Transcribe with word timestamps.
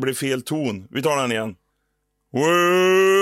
blev 0.00 0.14
fel 0.14 0.42
ton. 0.42 0.86
Vi 0.90 1.02
tar 1.02 1.22
den 1.22 1.32
igen. 1.32 1.56
Way, 2.32 3.19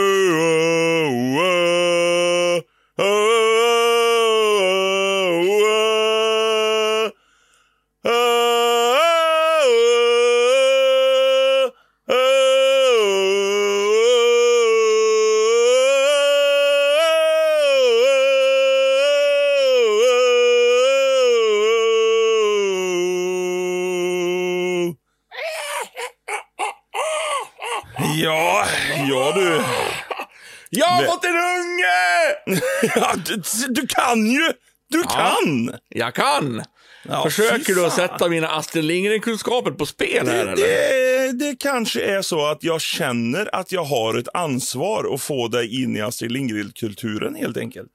du, 33.68 33.87
kan 33.87 34.26
ju! 34.26 34.52
Du 34.90 35.02
kan! 35.02 35.74
Jag 35.88 36.15
kan! 36.15 36.62
Ja, 37.02 37.24
Försöker 37.30 37.74
du 37.74 37.87
att 37.87 37.93
sätta 37.93 38.29
mina 38.29 38.48
Astrid 38.48 38.84
Lindgren-kunskaper 38.84 39.71
på 39.71 39.87
spel 39.87 40.29
här 40.29 40.45
Det, 40.45 40.51
eller? 40.52 41.32
det, 41.32 41.45
det 41.45 41.56
kanske 41.59 42.02
är 42.02 42.23
så 42.23 42.46
att 42.46 42.62
jag 42.65 42.80
känner 42.80 43.54
att 43.54 43.73
jag 43.73 43.84
har 43.84 44.18
ett 44.18 44.29
ansvar 44.34 45.15
att 45.15 45.21
få 45.23 45.49
dig 45.49 45.82
in 45.82 45.96
i 45.96 46.01
Astrid 46.01 46.32
Lindgren-kulturen 46.32 47.34
helt 47.34 47.56
enkelt. 47.56 47.90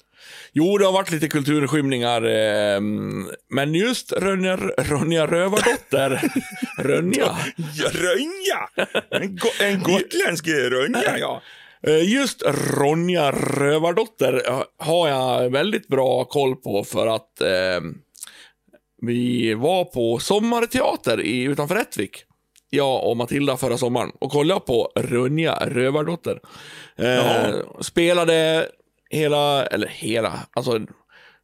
Jo, 0.53 0.77
det 0.77 0.85
har 0.85 0.91
varit 0.91 1.11
lite 1.11 1.27
kulturskymningar, 1.27 2.21
eh, 2.23 2.81
men 3.49 3.73
just 3.73 4.11
Ronja, 4.11 4.57
Ronja 4.77 5.27
Rövardotter, 5.27 6.21
Rönja, 6.77 7.37
Ja, 7.75 7.89
Rönja! 7.93 8.87
En, 9.11 9.35
go 9.35 9.47
en 9.59 9.79
gotländsk 9.83 10.47
Rönja, 10.47 11.17
ja. 11.17 11.41
Eh, 11.87 12.13
Just 12.13 12.43
Ronja 12.77 13.31
Rövardotter 13.31 14.43
eh, 14.49 14.63
har 14.79 15.07
jag 15.09 15.49
väldigt 15.49 15.87
bra 15.87 16.23
koll 16.25 16.55
på 16.55 16.83
för 16.83 17.07
att 17.07 17.41
eh, 17.41 17.81
vi 19.01 19.53
var 19.53 19.85
på 19.85 20.19
sommarteater 20.19 21.21
i, 21.21 21.41
utanför 21.43 21.75
Rättvik. 21.75 22.23
Jag 22.69 23.05
och 23.09 23.17
Matilda 23.17 23.57
förra 23.57 23.77
sommaren 23.77 24.11
och 24.19 24.31
kollade 24.31 24.59
på 24.59 24.91
Ronja 24.95 25.55
Rövardotter. 25.65 26.39
Eh, 26.95 27.55
spelade 27.81 28.67
hela, 29.09 29.65
eller 29.65 29.87
hela, 29.87 30.39
alltså 30.51 30.79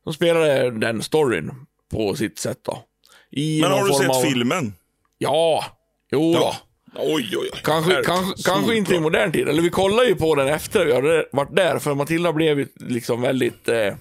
de 0.06 0.14
spelade 0.14 0.72
den 0.80 1.02
storyn 1.04 1.52
på 1.92 2.16
sitt 2.16 2.40
sätt 2.40 2.60
då. 2.64 2.84
I 3.32 3.62
Men 3.62 3.72
har 3.72 3.88
du 3.88 3.94
sett 3.94 4.10
av- 4.10 4.22
filmen? 4.22 4.74
Ja, 5.18 5.66
jo 6.12 6.34
då. 6.34 6.54
Oj, 6.96 7.30
oj, 7.38 7.50
oj. 7.54 7.62
Kanske, 7.64 8.02
kanske, 8.06 8.44
kanske 8.44 8.76
inte 8.76 8.96
i 8.96 9.00
modern 9.00 9.32
tid. 9.32 9.48
Eller 9.48 9.62
vi 9.62 9.70
kollade 9.70 10.08
ju 10.08 10.16
på 10.16 10.36
den 10.36 10.48
efter 10.48 10.86
vi 10.86 10.94
hade 10.94 11.26
varit 11.32 11.56
där. 11.56 11.80
För 11.80 11.96
Matilda 11.96 12.34
blev 12.34 12.60
ju 12.60 12.68
liksom 12.76 13.22
väldigt 13.22 13.68
eh, 13.68 13.94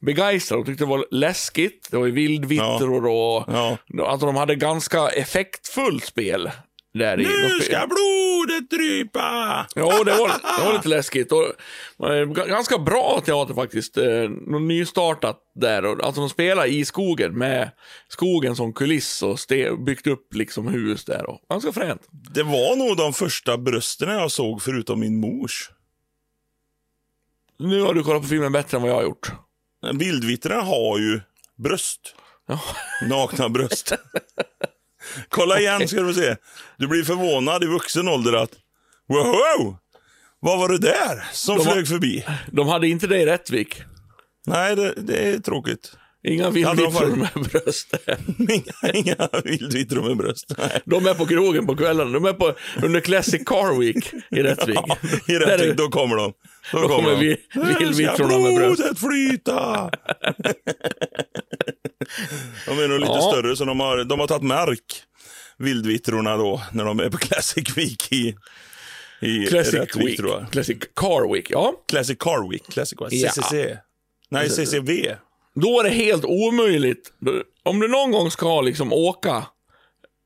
begeistrad 0.00 0.60
och 0.60 0.66
tyckte 0.66 0.84
det 0.84 0.88
var 0.88 1.06
läskigt. 1.10 1.88
Det 1.90 1.96
var 1.96 2.06
ju 2.06 2.12
vildvittror 2.12 3.06
och... 3.06 3.44
Ja. 3.46 3.78
Alltså 4.06 4.26
de 4.26 4.36
hade 4.36 4.54
ganska 4.54 5.08
effektfullt 5.08 6.04
spel. 6.04 6.50
Där. 6.94 7.16
De 7.16 7.22
Nu 7.22 7.60
ska 7.60 7.86
blodet 7.86 8.70
drypa! 8.70 9.66
Ja, 9.74 10.04
det 10.04 10.10
var, 10.10 10.28
det 10.58 10.64
var 10.64 10.72
lite 10.72 10.88
läskigt. 10.88 11.32
Och, 11.32 12.10
eh, 12.10 12.26
ganska 12.26 12.78
bra 12.78 13.22
teater 13.24 13.54
faktiskt. 13.54 13.96
Eh, 13.96 14.28
något 14.46 14.62
nystartat 14.62 15.40
där. 15.54 16.04
Alltså 16.04 16.20
de 16.20 16.30
spelar 16.30 16.66
i 16.66 16.84
skogen 16.84 17.38
med 17.38 17.70
skogen 18.08 18.56
som 18.56 18.72
kuliss 18.72 19.22
och 19.22 19.38
byggt 19.86 20.06
upp 20.06 20.34
liksom 20.34 20.68
hus 20.68 21.04
där. 21.04 21.30
Och, 21.30 21.40
ganska 21.50 21.72
fränt. 21.72 22.02
Det 22.10 22.42
var 22.42 22.76
nog 22.76 22.96
de 22.96 23.12
första 23.12 23.58
brösten 23.58 24.08
jag 24.08 24.30
såg 24.30 24.62
förutom 24.62 25.00
min 25.00 25.20
mors. 25.20 25.70
Nu 27.58 27.80
har 27.80 27.94
du 27.94 28.02
kollat 28.02 28.22
på 28.22 28.28
filmen 28.28 28.52
bättre 28.52 28.76
än 28.76 28.82
vad 28.82 28.90
jag 28.90 28.96
har 28.96 29.02
gjort. 29.02 29.32
Vildvittrarna 29.92 30.62
har 30.62 30.98
ju 30.98 31.20
bröst. 31.56 32.14
Ja. 32.46 32.60
Nakna 33.08 33.48
bröst. 33.48 33.92
Kolla 35.28 35.60
igen 35.60 35.88
ska 35.88 36.00
du 36.00 36.14
se. 36.14 36.36
Du 36.76 36.86
blir 36.86 37.04
förvånad 37.04 37.64
i 37.64 37.66
vuxen 37.66 38.08
ålder 38.08 38.32
att 38.32 38.50
wow, 39.08 39.76
vad 40.40 40.58
var 40.58 40.68
det 40.68 40.78
där 40.78 41.24
som 41.32 41.58
De 41.58 41.64
flög 41.64 41.88
förbi? 41.88 42.24
De 42.52 42.68
hade 42.68 42.88
inte 42.88 43.06
det 43.06 43.18
i 43.18 43.26
Rättvik. 43.26 43.82
Nej, 44.46 44.76
det, 44.76 44.94
det 44.96 45.16
är 45.16 45.38
tråkigt. 45.38 45.96
Inga 46.24 46.50
vildvittror 46.50 46.90
varit- 46.90 47.34
med 47.34 47.44
bröst. 47.50 47.94
Inga, 48.38 48.92
inga 48.94 49.28
vildvittror 49.44 50.02
med 50.08 50.16
bröst. 50.16 50.52
Nej. 50.58 50.80
De 50.84 51.06
är 51.06 51.14
på 51.14 51.26
krogen 51.26 51.66
på 51.66 51.76
kvällen. 51.76 52.12
De 52.12 52.24
är 52.24 52.32
på, 52.32 52.54
under 52.82 53.00
Classic 53.00 53.42
Car 53.46 53.78
Week 53.80 54.12
i 54.30 54.42
Rättvik. 54.42 54.78
Ja, 54.86 54.96
I 55.28 55.32
Rättvik, 55.38 55.76
då 55.76 55.88
kommer 55.88 56.16
de. 56.16 56.32
Då, 56.72 56.80
Då 56.80 56.88
kommer 56.88 57.14
vi- 57.16 57.36
Nu 57.54 57.74
vildvittrorna 57.78 58.38
med 58.38 58.54
bröst. 58.56 58.76
blodet 58.78 58.98
flyta! 58.98 59.90
de 62.66 62.78
är 62.78 62.88
nog 62.88 63.00
lite 63.00 63.12
Ja. 63.12 63.30
större, 63.32 63.56
så 63.56 63.64
de 63.64 63.80
har, 63.80 64.04
de 64.04 64.20
har 64.20 64.26
tagit 64.26 64.42
mark, 64.42 65.02
vildvittrorna 65.58 66.36
då, 66.36 66.62
när 66.72 66.84
de 66.84 67.00
är 67.00 67.10
på 67.10 67.18
Classic 67.18 67.76
Week 67.76 68.12
i, 68.12 68.34
i 69.20 69.46
Classic 69.46 69.74
Rättvik, 69.74 70.20
Week. 70.20 70.50
Classic 70.52 70.78
Car 70.96 71.32
Week, 71.32 71.50
ja. 71.50 71.72
Classic 71.88 72.16
Car 72.18 72.50
Week, 72.50 72.62
Classic 72.72 72.98
Week. 73.00 73.12
Ja. 73.12 73.30
CCC. 73.30 73.76
Nej, 74.30 74.50
CCV. 74.50 75.14
Då 75.60 75.80
är 75.80 75.84
det 75.84 75.90
helt 75.90 76.24
omöjligt. 76.24 77.12
Om 77.62 77.80
du 77.80 77.88
någon 77.88 78.10
gång 78.10 78.30
ska 78.30 78.60
liksom 78.60 78.92
åka 78.92 79.46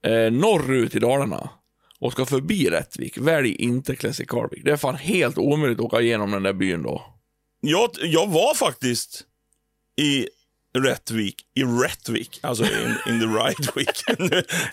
eh, 0.07 0.33
norrut 0.33 0.95
i 0.95 0.99
Dalarna 0.99 1.51
och 2.01 2.13
ska 2.13 2.27
förbi 2.27 2.71
Rättvik, 2.71 3.19
välj 3.19 3.53
inte 3.55 3.97
Classic 3.97 4.27
Car 4.29 4.49
Week. 4.51 4.65
Det 4.65 4.71
är 4.71 4.77
fan 4.77 4.97
helt 4.97 5.39
omöjligt 5.39 5.79
att 5.79 5.85
åka 5.85 6.01
igenom 6.01 6.31
den 6.31 6.43
där 6.43 6.53
byn 6.53 6.83
då. 6.83 7.03
Jag, 7.61 7.91
jag 8.03 8.27
var 8.29 8.55
faktiskt 8.55 9.25
i 10.01 10.29
Rättvik, 10.79 11.35
i 11.55 11.63
Rättvik, 11.65 12.39
alltså 12.43 12.65
in, 12.65 12.97
in 13.15 13.21
the 13.21 13.27
right 13.27 13.77
week. 13.77 14.21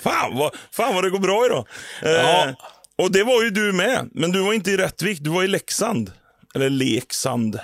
Fan, 0.02 0.38
vad, 0.38 0.56
fan 0.72 0.96
vad 0.96 1.04
det 1.04 1.10
går 1.10 1.20
bra 1.20 1.46
idag. 1.46 1.68
Eh, 2.04 2.12
Ja. 2.12 2.54
Och 2.98 3.12
det 3.12 3.24
var 3.24 3.44
ju 3.44 3.50
du 3.50 3.74
med, 3.74 4.10
men 4.12 4.32
du 4.32 4.40
var 4.40 4.54
inte 4.54 4.72
i 4.72 4.78
Rättvik, 4.78 5.20
du 5.22 5.30
var 5.30 5.44
i 5.44 5.48
Leksand. 5.48 6.12
Eller 6.56 6.70
Leksand. 6.70 7.60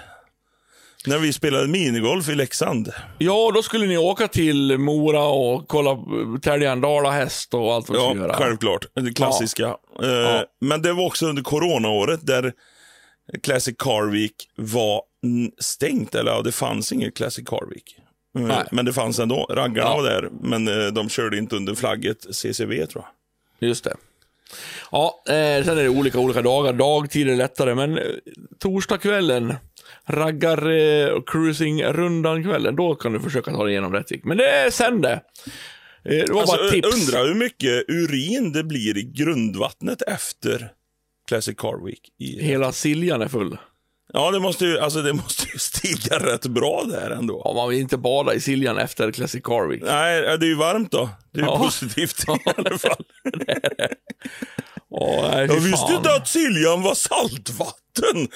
När 1.06 1.18
vi 1.20 1.34
spelade 1.34 1.68
minigolf 1.68 2.30
i 2.30 2.36
Leksand. 2.36 2.92
Ja, 3.18 3.52
då 3.56 3.64
skulle 3.64 3.86
ni 3.86 3.98
åka 3.98 4.28
till 4.28 4.78
Mora 4.78 5.24
och 5.24 5.68
kolla, 5.68 5.98
tälja 6.42 6.72
en 6.72 6.82
dalahäst 6.82 7.54
och 7.54 7.74
allt 7.74 7.90
vad 7.90 7.98
Ja, 7.98 8.16
göra. 8.16 8.34
självklart. 8.34 8.86
Det 8.94 9.14
klassiska. 9.14 9.66
Eh, 10.04 10.42
Men 10.62 10.82
det 10.82 10.94
var 10.94 11.06
också 11.06 11.26
under 11.28 11.44
coronaåret 11.44 12.28
där 12.28 12.54
Classic 13.44 13.76
Car 13.78 14.12
Week 14.12 14.34
var 14.56 15.02
stängt. 15.60 16.16
Eller 16.16 16.32
ja, 16.32 16.42
det 16.42 16.52
fanns 16.52 16.92
inget 16.92 17.16
Classic 17.18 17.46
Car 17.48 17.70
Week. 17.70 17.96
Eh, 18.38 18.42
Nej. 18.42 18.64
Men 18.72 18.86
det 18.86 18.94
fanns 18.94 19.20
ändå. 19.20 19.46
Raggarna 19.50 19.90
Ja. 19.90 19.96
var 19.98 20.04
där, 20.04 20.30
men 20.42 20.68
eh, 20.68 20.88
de 20.88 21.10
körde 21.10 21.38
inte 21.38 21.56
under 21.56 21.76
flagget 21.76 22.18
CCV 22.36 22.86
tror 22.86 23.04
jag. 23.60 23.70
Just 23.70 23.84
det. 23.84 23.96
Ja, 24.92 25.22
eh, 25.28 25.34
sen 25.66 25.78
är 25.78 25.84
det 25.84 25.90
olika 25.90 26.20
olika 26.20 26.42
dagar. 26.42 26.74
Dagtid 26.74 27.30
är 27.30 27.36
lättare, 27.36 27.76
men 27.76 27.98
eh, 27.98 28.04
torsdagskvällen, 28.60 29.54
raggar 30.12 30.70
eh, 30.72 31.22
då 32.76 32.96
kan 32.96 33.14
du 33.14 33.20
försöka 33.20 33.52
ta 33.52 33.64
dig 33.64 33.72
igenom 33.72 33.94
Rättvik. 33.94 34.24
Men 34.24 34.38
det 34.38 34.50
är 34.50 34.72
sen 34.72 35.02
det. 35.02 35.12
Eh, 35.12 35.20
det 36.04 36.32
var 36.34 36.42
Alltså, 36.42 36.58
bara 36.58 36.70
tips. 36.70 36.96
undrar 36.96 37.28
hur 37.28 37.36
mycket 37.36 37.86
urin 37.90 38.52
det 38.52 38.64
blir 38.64 38.98
i 38.98 39.04
grundvattnet 39.04 40.02
efter 40.02 40.72
Classic 41.28 41.56
Car 41.58 41.86
Week. 41.86 42.02
I... 42.20 42.44
Hela 42.44 42.72
Siljan 42.72 43.22
är 43.22 43.28
full. 43.28 43.58
Ja, 44.14 44.32
det 44.32 44.40
måste, 44.40 44.66
ju, 44.66 44.80
alltså, 44.80 45.02
det 45.02 45.14
måste 45.14 45.46
ju 45.54 45.54
stiga 45.60 46.20
rätt 46.20 46.46
bra 46.46 46.84
där 46.90 47.12
ändå. 47.12 47.42
Ja, 47.46 47.54
man 47.54 47.70
vill 47.70 47.80
inte 47.80 47.98
bada 47.98 48.34
i 48.34 48.42
Siljan 48.42 48.78
efter 48.78 49.12
Classic 49.12 49.42
Car 49.44 49.68
Week. 49.70 49.82
Nej, 49.86 50.22
det 50.22 50.46
är 50.46 50.50
ju 50.50 50.56
varmt 50.56 50.92
då. 50.92 51.10
Det 51.34 51.40
är 51.40 51.44
Ja. 51.46 51.58
positivt 51.58 52.24
i 52.28 52.32
alla 52.58 52.78
fall. 52.78 53.06
Åh, 54.90 55.30
nej, 55.32 55.46
Jag 55.48 55.60
visste 55.60 55.94
inte 55.94 56.16
att 56.16 56.28
Siljan 56.28 56.82
var 56.82 56.96
saltvatten. 56.96 58.28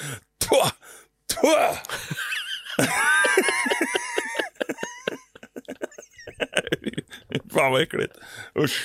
Fan 7.52 7.72
vad 7.72 7.82
äckligt. 7.82 8.12
Usch. 8.58 8.82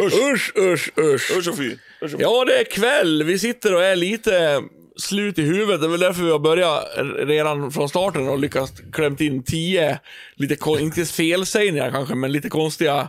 Usch. 0.00 0.14
Usch, 0.14 0.52
usch, 0.56 0.90
usch. 0.98 1.30
Usch 1.36 1.48
och 1.48 1.56
fy. 1.56 1.70
Usch 1.70 1.78
och 2.02 2.10
fy. 2.10 2.16
Ja, 2.18 2.44
det 2.44 2.60
är 2.60 2.64
kväll. 2.64 3.22
Vi 3.22 3.38
sitter 3.38 3.74
och 3.74 3.84
är 3.84 3.96
lite 3.96 4.62
slut 4.96 5.38
i 5.38 5.42
huvudet. 5.42 5.80
Det 5.80 5.86
är 5.86 5.90
väl 5.90 6.00
därför 6.00 6.22
vi 6.22 6.30
har 6.30 6.38
börjat 6.38 6.84
redan 7.28 7.72
från 7.72 7.88
starten 7.88 8.28
och 8.28 8.38
lyckats 8.38 8.72
klämt 8.92 9.20
in 9.20 9.42
tio, 9.42 9.98
lite, 10.34 10.56
inte 10.80 11.04
felsägningar 11.04 11.90
kanske, 11.90 12.14
men 12.14 12.32
lite 12.32 12.48
konstiga 12.48 13.08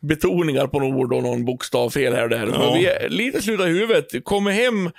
betoningar 0.00 0.66
på 0.66 0.80
något 0.80 0.94
ord 0.94 1.12
och 1.12 1.22
någon 1.22 1.44
bokstav 1.44 1.90
fel 1.90 2.14
här 2.14 2.22
och 2.22 2.28
där. 2.30 2.46
Men 2.46 2.54
Ja. 2.60 2.74
vi 2.74 2.86
är 2.86 3.08
lite 3.08 3.42
sluta 3.42 3.68
i 3.68 3.72
huvudet. 3.72 4.24
Kommer 4.24 4.50
hem, 4.50 4.90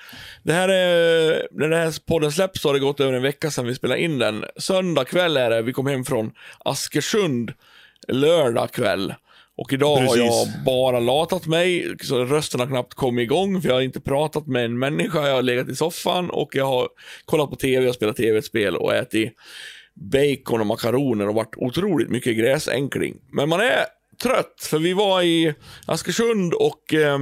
det 0.44 0.54
här 0.54 0.70
är, 0.70 1.48
när 1.52 1.68
den 1.68 1.80
här 1.80 2.06
podden 2.08 2.32
släpps 2.32 2.64
har 2.64 2.74
det 2.74 2.80
gått 2.80 3.00
över 3.00 3.14
en 3.14 3.22
vecka 3.22 3.52
sedan 3.52 3.66
vi 3.68 3.76
spelade 3.76 4.02
in 4.02 4.20
den. 4.20 4.46
Söndag 4.58 5.06
kväll 5.06 5.38
är 5.38 5.50
det, 5.50 5.62
vi 5.62 5.74
kom 5.74 5.88
hem 5.88 6.06
från 6.06 6.32
Askersund 6.66 7.54
lördag 8.08 8.72
kväll. 8.72 9.14
Och 9.58 9.74
idag 9.74 9.96
har 9.96 10.02
Precis. 10.08 10.18
jag 10.20 10.48
bara 10.66 11.00
latat 11.00 11.48
mig, 11.48 11.96
så 12.04 12.26
rösten 12.26 12.60
har 12.60 12.68
knappt 12.68 12.94
kommit 12.94 13.24
igång, 13.24 13.62
för 13.62 13.70
jag 13.70 13.76
har 13.76 13.82
inte 13.82 14.02
pratat 14.02 14.48
med 14.48 14.66
en 14.66 14.80
människa. 14.80 15.28
Jag 15.28 15.36
har 15.36 15.42
legat 15.42 15.70
i 15.70 15.76
soffan 15.76 16.30
och 16.30 16.56
jag 16.56 16.66
har 16.66 16.88
kollat 17.26 17.50
på 17.50 17.56
tv 17.56 17.88
och 17.88 17.96
spelat 17.96 18.16
tv-spel 18.18 18.76
och 18.76 18.96
ätit 18.96 19.34
bacon 19.94 20.60
och 20.62 20.68
makaroner 20.68 21.28
och 21.28 21.36
varit 21.36 21.56
otroligt 21.58 22.10
mycket 22.10 22.38
gräsänkling. 22.38 23.16
Men 23.32 23.50
man 23.50 23.60
är 23.60 23.86
trött, 24.22 24.68
för 24.70 24.80
vi 24.80 24.94
var 24.94 25.22
i 25.22 25.56
Askersund 25.86 26.54
och 26.54 26.94
eh, 26.94 27.20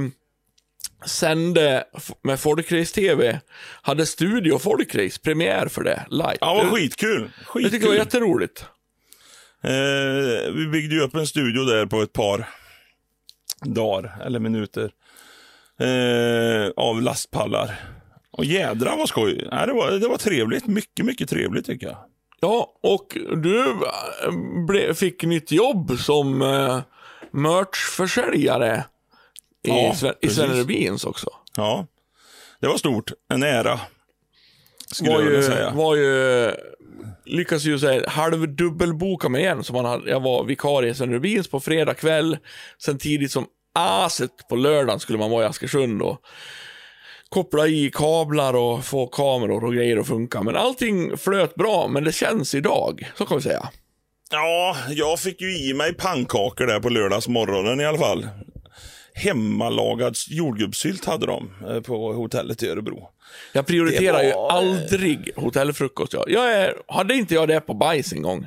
sände 1.06 1.84
med 2.22 2.40
Folkrace-TV. 2.40 3.40
Hade 3.82 4.06
Studio 4.06 4.58
Folkrace, 4.58 5.20
premiär 5.20 5.66
för 5.68 5.82
det, 5.82 6.06
live. 6.10 6.36
Ja, 6.40 6.54
vad 6.54 6.66
Det- 6.66 6.70
skitkul. 6.70 7.30
Jag 7.54 7.54
tycker 7.54 7.70
det 7.70 7.70
var 7.70 7.70
skitkul. 7.70 7.94
jätteroligt. 7.96 8.64
Eh, 9.64 10.52
vi 10.54 10.66
byggde 10.72 10.94
ju 10.94 11.00
upp 11.00 11.14
en 11.14 11.26
studio 11.26 11.64
där 11.64 11.86
på 11.86 12.02
ett 12.02 12.12
par 12.12 12.48
dagar, 13.64 14.22
eller 14.26 14.38
minuter, 14.38 14.90
eh, 15.80 16.70
av 16.76 17.02
lastpallar. 17.02 17.80
Och 18.32 18.44
jädra 18.44 18.96
vad 18.96 19.08
skoj. 19.08 19.48
Nej, 19.52 19.66
det, 19.66 19.72
var, 19.72 19.90
det 19.90 20.08
var 20.08 20.16
trevligt. 20.16 20.66
Mycket, 20.66 21.04
mycket 21.06 21.28
trevligt 21.30 21.66
tycker 21.66 21.86
jag. 21.86 21.96
Ja, 22.40 22.78
och 22.82 23.18
du 23.42 23.60
äh, 23.68 23.74
ble, 24.66 24.94
fick 24.94 25.22
nytt 25.24 25.52
jobb 25.52 25.98
som 25.98 26.42
uh, 26.42 26.80
merchförsäljare 27.30 28.84
i, 29.62 29.70
Ja, 29.70 29.94
Sven, 29.94 30.14
i. 30.20 30.28
Sven 30.28 30.50
Rubins 30.56 31.04
också. 31.04 31.30
Ja, 31.56 31.86
det 32.60 32.66
var 32.68 32.76
stort. 32.76 33.12
En 33.32 33.42
ära. 33.42 33.80
Skulle 34.92 35.10
Var 35.10 35.18
jag 35.18 35.24
vilja 35.24 35.40
ju, 35.40 35.46
säga. 35.46 35.70
var 35.70 35.96
ju, 35.96 36.50
lyckas 37.24 37.64
ju 37.64 37.78
säga, 37.78 38.08
halvdubbelboka 38.08 39.28
mig 39.28 39.42
igen. 39.42 39.64
Så 39.64 39.72
man 39.72 39.84
hade, 39.84 40.10
jag 40.10 40.20
var 40.20 40.44
vikarie 40.44 40.90
i 40.90 40.94
Sven 40.94 41.12
Rubins 41.12 41.48
på 41.48 41.60
fredag 41.60 41.94
kväll. 41.94 42.38
Sen 42.78 42.98
tidigt 42.98 43.32
som 43.32 43.46
aset 43.74 44.48
på 44.48 44.56
lördagen 44.56 45.00
skulle 45.00 45.18
man 45.18 45.30
vara 45.30 45.44
i 45.44 45.46
Askersund 45.46 46.02
och 46.02 46.22
koppla 47.28 47.66
i 47.66 47.90
kablar 47.94 48.54
och 48.56 48.84
få 48.84 49.06
kameror 49.06 49.64
och 49.64 49.74
grejer 49.74 49.96
att 49.96 50.06
funka. 50.06 50.42
Men 50.42 50.56
allting 50.56 51.16
flöt 51.16 51.54
bra, 51.54 51.88
men 51.88 52.04
det 52.04 52.12
känns 52.12 52.54
idag. 52.54 53.10
Så 53.18 53.26
kan 53.26 53.36
vi 53.36 53.42
säga. 53.42 53.68
Ja, 54.30 54.76
jag 54.90 55.20
fick 55.20 55.40
ju 55.40 55.58
i 55.58 55.74
mig 55.74 55.94
pannkakor 55.94 56.66
där 56.66 56.80
på 56.80 56.88
lördagsmorgonen 56.88 57.80
i 57.80 57.84
alla 57.86 57.98
fall. 57.98 58.28
Hemmalagad 59.14 60.16
jordgubbssylt 60.28 61.04
hade 61.04 61.26
de 61.26 61.50
eh, 61.68 61.80
på 61.80 62.12
hotellet 62.12 62.62
i 62.62 62.68
Örebro. 62.68 63.08
Jag 63.52 63.66
prioriterar 63.66 64.18
Det 64.18 64.24
ju 64.26 64.32
var- 64.32 64.50
aldrig 64.52 65.30
hotellfrukost. 65.36 66.12
Jag, 66.12 66.24
jag 66.30 66.52
är, 66.52 66.74
hade 66.88 67.14
inte 67.14 67.34
jag 67.34 67.48
det 67.48 67.60
på 67.60 67.74
bajs 67.74 68.12
en 68.12 68.22
gång? 68.22 68.46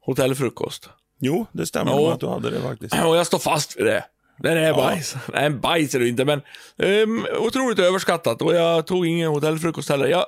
Hotellfrukost. 0.00 0.88
Jo, 1.20 1.46
det 1.52 1.66
stämmer 1.66 1.92
Jo. 1.92 2.06
att 2.06 2.20
du 2.20 2.26
hade 2.28 2.50
det 2.50 2.60
faktiskt. 2.60 2.94
Och 3.04 3.16
jag 3.16 3.26
står 3.26 3.38
fast 3.38 3.76
vid 3.78 3.86
det. 3.86 4.04
Det 4.42 4.50
är 4.50 4.74
bajs. 4.74 5.16
Nej, 5.32 5.50
bajs 5.50 5.94
är 5.94 5.98
det 5.98 6.08
inte, 6.08 6.24
men 6.24 6.42
um, 6.76 7.26
otroligt 7.38 7.78
överskattat. 7.78 8.42
Och 8.42 8.54
jag 8.54 8.86
tog 8.86 9.06
ingen 9.06 9.28
hotellfrukost 9.28 9.88
heller. 9.88 10.06
Jag, 10.06 10.26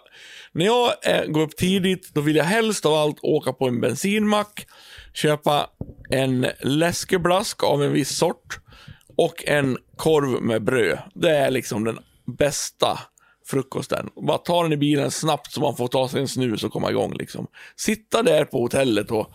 när 0.52 0.64
jag 0.64 0.92
eh, 1.02 1.24
går 1.24 1.40
upp 1.40 1.56
tidigt, 1.56 2.14
då 2.14 2.20
vill 2.20 2.36
jag 2.36 2.44
helst 2.44 2.86
av 2.86 2.94
allt 2.94 3.18
åka 3.22 3.52
på 3.52 3.68
en 3.68 3.80
bensinmack, 3.80 4.66
köpa 5.12 5.66
en 6.10 6.46
läskeblask 6.60 7.64
av 7.64 7.82
en 7.82 7.92
viss 7.92 8.16
sort 8.16 8.58
och 9.16 9.44
en 9.46 9.78
korv 9.96 10.42
med 10.42 10.64
bröd. 10.64 10.98
Det 11.14 11.30
är 11.30 11.50
liksom 11.50 11.84
den 11.84 11.98
bästa 12.38 12.98
frukosten. 13.46 14.08
Bara 14.26 14.38
ta 14.38 14.62
den 14.62 14.72
i 14.72 14.76
bilen 14.76 15.10
snabbt 15.10 15.52
så 15.52 15.60
man 15.60 15.76
får 15.76 15.88
ta 15.88 16.08
sig 16.08 16.20
en 16.20 16.28
snus 16.28 16.64
och 16.64 16.72
komma 16.72 16.90
igång. 16.90 17.14
Liksom. 17.14 17.46
Sitta 17.76 18.22
där 18.22 18.44
på 18.44 18.60
hotellet 18.60 19.10
och 19.10 19.32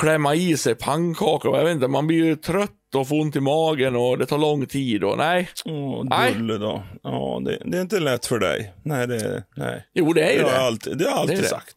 klämma 0.00 0.34
i 0.34 0.56
sig 0.56 0.74
pannkakor. 0.74 1.56
Jag 1.56 1.64
vet 1.64 1.74
inte, 1.74 1.88
man 1.88 2.06
blir 2.06 2.24
ju 2.24 2.36
trött 2.36 2.70
och 2.96 3.08
får 3.08 3.20
ont 3.20 3.36
i 3.36 3.40
magen 3.40 3.96
och 3.96 4.18
det 4.18 4.26
tar 4.26 4.38
lång 4.38 4.66
tid. 4.66 5.04
Och, 5.04 5.18
nej, 5.18 5.48
Åh. 5.64 6.04
Dulle 6.32 6.58
då. 6.58 6.82
Ja, 7.02 7.42
det, 7.44 7.58
det 7.64 7.76
är 7.78 7.82
inte 7.82 8.00
lätt 8.00 8.26
för 8.26 8.38
dig. 8.38 8.72
Nej, 8.82 9.06
det, 9.06 9.42
nej. 9.56 9.86
jo 9.94 10.12
det 10.12 10.22
är 10.22 10.32
ju 10.32 10.38
det 10.38 10.44
har 10.44 10.50
det. 10.52 10.58
alltid, 10.64 10.98
det 10.98 11.04
har 11.04 11.10
jag 11.10 11.20
alltid 11.20 11.38
Det 11.38 11.48
sagt. 11.48 11.74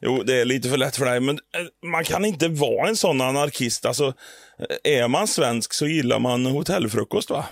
Jo, 0.00 0.22
det 0.22 0.40
är 0.40 0.44
lite 0.44 0.68
för 0.68 0.76
lätt 0.76 0.96
för 0.96 1.04
dig, 1.04 1.20
men 1.20 1.34
eh, 1.36 1.88
man 1.90 2.04
kan 2.04 2.24
inte 2.24 2.48
vara 2.48 2.88
en 2.88 2.96
sån 2.96 3.20
anarkist. 3.20 3.86
Alltså, 3.86 4.06
eh, 4.84 4.92
är 4.98 5.08
man 5.08 5.26
svensk 5.28 5.72
så 5.72 5.86
gillar 5.86 6.18
man 6.18 6.46
hotellfrukost, 6.46 7.30
va? 7.30 7.44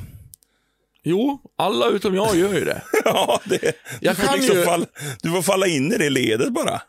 Jo, 1.06 1.40
alla 1.58 1.88
utom 1.88 2.14
jag 2.14 2.36
gör 2.36 2.54
ju 2.54 2.64
det. 2.64 2.82
Ja, 3.04 3.40
det, 3.44 3.72
Jag 4.00 4.14
du, 4.16 4.20
får 4.20 4.26
kan 4.28 4.36
liksom 4.38 4.56
ju- 4.56 4.64
falla, 4.64 4.86
du 5.22 5.30
får 5.30 5.42
falla 5.42 5.66
in 5.66 5.92
i 5.92 5.98
det 5.98 6.10
ledet 6.10 6.48
bara. 6.52 6.82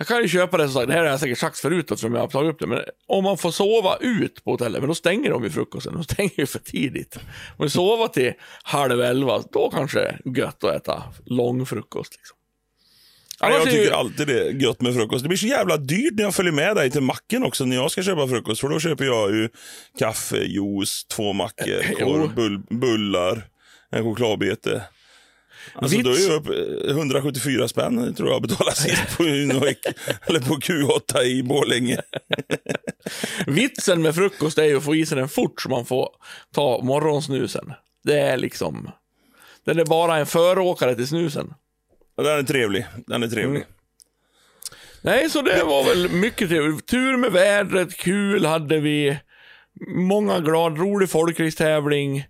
Jag 0.00 0.06
kan 0.06 0.22
ju 0.22 0.28
köpa 0.28 0.56
det 0.56 0.64
som 0.64 0.72
sagt, 0.74 0.86
det 0.86 0.92
här 0.92 1.00
har 1.00 1.06
jag 1.06 1.20
säkert 1.20 1.38
sagt 1.38 1.58
förut 1.58 1.90
eftersom 1.90 2.14
jag 2.14 2.20
har 2.20 2.28
tagit 2.28 2.52
upp 2.54 2.60
det, 2.60 2.66
men 2.66 2.80
om 3.06 3.24
man 3.24 3.38
får 3.38 3.50
sova 3.50 3.96
ut 4.00 4.44
på 4.44 4.50
hotellet, 4.50 4.80
men 4.80 4.88
då 4.88 4.94
stänger 4.94 5.30
de 5.30 5.44
ju 5.44 5.50
frukosten, 5.50 5.94
de 5.94 6.04
stänger 6.04 6.40
ju 6.40 6.46
för 6.46 6.58
tidigt. 6.58 7.16
Om 7.56 7.64
du 7.66 7.70
sova 7.70 8.08
till 8.08 8.32
halv 8.62 9.00
elva, 9.00 9.42
då 9.52 9.70
kanske 9.70 9.98
det 9.98 10.06
är 10.24 10.38
gött 10.38 10.64
att 10.64 10.74
äta 10.76 11.02
lång 11.24 11.66
frukost. 11.66 12.12
Liksom. 12.16 12.36
Annars 13.40 13.56
jag 13.64 13.74
ju- 13.74 13.80
tycker 13.80 13.94
alltid 13.94 14.26
det 14.26 14.40
är 14.48 14.52
gött 14.52 14.80
med 14.80 14.94
frukost. 14.94 15.22
Det 15.22 15.28
blir 15.28 15.38
så 15.38 15.46
jävla 15.46 15.76
dyrt 15.76 16.14
när 16.14 16.24
jag 16.24 16.34
följer 16.34 16.52
med 16.52 16.76
dig 16.76 16.90
till 16.90 17.00
macken 17.00 17.44
också 17.44 17.64
när 17.64 17.76
jag 17.76 17.90
ska 17.90 18.02
köpa 18.02 18.28
frukost. 18.28 18.60
För 18.60 18.68
då 18.68 18.80
köper 18.80 19.04
jag 19.04 19.30
ju 19.30 19.48
kaffe, 19.98 20.36
juice, 20.36 21.04
två 21.04 21.32
mackor, 21.32 21.68
Eh, 21.80 21.90
jo. 21.98 22.06
korv, 22.06 22.34
bull, 22.34 22.58
bullar, 22.70 23.46
en 23.90 24.04
chokladbete. 24.04 24.82
Alltså 25.74 25.96
Vits- 25.96 26.26
då 26.26 26.32
är 26.34 26.36
upp 26.36 26.48
eh, 26.88 26.96
174 26.96 27.68
spänn 27.68 28.14
tror 28.14 28.30
jag 28.30 28.42
betalar 28.42 28.72
sist 28.72 29.02
på 29.16 29.22
eller 29.22 30.40
på 30.40 30.54
Q8 30.54 31.22
i 31.22 31.42
Borlänge. 31.42 32.00
Vitsen 33.46 34.02
med 34.02 34.14
frukost 34.14 34.58
är 34.58 34.64
ju 34.64 34.76
att 34.76 34.84
få 34.84 34.94
i 34.94 35.06
sig 35.06 35.18
den 35.18 35.28
fort 35.28 35.62
så 35.62 35.68
man 35.68 35.86
får 35.86 36.08
ta 36.54 36.80
morgonsnusen. 36.82 37.72
Det 38.04 38.18
är 38.18 38.36
liksom... 38.36 38.90
Den 39.64 39.78
är 39.78 39.84
bara 39.84 40.16
en 40.16 40.26
föråkare 40.26 40.94
till 40.94 41.08
snusen. 41.08 41.54
Och 42.16 42.24
den 42.24 42.38
är 42.38 42.42
trevlig. 42.42 42.86
Den 43.06 43.22
är 43.22 43.28
trevlig. 43.28 43.60
Mm. 43.60 43.68
Nej, 45.02 45.30
så 45.30 45.42
det 45.42 45.64
var 45.64 45.84
väl 45.84 46.08
mycket 46.10 46.48
trevligt. 46.48 46.86
Tur 46.86 47.16
med 47.16 47.32
vädret, 47.32 47.96
kul 47.96 48.46
hade 48.46 48.80
vi. 48.80 49.18
Många 49.88 50.40
glad, 50.40 50.78
rolig 50.78 51.10
folkracetävling. 51.10 52.26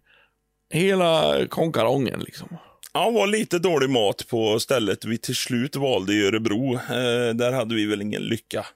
Hela 0.73 1.47
konkarongen 1.49 2.21
liksom. 2.21 2.49
Ja, 2.93 3.11
var 3.11 3.27
lite 3.27 3.59
dålig 3.59 3.91
mat 3.91 4.29
på 4.29 4.61
stället 4.61 5.05
vi 5.05 5.19
till 5.19 5.37
slut 5.37 5.77
valde 5.77 6.13
i 6.15 6.27
Örebro. 6.27 6.75
Eh, 6.75 7.35
där 7.35 7.53
hade 7.53 7.75
vi 7.75 7.87
väl 7.87 8.03
ingen 8.03 8.23
lycka. 8.23 8.67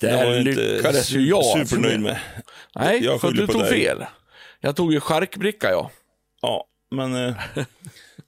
Där 0.00 0.42
lyckades 0.42 1.10
ju 1.10 1.28
jag. 1.28 1.68
Supernöjd 1.68 2.00
med. 2.00 2.18
Nej, 2.74 3.04
Jag 3.04 3.20
för 3.20 3.32
du 3.32 3.46
tog 3.46 3.60
dig. 3.62 3.70
fel. 3.70 4.04
Jag 4.60 4.76
tog 4.76 4.92
ju 4.92 5.00
charkbricka 5.00 5.70
jag. 5.70 5.90
Ja, 6.42 6.64
men 6.90 7.14
eh, 7.14 7.34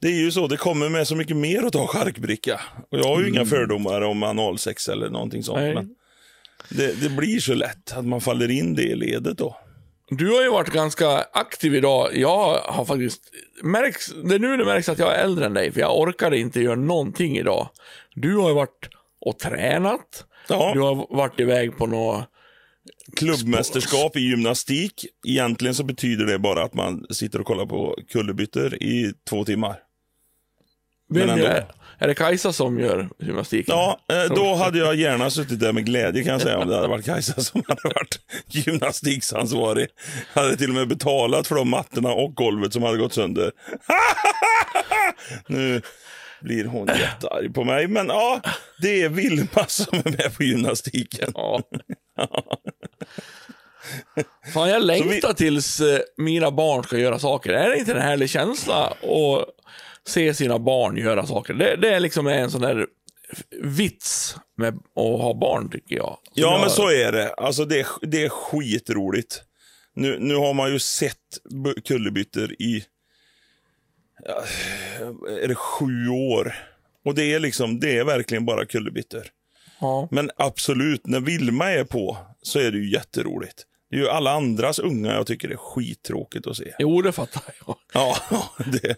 det 0.00 0.08
är 0.08 0.20
ju 0.20 0.30
så. 0.32 0.46
Det 0.46 0.56
kommer 0.56 0.88
med 0.88 1.08
så 1.08 1.16
mycket 1.16 1.36
mer 1.36 1.62
att 1.62 1.72
ta 1.72 1.86
charkbricka. 1.86 2.60
Och 2.90 2.98
jag 2.98 3.04
har 3.04 3.20
ju 3.20 3.28
inga 3.28 3.44
fördomar 3.46 4.00
om 4.00 4.22
analsex 4.22 4.88
eller 4.88 5.08
någonting 5.08 5.42
sånt. 5.42 5.58
Mm. 5.58 5.74
Nej. 5.74 5.84
Men 5.84 5.94
det, 6.68 7.00
det 7.02 7.08
blir 7.08 7.40
så 7.40 7.54
lätt 7.54 7.92
att 7.96 8.04
man 8.04 8.20
faller 8.20 8.50
in 8.50 8.74
det 8.74 8.94
ledet 8.94 9.38
då. 9.38 9.56
Du 10.18 10.30
har 10.30 10.42
ju 10.42 10.50
varit 10.50 10.72
ganska 10.72 11.08
aktiv 11.32 11.74
idag. 11.74 12.16
Jag 12.16 12.58
har 12.58 12.84
faktiskt 12.84 13.22
märks, 13.62 14.06
det 14.06 14.34
är 14.34 14.38
nu 14.38 14.56
det 14.56 14.64
märks 14.64 14.88
att 14.88 14.98
jag 14.98 15.14
är 15.14 15.24
äldre 15.24 15.46
än 15.46 15.54
dig, 15.54 15.72
för 15.72 15.80
jag 15.80 15.98
orkade 16.00 16.38
inte 16.38 16.60
göra 16.60 16.74
någonting 16.76 17.38
idag. 17.38 17.68
Du 18.14 18.36
har 18.36 18.48
ju 18.48 18.54
varit 18.54 18.88
och 19.20 19.38
tränat. 19.38 20.24
Ja, 20.48 20.70
Du 20.74 20.80
har 20.80 21.16
varit 21.16 21.40
iväg 21.40 21.78
på 21.78 21.86
något... 21.86 22.24
klubbmästerskap 23.16 24.16
i 24.16 24.20
gymnastik. 24.20 25.06
Egentligen 25.26 25.74
så 25.74 25.84
betyder 25.84 26.26
det 26.26 26.38
bara 26.38 26.62
att 26.62 26.74
man 26.74 27.06
sitter 27.10 27.40
och 27.40 27.46
kollar 27.46 27.66
på 27.66 27.98
kullerbyttor 28.12 28.74
i 28.74 29.12
två 29.30 29.44
timmar. 29.44 29.76
Men 31.08 31.30
ändå. 31.30 31.44
är, 31.44 31.66
är 32.02 32.08
det 32.08 32.14
Kajsa 32.14 32.52
som 32.52 32.78
gör 32.78 33.08
gymnastiken? 33.18 33.74
Ja, 33.76 34.00
eh, 34.08 34.34
då 34.34 34.54
hade 34.54 34.78
jag 34.78 34.94
gärna 34.94 35.30
suttit 35.30 35.60
där 35.60 35.72
med 35.72 35.86
glädje 35.86 36.22
kan 36.22 36.32
jag 36.32 36.42
säga 36.42 36.58
om 36.58 36.68
det 36.68 36.74
hade 36.74 36.88
varit 36.88 37.04
Kajsa 37.04 37.40
som 37.40 37.62
hade 37.68 37.80
varit 37.84 38.18
gymnastiksansvarig. 38.48 39.86
Hade 40.34 40.56
till 40.56 40.68
och 40.68 40.74
med 40.74 40.88
betalat 40.88 41.46
för 41.46 41.54
de 41.54 41.70
mattorna 41.70 42.12
och 42.12 42.34
golvet 42.34 42.72
som 42.72 42.82
hade 42.82 42.98
gått 42.98 43.12
sönder. 43.12 43.52
nu 45.46 45.82
blir 46.40 46.64
hon 46.64 46.86
jättearg 46.86 47.54
på 47.54 47.64
mig, 47.64 47.88
men 47.88 48.06
ja, 48.06 48.40
det 48.80 49.02
är 49.02 49.08
Vilma 49.08 49.66
som 49.66 49.98
är 49.98 50.10
med 50.10 50.36
på 50.36 50.42
gymnastiken. 50.42 51.32
Ja. 51.34 51.62
Fan, 54.54 54.68
jag 54.68 54.84
längtar 54.84 55.32
tills 55.32 55.80
eh, 55.80 56.00
mina 56.16 56.50
barn 56.50 56.84
ska 56.84 56.98
göra 56.98 57.18
saker. 57.18 57.52
Är 57.52 57.68
det 57.70 57.78
inte 57.78 57.92
en 57.92 58.02
härlig 58.02 58.30
känsla 58.30 58.86
att 58.86 59.48
se 60.08 60.34
sina 60.34 60.58
barn 60.58 60.96
göra 60.96 61.26
saker? 61.26 61.54
Det, 61.54 61.76
det 61.76 61.94
är 61.94 62.00
liksom 62.00 62.26
en 62.26 62.50
sån 62.50 62.60
där 62.60 62.86
vits 63.62 64.36
med 64.56 64.74
att 64.74 65.20
ha 65.20 65.34
barn, 65.34 65.70
tycker 65.70 65.96
jag. 65.96 66.18
Som 66.22 66.32
Ja, 66.34 66.50
jag- 66.52 66.60
men 66.60 66.70
så 66.70 66.90
är 66.90 67.12
det. 67.12 67.32
Alltså 67.34 67.64
det, 67.64 67.80
är- 67.80 68.06
det 68.06 68.24
är 68.24 68.28
skitroligt. 68.28 69.42
Nu, 69.94 70.18
nu 70.18 70.34
har 70.34 70.54
man 70.54 70.72
ju 70.72 70.78
sett 70.78 71.16
kullerbyttor 71.84 72.52
i 72.52 72.84
ja, 74.26 74.42
är 75.42 75.48
det 75.48 75.54
sju 75.54 76.08
år. 76.08 76.54
Och 77.04 77.14
det 77.14 77.24
är 77.34 77.40
liksom, 77.40 77.80
det 77.80 77.98
är 77.98 78.04
verkligen 78.04 78.44
bara 78.46 78.66
kullerbyttor. 78.66 79.22
Ja. 79.80 80.08
Men 80.10 80.30
absolut, 80.36 81.06
när 81.06 81.20
Vilma 81.20 81.70
är 81.70 81.84
på 81.84 82.16
så 82.42 82.58
är 82.58 82.70
det 82.70 82.78
ju 82.78 82.90
jätteroligt. 82.92 83.66
Det 83.92 83.98
är 83.98 84.00
ju 84.00 84.08
alla 84.08 84.30
andras 84.32 84.78
unga 84.78 85.12
jag 85.12 85.26
tycker 85.26 85.48
det 85.48 85.54
är 85.54 85.58
skittråkigt 85.58 86.46
att 86.46 86.56
se. 86.56 86.74
Jo, 86.78 87.02
det 87.02 87.12
fattar 87.12 87.42
jag. 87.66 87.76
Ja, 87.92 88.16
det, 88.72 88.96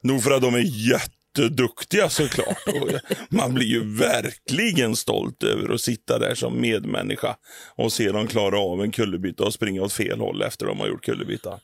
nog 0.00 0.22
för 0.22 0.30
att 0.30 0.42
de 0.42 0.54
är 0.54 0.92
jätteduktiga 1.38 2.08
såklart. 2.08 2.58
Och 2.66 2.88
Man 3.28 3.54
blir 3.54 3.66
ju 3.66 3.96
verkligen 3.96 4.96
stolt 4.96 5.42
över 5.42 5.74
att 5.74 5.80
sitta 5.80 6.18
där 6.18 6.34
som 6.34 6.60
medmänniska 6.60 7.36
och 7.76 7.92
se 7.92 8.12
dem 8.12 8.26
klara 8.26 8.58
av 8.58 8.82
en 8.82 8.90
kullerbytta 8.90 9.44
och 9.44 9.52
springa 9.54 9.82
åt 9.82 9.92
fel 9.92 10.18
håll 10.20 10.42
efter 10.42 10.66
de 10.66 10.80
har 10.80 10.86
gjort 10.88 11.04
kullerbyttan. 11.04 11.58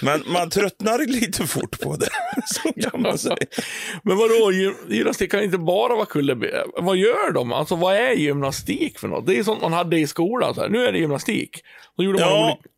Men 0.00 0.22
man 0.26 0.50
tröttnar 0.50 0.98
lite 0.98 1.46
fort 1.46 1.80
på 1.80 1.96
det, 1.96 2.08
så 2.46 2.90
kan 2.90 3.02
man 3.02 3.18
säga. 3.18 3.36
Men 4.02 4.16
vadå, 4.16 4.50
gy- 4.52 4.74
gymnastik 4.94 5.30
kan 5.30 5.42
inte 5.42 5.58
bara 5.58 5.94
vara 5.94 6.06
kullerbytta. 6.06 6.64
Vad 6.76 6.96
gör 6.96 7.32
de? 7.32 7.52
Alltså 7.52 7.76
vad 7.76 7.94
är 7.96 8.12
gymnastik 8.12 8.98
för 8.98 9.08
något? 9.08 9.26
Det 9.26 9.38
är 9.38 9.42
sånt 9.42 9.62
man 9.62 9.72
hade 9.72 9.98
i 9.98 10.06
skolan. 10.06 10.54
Så 10.54 10.60
här. 10.60 10.68
Nu 10.68 10.86
är 10.86 10.92
det 10.92 10.98
gymnastik. 10.98 11.50
Då 11.96 12.04
gjorde 12.04 12.20
man 12.20 12.28
Ja, 12.28 12.44
olika 12.46 12.68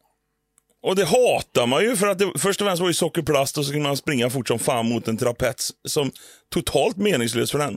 och 0.89 0.97
det 0.97 1.05
hatar 1.05 1.67
man 1.67 1.83
ju 1.83 1.97
för 1.97 2.07
att 2.07 2.19
det 2.19 2.33
först 2.39 2.61
och 2.61 2.67
främst 2.67 2.81
var 2.81 2.89
ju 2.89 2.95
sockerplast 2.95 3.59
och 3.59 3.65
så 3.65 3.73
kunde 3.73 3.89
man 3.89 3.97
springa 3.97 4.31
fort 4.31 4.49
som 4.49 4.59
fan 4.59 4.89
mot 4.89 5.09
en 5.09 5.17
trapets 5.17 5.73
som 5.89 6.11
totalt 6.53 6.97
meningslös 6.97 7.51
för 7.51 7.59
den. 7.59 7.77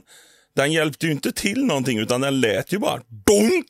Den 0.56 0.72
hjälpte 0.72 1.06
ju 1.06 1.12
inte 1.12 1.32
till 1.32 1.64
någonting 1.64 1.98
utan 1.98 2.20
den 2.20 2.40
lät 2.40 2.72
ju 2.72 2.78
bara 2.78 3.00
dunk. 3.26 3.66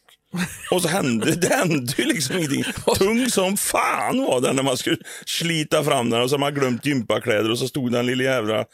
Och 0.71 0.83
så 0.83 0.89
hände 0.89 1.35
det 1.35 1.55
hände 1.55 1.93
ju 1.97 2.05
liksom 2.05 2.39
ingenting. 2.39 2.65
Tung 2.99 3.31
som 3.31 3.57
fan 3.57 4.19
var 4.23 4.41
den 4.41 4.57
när 4.57 4.63
man 4.63 4.77
skulle 4.77 4.99
slita 5.27 5.85
fram 5.85 6.11
den 6.11 6.23
och 6.23 6.31
så 6.31 6.35
hade 6.35 6.41
man 6.41 6.55
glömt 6.55 6.87
gympakläder 6.87 7.51
och 7.51 7.59
så 7.59 7.69
stod 7.69 7.93
den 7.93 8.07
lilla 8.07 8.25
jävla 8.25 8.65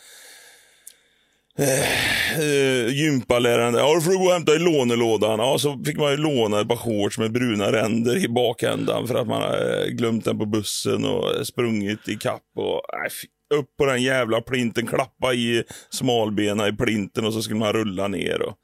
eh, 1.59 2.41
eh, 2.41 2.89
gympaläraren 2.89 3.73
där. 3.73 3.81
Ja, 3.81 3.95
då 3.95 4.01
får 4.01 4.11
du 4.11 4.19
gå 4.19 4.25
och 4.25 4.33
hämta 4.33 4.55
i 4.55 4.59
lånelådan. 4.59 5.39
Ja, 5.39 5.59
så 5.59 5.83
fick 5.87 5.97
man 5.97 6.11
ju 6.11 6.17
låna 6.17 6.61
ett 6.61 6.69
par 6.69 6.77
shorts 6.77 7.19
med 7.19 7.33
bruna 7.33 7.73
ränder 7.73 8.25
i 8.25 8.29
bakändan 8.29 9.07
för 9.09 9.15
att 9.15 9.27
man 9.27 9.43
har 9.43 9.83
eh, 9.83 9.87
glömt 9.87 10.25
den 10.25 10.39
på 10.39 10.47
bussen 10.47 11.05
och 11.05 11.47
sprungit 11.47 12.09
i 12.09 12.15
kapp 12.15 12.43
och 12.57 12.83
fy- 13.23 13.29
upp 13.59 13.77
på 13.79 13.87
den 13.87 14.03
jävla 14.03 14.41
plinten, 14.41 14.87
klappa 14.87 15.35
i 15.35 15.65
smalbena 15.91 16.69
i 16.69 16.73
plinten 16.73 17.25
och 17.25 17.33
så 17.33 17.43
skulle 17.43 17.59
man 17.59 17.73
rulla 17.73 18.09
ner. 18.09 18.43
Och... 18.43 18.55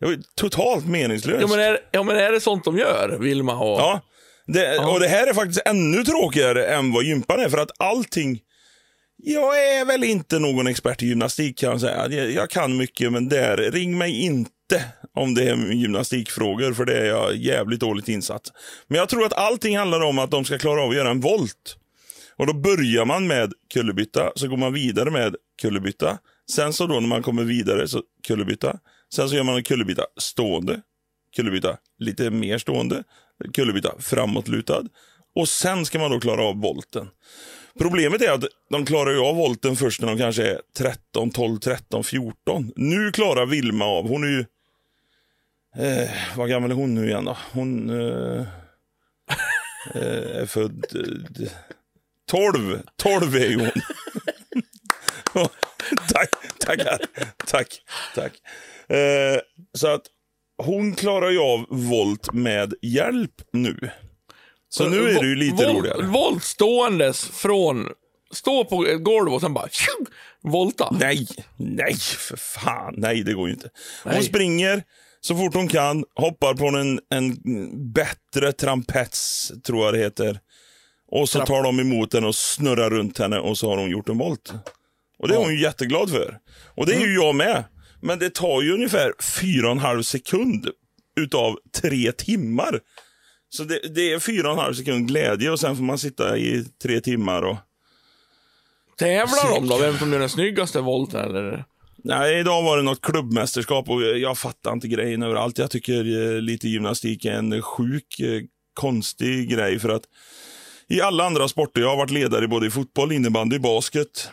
Det 0.00 0.06
var 0.06 0.16
totalt 0.36 0.86
meningslöst. 0.86 1.40
Ja 1.40 1.46
men, 1.46 1.60
är, 1.60 1.78
ja, 1.90 2.02
men 2.02 2.16
är 2.16 2.32
det 2.32 2.40
sånt 2.40 2.64
de 2.64 2.78
gör, 2.78 3.18
Vilma 3.20 3.58
och... 3.58 3.80
Ja, 3.80 4.00
det, 4.46 4.78
och 4.78 5.00
det 5.00 5.08
här 5.08 5.26
är 5.26 5.34
faktiskt 5.34 5.62
ännu 5.66 6.04
tråkigare 6.04 6.66
än 6.66 6.92
vad 6.92 7.04
gympan 7.04 7.40
är, 7.40 7.48
för 7.48 7.58
att 7.58 7.70
allting... 7.78 8.40
Jag 9.24 9.78
är 9.78 9.84
väl 9.84 10.04
inte 10.04 10.38
någon 10.38 10.66
expert 10.66 11.02
i 11.02 11.06
gymnastik 11.06 11.58
kan 11.58 11.70
jag 11.70 11.80
säga. 11.80 12.08
Jag, 12.08 12.30
jag 12.30 12.50
kan 12.50 12.76
mycket, 12.76 13.12
men 13.12 13.28
där, 13.28 13.56
ring 13.56 13.98
mig 13.98 14.20
inte 14.22 14.84
om 15.14 15.34
det 15.34 15.42
är 15.42 15.56
gymnastikfrågor, 15.72 16.72
för 16.72 16.84
det 16.84 16.98
är 16.98 17.04
jag 17.04 17.36
jävligt 17.36 17.80
dåligt 17.80 18.08
insatt. 18.08 18.52
Men 18.88 18.98
jag 18.98 19.08
tror 19.08 19.26
att 19.26 19.32
allting 19.32 19.78
handlar 19.78 20.00
om 20.00 20.18
att 20.18 20.30
de 20.30 20.44
ska 20.44 20.58
klara 20.58 20.82
av 20.82 20.90
att 20.90 20.96
göra 20.96 21.10
en 21.10 21.20
volt. 21.20 21.76
Och 22.36 22.46
då 22.46 22.52
börjar 22.52 23.04
man 23.04 23.26
med 23.26 23.52
kullerbytta, 23.72 24.32
så 24.34 24.48
går 24.48 24.56
man 24.56 24.72
vidare 24.72 25.10
med 25.10 25.36
kullerbytta. 25.62 26.18
Sen 26.50 26.72
så 26.72 26.86
då 26.86 27.00
när 27.00 27.08
man 27.08 27.22
kommer 27.22 27.44
vidare 27.44 27.88
så 27.88 28.02
kullerbytta. 28.26 28.78
Sen 29.14 29.28
så 29.28 29.36
gör 29.36 29.42
man 29.42 29.56
en 29.56 29.62
kullerbytta 29.62 30.04
stående, 30.20 30.80
kullerbytta 31.36 31.76
lite 31.98 32.30
mer 32.30 32.58
stående, 32.58 33.04
kullerbytta 33.54 33.94
framåtlutad. 33.98 34.82
Och 35.34 35.48
sen 35.48 35.86
ska 35.86 35.98
man 35.98 36.10
då 36.10 36.20
klara 36.20 36.42
av 36.42 36.60
volten. 36.60 37.08
Problemet 37.78 38.22
är 38.22 38.30
att 38.30 38.44
de 38.70 38.86
klarar 38.86 39.10
ju 39.10 39.18
av 39.18 39.36
volten 39.36 39.76
först 39.76 40.00
när 40.00 40.08
de 40.08 40.18
kanske 40.18 40.46
är 40.46 40.60
13, 40.78 41.30
12, 41.30 41.58
13, 41.58 42.04
14. 42.04 42.72
Nu 42.76 43.12
klarar 43.12 43.46
Vilma 43.46 43.84
av, 43.84 44.08
hon 44.08 44.24
är 44.24 44.28
ju... 44.28 44.44
Eh, 45.76 46.10
vad 46.36 46.48
gammal 46.48 46.70
är 46.70 46.74
hon 46.74 46.94
nu 46.94 47.08
igen 47.08 47.24
då? 47.24 47.36
Hon 47.52 47.90
eh, 47.90 48.46
eh 49.94 50.40
är 50.40 50.46
född... 50.46 50.84
Eh, 51.40 51.48
12, 52.30 52.82
12 52.96 53.36
är 53.36 53.48
ju 53.48 53.58
hon. 53.58 53.70
tack, 56.12 56.30
tackar. 56.58 56.98
Tack, 57.46 57.82
tack. 58.14 58.32
Eh, 58.96 59.40
så 59.74 59.88
att 59.88 60.02
hon 60.62 60.94
klarar 60.94 61.30
ju 61.30 61.38
av 61.38 61.66
volt 61.68 62.32
med 62.32 62.74
hjälp 62.82 63.42
nu. 63.52 63.90
Så 64.74 64.88
nu 64.88 65.10
är 65.10 65.20
det 65.20 65.26
ju 65.26 65.34
lite 65.34 65.66
Vol- 65.66 65.76
roligare. 65.76 66.06
Volt 66.06 66.44
ståendes 66.44 67.24
från... 67.24 67.88
Stå 68.32 68.64
på 68.64 68.86
ett 68.86 69.04
golv 69.04 69.34
och 69.34 69.40
sen 69.40 69.54
bara... 69.54 69.68
tjung, 69.68 70.06
volta. 70.42 70.96
Nej, 71.00 71.26
nej 71.56 71.94
för 71.96 72.36
fan. 72.36 72.94
Nej, 72.96 73.22
det 73.22 73.32
går 73.32 73.48
ju 73.48 73.54
inte. 73.54 73.68
Hon 74.04 74.12
Nej. 74.12 74.22
springer 74.24 74.82
så 75.20 75.36
fort 75.36 75.54
hon 75.54 75.68
kan, 75.68 76.04
hoppar 76.14 76.54
på 76.54 76.66
en, 76.66 77.00
en 77.10 77.36
bättre 77.92 78.52
trampets, 78.52 79.52
tror 79.66 79.84
jag 79.84 79.94
det 79.94 80.00
heter. 80.00 80.40
Och 81.10 81.28
så 81.28 81.46
tar 81.46 81.62
de 81.62 81.80
emot 81.80 82.14
henne 82.14 82.26
och 82.26 82.34
snurrar 82.34 82.90
runt 82.90 83.18
henne 83.18 83.38
och 83.38 83.58
så 83.58 83.70
har 83.70 83.76
hon 83.76 83.90
gjort 83.90 84.08
en 84.08 84.18
volt. 84.18 84.52
Och 85.18 85.28
det 85.28 85.34
är 85.34 85.38
hon 85.38 85.54
ju 85.54 85.62
jätteglad 85.62 86.10
för. 86.10 86.38
Och 86.74 86.86
det 86.86 86.94
är 86.94 87.00
ju 87.00 87.14
jag 87.14 87.34
med. 87.34 87.64
Men 88.00 88.18
det 88.18 88.34
tar 88.34 88.62
ju 88.62 88.72
ungefär 88.74 89.12
fyra 89.40 89.66
och 89.66 89.72
en 89.72 89.78
halv 89.78 90.02
sekund 90.02 90.68
utav 91.20 91.58
tre 91.80 92.12
timmar. 92.12 92.80
Så 93.56 93.64
det, 93.64 93.80
det 93.94 94.12
är 94.12 94.18
fyra 94.18 94.46
och 94.46 94.52
en 94.52 94.58
halv 94.58 94.74
sekund 94.74 95.08
glädje 95.08 95.50
och 95.50 95.60
sen 95.60 95.76
får 95.76 95.84
man 95.84 95.98
sitta 95.98 96.38
i 96.38 96.64
tre 96.82 97.00
timmar 97.00 97.42
och 97.42 97.56
Tävlar 98.98 99.54
de 99.54 99.68
då? 99.68 99.78
Vem 99.78 99.98
som 99.98 100.12
gör 100.12 100.20
den 100.20 100.28
snyggaste 100.28 100.80
volten 100.80 101.20
eller? 101.20 101.64
Nej, 102.04 102.38
idag 102.40 102.62
var 102.62 102.76
det 102.76 102.82
något 102.82 103.00
klubbmästerskap 103.00 103.88
och 103.88 104.02
jag 104.02 104.38
fattar 104.38 104.72
inte 104.72 104.88
grejen 104.88 105.22
överallt. 105.22 105.58
Jag 105.58 105.70
tycker 105.70 106.34
eh, 106.34 106.40
lite 106.40 106.68
gymnastik 106.68 107.24
är 107.24 107.32
en 107.32 107.62
sjuk, 107.62 108.20
eh, 108.20 108.42
konstig 108.74 109.50
grej 109.50 109.78
för 109.78 109.88
att 109.88 110.02
i 110.88 111.00
alla 111.00 111.24
andra 111.24 111.48
sporter, 111.48 111.80
jag 111.80 111.88
har 111.88 111.96
varit 111.96 112.10
ledare 112.10 112.48
både 112.48 112.66
i 112.66 112.70
fotboll, 112.70 113.12
innebandy, 113.12 113.58
basket. 113.58 114.28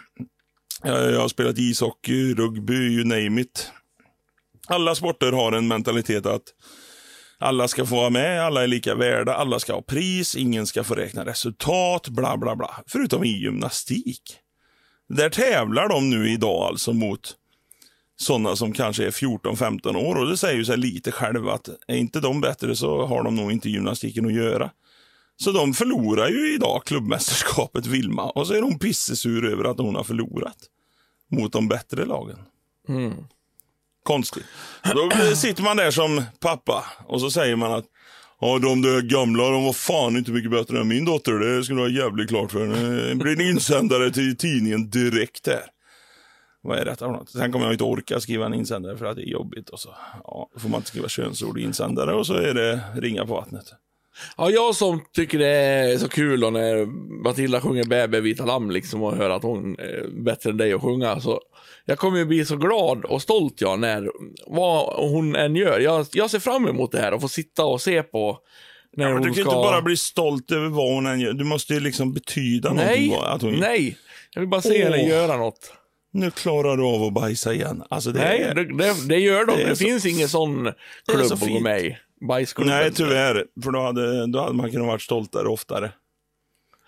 Eh, 0.85 0.91
Jag 0.91 1.19
har 1.19 1.27
spelat 1.27 1.57
ishockey, 1.57 2.33
rugby, 2.35 2.73
you 2.73 3.03
name 3.03 3.41
it. 3.41 3.71
Alla 4.67 4.95
sporter 4.95 5.31
har 5.31 5.51
en 5.51 5.67
mentalitet 5.67 6.25
att 6.25 6.43
alla 7.39 7.67
ska 7.67 7.86
få 7.86 7.96
vara 7.96 8.10
med, 8.10 8.46
alla 8.46 8.63
är 8.63 8.67
lika 8.67 8.96
värda, 8.96 9.36
alla 9.36 9.60
ska 9.60 9.74
ha 9.74 9.81
pris, 9.81 10.36
ingen 10.36 10.67
ska 10.67 10.84
få 10.84 10.96
räkna 10.96 11.25
resultat, 11.25 12.10
bla 12.10 12.38
bla 12.38 12.55
bla. 12.55 12.84
Förutom 12.88 13.24
i 13.24 13.27
gymnastik. 13.27 14.38
Där 15.10 15.29
tävlar 15.29 15.89
de 15.89 16.10
nu 16.10 16.31
idag 16.31 16.63
alltså 16.63 16.93
mot 16.93 17.36
sådana 18.17 18.55
som 18.55 18.74
kanske 18.74 19.05
är 19.05 19.12
14-15 19.12 19.96
år. 19.96 20.15
Och 20.15 20.27
det 20.27 20.38
säger 20.38 20.58
ju 20.58 20.65
sig 20.65 20.77
lite 20.77 21.12
själv 21.12 21.50
att 21.50 21.69
är 21.88 21.96
inte 21.96 22.19
de 22.19 22.41
bättre 22.41 22.75
så 22.75 23.05
har 23.05 23.24
de 23.24 23.36
nog 23.36 23.51
inte 23.51 23.69
gymnastiken 23.69 24.25
att 24.25 24.34
göra. 24.34 24.72
Så 25.38 25.51
de 25.51 25.74
förlorar 25.74 26.29
ju 26.29 26.53
idag 26.53 26.81
klubbmästerskapet 26.86 27.86
Vilma 27.86 28.29
och 28.29 28.48
så 28.48 28.53
är 28.53 28.62
hon 28.62 28.79
pissesur 28.79 29.46
över 29.46 29.63
att 29.63 29.79
hon 29.79 29.96
har 29.96 30.03
förlorat 30.03 30.58
mot 31.31 31.53
de 31.53 31.67
bättre 31.67 32.05
lagen. 32.05 32.39
Mm. 32.88 33.13
Konstigt. 34.09 34.45
Då 34.95 35.35
sitter 35.35 35.63
man 35.63 35.77
där 35.77 35.91
som 35.91 36.23
pappa 36.39 36.85
och 37.07 37.21
så 37.21 37.31
säger 37.31 37.55
man 37.55 37.71
att 37.71 37.85
Ja, 38.41 38.59
de 38.59 38.81
där 38.81 39.01
gamla, 39.01 39.49
de 39.49 39.65
var 39.65 39.73
fan 39.73 40.17
inte 40.17 40.31
mycket 40.31 40.51
bättre 40.51 40.79
än 40.79 40.87
min 40.87 41.05
dotter. 41.05 41.33
Det 41.33 41.63
skulle 41.63 41.79
vara 41.79 41.89
jävligt 41.89 42.29
klart 42.29 42.51
för 42.51 42.65
Nu 42.67 43.09
Det 43.09 43.15
blir 43.15 43.31
en 43.31 43.41
insändare 43.41 44.11
till 44.11 44.37
tidningen 44.37 44.89
direkt 44.89 45.47
här. 45.47 45.63
Vad 46.61 46.79
är 46.79 46.85
detta 46.85 47.05
för 47.05 47.11
något? 47.11 47.29
Sen 47.29 47.51
kommer 47.51 47.65
jag 47.65 47.73
inte 47.73 47.83
orka 47.83 48.19
skriva 48.19 48.45
en 48.45 48.53
insändare 48.53 48.97
för 48.97 49.05
att 49.05 49.15
det 49.15 49.29
är 49.29 49.31
jobbigt. 49.31 49.69
Och 49.69 49.79
så 49.79 49.89
ja, 50.23 50.49
då 50.53 50.59
får 50.59 50.69
man 50.69 50.77
inte 50.77 50.89
skriva 50.89 51.07
könsord 51.07 51.59
i 51.59 51.63
insändare 51.63 52.13
och 52.13 52.27
så 52.27 52.33
är 52.33 52.53
det 52.53 52.81
ringa 52.95 53.25
på 53.25 53.33
vattnet. 53.33 53.65
Ja, 54.37 54.49
jag 54.49 54.75
som 54.75 55.01
tycker 55.13 55.39
det 55.39 55.47
är 55.47 55.97
så 55.97 56.09
kul 56.09 56.39
då 56.39 56.49
när 56.49 56.85
Matilda 57.23 57.61
sjunger 57.61 57.85
Bä, 57.85 58.19
vita 58.19 58.45
lamm 58.45 58.71
liksom 58.71 59.03
och 59.03 59.15
hör 59.15 59.29
att 59.29 59.43
hon 59.43 59.79
är 59.79 60.23
bättre 60.23 60.49
än 60.49 60.57
dig 60.57 60.73
att 60.73 60.81
sjunga. 60.81 61.19
Så 61.19 61.41
jag 61.89 61.98
kommer 62.00 62.17
ju 62.17 62.25
bli 62.25 62.46
så 62.46 62.55
glad 62.58 63.05
och 63.05 63.22
stolt 63.22 63.62
jag 63.62 63.79
när 63.79 64.12
vad 64.48 65.10
hon 65.10 65.36
än 65.36 65.55
gör. 65.55 65.79
Jag, 65.79 66.05
jag 66.13 66.29
ser 66.31 66.39
fram 66.39 66.67
emot 66.67 66.91
det 66.91 67.00
här 67.00 67.13
och 67.13 67.22
få 67.22 67.27
sitta 67.27 67.65
och 67.65 67.81
se 67.81 68.03
på 68.03 68.38
när 68.98 69.05
Men 69.05 69.13
hon 69.13 69.22
du 69.22 69.27
kan 69.27 69.34
ska... 69.34 69.41
inte 69.41 69.55
bara 69.55 69.81
bli 69.81 69.98
stolt 69.98 70.51
över 70.51 70.67
vad 70.67 70.93
hon 70.93 71.05
än 71.08 71.19
gör. 71.19 71.34
Du 71.34 71.43
måste 71.43 71.74
ju 71.74 71.79
liksom 71.79 72.13
betyda 72.13 72.74
Nej, 72.74 73.10
någonting. 73.10 73.34
Att 73.36 73.41
hon, 73.41 73.60
nej. 73.60 73.98
Jag 74.34 74.41
vill 74.41 74.50
bara 74.50 74.62
se 74.62 74.84
henne 74.84 75.08
göra 75.08 75.38
något. 75.38 75.74
Nu 76.13 76.31
klarar 76.31 76.77
du 76.77 76.84
av 76.84 77.03
att 77.03 77.13
bajsa 77.13 77.53
igen. 77.53 77.84
Alltså 77.89 78.12
det 78.12 78.19
Nej, 78.19 78.41
är... 78.41 78.55
det, 78.55 78.77
det, 78.77 79.08
det 79.08 79.19
gör 79.19 79.46
de. 79.46 79.58
det 79.58 79.65
Det, 79.65 79.75
så- 79.75 79.84
finns 79.86 80.05
ingen 80.05 80.29
sån 80.29 80.72
klubb 81.12 81.25
så 81.25 81.34
att 81.34 81.39
gå 81.39 81.46
fint. 81.46 81.62
med 81.63 81.81
i. 81.81 81.98
Bajsklubben. 82.27 82.75
Nej, 82.77 82.91
tyvärr. 82.93 83.46
För 83.63 83.72
då 83.72 83.79
hade, 83.81 84.27
då 84.31 84.39
hade 84.39 84.53
man 84.53 84.72
kunnat 84.72 84.88
vara 84.88 85.00
stoltare 85.00 85.48
oftare. 85.48 85.91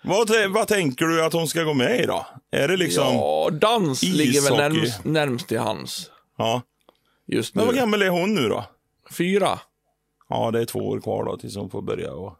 Vad, 0.04 0.30
vad 0.48 0.68
tänker 0.68 1.06
du 1.06 1.24
att 1.24 1.32
hon 1.32 1.48
ska 1.48 1.62
gå 1.62 1.74
med 1.74 2.00
i 2.00 2.06
då? 2.06 2.26
Är 2.50 2.68
det 2.68 2.76
liksom... 2.76 3.04
Ja. 3.04 3.48
Ja, 3.50 3.50
dans 3.50 4.02
ligger 4.02 4.40
väl 4.40 4.52
Ishockey. 4.52 4.56
närmst, 4.56 5.04
närmst 5.04 5.48
till 5.48 5.58
hans. 5.58 6.10
just 7.26 7.54
Men 7.54 7.66
vad 7.66 7.74
nu. 7.74 7.80
gammal 7.80 8.02
är 8.02 8.08
hon 8.08 8.34
nu 8.34 8.48
då? 8.48 8.64
Fyra. 9.10 9.58
Ja, 10.28 10.50
det 10.50 10.60
är 10.60 10.64
två 10.64 10.78
år 10.78 11.00
kvar 11.00 11.24
då 11.24 11.36
tills 11.36 11.56
hon 11.56 11.70
får 11.70 11.82
börja. 11.82 12.12
Och... 12.12 12.34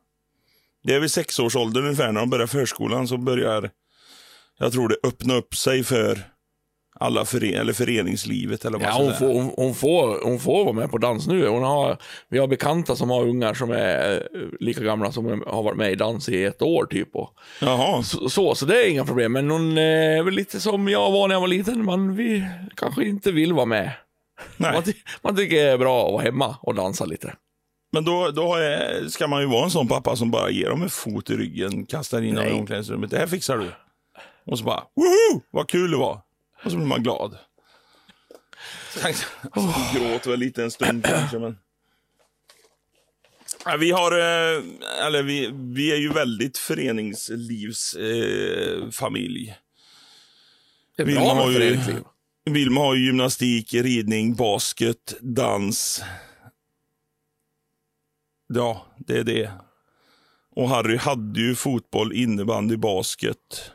Det 0.82 0.94
är 0.94 1.00
vid 1.00 1.10
sexårsåldern 1.10 1.84
ungefär 1.84 2.12
när 2.12 2.20
de 2.20 2.30
börjar 2.30 2.46
förskolan 2.46 3.08
så 3.08 3.16
börjar, 3.16 3.70
jag 4.58 4.72
tror 4.72 4.88
det 4.88 4.96
öppna 5.02 5.34
upp 5.34 5.54
sig 5.56 5.84
för 5.84 6.31
alla 7.02 7.24
före 7.24 7.46
eller 7.46 7.72
föreningslivet 7.72 8.64
eller 8.64 8.78
vad 8.78 8.88
Ja, 8.88 8.92
hon, 8.92 9.14
får, 9.14 9.26
hon, 9.26 9.52
hon, 9.56 9.74
får, 9.74 10.24
hon 10.24 10.38
får 10.40 10.64
vara 10.64 10.74
med 10.74 10.90
på 10.90 10.98
dans 10.98 11.26
nu. 11.26 11.48
Hon 11.48 11.62
har, 11.62 11.98
vi 12.28 12.38
har 12.38 12.46
bekanta 12.46 12.96
som 12.96 13.10
har 13.10 13.22
ungar 13.22 13.54
som 13.54 13.70
är 13.70 14.28
eh, 14.34 14.40
lika 14.60 14.80
gamla 14.80 15.12
som 15.12 15.42
har 15.46 15.62
varit 15.62 15.78
med 15.78 15.92
i 15.92 15.94
dans 15.94 16.28
i 16.28 16.44
ett 16.44 16.62
år 16.62 16.86
typ. 16.86 17.16
Och 17.16 17.30
Jaha, 17.60 18.02
så, 18.02 18.28
så, 18.28 18.54
så 18.54 18.66
det 18.66 18.86
är 18.86 18.90
inga 18.90 19.04
problem. 19.04 19.32
Men 19.32 19.50
hon 19.50 19.78
är 19.78 20.22
väl 20.22 20.34
lite 20.34 20.60
som 20.60 20.88
jag 20.88 21.10
var 21.10 21.28
när 21.28 21.34
jag 21.34 21.40
var 21.40 21.48
liten. 21.48 21.84
Man 21.84 22.16
vi 22.16 22.44
kanske 22.74 23.04
inte 23.04 23.32
vill 23.32 23.52
vara 23.52 23.66
med. 23.66 23.90
nej. 24.56 24.72
Man, 24.72 24.82
man 25.22 25.36
tycker 25.36 25.56
det 25.56 25.70
är 25.70 25.78
bra 25.78 26.06
att 26.06 26.12
vara 26.12 26.22
hemma 26.22 26.56
och 26.62 26.74
dansa 26.74 27.04
lite. 27.04 27.34
Men 27.92 28.04
då, 28.04 28.30
då 28.30 28.54
är, 28.54 29.08
ska 29.08 29.26
man 29.26 29.40
ju 29.40 29.46
vara 29.48 29.64
en 29.64 29.70
sån 29.70 29.88
pappa 29.88 30.16
som 30.16 30.30
bara 30.30 30.50
ger 30.50 30.68
dem 30.68 30.82
en 30.82 30.90
fot 30.90 31.30
i 31.30 31.36
ryggen, 31.36 31.86
kastar 31.86 32.22
in 32.22 32.34
dem 32.34 32.46
i 32.46 32.52
omklädningsrummet. 32.52 33.10
Det 33.10 33.18
här 33.18 33.26
fixar 33.26 33.58
du. 33.58 33.70
Och 34.46 34.58
så 34.58 34.64
bara, 34.64 34.82
woho! 34.96 35.42
Vad 35.50 35.68
kul 35.68 35.90
det 35.90 35.96
var. 35.96 36.20
Och 36.64 36.70
så 36.70 36.76
blir 36.76 36.86
man 36.86 37.02
glad. 37.02 37.38
Sen 38.94 39.14
gråter 39.94 40.30
väl 40.30 40.38
lite 40.40 40.62
en 40.62 40.70
stund 40.70 41.04
kanske, 41.06 41.38
men... 41.38 41.58
Vi 43.78 43.90
har, 43.90 44.12
eh, 44.12 44.62
eller 45.06 45.22
vi, 45.22 45.50
vi 45.54 45.92
är 45.92 45.96
ju 45.96 46.12
väldigt 46.12 46.58
föreningslivsfamilj. 46.58 49.56
Eh, 50.98 51.04
bra 51.06 51.34
med 51.34 51.46
ju- 51.48 51.52
föreningsliv. 51.54 51.96
Vilma 52.44 52.80
har 52.80 52.94
ju 52.94 53.04
gymnastik, 53.04 53.74
ridning, 53.74 54.34
basket, 54.34 55.14
dans. 55.20 56.02
Ja, 58.54 58.86
det 58.98 59.18
är 59.18 59.24
det. 59.24 59.50
Och 60.50 60.68
Harry 60.68 60.96
hade 60.96 61.40
ju 61.40 61.54
fotboll, 61.54 62.12
innebandy, 62.12 62.76
basket. 62.76 63.70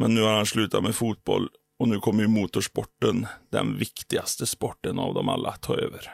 Men 0.00 0.14
nu 0.14 0.20
har 0.22 0.32
han 0.32 0.46
slutat 0.46 0.82
med 0.82 0.94
fotboll 0.94 1.48
och 1.78 1.88
nu 1.88 2.00
kommer 2.00 2.22
ju 2.22 2.28
motorsporten, 2.28 3.26
den 3.52 3.78
viktigaste 3.78 4.46
sporten 4.46 4.98
av 4.98 5.14
dem 5.14 5.28
alla, 5.28 5.52
ta 5.52 5.74
över. 5.76 6.10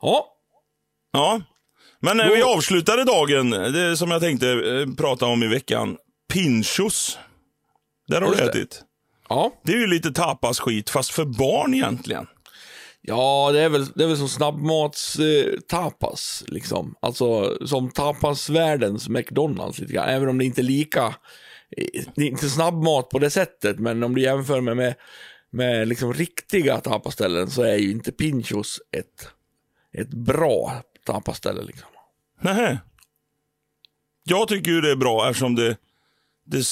Ja, 0.00 0.28
Ja, 1.14 1.40
men 2.00 2.16
när 2.16 2.28
Då- 2.28 2.34
vi 2.34 2.42
avslutade 2.42 3.04
dagen, 3.04 3.50
det 3.50 3.96
som 3.96 4.10
jag 4.10 4.20
tänkte 4.20 4.48
eh, 4.50 4.94
prata 4.96 5.26
om 5.26 5.42
i 5.42 5.46
veckan, 5.46 5.96
pinchos. 6.32 7.18
Där 8.08 8.20
har 8.20 8.28
Just 8.28 8.38
du 8.38 8.44
det. 8.44 8.50
ätit. 8.50 8.82
ja. 9.28 9.52
Det 9.64 9.72
är 9.72 9.76
ju 9.76 9.86
lite 9.86 10.10
tapas-skit, 10.12 10.90
fast 10.90 11.10
för 11.10 11.24
barn 11.24 11.74
egentligen. 11.74 12.26
Ja, 13.00 13.50
det 13.52 13.60
är 13.60 13.68
väl, 13.68 13.86
det 13.94 14.04
är 14.04 14.08
väl 14.08 14.16
som 14.16 14.28
snabbmats 14.28 15.18
eh, 15.18 15.54
liksom. 16.46 16.94
Alltså 17.02 17.56
som 17.66 17.90
tapasvärldens 17.90 19.08
McDonalds 19.08 19.78
lite 19.78 19.92
grann. 19.92 20.08
Även 20.08 20.28
om 20.28 20.38
det 20.38 20.44
inte 20.44 20.60
är 20.60 20.62
lika, 20.64 21.06
eh, 21.06 21.12
det 22.14 22.22
är 22.22 22.26
inte 22.26 22.48
snabbmat 22.48 23.08
på 23.08 23.18
det 23.18 23.30
sättet, 23.30 23.78
men 23.78 24.02
om 24.02 24.14
du 24.14 24.22
jämför 24.22 24.60
med, 24.60 24.76
med, 24.76 24.94
med 25.50 25.88
liksom 25.88 26.14
riktiga 26.14 26.80
tapaställen 26.80 27.50
så 27.50 27.62
är 27.62 27.76
ju 27.76 27.90
inte 27.90 28.12
Pinchos 28.12 28.80
ett, 28.90 29.28
ett 29.92 30.10
bra 30.10 30.82
tapaställe 31.04 31.62
liksom. 31.62 31.88
Nej. 32.40 32.78
Jag 34.24 34.48
tycker 34.48 34.70
ju 34.70 34.80
det 34.80 34.90
är 34.90 34.96
bra 34.96 35.28
eftersom 35.28 35.54
det, 35.54 35.76
det, 36.44 36.64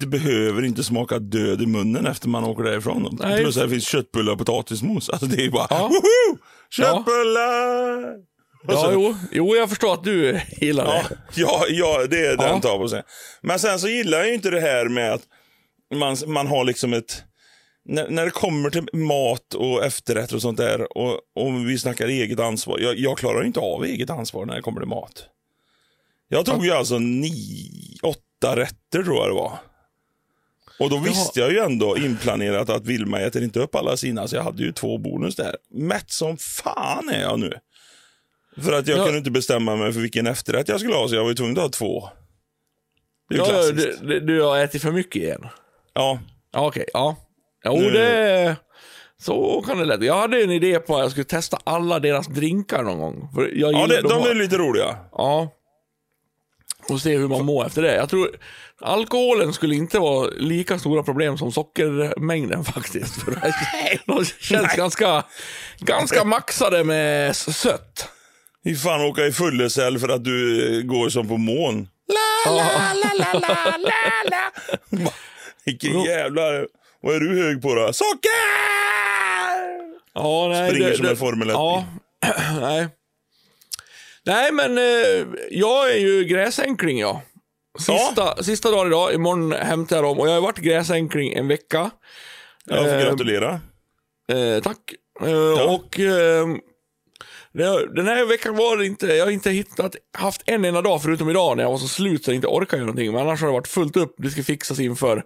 det, 0.00 0.06
behöver 0.06 0.64
inte 0.64 0.84
smaka 0.84 1.18
död 1.18 1.62
i 1.62 1.66
munnen 1.66 2.06
efter 2.06 2.28
man 2.28 2.44
åker 2.44 2.62
därifrån. 2.62 3.18
Nej. 3.20 3.42
Plus 3.42 3.56
att 3.56 3.62
det 3.62 3.68
finns 3.68 3.88
köttbullar 3.88 4.32
och 4.32 4.38
potatismos. 4.38 5.10
Alltså 5.10 5.26
det 5.26 5.44
är 5.44 5.50
bara, 5.50 5.66
Ja. 5.70 5.88
woho! 5.88 6.38
Köttbullar! 6.70 8.14
Och 8.14 8.24
Ja, 8.62 8.76
så- 8.82 8.90
jo, 8.92 9.16
jo, 9.32 9.56
jag 9.56 9.68
förstår 9.68 9.94
att 9.94 10.04
du 10.04 10.40
gillar 10.60 10.84
Ja, 10.86 11.02
det. 11.08 11.40
ja, 11.40 11.64
ja, 11.68 12.06
det 12.10 12.26
är 12.26 12.36
den 12.36 12.46
Ja. 12.46 12.60
tapasen. 12.60 13.02
Men 13.40 13.58
sen 13.58 13.78
så 13.78 13.88
gillar 13.88 14.18
jag 14.18 14.26
ju 14.28 14.34
inte 14.34 14.50
det 14.50 14.60
här 14.60 14.88
med 14.88 15.12
att 15.12 15.22
man, 15.94 16.16
man 16.26 16.46
har 16.46 16.64
liksom 16.64 16.92
ett... 16.94 17.22
När, 17.84 18.08
när 18.08 18.24
det 18.24 18.30
kommer 18.30 18.70
till 18.70 18.88
mat 18.92 19.54
och 19.54 19.84
efterrätter 19.84 20.34
och 20.36 20.42
sånt 20.42 20.58
där 20.58 20.98
och, 20.98 21.12
och 21.34 21.68
vi 21.68 21.78
snackar 21.78 22.08
eget 22.08 22.40
ansvar. 22.40 22.78
Jag, 22.78 22.98
jag 22.98 23.18
klarar 23.18 23.44
inte 23.44 23.60
av 23.60 23.84
eget 23.84 24.10
ansvar 24.10 24.46
när 24.46 24.54
det 24.54 24.62
kommer 24.62 24.80
till 24.80 24.88
mat. 24.88 25.24
Jag 26.28 26.46
tog 26.46 26.64
ju 26.64 26.70
alltså 26.72 26.98
nio, 26.98 27.98
åtta 28.02 28.56
rätter 28.56 29.02
tror 29.02 29.16
jag 29.16 29.28
det 29.28 29.34
var. 29.34 29.58
Och 30.80 30.90
då 30.90 30.98
visste 30.98 31.40
jag 31.40 31.52
ju 31.52 31.58
ändå 31.58 31.96
inplanerat 31.98 32.70
att 32.70 32.86
Vilma 32.86 33.20
äter 33.20 33.42
inte 33.42 33.60
upp 33.60 33.74
alla 33.74 33.96
sina, 33.96 34.28
så 34.28 34.36
jag 34.36 34.42
hade 34.42 34.62
ju 34.62 34.72
två 34.72 34.98
bonus 34.98 35.36
där. 35.36 35.56
Mätt 35.70 36.10
som 36.10 36.36
fan 36.36 37.08
är 37.08 37.20
jag 37.20 37.40
nu. 37.40 37.52
För 38.62 38.72
att 38.72 38.86
jag 38.86 38.98
Ja. 38.98 39.02
kunde 39.04 39.18
inte 39.18 39.30
bestämma 39.30 39.76
mig 39.76 39.92
för 39.92 40.00
vilken 40.00 40.26
efterrätt 40.26 40.68
jag 40.68 40.80
skulle 40.80 40.94
ha, 40.94 41.08
så 41.08 41.14
jag 41.14 41.22
var 41.22 41.28
ju 41.28 41.34
tvungen 41.34 41.56
att 41.56 41.62
ha 41.62 41.68
två. 41.68 42.08
Det 43.28 43.34
är 43.34 43.38
ju 43.38 43.44
Ja, 43.44 43.50
klassiskt. 43.50 44.00
du, 44.00 44.06
du, 44.06 44.20
du 44.20 44.42
har 44.42 44.58
ätit 44.58 44.82
för 44.82 44.92
mycket 44.92 45.22
igen. 45.22 45.46
Ja, 45.94 46.18
Ja, 46.52 46.66
okej. 46.66 46.84
ja. 46.92 47.16
Jo, 47.64 47.72
Nu- 47.76 47.90
det... 47.90 48.56
Så 49.20 49.62
kan 49.66 49.78
det 49.78 49.84
lätt. 49.84 50.02
Jag 50.02 50.14
hade 50.20 50.42
en 50.42 50.50
idé 50.50 50.78
på 50.78 50.96
att 50.96 51.00
jag 51.02 51.10
skulle 51.10 51.24
testa 51.24 51.58
alla 51.64 51.98
deras 51.98 52.26
drinkar 52.26 52.82
någon 52.82 52.98
gång. 52.98 53.28
För 53.34 53.50
jag 53.54 53.72
ja 53.72 53.86
det, 53.86 54.00
de 54.02 54.22
är 54.30 54.34
lite 54.34 54.56
roliga. 54.58 54.96
Ja. 55.12 55.48
Och 56.88 57.00
se 57.00 57.16
hur 57.16 57.28
man 57.28 57.44
mår 57.44 57.66
efter 57.66 57.82
det. 57.82 57.94
Jag 57.94 58.08
tror 58.08 58.30
alkoholen 58.80 59.52
skulle 59.52 59.74
inte 59.74 59.98
vara 59.98 60.28
lika 60.36 60.78
stora 60.78 61.02
problem 61.02 61.38
som 61.38 61.52
sockermängden 61.52 62.64
faktiskt. 62.74 63.22
För 63.22 63.34
de 64.06 64.24
känns 64.24 64.74
ganska, 64.76 65.24
ganska 65.78 66.24
maxade 66.24 66.84
med 66.84 67.36
sött. 67.36 68.08
Fy 68.64 68.76
fan 68.76 69.00
åka 69.00 69.26
i 69.26 69.32
fullecell 69.32 69.98
för 69.98 70.08
att 70.08 70.24
du 70.24 70.66
eh, 70.78 70.82
går 70.82 71.08
som 71.08 71.28
på 71.28 71.36
mån. 71.36 71.88
Vilken 75.64 75.92
Jo. 75.92 76.06
jävla... 76.06 76.42
Vad 77.00 77.14
är 77.16 77.20
du 77.20 77.42
hög 77.42 77.62
på 77.62 77.74
då? 77.74 77.92
Socker! 77.92 78.30
Ja, 80.14 80.48
nej, 80.48 80.70
Springer 80.70 80.90
det- 80.90 80.96
som 80.96 81.04
det- 81.04 81.10
en 81.10 81.16
Formel 81.16 81.48
1 81.48 81.52
Ja, 81.54 81.84
nej. 82.60 82.88
Nej, 84.26 84.52
men 84.52 84.78
eh, 84.78 85.26
jag 85.50 85.90
är 85.92 85.96
ju 85.98 86.24
gräsänkling, 86.24 86.98
ja. 86.98 87.22
Sista, 87.78 88.42
sista 88.42 88.70
dagen 88.70 88.86
idag, 88.86 89.14
imorgon 89.14 89.52
hämtar 89.52 89.96
jag 89.96 90.04
dem. 90.04 90.18
Och 90.18 90.28
jag 90.28 90.32
har 90.34 90.40
varit 90.40 90.58
gräsänkling 90.58 91.32
en 91.32 91.48
vecka. 91.48 91.90
Jag 92.64 92.78
får 92.84 92.94
Eh, 92.94 93.00
gratulera. 93.02 93.60
Eh, 94.32 94.62
tack. 94.62 94.78
Eh, 95.20 95.70
Och 95.74 95.98
ehm, 96.00 96.52
det- 96.54 96.60
den 97.94 98.06
här 98.06 98.26
veckan 98.26 98.56
var 98.56 98.76
det 98.76 98.86
inte, 98.86 99.06
jag 99.06 99.24
har 99.24 99.30
inte 99.30 99.50
hittat, 99.50 99.96
haft 100.18 100.42
en 100.46 100.64
enda 100.64 100.82
dag 100.82 101.02
förutom 101.02 101.30
idag 101.30 101.56
när 101.56 101.64
jag 101.64 101.70
var 101.70 101.78
så 101.78 101.88
slut 101.88 102.24
så 102.24 102.30
jag 102.30 102.34
inte 102.34 102.46
orkade 102.46 102.76
göra 102.76 102.86
någonting. 102.86 103.12
Men 103.12 103.20
annars 103.20 103.40
har 103.40 103.48
det 103.48 103.52
varit 103.52 103.68
fullt 103.68 103.96
upp. 103.96 104.14
Det 104.18 104.30
ska 104.30 104.42
fixas 104.42 104.80
inför 104.80 105.24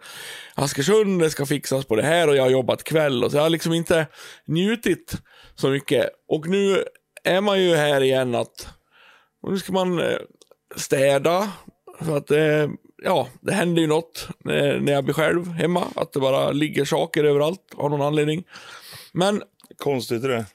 Askersund, 0.54 1.20
det 1.20 1.30
ska 1.30 1.46
fixas 1.46 1.84
på 1.84 1.96
det 1.96 2.02
här 2.02 2.28
och 2.28 2.36
jag 2.36 2.42
har 2.42 2.50
jobbat 2.50 2.84
kväll. 2.84 3.24
Och 3.24 3.30
så 3.30 3.36
jag 3.36 3.42
har 3.42 3.50
liksom 3.50 3.72
inte 3.72 4.06
njutit 4.46 5.14
så 5.54 5.68
mycket. 5.68 6.10
Och 6.28 6.48
nu 6.48 6.84
är 7.24 7.40
man 7.40 7.62
ju 7.62 7.74
här 7.74 8.00
igen 8.00 8.34
att 8.34 8.68
och 9.42 9.52
nu 9.52 9.58
ska 9.58 9.72
man 9.72 9.98
eh, 9.98 10.18
städa. 10.76 11.52
För 12.00 12.16
att 12.16 12.30
eh, 12.30 12.70
ja, 13.04 13.28
det 13.40 13.52
händer 13.52 13.82
ju 13.82 13.88
något 13.88 14.28
när, 14.44 14.80
när 14.80 14.92
jag 14.92 15.04
blir 15.04 15.14
själv 15.14 15.48
hemma. 15.48 15.84
Att 15.96 16.12
det 16.12 16.20
bara 16.20 16.52
ligger 16.52 16.84
saker 16.84 17.24
överallt 17.24 17.74
av 17.76 17.90
någon 17.90 18.02
anledning. 18.02 18.44
Men 19.12 19.42
Konstigt 19.78 20.24
är 20.24 20.28
det 20.28 20.46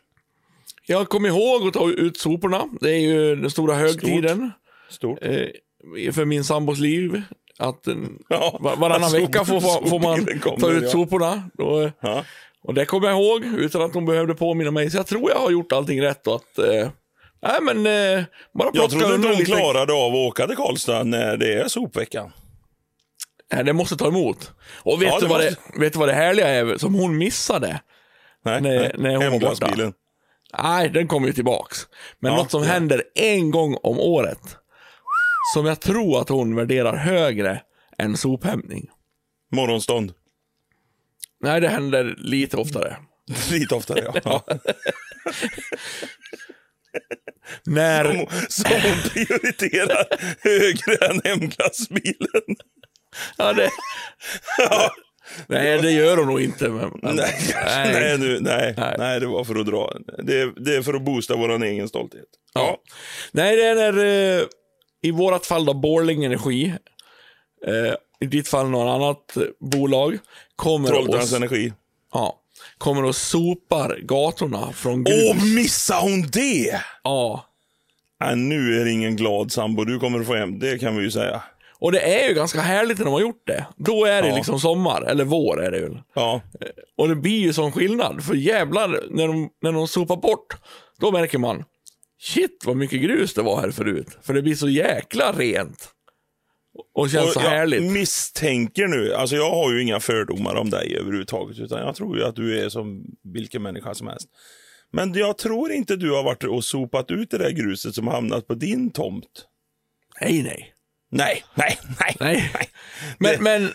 jag 0.88 1.10
kom 1.10 1.26
ihåg 1.26 1.68
att 1.68 1.74
ta 1.74 1.90
ut 1.90 2.18
soporna. 2.18 2.64
Det 2.82 2.90
är 2.90 3.00
ju 3.00 3.36
den 3.36 3.52
stora 3.52 3.76
högtiden 3.76 4.52
Stort. 4.90 5.20
eh, 5.22 6.12
för 6.14 6.26
min 6.26 6.44
sambos 6.44 6.80
liv. 6.80 7.22
Att 7.60 7.88
en, 7.88 8.20
Ja, 8.30 8.58
var, 8.62 8.76
varannan 8.76 9.12
vecka 9.12 9.46
får, 9.46 9.60
får, 9.90 10.00
man 10.00 10.40
kommer, 10.40 10.60
ta 10.60 10.72
ut 10.72 10.84
ja. 10.84 10.90
soporna. 10.90 11.50
Då, 11.54 11.92
Ja. 12.02 12.24
och 12.64 12.74
det 12.74 12.86
kommer 12.86 13.08
jag 13.08 13.20
ihåg 13.22 13.46
utan 13.46 13.82
att 13.82 13.94
hon 13.94 14.06
behövde 14.06 14.36
påminna 14.36 14.72
mig. 14.72 14.90
Så 14.90 14.98
jag 14.98 15.08
tror 15.08 15.32
jag 15.32 15.40
har 15.40 15.52
gjort 15.52 15.72
allting 15.72 16.02
rätt. 16.02 16.28
Och 16.28 16.36
att, 16.36 16.58
eh, 16.60 16.90
nej 17.42 17.58
men, 17.62 17.78
eh, 18.18 18.24
bara 18.54 18.70
Jag 18.74 18.90
trodde 18.90 19.16
inte 19.16 19.28
hon 19.28 19.38
lite. 19.38 19.52
klarade 19.52 19.94
av 19.94 20.12
att 20.12 20.28
åka 20.28 20.48
till 20.48 20.56
Karlstad 20.56 21.04
när 21.04 21.38
det 21.38 21.54
är 21.54 21.68
sopveckan. 21.68 22.32
Nej, 23.54 23.64
det 23.64 23.74
måste 23.74 23.96
ta 23.98 24.08
emot. 24.08 24.52
Och 24.74 25.02
vet, 25.02 25.08
Ja, 25.10 25.20
du 25.20 25.28
vad 25.28 25.38
måste- 25.46 25.62
det, 25.74 25.80
vet 25.80 25.94
du 25.94 26.00
vad 26.00 26.08
det 26.10 26.14
härliga 26.14 26.48
är 26.48 26.78
som 26.78 26.94
hon 26.96 27.18
missade? 27.18 27.82
Nej, 28.46 28.62
Nej, 28.62 28.78
nej. 28.78 28.92
nej, 28.98 29.16
hon 29.30 29.40
var 29.42 29.50
borta. 29.50 29.92
Nej, 30.64 30.90
den 30.90 31.08
kommer 31.08 31.28
ju 31.28 31.34
tillbaks. 31.34 31.88
Men 32.20 32.32
Ja, 32.32 32.38
något 32.38 32.52
som 32.52 32.64
ja. 32.64 32.70
händer 32.70 33.04
en 33.16 33.52
gång 33.52 33.78
om 33.84 34.00
året, 34.00 34.58
som 35.54 35.66
jag 35.66 35.80
tror 35.80 36.22
att 36.22 36.30
hon 36.30 36.56
värderar 36.56 36.96
högre 36.96 37.62
än 37.98 38.18
sophämtning. 38.18 38.90
Morgonstånd. 39.52 40.14
Nej, 41.42 41.62
det 41.62 41.68
händer 41.68 42.16
lite 42.18 42.58
oftare. 42.58 42.98
Lite 43.52 43.76
oftare, 43.76 44.00
ja. 44.04 44.14
ja. 44.24 44.44
När... 47.66 48.04
Som 48.50 48.72
hon 48.72 49.10
prioriterar 49.10 50.06
högre 50.40 50.96
än 51.08 51.22
hemglassbilen. 51.24 52.56
Ja, 53.38 53.54
det, 53.54 53.70
Ja, 54.58 54.92
Nej, 55.48 55.82
det 55.82 55.92
gör 55.92 56.18
hon 56.18 56.28
nog 56.28 56.42
inte. 56.42 56.70
Men, 56.70 56.92
men, 57.02 57.16
Nej, 57.16 57.34
nej. 57.66 58.18
nu, 58.18 58.40
nej, 58.42 58.74
Nej. 58.78 58.96
nej. 58.98 59.20
det 59.20 59.28
var 59.28 59.44
för 59.44 59.56
att 59.56 59.66
dra. 59.66 59.94
Det 60.24 60.40
är, 60.42 60.54
det 60.66 60.76
är 60.76 60.82
för 60.82 60.94
att 60.94 61.02
boosta 61.02 61.36
vår 61.36 61.64
egen 61.64 61.88
stolthet. 61.88 62.26
Ja. 62.54 62.78
Nej, 63.32 63.56
det 63.56 63.64
är 63.64 63.76
när, 63.76 64.38
eh, 64.40 64.46
i 65.02 65.12
vårat 65.12 65.46
fall 65.46 65.66
då, 65.66 65.74
Borling 65.74 66.24
Energi, 66.26 66.74
eh, 67.68 67.94
i 68.20 68.26
ditt 68.26 68.48
fall 68.48 68.70
något 68.70 68.96
annat 68.96 69.38
bolag, 69.60 70.18
kommer 70.56 70.88
Trollhättans 70.90 71.32
och, 71.32 71.38
energi. 71.38 71.74
ja, 72.14 72.40
kommer 72.78 73.04
och 73.06 73.16
sopar 73.16 74.00
gatorna 74.04 74.72
från 74.74 75.04
grus. 75.04 75.32
Åh, 75.36 75.46
missade 75.56 76.02
hon 76.02 76.22
det? 76.22 76.82
Ja. 77.04 77.46
Nej, 78.20 78.36
nu 78.36 78.82
är 78.82 78.86
det 78.86 78.92
ingen 78.92 79.16
glad 79.16 79.52
sambo 79.52 79.84
du 79.84 80.00
kommer 80.00 80.20
att 80.20 80.28
få 80.28 80.36
hem. 80.36 80.60
Det 80.60 80.78
kan 80.78 80.98
vi 80.98 81.04
ju 81.04 81.12
säga. 81.12 81.42
Och 81.80 81.92
det 81.92 82.00
är 82.24 82.28
ju 82.28 82.34
ganska 82.34 82.62
härligt 82.62 82.98
när 82.98 83.06
de 83.06 83.14
har 83.14 83.22
gjort 83.22 83.48
det. 83.48 83.66
Då 83.78 84.06
är 84.06 84.22
det 84.22 84.28
Ja. 84.28 84.36
liksom 84.36 84.60
sommar, 84.60 85.02
eller 85.02 85.24
vår 85.26 85.64
är 85.64 85.72
det 85.72 85.80
väl. 85.80 86.00
Ja, 86.16 86.42
Och 86.98 87.08
det 87.10 87.16
blir 87.16 87.40
ju 87.40 87.54
sån 87.54 87.72
skillnad. 87.72 88.24
För 88.24 88.36
jävlar, 88.36 89.04
när 89.10 89.28
de, 89.28 89.50
när 89.62 89.72
de 89.72 89.88
sopar 89.88 90.16
bort, 90.16 90.58
då 91.00 91.12
märker 91.12 91.38
man, 91.38 91.64
shit 92.22 92.64
vad 92.66 92.78
mycket 92.78 93.02
grus 93.02 93.34
det 93.34 93.42
var 93.42 93.62
här 93.62 93.72
förut. 93.72 94.18
För 94.22 94.34
det 94.34 94.42
blir 94.42 94.56
så 94.56 94.70
jäkla 94.70 95.32
rent. 95.32 95.90
Och 96.94 97.10
känns 97.10 97.28
och 97.28 97.34
så 97.34 97.40
jag 97.40 97.50
härligt. 97.50 97.92
misstänker 97.92 98.88
nu, 98.88 99.14
alltså 99.14 99.36
jag 99.36 99.50
har 99.50 99.74
ju 99.74 99.82
inga 99.84 100.00
fördomar 100.00 100.56
om 100.56 100.70
dig 100.70 100.98
överhuvudtaget, 101.00 101.60
utan 101.60 101.80
jag 101.80 101.96
tror 101.96 102.18
ju 102.18 102.24
att 102.24 102.36
du 102.36 102.62
är 102.62 102.70
som 102.70 103.06
vilken 103.24 103.62
människa 103.62 103.94
som 103.96 104.08
helst. 104.08 104.28
Men 104.92 105.14
jag 105.14 105.38
tror 105.38 105.72
inte 105.72 105.96
du 105.96 106.12
har 106.12 106.24
varit 106.24 106.44
och 106.44 106.64
sopat 106.64 107.12
ut 107.12 107.32
det 107.32 107.38
där 107.38 107.52
gruset 107.52 107.96
som 107.96 108.08
hamnat 108.08 108.48
på 108.48 108.54
din 108.54 108.92
tomt. 108.92 109.46
Nej, 110.22 110.44
nej. 110.44 110.74
Nej, 111.12 111.44
nej, 111.56 111.78
nej. 111.96 112.16
Nej. 112.20 112.70
Men, 113.20 113.44
men, 113.44 113.74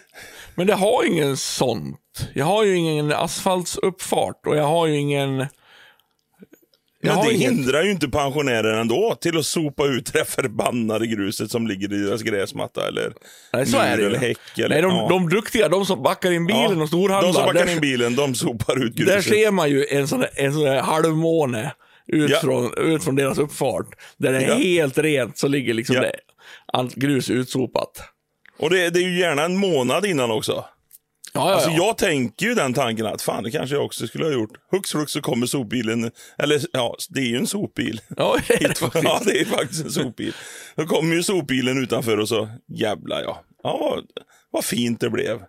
men 0.55 0.67
det 0.67 0.75
har 0.75 1.05
ingen 1.07 1.37
sånt. 1.37 1.99
Jag 2.35 2.45
har 2.45 2.65
ju 2.65 2.77
ingen 2.77 3.13
asfaltsuppfart 3.13 4.47
och 4.47 4.57
jag 4.57 4.65
har 4.67 4.87
ju 4.87 4.97
ingen... 4.97 5.47
Jag 7.05 7.17
Men 7.17 7.27
det 7.27 7.33
inget- 7.35 7.51
hindrar 7.51 7.83
ju 7.83 7.91
inte 7.91 8.09
pensionärer 8.09 8.81
ändå 8.81 9.15
till 9.21 9.39
att 9.39 9.47
sopa 9.47 9.87
ut 9.87 10.13
det 10.13 10.25
förbannade 10.25 11.07
gruset 11.07 11.51
som 11.51 11.67
ligger 11.67 11.93
i 11.93 11.99
deras 11.99 12.23
gräsmatta 12.23 12.89
eller 12.89 13.13
Nej, 13.53 13.67
så 13.67 13.79
är 13.79 13.97
det 13.97 14.07
eller 14.07 14.19
häck. 14.19 14.39
Eller, 14.59 14.69
Nej, 14.69 14.83
de, 14.83 14.91
ja. 14.97 15.09
de 15.09 15.29
duktiga, 15.29 15.69
de 15.69 15.87
som 15.87 16.03
backar 16.03 16.31
in 16.33 16.47
bilen 16.47 16.77
Ja, 16.77 16.83
och 16.83 16.89
storhandlar. 16.89 17.23
De 17.29 17.35
som 17.35 17.47
backar 17.47 17.67
där, 17.67 17.73
in 17.73 17.81
bilen, 17.81 18.17
de 18.17 18.35
sopar 18.35 18.85
ut 18.85 18.97
där 18.97 19.05
gruset. 19.05 19.25
ser 19.25 19.51
man 19.51 19.71
ju 19.71 19.87
en 19.91 20.09
sån 20.09 20.21
där, 20.21 20.31
en 20.35 20.53
sån 20.53 20.63
där 20.63 20.81
halvmåne 20.83 21.73
ut, 22.07 22.31
Ja. 22.31 22.39
från, 22.41 22.75
ut 22.79 23.05
från 23.05 23.17
deras 23.17 23.39
uppfart. 23.39 23.87
Där 24.17 24.33
det 24.33 24.45
är 24.45 24.55
helt 24.55 24.99
rent 24.99 25.39
så 25.39 25.49
ligger 25.49 25.75
liksom 25.75 25.97
det, 25.97 26.17
allt 26.73 26.95
grus 26.95 27.31
utsopat. 27.31 28.03
Och 28.59 28.71
det, 28.71 28.91
det 28.91 28.99
är 29.01 29.09
ju 29.09 29.19
gärna 29.19 29.45
en 29.45 29.57
månad 29.57 30.07
innan 30.07 30.31
också. 30.31 30.53
Ja, 31.35 31.49
ja, 31.49 31.55
Alltså 31.55 31.71
ja. 31.71 31.77
jag 31.77 31.99
tänker 31.99 32.47
ju 32.47 32.55
den 32.55 32.75
tanken 32.75 33.07
att 33.07 33.23
fan 33.23 33.43
det 33.43 33.51
kanske 33.51 33.77
jag 33.77 33.85
också 33.85 34.07
skulle 34.07 34.25
ha 34.25 34.33
gjort. 34.33 34.51
Hux 34.71 34.91
flux 34.91 35.13
så 35.13 35.21
kommer 35.21 35.47
sopbilen, 35.47 36.11
eller 36.39 36.61
ja, 36.73 36.97
det 37.09 37.21
är 37.21 37.25
ju 37.27 37.37
en 37.37 37.47
sopbil. 37.47 38.01
ja, 38.17 38.37
det 38.49 38.55
är 38.65 38.69
det 38.69 38.75
faktiskt. 38.75 39.05
Ja, 39.05 39.21
det 39.25 39.41
är 39.41 39.45
faktiskt 39.45 39.85
en 39.85 39.91
sopbil. 39.91 40.35
Då 40.77 40.87
kommer 40.87 41.15
ju 41.15 41.23
sopbilen 41.23 41.83
utanför 41.83 42.19
och 42.19 42.29
så, 42.29 42.49
jävlar 42.69 43.23
ja. 43.23 43.43
Ja, 43.63 43.79
vad, 43.81 44.05
vad 44.51 44.65
fint 44.65 45.01
det 45.01 45.11
blev. 45.11 45.43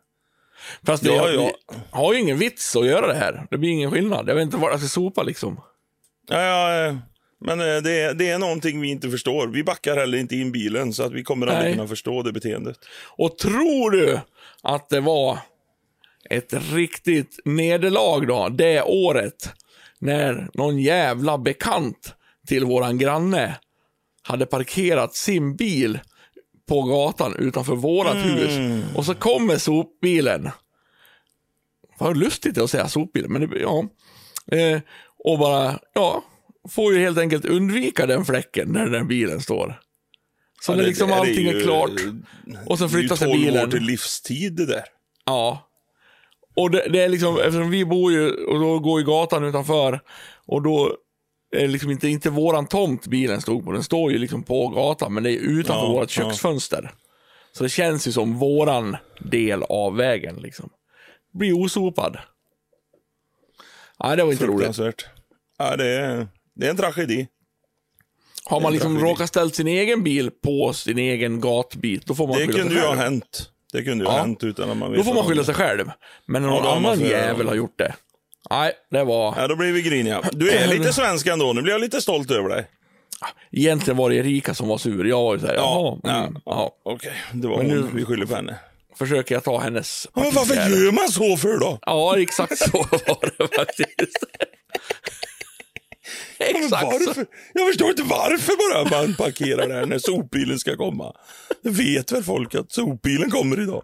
Fast 0.86 1.04
det, 1.04 1.10
Ja, 1.10 1.30
jag, 1.30 1.44
ja. 1.44 1.54
har 1.92 2.14
ju 2.14 2.20
ingen 2.20 2.38
vits 2.40 2.76
att 2.76 2.86
göra 2.86 3.08
det 3.08 3.16
här. 3.16 3.48
Det 3.50 3.58
blir 3.58 3.70
ingen 3.70 3.92
skillnad. 3.92 4.30
Jag 4.30 4.36
vet 4.36 4.42
inte 4.42 4.58
var 4.58 4.72
jag 4.72 4.80
ska 4.80 4.90
sopa 4.90 5.24
liksom. 5.24 5.60
Ja, 6.30 6.42
ja, 6.42 6.86
eh, 6.88 6.96
men 7.44 7.60
eh, 7.60 7.66
det, 7.82 8.00
är- 8.02 8.14
det 8.14 8.30
är 8.30 8.40
någonting 8.40 8.82
vi 8.82 8.90
inte 8.90 9.10
förstår. 9.10 9.48
Vi 9.48 9.64
backar 9.64 9.96
heller 9.98 10.18
inte 10.18 10.36
in 10.36 10.52
bilen 10.52 10.94
så 10.94 11.04
att 11.04 11.12
vi 11.12 11.24
kommer 11.24 11.48
aldrig 11.48 11.66
Nej. 11.66 11.74
kunna 11.74 11.88
förstå 11.88 12.22
det 12.24 12.32
beteendet. 12.32 12.78
Och 13.18 13.38
tror 13.38 13.92
du 13.92 14.20
att 14.62 14.90
det 14.90 15.00
var 15.00 15.38
ett 16.30 16.54
riktigt 16.74 17.40
nederlag 17.46 18.28
då, 18.28 18.50
det 18.50 18.82
året, 18.82 19.50
när 20.00 20.50
någon 20.54 20.80
jävla 20.80 21.38
bekant 21.38 22.16
till 22.48 22.66
våran 22.66 22.98
granne 22.98 23.56
hade 24.22 24.46
parkerat 24.46 25.16
sin 25.16 25.56
bil 25.56 26.00
på 26.70 26.82
gatan 26.82 27.36
utanför 27.40 27.76
vårat 27.76 28.16
hus. 28.26 28.84
Och 28.96 29.06
så 29.06 29.16
kommer 29.16 29.58
sopbilen. 29.58 30.50
Vad 32.00 32.18
lustigt 32.18 32.58
att 32.58 32.70
säga 32.70 32.88
sopbilen, 32.88 33.32
men 33.34 33.50
det, 33.50 33.60
ja. 33.60 33.86
Eh, 34.58 34.80
och 35.24 35.40
bara, 35.40 35.80
ja, 35.94 36.24
får 36.70 36.94
ju 36.94 37.00
helt 37.00 37.18
enkelt 37.18 37.46
undvika 37.46 38.06
den 38.06 38.26
fläcken 38.26 38.68
när 38.70 38.88
den 38.88 39.08
bilen 39.08 39.42
står. 39.42 39.80
Så 40.62 40.72
Ja, 40.72 40.76
när 40.76 40.84
det- 40.84 40.90
liksom 40.90 41.08
det 41.10 41.14
är 41.16 41.20
allting 41.20 41.48
är 41.48 41.54
ju- 41.54 41.64
klart. 41.64 41.90
Och 42.66 42.80
sen 42.80 42.88
Det 42.88 42.94
är 42.94 42.98
ju 42.98 43.02
flyttar 43.02 43.16
sig 43.16 43.28
12 43.28 43.40
bilen. 43.42 43.68
år 43.68 43.72
till 43.72 43.84
livstid 43.84 44.54
det 44.56 44.66
där. 44.66 44.84
Ja. 45.26 45.70
Och 46.56 46.72
det, 46.72 46.88
det 46.90 47.02
är 47.04 47.10
liksom, 47.10 47.38
eftersom 47.38 47.70
vi 47.70 47.86
bor 47.86 48.12
ju, 48.12 48.30
och 48.46 48.60
då 48.60 48.80
går 48.80 49.00
ju 49.00 49.06
gatan 49.06 49.44
utanför, 49.44 50.00
och 50.46 50.62
då 50.62 50.98
är 51.56 51.68
liksom 51.68 51.92
inte, 51.92 52.08
inte 52.08 52.30
våran 52.30 52.68
tomt 52.68 53.08
bilen 53.08 53.42
stod 53.42 53.66
på, 53.66 53.72
den 53.72 53.84
står 53.84 54.12
ju 54.12 54.18
liksom 54.18 54.44
på 54.44 54.68
gatan, 54.68 55.14
men 55.14 55.24
det 55.24 55.32
är 55.32 55.38
utanför 55.40 55.86
Ja, 55.86 55.92
vårt 55.92 56.18
ja. 56.18 56.24
köksfönster. 56.24 56.92
Så 57.52 57.64
det 57.64 57.70
känns 57.70 58.08
ju 58.08 58.12
som 58.12 58.38
våran 58.40 58.98
del 59.20 59.64
av 59.64 59.96
vägen 59.96 60.36
liksom. 60.36 60.70
Blir 61.34 61.54
osopad. 61.54 62.18
Nej, 64.04 64.18
det 64.18 64.24
var 64.24 64.32
inte 64.32 64.46
roligt. 64.46 64.80
Ja, 65.58 65.76
det 65.76 65.88
är, 65.88 66.28
det 66.56 66.66
är 66.66 66.70
en 66.70 66.78
tragedi. 66.78 67.28
Har 68.46 68.60
man 68.62 68.74
liksom 68.74 68.94
tragedi. 68.96 69.12
råkat 69.12 69.30
ställt 69.30 69.56
sin 69.56 69.68
egen 69.68 70.04
bil 70.04 70.32
på 70.44 70.74
sin 70.74 70.98
egen 70.98 71.40
gatbit, 71.42 72.06
då 72.06 72.16
får 72.16 72.28
man 72.28 72.38
Det 72.38 72.46
skylla 72.48 72.58
kunde 72.60 72.74
sig 72.74 72.82
ju 72.82 72.88
ha 72.88 72.90
själv. 72.96 73.02
hänt. 73.04 73.50
Det 73.74 73.84
kunde 73.84 74.04
ju 74.06 74.10
Ja. 74.10 74.12
ha 74.12 74.20
hänt 74.20 74.44
utan 74.44 74.70
att 74.70 74.78
man 74.78 74.92
vet 74.92 74.98
Då 75.00 75.04
får 75.04 75.14
man 75.14 75.24
skylla 75.26 75.44
sig 75.44 75.56
själv. 75.56 75.92
Men 76.26 76.42
när 76.42 76.50
Ja, 76.50 76.54
någon 76.56 76.64
då 76.64 76.70
har 76.70 76.80
man 76.80 76.92
annan 76.94 77.08
jävel 77.10 77.48
har 77.48 77.56
gjort 77.56 77.78
det. 77.78 77.96
Nej, 78.50 78.72
det 78.92 79.04
var... 79.04 79.36
Ja, 79.38 79.48
då 79.48 79.56
blir 79.56 79.72
vi 79.74 79.82
griniga. 79.82 80.22
Du 80.32 80.52
är 80.52 80.68
lite 80.68 80.94
svensk 80.94 81.28
ändå. 81.28 81.54
Nu 81.54 81.62
blir 81.62 81.74
jag 81.74 81.82
lite 81.82 82.02
stolt 82.02 82.32
över 82.32 82.50
dig. 82.50 82.66
Egentligen 83.52 83.98
var 83.98 84.10
det 84.10 84.16
Erika 84.16 84.54
som 84.54 84.68
var 84.68 84.78
sur. 84.78 85.06
Jag 85.06 85.22
var 85.24 85.34
ju 85.34 85.40
såhär, 85.40 85.56
jaha, 85.56 86.00
mm, 86.24 86.38
ja. 86.46 86.76
Okej, 86.86 87.14
det 87.34 87.48
var 87.48 87.58
Men 87.58 87.72
hon. 87.72 87.80
nu- 87.82 87.90
Vi 87.94 88.06
skyller 88.06 88.26
på 88.26 88.36
henne. 88.36 88.56
Försöker 88.98 89.36
jag 89.36 89.44
ta 89.44 89.60
hennes 89.60 90.08
Ja, 90.16 90.22
Men 90.22 90.32
varför 90.34 90.56
gör 90.56 90.92
man 90.92 91.08
så 91.10 91.38
för 91.38 91.58
då? 91.60 91.80
Ja, 91.82 92.20
exakt 92.20 92.58
så 92.58 92.78
var 93.08 93.38
det 93.38 93.56
faktiskt. 93.56 94.24
Exakt 96.40 96.84
varför? 96.84 97.26
Jag 97.54 97.68
förstår 97.68 97.90
inte 97.90 98.04
varför 98.04 98.54
bara 98.58 99.02
man 99.02 99.16
parkerar 99.16 99.68
där 99.68 99.86
när 99.86 99.98
sopbilen 99.98 100.60
ska 100.60 100.78
komma. 100.78 101.14
Det 101.64 101.70
vet 101.70 102.12
väl 102.12 102.24
folk 102.24 102.56
att 102.56 102.72
sopbilen 102.72 103.32
kommer 103.32 103.62
idag? 103.62 103.84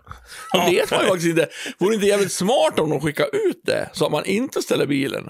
Det 0.53 0.71
vet 0.71 0.91
man 0.91 0.99
faktiskt 0.99 1.27
inte. 1.27 1.47
Vore 1.77 1.95
inte 1.95 2.07
jävligt 2.07 2.31
smart 2.31 2.79
om 2.79 2.89
de 2.89 3.01
skickar 3.01 3.35
ut 3.49 3.61
det, 3.63 3.89
så 3.93 4.05
att 4.05 4.11
man 4.11 4.25
inte 4.25 4.61
ställer 4.61 4.85
bilen? 4.85 5.29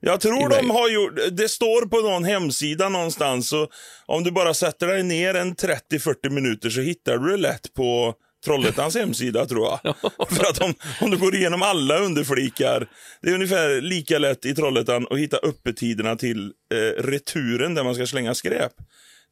Jag 0.00 0.20
tror 0.20 0.48
de 0.48 0.70
har 0.70 0.88
gjort, 0.88 1.12
det 1.32 1.48
står 1.48 1.86
på 1.86 2.10
någon 2.10 2.24
hemsida 2.24 2.88
någonstans, 2.88 3.48
så 3.48 3.68
om 4.06 4.24
du 4.24 4.30
bara 4.30 4.54
sätter 4.54 4.86
dig 4.86 5.02
ner 5.02 5.34
en 5.34 5.54
30-40 5.54 6.30
minuter 6.30 6.70
så 6.70 6.80
hittar 6.80 7.18
du 7.18 7.30
det 7.30 7.36
lätt 7.36 7.74
på 7.74 8.14
Trollhättans 8.44 8.96
hemsida 8.96 9.46
tror 9.46 9.66
jag. 9.82 9.94
För 10.30 10.44
att 10.50 10.60
om, 10.60 10.74
om 11.00 11.10
du 11.10 11.16
går 11.16 11.34
igenom 11.34 11.62
alla 11.62 11.98
underflikar, 11.98 12.88
det 13.22 13.30
är 13.30 13.34
ungefär 13.34 13.80
lika 13.80 14.18
lätt 14.18 14.46
i 14.46 14.54
Trollhättan 14.54 15.06
att 15.10 15.18
hitta 15.18 15.36
öppettiderna 15.36 16.16
till 16.16 16.52
eh, 16.74 17.02
returen 17.02 17.74
där 17.74 17.84
man 17.84 17.94
ska 17.94 18.06
slänga 18.06 18.34
skräp. 18.34 18.72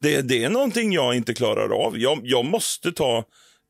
Det, 0.01 0.21
det 0.23 0.45
är 0.45 0.51
någonting 0.51 0.93
jag 0.93 1.15
inte 1.15 1.35
klarar 1.35 1.87
av. 1.87 1.99
Jag, 1.99 2.21
jag 2.23 2.45
måste 2.45 2.93
ta 2.93 3.25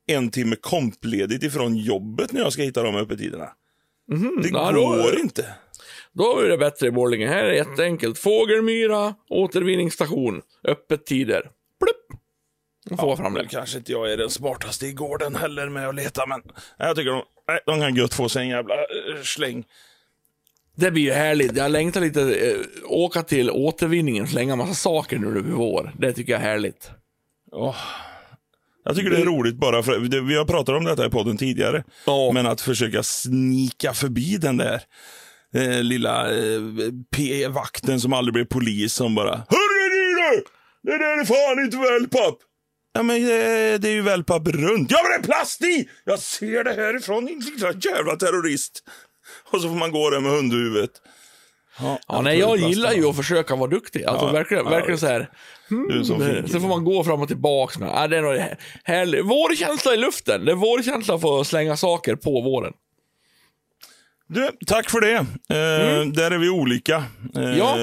en 0.08 0.30
timme 0.30 0.56
kompledigt 0.60 1.42
ifrån 1.42 1.76
jobbet 1.76 2.32
när 2.32 2.40
jag 2.40 2.52
ska 2.52 2.62
hitta 2.62 2.82
de 2.82 2.96
öppettiderna. 2.96 3.48
Det 4.08 4.14
Mhm. 4.14 4.44
ja, 4.52 4.72
då- 4.72 4.80
går 5.02 5.18
inte. 5.20 5.44
Då 6.12 6.40
är 6.40 6.48
det 6.48 6.58
bättre 6.58 6.86
i 6.86 6.90
Borlänge. 6.90 7.28
Här 7.28 7.44
är 7.44 7.52
jätteenkelt. 7.52 8.18
Fågelmyra, 8.18 9.14
återvinningsstation, 9.30 10.42
öppettider. 10.68 11.40
Plupp! 11.80 12.17
Då 12.88 12.96
får 12.96 13.08
jag 13.08 13.18
fram 13.18 13.34
det. 13.34 13.46
kanske 13.46 13.78
inte 13.78 13.92
jag 13.92 14.12
är 14.12 14.16
den 14.16 14.30
smartaste 14.30 14.86
i 14.86 14.92
gården 14.92 15.36
heller 15.36 15.68
med 15.68 15.88
att 15.88 15.94
leta, 15.94 16.26
men 16.26 16.42
jag 16.78 16.96
tycker 16.96 17.10
de, 17.10 17.22
nej, 17.48 17.60
de 17.66 17.80
kan 17.80 17.96
gött 17.96 18.14
få 18.14 18.28
sig 18.28 18.42
en 18.42 18.48
jävla 18.48 18.74
eh, 18.74 19.22
släng. 19.22 19.64
Det 20.74 20.90
blir 20.90 21.02
ju 21.02 21.12
härligt. 21.12 21.56
Jag 21.56 21.70
längtar 21.70 22.00
lite, 22.00 22.22
eh, 22.22 22.56
åka 22.84 23.22
till 23.22 23.50
återvinningen, 23.50 24.26
slänga 24.26 24.56
massa 24.56 24.74
saker 24.74 25.18
nu 25.18 25.26
när 25.26 25.34
det 25.34 25.42
blir 25.42 25.54
vår. 25.54 25.92
Det 25.98 26.12
tycker 26.12 26.32
jag 26.32 26.42
är 26.42 26.46
härligt. 26.46 26.90
Åh. 27.52 27.76
Jag 28.84 28.96
tycker 28.96 29.10
det 29.10 29.20
är 29.20 29.24
roligt 29.24 29.56
bara 29.56 29.82
för 29.82 29.98
det, 29.98 30.20
vi 30.20 30.36
har 30.36 30.44
pratat 30.44 30.76
om 30.76 30.84
detta 30.84 31.06
i 31.06 31.10
podden 31.10 31.36
tidigare. 31.36 31.84
Ja. 32.06 32.30
Men 32.34 32.46
att 32.46 32.60
försöka 32.60 33.02
snika 33.02 33.94
förbi 33.94 34.36
den 34.36 34.56
där 34.56 34.82
eh, 35.54 35.82
lilla 35.82 36.30
eh, 36.30 36.60
P-vakten 37.16 38.00
som 38.00 38.12
aldrig 38.12 38.32
blev 38.32 38.44
polis 38.44 38.94
som 38.94 39.14
bara 39.14 39.30
Hörru 39.30 40.14
du! 40.14 40.44
Det 40.82 40.98
där 40.98 41.20
är 41.20 41.24
fan 41.24 41.64
inte 41.64 41.76
wellpapp! 41.76 42.38
Ja 42.98 43.02
men 43.02 43.16
eh, 43.16 43.80
det 43.80 43.88
är 43.88 43.92
ju 43.92 44.02
wellpapp 44.02 44.48
runt. 44.48 44.90
Ja 44.90 44.98
men 45.02 45.10
det 45.10 45.16
är 45.16 45.22
plast 45.22 45.62
i! 45.62 45.88
Jag 46.04 46.18
ser 46.18 46.64
det 46.64 46.72
härifrån 46.72 47.24
din 47.26 47.42
jävla 47.80 48.16
terrorist. 48.16 48.82
Och 49.50 49.60
så 49.60 49.68
får 49.68 49.76
man 49.76 49.90
gå 49.92 50.10
där 50.10 50.20
med 50.20 50.30
hundhuvudet. 50.32 50.90
Ja, 51.80 51.98
Ja, 52.08 52.20
nej, 52.22 52.38
jag 52.38 52.56
gillar 52.58 52.92
ju 52.92 53.04
att 53.08 53.16
försöka 53.16 53.56
vara 53.56 53.70
duktig. 53.70 54.04
Alltså 54.04 54.26
Ja, 54.26 54.32
verkligen, 54.32 54.64
ja, 54.64 54.70
verkligen 54.70 54.98
så 54.98 55.06
här. 55.06 55.30
Mm, 55.70 56.04
sen 56.48 56.60
får 56.60 56.68
man 56.68 56.84
gå 56.84 57.04
fram 57.04 57.22
och 57.22 57.28
tillbaks 57.28 57.78
med. 57.78 57.88
Ja, 57.88 58.06
det 58.08 58.16
är 58.16 58.22
nog 58.22 58.34
här- 58.34 58.58
härligt. 58.84 59.24
Vårkänsla 59.24 59.94
i 59.94 59.96
luften. 59.96 60.44
Det 60.44 60.52
är 60.52 60.56
vårkänsla 60.56 61.18
för 61.18 61.40
att 61.40 61.46
slänga 61.46 61.76
saker 61.76 62.16
på 62.16 62.40
våren. 62.40 62.72
Du, 64.28 64.50
tack 64.66 64.90
för 64.90 65.00
det. 65.00 65.14
Eh, 65.14 66.06
Där 66.06 66.30
är 66.30 66.38
vi 66.38 66.48
olika. 66.48 66.96
Eh, 67.34 67.42
Mm. 67.42 67.58
Ja. 67.58 67.76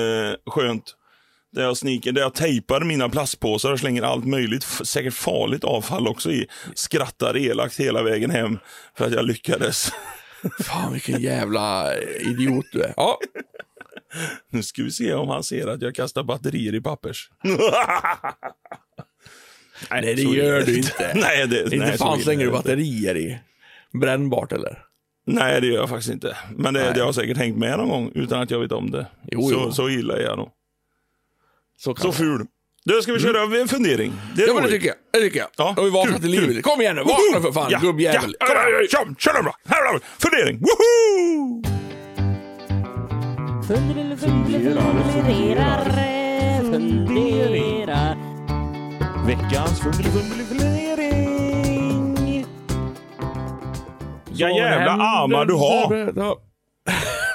Skönt. 0.52 0.96
Där 1.56 1.64
jag 1.64 1.78
sniker, 1.78 2.12
där 2.12 2.22
jag 2.22 2.34
tejpar 2.34 2.82
mina 2.82 3.10
plastpåsar 3.10 3.72
och 3.72 3.80
slänger 3.80 4.02
allt 4.02 4.26
möjligt, 4.26 4.64
säkert 4.64 5.14
farligt 5.14 5.64
avfall 5.64 6.08
också 6.08 6.32
i. 6.32 6.48
Skrattar 6.74 7.38
elakt 7.38 7.80
hela 7.80 8.04
vägen 8.04 8.32
hem 8.32 8.60
för 8.98 9.06
att 9.06 9.14
jag 9.14 9.26
lyckades. 9.26 9.92
Fan 10.64 10.94
vilken 10.94 11.22
jävla 11.22 11.98
idiot 12.02 12.66
du 12.72 12.82
är. 12.82 12.94
Ja, 12.98 13.20
Nu 14.50 14.64
ska 14.64 14.84
vi 14.84 14.92
se 14.92 15.14
om 15.14 15.30
han 15.30 15.44
ser 15.44 15.68
att 15.68 15.82
jag 15.82 15.96
kastar 15.96 16.24
batterier 16.24 16.76
i 16.76 16.82
pappers. 16.82 17.30
nej 19.90 20.16
det 20.16 20.18
så 20.18 20.36
gör 20.36 20.62
du 20.62 20.78
inte. 20.78 21.12
nej, 21.16 21.48
det, 21.48 21.64
inte 21.64 21.78
nej, 21.78 21.98
fan 21.98 22.20
slänger 22.20 22.46
du 22.46 22.52
det 22.52 22.58
batterier 22.58 23.18
i. 23.18 23.40
Brännbart 23.94 24.52
eller? 24.52 24.82
Nej, 25.28 25.62
det 25.62 25.68
gör 25.68 25.76
jag 25.76 25.90
faktiskt 25.90 26.14
inte. 26.14 26.38
Men 26.56 26.74
det, 26.74 26.84
Nej. 26.84 26.92
det 26.96 27.02
har 27.02 27.14
säkert 27.14 27.38
hängt 27.38 27.58
med 27.58 27.78
någon 27.78 27.90
gång 27.90 28.12
utan 28.16 28.42
att 28.42 28.52
jag 28.52 28.60
vet 28.60 28.72
om 28.72 28.92
det. 28.92 29.08
Jo, 29.32 29.42
så, 29.42 29.54
jo. 29.54 29.72
så 29.72 29.90
illa 29.90 30.18
är 30.18 30.22
jag 30.22 30.38
nog. 30.38 30.50
Så 31.78 31.96
Så 31.96 32.12
ful. 32.12 32.46
Du, 32.86 33.02
ska 33.02 33.14
vi 33.14 33.20
köra 33.20 33.60
en 33.62 33.68
fundering? 33.68 34.14
Det 34.36 34.44
är 34.44 34.48
Ja 34.48 34.54
men 34.54 34.64
det 34.64 34.70
tycker 34.70 34.88
jag. 34.88 34.96
Det 35.14 35.20
tycker 35.20 35.40
jag. 35.40 35.50
Ja, 35.58 35.74
har 35.78 35.84
vi 35.84 35.90
vaknat 35.90 36.14
kul, 36.16 36.22
till 36.22 36.42
livet. 36.42 36.64
Kom 36.64 36.82
igen 36.82 36.96
nu, 36.96 37.02
vakna 37.02 37.42
för 37.42 37.52
fan 37.52 37.68
Ja, 37.72 37.80
gubbjävel. 37.80 38.36
Ja, 38.40 38.46
Kom 38.46 38.56
ja, 38.56 38.88
kör, 38.92 39.16
kör 39.20 39.34
den 39.34 39.44
bra. 39.44 39.56
Här 39.66 39.86
har 39.86 39.94
vi 39.94 40.00
fundering. 40.18 40.60
Woho! 40.60 41.64
Fundera, 43.68 44.18
funderar, 44.18 45.86
fundera. 46.72 48.18
Veckans 49.26 49.80
fundering. 49.80 51.26
Ja 54.34 54.50
jävla 54.50 54.92
armar 54.92 55.46
du 55.46 55.54
har. 55.54 55.88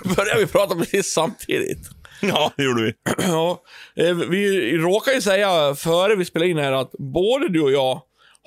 Börjar 0.16 0.38
vi 0.38 0.46
prata 0.46 0.74
precis 0.74 1.12
samtidigt. 1.12 1.99
Ja, 2.20 2.52
det 2.56 2.62
gjorde 2.64 2.82
vi. 2.82 2.94
Ja, 3.26 3.62
eh, 3.96 4.14
vi 4.14 4.72
råkar 4.76 5.12
ju 5.12 5.20
säga 5.20 5.74
före 5.74 6.14
vi 6.16 6.24
spelar 6.24 6.46
in 6.46 6.58
här 6.58 6.72
att 6.72 6.92
både 6.98 7.48
du 7.48 7.60
och 7.60 7.72
jag 7.72 8.02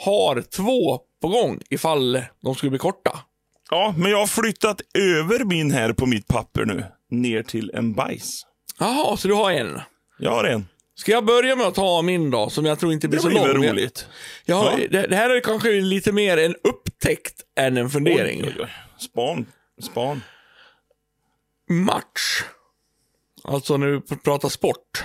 har 0.06 0.42
två 0.42 1.00
på 1.22 1.28
gång 1.28 1.60
ifall 1.70 2.22
de 2.44 2.56
skulle 2.56 2.70
bli 2.70 2.80
korta. 2.80 3.20
Ja, 3.70 3.94
men 3.98 4.12
jag 4.12 4.18
har 4.18 4.28
flyttat 4.28 4.82
över 4.98 5.44
min 5.46 5.72
här 5.72 5.94
på 5.94 6.06
mitt 6.06 6.28
papper 6.28 6.66
nu. 6.66 6.84
Ner 7.12 7.44
till 7.44 7.72
en 7.74 7.94
bajs. 7.94 8.46
Jaha, 8.80 9.18
så 9.18 9.28
du 9.28 9.34
har 9.34 9.52
en. 9.52 9.80
Jag 10.20 10.32
har 10.32 10.44
en. 10.44 10.68
Ska 10.96 11.12
jag 11.12 11.26
börja 11.26 11.56
med 11.56 11.68
att 11.68 11.76
ta 11.76 12.02
min 12.02 12.32
då, 12.32 12.50
som 12.50 12.66
jag 12.66 12.80
tror 12.80 12.94
inte 12.94 13.08
blir 13.08 13.18
Det 13.18 13.22
så 13.24 13.28
blir 13.30 13.38
lång? 13.40 13.48
väl 13.48 13.60
men- 13.60 13.70
roligt. 13.70 14.08
Ja, 14.46 14.72
Ja. 14.80 14.88
Det, 14.92 15.08
det 15.08 15.16
här 15.16 15.30
är 15.30 15.40
kanske 15.40 15.72
lite 15.72 16.12
mer 16.12 16.38
en 16.38 16.56
upptäckt 16.64 17.42
än 17.60 17.78
en 17.78 17.90
fundering. 17.90 18.44
Oj, 18.44 18.54
oj, 18.60 18.64
oj. 18.64 18.70
Span. 18.98 19.46
Span. 19.82 20.22
Match. 21.70 22.44
Alltså 23.44 23.78
när 23.78 23.88
pr- 23.88 24.24
pratar 24.24 24.50
sport. 24.50 25.04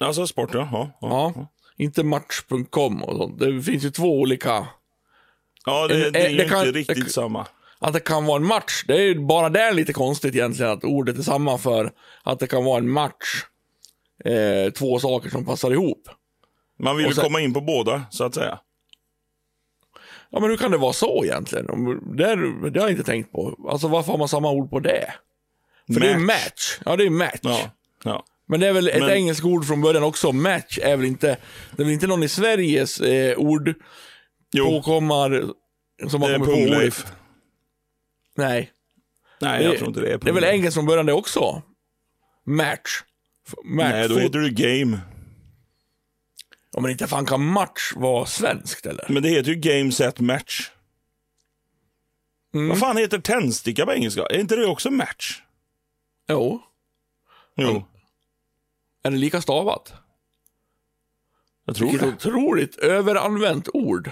Alltså 0.00 0.26
sport, 0.26 0.50
ja. 0.54 0.68
ja, 0.72 0.90
ja. 1.00 1.32
Ja. 1.36 1.46
Inte 1.76 2.04
match.com 2.04 3.04
och 3.04 3.16
sånt. 3.16 3.38
Det 3.38 3.62
finns 3.62 3.84
ju 3.84 3.90
två 3.90 4.20
olika. 4.20 4.66
Ja, 5.66 5.88
det, 5.88 6.10
det 6.10 6.18
är 6.26 6.28
ju 6.30 6.36
det 6.36 6.48
kan- 6.48 6.66
inte 6.66 6.78
riktigt 6.78 7.04
det- 7.04 7.10
samma. 7.10 7.46
Att 7.78 7.92
det 7.92 8.00
kan 8.00 8.26
vara 8.26 8.36
en 8.36 8.46
match, 8.46 8.84
det 8.86 8.94
är 8.94 9.00
ju 9.02 9.20
bara 9.20 9.48
där 9.48 9.72
lite 9.72 9.92
konstigt 9.92 10.34
egentligen 10.34 10.72
att 10.72 10.84
ordet 10.84 11.18
är 11.18 11.22
samma 11.22 11.58
för 11.58 11.92
att 12.22 12.38
det 12.38 12.46
kan 12.46 12.64
vara 12.64 12.78
en 12.78 12.90
match. 12.90 13.44
Eh, 14.24 14.72
två 14.72 14.98
saker 14.98 15.30
som 15.30 15.44
passar 15.44 15.70
ihop. 15.70 16.08
Man 16.78 16.96
vill 16.96 17.06
ju 17.06 17.12
komma 17.12 17.40
in 17.40 17.54
på 17.54 17.60
båda, 17.60 18.02
så 18.10 18.24
att 18.24 18.34
säga. 18.34 18.58
Ja, 20.30 20.40
men 20.40 20.50
hur 20.50 20.56
kan 20.56 20.70
det 20.70 20.76
vara 20.78 20.92
så 20.92 21.24
egentligen? 21.24 21.66
Det, 22.16 22.24
är- 22.30 22.70
det 22.70 22.80
har 22.80 22.88
jag 22.88 22.90
inte 22.98 23.04
tänkt 23.04 23.32
på. 23.32 23.68
Alltså 23.70 23.88
varför 23.88 24.12
har 24.12 24.18
man 24.18 24.28
samma 24.28 24.50
ord 24.50 24.70
på 24.70 24.80
det? 24.80 25.12
För 25.92 26.00
det 26.00 26.10
är 26.10 26.18
match. 26.18 26.78
Ja, 26.84 26.96
det 26.96 27.04
är 27.04 27.10
match. 27.10 27.38
Ja, 27.42 27.70
ja. 28.04 28.24
Men 28.46 28.60
det 28.60 28.66
är 28.68 28.72
väl 28.72 28.88
ett 28.88 29.00
Men- 29.00 29.10
engelskt 29.10 29.44
ord 29.44 29.66
från 29.66 29.80
början 29.80 30.02
också. 30.02 30.32
Match 30.32 30.78
är 30.82 30.96
väl 30.96 31.06
inte, 31.06 31.26
det 31.76 31.82
är 31.82 31.84
väl 31.84 31.92
inte 31.92 32.06
någon 32.06 32.22
i 32.22 32.28
Sveriges 32.28 33.00
eh, 33.00 33.38
ord 33.38 33.74
Jo, 34.52 34.64
påkommar 34.66 35.44
som 36.08 36.22
har 36.22 36.34
kommit 36.34 36.48
på 36.48 36.76
ordet. 36.76 37.06
Nej. 38.36 38.70
Nej, 39.40 39.64
jag 39.64 39.76
tror 39.76 39.88
inte 39.88 40.00
det 40.00 40.12
är 40.12 40.18
Det 40.18 40.30
är 40.30 40.34
väl 40.34 40.44
engelskt 40.44 40.74
från 40.74 40.86
början 40.86 41.06
det 41.06 41.12
också? 41.12 41.62
Match. 42.46 43.02
Match. 43.64 43.90
Nej, 43.92 44.08
då 44.08 44.18
heter 44.18 44.38
det 44.38 44.50
game. 44.50 45.00
Ja, 46.72 46.80
men 46.80 46.90
inte 46.90 47.06
fan 47.06 47.26
kan 47.26 47.44
match 47.46 47.92
vara 47.96 48.26
svenskt 48.26 48.86
eller? 48.86 49.06
Men 49.08 49.22
det 49.22 49.28
heter 49.28 49.50
ju 49.50 49.54
game 49.56 49.92
set 49.92 50.20
match. 50.20 50.70
Mm. 52.54 52.68
Vad 52.68 52.78
fan 52.78 52.96
heter 52.96 53.18
tändsticka 53.18 53.86
på 53.86 53.92
engelska? 53.92 54.22
Är 54.22 54.38
inte 54.38 54.56
det 54.56 54.66
också 54.66 54.90
match? 54.90 55.42
Jo. 56.30 56.60
Jo, 57.56 57.84
Är 59.02 59.10
det 59.10 59.16
lika 59.16 59.40
stavat? 59.40 59.92
jag 61.66 61.76
tror 61.76 61.90
Vilket 61.90 62.08
det. 62.20 62.28
otroligt 62.28 62.76
överanvänt 62.78 63.68
ord. 63.72 64.10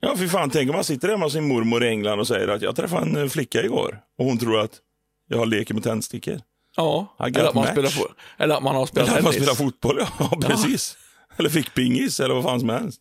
Ja, 0.00 0.16
för 0.16 0.26
fan, 0.26 0.50
tänk 0.50 0.70
om 0.70 0.74
man 0.76 0.84
sitter 0.84 1.08
hemma 1.08 1.24
hos 1.26 1.32
sin 1.32 1.48
mormor 1.48 1.84
i 1.84 1.88
England 1.88 2.20
och 2.20 2.26
säger 2.26 2.48
att 2.48 2.62
jag 2.62 2.76
träffade 2.76 3.02
en 3.06 3.16
eh, 3.16 3.28
flicka 3.28 3.62
igår 3.62 4.00
och 4.18 4.24
hon 4.24 4.38
tror 4.38 4.60
att 4.60 4.78
jag 5.28 5.48
leker 5.48 5.74
med 5.74 5.82
tändstickor. 5.82 6.40
Ja. 6.76 7.16
Eller 7.18 7.44
att, 7.44 7.54
man 7.54 7.64
match. 7.64 7.72
spelar 7.72 7.92
eller 8.38 8.54
att 8.54 8.62
man 8.62 8.74
har 8.74 8.86
spelat 8.86 9.08
Eller 9.08 9.18
att 9.18 9.24
man 9.24 9.32
tennis. 9.32 9.48
spelar 9.48 9.64
fotboll, 9.64 10.00
ja, 10.18 10.38
precis. 10.42 10.96
Eller 11.36 11.50
fick 11.50 11.74
pingis 11.74 12.20
eller 12.20 12.34
vad 12.34 12.44
fan 12.44 12.60
som 12.60 12.68
helst. 12.68 13.00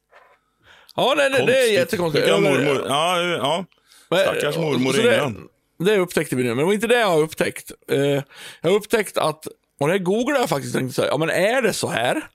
Ja, 0.96 1.14
nej, 1.18 1.30
det, 1.30 1.38
det 1.38 1.42
är 1.44 1.46
Konstigt. 1.48 1.74
jättekonstigt. 1.74 2.28
Över- 2.28 2.42
mormor, 2.42 2.86
ja, 2.88 3.22
ja. 3.22 3.66
Stackars 4.06 4.58
mormor 4.58 4.96
i 5.00 5.10
England 5.10 5.38
det 5.80 5.98
upptäckte 5.98 6.36
vi 6.36 6.44
nu, 6.44 6.50
men 6.50 6.58
det 6.58 6.64
var 6.64 6.74
inte 6.74 6.88
det 6.88 7.00
jag 7.00 7.08
har 7.08 7.22
upptäckt. 7.22 7.72
Eh, 7.88 8.22
jag 8.62 8.70
har 8.70 8.76
upptäckt 8.76 9.18
att, 9.18 9.48
och 9.80 9.88
det 9.88 10.00
googlade 10.00 10.40
jag 10.40 10.50
faktiskt 10.50 10.76
och 10.76 10.80
tänkte 10.80 10.96
så 10.96 11.02
här, 11.02 11.10
ja 11.10 11.18
men 11.18 11.30
är 11.30 11.62
det 11.62 11.74
så 11.74 11.88
här? 11.88 12.28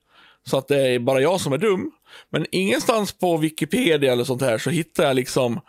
Så 0.47 0.57
att 0.57 0.67
det 0.67 0.87
är 0.87 0.99
bara 0.99 1.21
jag 1.21 1.41
som 1.41 1.53
är 1.53 1.57
dum. 1.57 1.91
Men 2.29 2.45
ingenstans 2.51 3.11
på 3.11 3.37
Wikipedia 3.37 4.11
eller 4.11 4.23
sånt 4.23 4.41
här 4.41 4.57
så 4.57 4.69
hittar 4.69 5.03
jag 5.03 5.15
liksom 5.15 5.59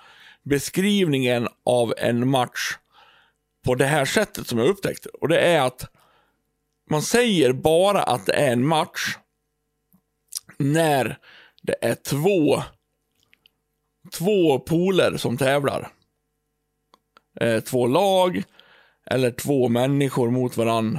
beskrivningen 0.43 1.49
av 1.65 1.95
en 1.97 2.29
match 2.31 2.77
på 3.65 3.75
det 3.75 3.87
här 3.87 4.05
sättet 4.05 4.47
som 4.47 4.59
jag 4.59 4.69
upptäckte. 4.69 5.09
Och 5.09 5.29
det 5.29 5.41
är 5.41 5.61
att 5.61 5.91
man 6.91 7.03
säger 7.03 7.53
bara 7.53 8.03
att 8.03 8.27
det 8.27 8.33
är 8.33 8.53
en 8.53 8.67
match 8.67 9.17
när 10.59 11.19
det 11.63 11.77
är 11.81 11.95
två 11.95 12.63
två 14.13 14.59
poler 14.59 15.17
som 15.17 15.37
tävlar. 15.37 15.89
Eh, 17.41 17.61
två 17.61 17.87
lag 17.87 18.43
eller 19.07 19.31
två 19.31 19.69
människor 19.69 20.31
mot 20.31 20.57
varann. 20.57 20.99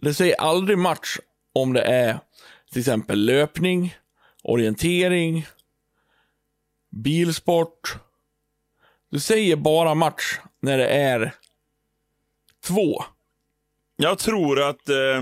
Det 0.00 0.14
säger 0.14 0.40
aldrig 0.40 0.78
match 0.78 1.18
om 1.52 1.72
det 1.72 1.82
är 1.82 2.18
till 2.70 2.80
exempel 2.80 3.24
löpning, 3.24 3.94
orientering, 4.42 5.46
bilsport. 6.90 7.96
Du 9.10 9.20
säger 9.20 9.56
bara 9.56 9.94
match 9.94 10.38
när 10.60 10.78
det 10.78 10.88
är 10.88 11.34
två. 12.66 13.04
Jag 13.96 14.18
tror 14.18 14.62
att, 14.62 14.88
eh, 14.88 15.18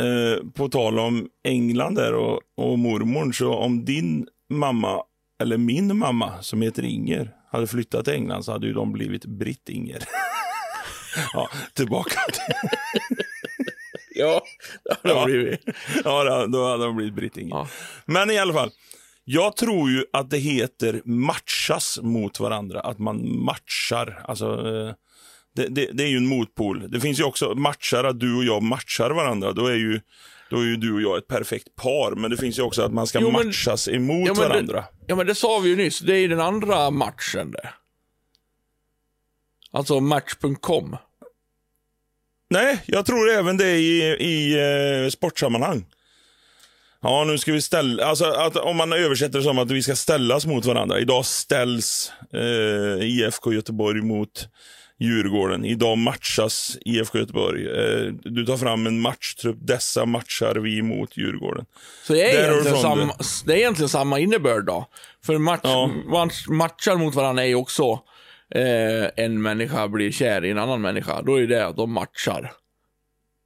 eh, 0.00 0.44
på 0.54 0.68
tal 0.68 0.98
om 0.98 1.28
England 1.44 1.94
där 1.94 2.14
och, 2.14 2.40
och 2.54 2.78
mormor, 2.78 3.32
så 3.32 3.54
om 3.54 3.84
din 3.84 4.28
mamma, 4.48 5.02
eller 5.40 5.58
min 5.58 5.98
mamma 5.98 6.42
som 6.42 6.62
heter 6.62 6.82
Inger, 6.82 7.35
hade 7.50 7.66
flyttat 7.66 8.04
till 8.04 8.14
England 8.14 8.42
så 8.42 8.52
hade 8.52 8.66
ju 8.66 8.72
de 8.72 8.92
blivit 8.92 9.24
Britt-Inger. 9.24 10.02
ja, 11.32 11.48
tillbaka 11.72 12.20
till... 12.32 12.54
Ja, 14.18 14.42
det 15.02 15.08
har 15.12 15.20
Ja. 15.20 15.24
blivit. 15.24 15.60
Ja, 16.04 16.24
då- 16.24 16.46
då 16.46 16.68
hade 16.70 16.84
de 16.84 16.96
blivit 16.96 17.14
Britt-Inger. 17.14 17.54
Ja. 17.56 17.68
Men 18.06 18.30
i 18.30 18.38
alla 18.38 18.52
fall. 18.52 18.70
Jag 19.24 19.56
tror 19.56 19.90
ju 19.90 20.04
att 20.12 20.30
det 20.30 20.38
heter 20.38 21.00
matchas 21.04 21.98
mot 22.02 22.40
varandra. 22.40 22.80
Att 22.80 22.98
man 22.98 23.38
matchar. 23.44 24.20
Alltså, 24.24 24.46
eh, 24.46 24.94
det, 25.56 25.66
det, 25.68 25.90
det 25.92 26.04
är 26.04 26.08
ju 26.08 26.16
en 26.16 26.26
motpol. 26.26 26.90
Det 26.90 27.00
finns 27.00 27.20
ju 27.20 27.24
också 27.24 27.54
matchar, 27.54 28.04
att 28.04 28.20
du 28.20 28.36
och 28.36 28.44
jag 28.44 28.62
matchar 28.62 29.10
varandra. 29.10 29.52
Då 29.52 29.66
är 29.66 29.74
ju, 29.74 30.00
då 30.50 30.60
är 30.60 30.64
ju 30.64 30.76
du 30.76 30.94
och 30.94 31.02
jag 31.02 31.18
ett 31.18 31.28
perfekt 31.28 31.74
par. 31.76 32.14
Men 32.16 32.30
det 32.30 32.36
finns 32.36 32.58
ju 32.58 32.62
också 32.62 32.82
att 32.82 32.92
man 32.92 33.06
ska 33.06 33.20
Jo, 33.20 33.30
men- 33.30 33.46
matchas 33.46 33.88
emot 33.88 34.26
Ja, 34.28 34.34
varandra. 34.34 34.80
Det, 34.80 35.04
ja, 35.06 35.16
men 35.16 35.26
det 35.26 35.34
sa 35.34 35.58
vi 35.58 35.68
ju 35.68 35.76
nyss. 35.76 35.98
Det 36.00 36.12
är 36.14 36.18
ju 36.18 36.28
den 36.28 36.40
andra 36.40 36.90
matchen 36.90 37.50
det. 37.50 37.68
Alltså 39.70 40.00
match.com. 40.00 40.96
Nej, 42.50 42.82
jag 42.86 43.06
tror 43.06 43.30
även 43.30 43.56
det 43.56 43.70
i, 43.76 44.02
i 44.20 44.54
eh, 45.04 45.10
sportsammanhang. 45.10 45.86
Ja, 47.02 47.24
nu 47.24 47.38
ska 47.38 47.52
vi 47.52 47.60
ställa... 47.62 48.04
Alltså, 48.04 48.24
att, 48.24 48.56
om 48.56 48.76
man 48.76 48.92
översätter 48.92 49.38
det 49.38 49.44
som 49.44 49.58
att 49.58 49.70
vi 49.70 49.82
ska 49.82 49.96
ställas 49.96 50.46
mot 50.46 50.64
varandra. 50.64 50.98
Idag 51.00 51.26
ställs 51.26 52.12
eh, 52.32 53.04
IFK 53.06 53.52
Göteborg 53.52 54.02
mot 54.02 54.48
Djurgården. 54.98 55.64
Idag 55.64 55.98
matchas 55.98 56.78
IFK 56.80 57.18
Göteborg. 57.18 57.66
Eh, 57.66 58.12
du 58.24 58.46
tar 58.46 58.56
fram 58.56 58.86
en 58.86 59.00
matchtrupp. 59.00 59.56
Dessa 59.60 60.04
matchar 60.06 60.54
vi 60.54 60.82
mot 60.82 61.16
Djurgården. 61.16 61.66
Så 62.06 62.12
det 62.12 62.30
är, 62.34 62.42
Där 62.42 62.50
egentligen 62.50 62.78
samma, 62.82 63.14
det 63.46 63.52
är 63.52 63.56
egentligen 63.56 63.88
samma 63.88 64.18
innebörd 64.18 64.64
då. 64.64 64.86
För 65.24 65.38
match, 65.38 65.60
Ja. 65.62 65.90
match, 66.06 66.46
matchar 66.48 66.96
mot 66.96 67.14
varandra 67.14 67.42
är 67.42 67.46
ju 67.46 67.54
också 67.54 67.82
eh, 68.54 69.24
en 69.24 69.42
människa 69.42 69.88
blir 69.88 70.12
kär 70.12 70.44
i 70.44 70.50
en 70.50 70.58
annan 70.58 70.80
människa, 70.80 71.22
då 71.22 71.40
är 71.40 71.46
det 71.46 71.66
att 71.66 71.76
de 71.76 71.92
matchar. 71.92 72.52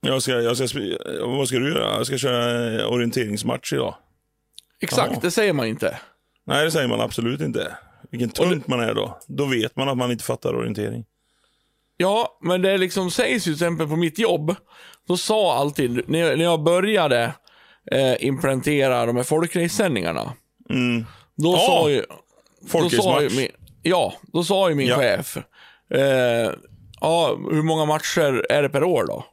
Jag 0.07 0.23
ska, 0.23 0.33
jag 0.33 0.57
ska, 0.57 0.81
vad 1.27 1.49
ska 1.49 1.59
du 1.59 1.69
göra? 1.73 1.97
Jag 1.97 2.07
ska 2.07 2.19
köra 2.19 2.87
orienteringsmatch 2.87 3.73
idag. 3.73 3.95
Exakt, 4.81 5.13
Ja. 5.13 5.19
det 5.23 5.31
säger 5.31 5.53
man 5.53 5.67
inte. 5.67 5.99
Nej, 6.47 6.65
det 6.65 6.71
säger 6.71 6.89
man 6.89 7.01
absolut 7.01 7.41
inte. 7.41 7.77
Vilken 8.11 8.31
tunt 8.31 8.67
man 8.67 8.81
är 8.81 8.95
då. 8.95 9.19
Då 9.27 9.45
vet 9.45 9.77
man 9.77 9.89
att 9.89 9.97
man 9.97 10.11
inte 10.11 10.25
fattar 10.25 10.55
orientering. 10.55 11.05
Ja, 12.03 12.39
men 12.43 12.63
det 12.63 12.79
liksom 12.79 13.11
sägs 13.11 13.43
ju 13.49 13.51
till 13.51 13.53
exempel 13.53 13.89
på 13.89 13.97
mitt 13.97 14.19
jobb, 14.19 14.55
då 15.09 15.17
sa 15.17 15.57
alltid, 15.57 16.09
när 16.09 16.19
jag, 16.19 16.39
när 16.39 16.45
jag 16.45 16.63
började 16.63 17.33
eh, 17.93 18.25
implementera 18.27 19.07
de 19.07 19.17
här 19.17 19.23
folkracesändningarna, 19.23 20.33
Mm. 20.71 21.05
då 21.37 21.51
Ja, 21.53 21.59
sa 21.67 21.91
ju... 21.91 22.05
Då 22.73 22.91
sa 22.91 23.23
ju 23.23 23.31
min, 23.37 23.49
ja, 23.83 24.15
då 24.23 24.45
sa 24.45 24.69
ju 24.69 24.75
min 24.75 24.87
Ja. 24.87 24.97
chef, 24.97 25.37
eh, 25.95 26.51
ja, 27.01 27.39
hur 27.51 27.63
många 27.63 27.85
matcher 27.85 28.47
är 28.51 28.63
det 28.63 28.69
per 28.69 28.85
år 28.85 29.05
då? 29.09 29.25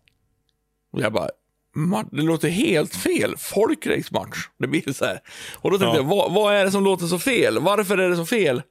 Och 0.93 1.01
jag 1.01 1.13
bara, 1.13 1.29
"Ma- 1.75 2.09
det 2.11 2.21
låter 2.21 2.49
helt 2.49 2.95
fel. 2.95 3.35
Folkracematch. 3.37 4.37
Det 4.59 4.67
blir 4.67 4.93
så 4.93 5.05
här. 5.05 5.19
Och 5.55 5.71
då 5.71 5.77
tänkte 5.77 5.97
Ja. 5.97 6.03
jag, 6.03 6.09
vad, 6.09 6.33
vad 6.33 6.55
är 6.55 6.65
det 6.65 6.71
som 6.71 6.83
låter 6.83 7.05
så 7.05 7.19
fel? 7.19 7.59
Varför 7.59 7.97
är 7.97 8.09
det 8.09 8.15
så 8.15 8.25
fel? 8.25 8.61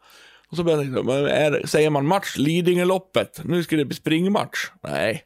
Och 0.57 0.59
så 0.59 0.65
började 0.65 0.85
jag 0.85 0.95
tänka, 0.95 1.13
men 1.13 1.27
är, 1.27 1.67
säger 1.67 1.91
man 1.91 2.07
match, 2.07 2.37
Lidingöloppet, 2.37 3.41
nu 3.45 3.63
ska 3.63 3.77
det 3.77 3.85
bli 3.85 3.97
springmatch. 3.97 4.71
Nej, 4.83 5.23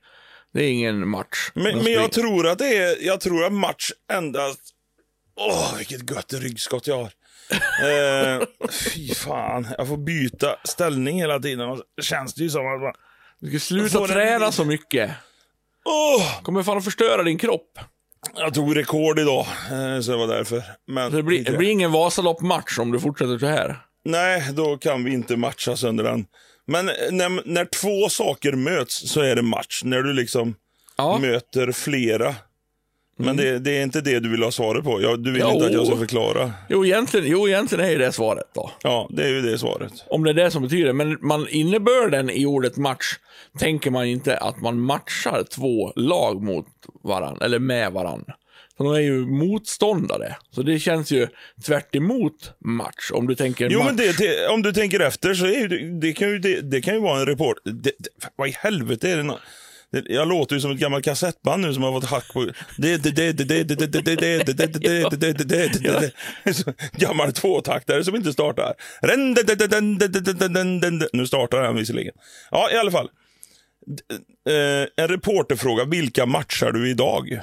det 0.55 0.65
är 0.65 0.69
ingen 0.71 1.09
match. 1.09 1.51
Men, 1.55 1.79
men 1.79 1.93
jag 1.93 2.13
tror 2.13 2.49
att 2.49 2.59
det 2.59 2.77
är, 2.77 3.07
jag 3.07 3.21
tror 3.21 3.45
att 3.45 3.53
match 3.53 3.91
endast... 4.13 4.61
Åh, 5.37 5.75
vilket 5.79 6.11
gött 6.11 6.33
ryggskott 6.33 6.87
jag 6.87 6.97
har. 6.97 7.11
eh, 8.41 8.43
fy 8.71 9.15
fan, 9.15 9.67
jag 9.79 9.89
får 9.89 9.97
byta 9.97 10.57
ställning 10.65 11.21
hela 11.21 11.39
tiden. 11.39 11.69
Och 11.69 11.83
känns 12.03 12.35
det 12.35 12.43
ju 12.43 12.51
som 12.51 12.75
att 12.75 12.81
man... 12.81 12.93
Du 13.41 13.49
ska 13.51 13.59
sluta 13.59 13.99
får 13.99 14.05
en- 14.09 14.15
träna 14.15 14.53
så 14.53 14.65
mycket. 14.65 15.11
Åh! 15.85 16.43
Kommer 16.43 16.63
fan 16.63 16.79
att 16.79 16.85
förstöra 16.85 17.23
din 17.23 17.39
kropp. 17.39 17.79
Jag 18.35 18.55
tog 18.55 18.77
rekord 18.77 19.19
idag, 19.19 19.47
eh, 19.71 20.01
så 20.01 20.11
det 20.11 20.17
var 20.17 20.27
därför. 20.27 20.63
Men 20.87 21.13
Det 21.13 21.23
blir, 21.23 21.45
det 21.45 21.53
blir 21.57 21.71
ingen 21.71 21.93
Vasalopp-match 21.93 22.79
om 22.79 22.93
du 22.93 23.01
fortsätter 23.01 23.39
så 23.39 23.47
här. 23.47 23.77
Nej, 24.05 24.43
då 24.53 24.77
kan 24.77 25.05
vi 25.05 25.13
inte 25.13 25.37
matcha 25.37 25.77
sönder 25.77 26.05
den. 26.05 26.27
Men 26.67 26.87
när, 27.11 27.49
när 27.49 27.65
två 27.65 28.09
saker 28.09 28.53
möts 28.53 29.11
så 29.11 29.21
är 29.21 29.37
det 29.37 29.43
match. 29.43 29.83
När 29.85 30.03
du 30.03 30.13
liksom 30.13 30.55
Ja. 30.97 31.19
möter 31.19 31.73
flera. 31.73 32.35
Men 33.17 33.37
det, 33.37 33.59
det 33.59 33.71
är 33.79 33.83
inte 33.83 34.01
det 34.01 34.21
du 34.21 34.29
vill 34.31 34.43
ha 34.43 34.51
svaret 34.51 34.85
på. 34.85 35.03
Jag, 35.03 35.25
du 35.25 35.33
vill 35.33 35.41
Jo. 35.43 35.51
inte 35.53 35.67
att 35.67 35.73
jag 35.73 35.87
ska 35.87 35.97
förklara. 35.97 36.53
Jo 36.69 36.85
egentligen, 36.87 37.27
jo, 37.31 37.49
egentligen 37.49 37.85
är 37.85 37.99
det 37.99 38.13
svaret 38.13 38.45
då. 38.55 38.71
Ja, 38.83 39.09
det 39.11 39.23
är 39.25 39.29
ju 39.29 39.43
det 39.43 39.59
svaret. 39.59 39.93
Om 40.11 40.25
det 40.25 40.31
är 40.31 40.35
det 40.35 40.51
som 40.51 40.63
betyder. 40.63 40.93
Men 40.93 41.19
man, 41.21 41.49
innebörden 41.49 42.31
i 42.31 42.47
ordet 42.47 42.77
match 42.77 43.07
tänker 43.59 43.91
man 43.91 44.07
inte 44.07 44.37
att 44.37 44.61
man 44.63 44.81
matchar 44.81 45.45
två 45.51 45.93
lag 45.97 46.43
mot 46.43 46.67
varann, 47.03 47.39
eller 47.41 47.59
med 47.59 47.93
varann. 47.93 48.25
Så 48.81 48.85
de 48.85 48.95
är 48.95 49.01
ju 49.01 49.27
motståndare. 49.27 50.37
Så 50.51 50.63
det 50.63 50.79
känns 50.79 51.11
ju 51.11 51.29
tvärt 51.67 51.95
match, 52.65 53.11
om 53.13 53.27
du 53.27 53.35
tänker 53.35 53.71
Jo, 53.71 53.79
match. 53.79 53.87
men 53.87 53.97
det, 53.97 54.19
det, 54.19 54.49
om 54.49 54.63
du 54.63 54.73
tänker 54.73 55.01
efter 55.01 55.35
så 55.35 55.47
är 55.47 55.69
det, 55.69 56.01
det 56.01 56.13
kan 56.13 56.29
ju, 56.29 56.39
det, 56.39 56.61
det, 56.61 56.81
kan 56.81 56.95
ju 56.95 57.01
vara 57.01 57.21
en 57.21 57.27
report. 57.27 57.57
vad 58.37 58.49
i 58.49 58.53
helvete 58.59 59.11
är 59.11 59.17
det? 59.17 59.35
Jag 60.13 60.29
låter 60.29 60.55
ju 60.55 60.61
som 60.61 60.71
ett 60.71 60.79
gammalt 60.79 61.05
kassettband 61.05 61.63
nu 61.63 61.75
som 61.75 61.83
har 61.83 62.01
fått 62.01 62.11
hack 62.11 62.33
på... 62.33 62.51
Gammal 66.93 67.33
tvåtaktare 67.33 68.05
som 68.05 68.17
inte 68.17 68.33
startar. 68.33 68.75
Nu 71.17 71.27
startar 71.27 71.63
den 71.63 71.77
visserligen. 71.77 72.15
Ja, 72.51 72.71
i 72.73 72.77
alla 72.77 72.91
fall. 72.91 73.09
En 74.97 75.09
reporterfråga. 75.09 75.85
Vilka 75.85 76.27
matchar 76.27 76.73
du 76.73 76.91
idag? 76.91 77.41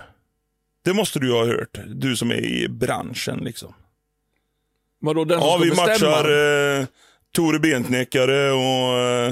Det 0.87 0.93
måste 0.93 1.19
du 1.19 1.31
ha 1.31 1.45
hört. 1.45 1.79
Du 1.87 2.15
som 2.15 2.31
är 2.31 2.45
i 2.45 2.67
branschen 2.69 3.39
liksom. 3.39 3.73
Vadå, 4.99 5.25
den 5.25 5.39
som 5.39 5.47
Ja, 5.49 5.53
ska 5.55 5.63
vi 5.63 5.69
bestämma? 5.69 5.89
matchar 5.89 6.79
eh, 6.79 6.85
Tore 7.35 7.59
Benknäckare 7.59 8.51
och 8.51 8.99
eh, 8.99 9.27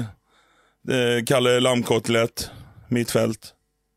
eh, 0.98 1.24
Kalle 1.24 1.60
Lammkotlett, 1.60 2.50
mittfält. 2.88 3.54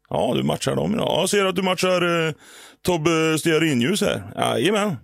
Ja, 0.09 0.33
du 0.35 0.43
matchar 0.43 0.75
dem 0.75 0.93
idag. 0.93 1.07
Ja, 1.07 1.19
jag 1.19 1.29
ser 1.29 1.45
att 1.45 1.55
du 1.55 1.61
matchar 1.61 2.27
eh, 2.27 2.33
Tobbe 2.81 3.37
Stearinljus 3.39 4.01
här. 4.01 4.33
Jajamän. 4.35 4.95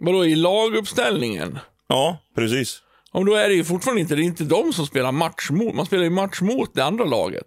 Vadå, 0.00 0.24
i 0.24 0.34
laguppställningen? 0.34 1.58
Ja, 1.88 2.18
precis. 2.34 2.82
Om 3.10 3.26
då 3.26 3.34
är 3.34 3.48
det 3.48 3.54
ju 3.54 3.64
fortfarande 3.64 4.00
inte, 4.00 4.14
det 4.14 4.22
är 4.22 4.24
inte 4.24 4.44
de 4.44 4.72
som 4.72 4.86
spelar 4.86 5.12
match 5.12 5.50
mot, 5.50 5.74
man 5.74 5.86
spelar 5.86 6.04
ju 6.04 6.10
match 6.10 6.40
mot 6.40 6.74
det 6.74 6.84
andra 6.84 7.04
laget. 7.04 7.46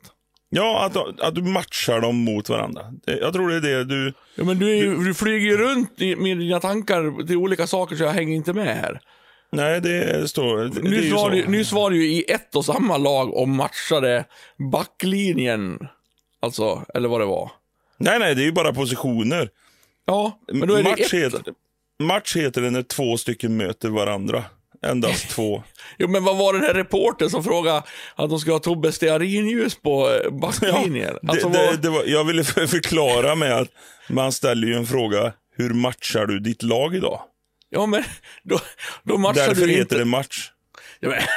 Ja, 0.54 0.86
att, 0.86 1.20
att 1.20 1.36
du 1.36 1.42
matchar 1.42 2.02
dem 2.02 2.16
mot 2.16 2.50
varandra. 2.50 2.82
Det- 3.06 3.18
Jag 3.20 3.34
tror 3.34 3.50
det 3.50 3.56
är 3.56 3.62
det 3.62 3.84
du... 3.84 4.14
Ja, 4.36 4.44
men 4.44 4.60
du, 4.60 4.72
är 4.72 4.76
ju, 4.76 4.96
du 5.04 5.14
flyger 5.14 5.58
runt 5.58 6.02
i- 6.02 6.16
med 6.16 6.38
dina 6.38 6.60
tankar 6.60 7.28
till 7.28 7.38
olika 7.38 7.68
saker 7.68 7.96
så 7.96 8.04
jag 8.04 8.12
hänger 8.12 8.36
inte 8.36 8.54
med 8.54 8.76
här. 8.78 9.02
Nej, 9.52 9.82
det 9.82 10.28
står... 10.30 10.58
Det, 10.58 10.70
det 10.70 10.90
Nyss 10.90 11.12
var, 11.14 11.32
det, 11.32 11.48
nyss 11.48 11.72
var 11.72 11.90
det 11.90 11.96
ju 11.98 12.08
i 12.14 12.24
ett 12.32 12.56
och 12.56 12.66
samma 12.66 12.98
lag 12.98 13.34
och 13.34 13.48
matchade 13.50 14.26
backlinjen. 14.72 15.88
Alltså, 16.40 16.86
eller 16.94 17.10
vad 17.10 17.22
det 17.22 17.26
var. 17.26 17.52
Nej, 17.98 18.20
nej, 18.20 18.36
det 18.36 18.42
är 18.42 18.46
ju 18.46 18.52
bara 18.52 18.74
positioner. 18.74 19.50
Ja, 20.06 20.40
men 20.54 20.68
då 20.68 20.74
är 20.74 20.84
det 20.84 20.90
match, 20.90 21.00
ett. 21.00 21.14
heter, 21.14 21.42
match 22.04 22.36
heter 22.36 22.62
det 22.62 22.70
när 22.70 22.84
två 22.84 23.18
stycken 23.18 23.58
möter 23.58 23.90
varandra. 23.90 24.44
Endast 24.86 25.30
två. 25.30 25.64
Jo, 25.98 26.08
men 26.08 26.24
vad 26.24 26.38
var 26.38 26.54
den 26.54 26.62
här 26.62 26.74
reportern 26.74 27.30
som 27.30 27.44
frågade 27.44 27.84
att 28.16 28.30
de 28.30 28.40
ska 28.40 28.52
ha 28.52 28.60
Tobbe 28.60 28.92
stearinljus 28.92 29.76
på 29.76 30.10
eh, 30.12 30.32
backlinjen? 30.32 31.18
alltså, 31.28 31.50
det, 31.50 31.58
det, 31.58 31.66
vad, 31.68 31.80
det 31.82 31.90
var, 31.90 32.04
jag 32.06 32.24
ville 32.24 32.44
för- 32.44 32.68
förklara 32.68 33.36
med 33.36 33.58
att 33.58 33.70
man 34.10 34.32
ställer 34.32 34.68
ju 34.68 34.74
en 34.74 34.86
fråga, 34.86 35.34
hur 35.56 35.70
matchar 35.74 36.26
du 36.26 36.40
ditt 36.40 36.64
lag 36.64 36.96
idag? 36.96 37.22
ja, 37.70 37.86
men 37.86 38.04
då, 38.44 38.60
då 39.04 39.18
matchar 39.18 39.48
Därför 39.48 39.62
du 39.62 39.68
heter 39.68 39.82
inte... 39.82 39.98
det 39.98 40.06
match. 40.06 40.52
Ja, 41.00 41.10
men, 41.10 41.20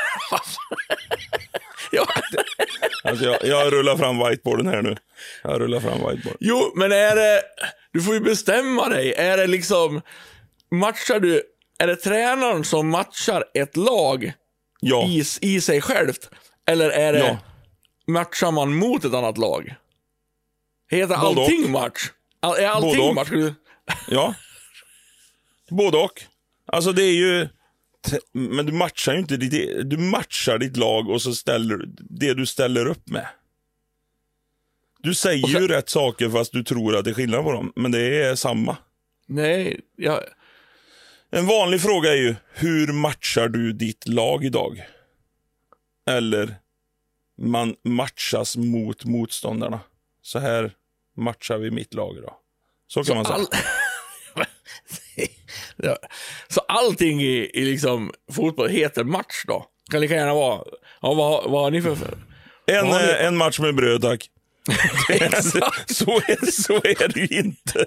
ja, 1.92 2.07
Alltså 3.04 3.24
jag, 3.24 3.38
jag 3.44 3.72
rullar 3.72 3.96
fram 3.96 4.18
whiteboarden 4.18 4.66
här 4.66 4.83
nu. 4.83 4.96
Jag 5.42 5.61
rullar 5.61 5.80
fram 5.80 5.92
whiteboarden. 5.92 6.37
Jo, 6.40 6.72
men 6.76 6.92
är 6.92 7.16
det... 7.16 7.42
Du 7.92 8.00
får 8.02 8.14
ju 8.14 8.20
bestämma 8.20 8.88
dig. 8.88 9.12
Är 9.14 9.37
det 9.37 9.46
liksom... 9.46 10.00
Matchar 10.70 11.20
du... 11.20 11.42
Är 11.78 11.87
det 11.87 11.96
tränaren 11.96 12.64
som 12.64 12.88
matchar 12.88 13.44
ett 13.54 13.76
lag 13.76 14.32
Ja, 14.80 15.06
i, 15.08 15.24
i 15.40 15.60
sig 15.60 15.80
självt? 15.80 16.30
Eller 16.66 16.90
är 16.90 17.12
det... 17.12 17.18
Ja. 17.18 17.38
Matchar 18.06 18.50
man 18.50 18.74
mot 18.74 19.04
ett 19.04 19.14
annat 19.14 19.38
lag? 19.38 19.74
Heter 20.90 21.06
Både 21.06 21.20
allting 21.42 21.64
och. 21.64 21.70
match? 21.70 22.10
All, 22.40 22.56
är 22.56 22.66
allting 22.68 22.90
Både 22.96 23.08
och. 23.08 23.14
match? 23.14 23.28
Du- 23.30 23.54
ja. 24.08 24.34
Både 25.70 25.98
och. 25.98 26.22
Alltså 26.66 26.92
det 26.92 27.02
är 27.02 27.12
ju... 27.14 27.48
Men 28.32 28.66
du 28.66 28.72
matchar 28.72 29.12
ju 29.12 29.18
inte 29.18 29.37
ditt, 29.37 29.90
du 29.90 29.96
matchar 29.96 30.58
ditt 30.58 30.76
lag 30.76 31.08
och 31.10 31.22
så 31.22 31.34
ställer 31.34 31.78
det 31.98 32.34
du 32.34 32.46
ställer 32.46 32.87
upp 32.87 33.08
med. 33.08 33.26
Du 34.98 35.14
säger 35.14 35.44
Och 35.44 35.50
sen- 35.50 35.62
ju 35.62 35.68
rätt 35.68 35.88
saker 35.88 36.30
fast 36.30 36.52
du 36.52 36.62
tror 36.64 36.96
att 36.96 37.04
det 37.04 37.10
är 37.10 37.14
skillnad 37.14 37.44
på 37.44 37.52
dem, 37.52 37.72
men 37.76 37.92
det 37.92 38.22
är 38.22 38.34
samma. 38.34 38.76
Nej, 39.26 39.80
jag... 39.96 40.20
En 41.35 41.47
vanlig 41.47 41.81
fråga 41.81 42.11
är 42.12 42.16
ju, 42.16 42.35
hur 42.55 42.92
matchar 42.92 43.49
du 43.49 43.73
ditt 43.73 44.09
lag 44.09 44.44
idag? 44.44 44.85
Eller, 46.11 46.55
man 47.40 47.77
matchas 47.85 48.57
mot 48.57 49.05
motståndarna. 49.05 49.81
Så 50.23 50.38
här 50.38 50.73
matchar 51.16 51.59
vi 51.59 51.70
mitt 51.70 51.94
lag 51.94 52.16
idag. 52.16 52.35
Så 52.87 53.04
kan 53.04 53.17
man 53.17 53.25
säga. 53.25 53.37
All... 53.37 53.46
Så 56.48 56.61
allting 56.61 57.23
i, 57.23 57.50
i 57.54 57.65
liksom 57.65 58.13
fotboll 58.33 58.69
heter 58.69 59.04
match 59.04 59.44
då? 59.46 59.67
Kan 59.90 60.00
lika 60.00 60.15
gärna 60.15 60.35
vara... 60.35 60.65
Ja, 61.02 61.15
vad, 61.15 61.50
vad 61.50 61.63
har 61.63 61.71
ni 61.71 61.83
för... 61.83 61.96
En, 62.67 62.87
ni- 62.87 62.92
eh, 62.92 63.27
en 63.27 63.37
match 63.37 63.58
med 63.58 63.75
bröd, 63.75 64.02
tack. 64.02 64.31
Exakt. 65.08 65.90
så, 65.96 66.10
är, 66.10 66.50
så 66.50 66.75
är 66.75 67.08
det 67.08 67.21
ju 67.21 67.40
inte. 67.40 67.85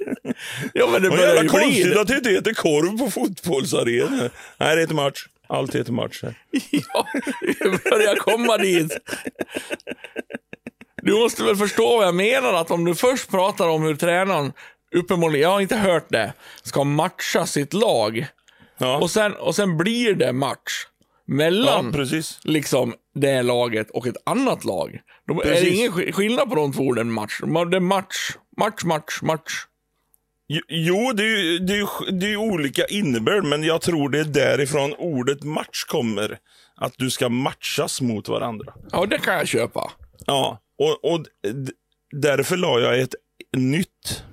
Ja, 0.74 0.90
men 0.92 1.02
det 1.02 1.10
börjar 1.10 1.36
jävla 1.36 1.44
ju 1.44 1.50
bli 1.50 1.60
konstigt 1.60 1.98
att 1.98 2.08
det 2.08 2.16
inte 2.16 2.30
heter 2.30 2.54
korv 2.54 2.98
på 2.98 3.12
fotbollsarenan. 3.12 4.30
Nej, 4.58 4.76
det 4.76 4.82
heter 4.82 4.96
match. 4.96 5.26
Allt 5.48 5.76
heter 5.76 5.92
match. 5.92 6.20
här. 6.24 6.36
Ja, 6.72 7.08
det 7.50 7.84
börjar 7.90 8.16
komma 8.16 8.58
dit. 8.58 8.98
Du 11.02 11.14
måste 11.14 11.44
väl 11.44 11.56
förstå 11.56 11.98
vad 11.98 12.08
jag 12.08 12.16
menar, 12.16 12.54
att 12.54 12.72
om 12.72 12.86
du 12.86 12.96
först 12.96 13.30
pratar 13.30 13.68
om 13.68 13.84
hur 13.84 13.96
tränaren, 13.96 14.54
uppenbarligen, 14.96 15.42
jag 15.44 15.50
har 15.50 15.62
inte 15.62 15.76
hört 15.76 16.10
det, 16.10 16.34
ska 16.64 16.84
matcha 16.84 17.46
sitt 17.46 17.74
lag. 17.74 18.26
Ja, 18.78 18.98
Och 18.98 19.12
sen, 19.12 19.34
och 19.36 19.56
sen 19.56 19.78
blir 19.78 20.14
det 20.14 20.34
match 20.34 20.86
ja 21.28 21.34
mellan 21.36 21.92
precis. 21.92 22.40
liksom 22.44 22.94
det 23.16 23.42
laget 23.42 23.90
och 23.92 24.08
ett 24.08 24.18
annat 24.26 24.66
lag. 24.66 25.00
Då 25.28 25.42
är 25.44 25.50
det 25.52 25.70
ingen 25.70 25.92
sk- 25.92 26.12
skillnad 26.12 26.50
på 26.50 26.56
de 26.56 26.74
två 26.74 26.84
orden 26.84 27.12
match. 27.12 27.40
Det 27.72 27.78
är 27.78 27.80
match, 27.80 28.16
match, 28.58 28.84
match, 28.84 29.20
match. 29.22 29.52
Jo- 30.70 31.12
det 31.14 31.24
är 31.24 31.38
ju 31.44 31.60
det 31.60 31.74
är, 31.78 32.12
det 32.12 32.32
är 32.34 32.38
olika 32.38 32.86
innebörd, 32.86 33.44
men 33.46 33.64
jag 33.64 33.82
tror 33.82 34.10
det 34.10 34.20
är 34.20 34.24
därifrån 34.26 34.94
ordet 34.98 35.44
match 35.44 35.84
kommer. 35.88 36.38
Att 36.76 36.94
du 36.98 37.10
ska 37.10 37.30
matchas 37.30 38.02
mot 38.02 38.30
varandra. 38.30 38.74
Ja, 38.92 39.06
det 39.06 39.18
kan 39.20 39.34
jag 39.34 39.48
köpa. 39.48 39.92
Ja, 40.26 40.60
och, 40.78 41.12
och 41.14 41.26
därför 42.12 42.58
la 42.58 42.80
jag 42.80 43.00
ett 43.00 43.16
nytt. 43.58 44.24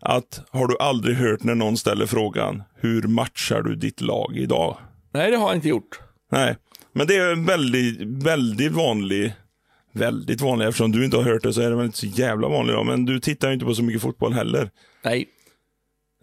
Att 0.00 0.40
har 0.50 0.66
du 0.66 0.76
aldrig 0.78 1.16
hört 1.16 1.42
när 1.42 1.54
någon 1.54 1.76
ställer 1.76 2.06
frågan, 2.06 2.62
hur 2.80 3.02
matchar 3.02 3.62
du 3.62 3.74
ditt 3.74 4.00
lag 4.00 4.36
idag? 4.36 4.76
Nej, 5.12 5.30
det 5.30 5.36
har 5.36 5.48
jag 5.48 5.56
inte 5.56 5.68
gjort. 5.68 6.00
Nej, 6.30 6.56
men 6.92 7.06
det 7.06 7.16
är 7.16 7.32
en 7.32 7.46
väldigt, 7.46 8.00
väldigt 8.24 8.72
vanlig, 8.72 9.34
väldigt 9.92 10.40
vanlig, 10.40 10.66
eftersom 10.66 10.92
du 10.92 11.04
inte 11.04 11.16
har 11.16 11.24
hört 11.24 11.42
det 11.42 11.52
så 11.52 11.60
är 11.60 11.70
det 11.70 11.76
väl 11.76 11.86
inte 11.86 11.98
så 11.98 12.06
jävla 12.06 12.48
vanligt 12.48 12.76
då, 12.76 12.84
men 12.84 13.04
du 13.04 13.20
tittar 13.20 13.48
ju 13.48 13.54
inte 13.54 13.66
på 13.66 13.74
så 13.74 13.82
mycket 13.82 14.02
fotboll 14.02 14.32
heller. 14.32 14.70
Nej. 15.04 15.28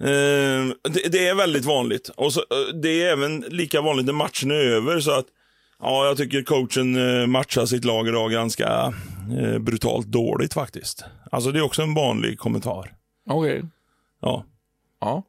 Eh, 0.01 0.66
det, 0.93 1.12
det 1.12 1.28
är 1.28 1.36
väldigt 1.36 1.66
vanligt. 1.66 2.10
Och 2.10 2.34
så, 2.34 2.39
eh, 2.39 2.76
det 2.82 3.03
är 3.03 3.12
även 3.12 3.39
lika 3.39 3.82
vanligt 3.82 4.06
när 4.06 4.14
matchen 4.14 4.51
är 4.51 4.56
över. 4.56 4.99
Så 4.99 5.12
att, 5.12 5.26
ja, 5.80 6.06
jag 6.06 6.18
tycker 6.18 6.43
coachen 6.43 7.22
eh, 7.22 7.28
matchar 7.28 7.66
sitt 7.66 7.86
lag 7.86 8.08
idag 8.08 8.32
ganska 8.32 8.93
eh, 9.39 9.60
brutalt 9.60 10.08
dåligt 10.08 10.53
faktiskt. 10.53 11.03
Alltså 11.32 11.51
det 11.51 11.60
är 11.60 11.64
också 11.64 11.82
en 11.82 11.93
vanlig 11.93 12.39
kommentar. 12.39 12.93
Okej. 13.30 13.64
Ja. 14.22 14.45
Ja. 15.01 15.24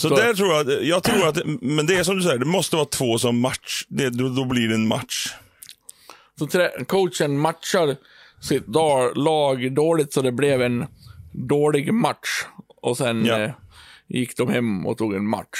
Så, 0.00 0.08
Så- 0.08 0.16
där 0.16 0.34
tror 0.34 0.52
jag, 0.54 0.84
jag 0.84 1.02
tror 1.02 1.28
att, 1.28 1.38
men 1.60 1.86
det 1.86 1.94
är 1.96 2.02
som 2.02 2.16
du 2.16 2.22
säger, 2.22 2.38
det 2.38 2.44
måste 2.44 2.76
vara 2.76 2.86
två 2.86 3.18
som 3.18 3.40
match. 3.40 3.84
Det, 3.88 4.10
då, 4.10 4.28
då 4.28 4.44
blir 4.44 4.68
det 4.68 4.74
en 4.74 4.88
match. 4.88 5.34
Så 6.38 6.48
coachen 6.86 7.38
matchar 7.38 7.96
sitt 8.42 8.64
lag 9.14 9.74
dåligt 9.74 10.12
så 10.12 10.22
det 10.22 10.32
blev 10.32 10.62
en 10.62 10.86
dålig 11.32 11.94
match. 11.94 12.28
Och 12.82 12.96
sen 12.96 13.24
Ja. 13.24 13.40
eh, 13.40 13.50
gick 14.08 14.36
de 14.36 14.48
hem 14.48 14.86
och 14.86 14.98
tog 14.98 15.14
en 15.14 15.26
match. 15.28 15.58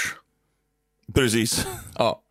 Precis. 1.14 1.66
Ja. 1.98 2.22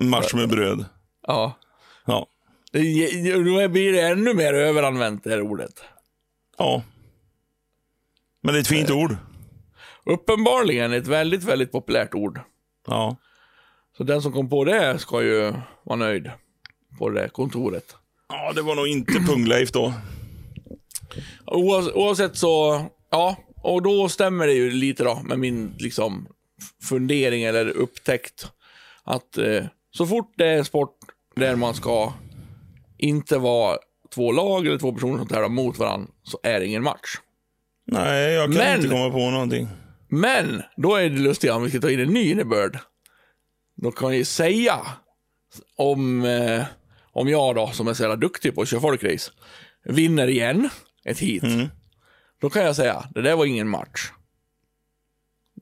En 0.00 0.08
match 0.08 0.34
med 0.34 0.48
bröd. 0.48 0.84
Ja. 1.26 1.58
Ja. 2.06 2.26
Då 2.72 3.68
blir 3.68 3.92
det 3.92 4.00
ännu 4.00 4.34
mer 4.34 4.54
överanvänt 4.54 5.24
det 5.24 5.30
här 5.30 5.40
ordet. 5.40 5.80
Ja. 6.58 6.82
Men 8.42 8.52
det 8.54 8.58
är 8.58 8.60
ett 8.60 8.68
fint 8.68 8.90
ord. 8.90 9.16
Uppenbarligen 10.08 10.92
ett 10.92 11.06
väldigt, 11.06 11.44
väldigt 11.44 11.72
populärt 11.72 12.14
ord. 12.14 12.40
Ja. 12.86 13.16
Så 13.96 14.04
den 14.04 14.22
som 14.22 14.32
kom 14.32 14.48
på 14.48 14.64
det 14.64 14.98
ska 14.98 15.22
ju 15.22 15.52
vara 15.84 15.96
nöjd 15.96 16.30
på 16.98 17.10
det 17.10 17.28
kontoret. 17.28 17.96
Ja, 18.28 18.52
det 18.52 18.62
var 18.62 18.74
nog 18.74 18.88
inte 18.88 19.12
Pungleif 19.12 19.72
då. 19.72 19.94
Oavs- 21.46 21.92
Oavsett 21.94 22.36
så, 22.36 22.84
ja, 23.10 23.36
och 23.62 23.82
då 23.82 24.08
stämmer 24.08 24.46
det 24.46 24.52
ju 24.52 24.70
lite 24.70 25.04
då 25.04 25.20
med 25.24 25.38
min 25.38 25.74
liksom 25.78 26.28
fundering 26.82 27.42
eller 27.42 27.68
upptäckt. 27.68 28.46
Att 29.04 29.38
eh, 29.38 29.64
så 29.90 30.06
fort 30.06 30.32
det 30.36 30.46
är 30.46 30.58
en 30.58 30.64
sport 30.64 30.96
där 31.36 31.56
man 31.56 31.74
ska 31.74 32.12
inte 32.98 33.38
vara 33.38 33.78
två 34.14 34.32
lag 34.32 34.66
eller 34.66 34.78
två 34.78 34.92
personer 34.92 35.18
som 35.18 35.26
tävlar 35.28 35.48
mot 35.48 35.78
varandra 35.78 36.08
så 36.22 36.38
är 36.42 36.60
det 36.60 36.66
ingen 36.66 36.82
match. 36.82 37.14
Nej, 37.86 38.32
jag 38.32 38.44
kan 38.44 38.54
Men- 38.54 38.76
inte 38.76 38.88
komma 38.88 39.10
på 39.10 39.30
någonting. 39.30 39.68
Men 40.08 40.62
då 40.76 40.94
är 40.96 41.10
det 41.10 41.18
lustiga 41.18 41.54
om 41.54 41.62
vi 41.62 41.70
ska 41.70 41.80
ta 41.80 41.90
in 41.90 42.00
en 42.00 42.12
ny 42.12 42.30
innebörd. 42.30 42.78
Då 43.76 43.90
kan 43.90 44.08
jag 44.08 44.18
ju 44.18 44.24
säga 44.24 44.80
om, 45.76 46.24
eh, 46.24 46.64
om 47.12 47.28
jag 47.28 47.54
då, 47.54 47.70
som 47.70 47.88
är 47.88 47.94
så 47.94 48.02
jävla 48.02 48.16
duktig 48.16 48.54
på 48.54 48.62
att 48.62 48.68
köra 48.68 48.80
folkrace, 48.80 49.30
vinner 49.84 50.28
igen 50.28 50.70
ett 51.04 51.18
hit. 51.18 51.42
Då 52.40 52.50
kan 52.50 52.64
jag 52.64 52.76
säga, 52.76 53.04
det 53.14 53.22
där 53.22 53.36
var 53.36 53.46
ingen 53.46 53.68
match. 53.68 54.10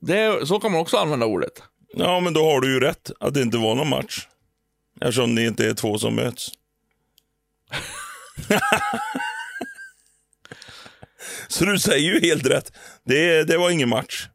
Det, 0.01 0.47
så 0.47 0.59
kan 0.59 0.71
man 0.71 0.81
också 0.81 0.97
använda 0.97 1.25
ordet. 1.25 1.63
Ja, 1.93 2.19
men 2.19 2.33
då 2.33 2.43
har 2.43 2.61
du 2.61 2.73
ju 2.73 2.79
rätt 2.79 3.11
att 3.19 3.33
det 3.33 3.41
inte 3.41 3.57
var 3.57 3.75
någon 3.75 3.89
match. 3.89 4.27
Eftersom 5.01 5.35
det 5.35 5.45
inte 5.45 5.69
är 5.69 5.73
två 5.73 5.97
som 5.97 6.15
möts. 6.15 6.51
Så 11.47 11.65
du 11.65 11.79
säger 11.79 12.13
ju 12.13 12.19
helt 12.19 12.45
rätt. 12.45 12.77
Det, 13.03 13.43
det 13.43 13.57
var 13.57 13.69
ingen 13.69 13.89
match. 13.89 14.27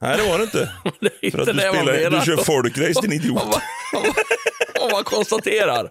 Nej, 0.00 0.16
det 0.16 0.28
var 0.28 0.38
det 0.38 0.44
inte. 0.44 0.72
Det 1.00 1.26
är 1.26 1.30
För 1.30 1.38
att 1.38 1.46
du, 1.46 1.52
det 1.52 1.72
man 1.72 1.84
spelar, 1.86 2.10
du 2.20 2.26
kör 2.26 2.36
folkrace, 2.36 3.00
din 3.00 3.12
idiot. 3.20 3.34
man, 3.34 3.44
om 3.94 4.02
man, 4.02 4.14
om 4.86 4.90
man 4.92 5.04
konstaterar. 5.04 5.90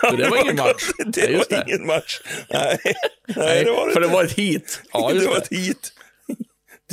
För 0.00 0.16
det 0.16 0.28
var 0.28 0.42
ingen 0.42 0.56
match. 0.56 0.90
Det 1.06 1.30
Ja, 1.30 1.42
var 1.50 1.64
ingen 1.68 1.86
match. 1.86 2.20
Nej, 2.50 2.78
Nej 3.26 3.64
det 3.64 3.70
var 3.70 3.86
det 3.86 3.92
För 3.92 4.00
det 4.00 4.06
inte. 4.06 4.16
var 4.16 4.24
ett 4.24 4.32
hit. 4.32 4.80
Ja, 4.92 5.10
det 5.12 5.26
var 5.26 5.34
det. 5.34 5.40
ett 5.40 5.48
hit. 5.52 5.92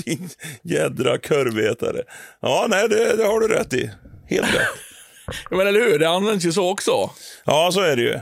Din 0.05 0.29
jädra 0.63 1.17
kurvetare. 1.17 2.01
Ja, 2.41 2.65
nej, 2.69 2.89
det, 2.89 3.15
det 3.15 3.23
har 3.25 3.39
du 3.39 3.47
rätt 3.47 3.73
i. 3.73 3.91
Helt 4.29 4.55
rätt. 4.55 4.67
Men 5.49 5.67
eller 5.67 5.79
hur, 5.79 5.99
det 5.99 6.09
används 6.09 6.45
ju 6.45 6.51
så 6.51 6.69
också. 6.71 7.09
Ja, 7.45 7.69
så 7.73 7.81
är 7.81 7.95
det 7.95 8.01
ju. 8.01 8.13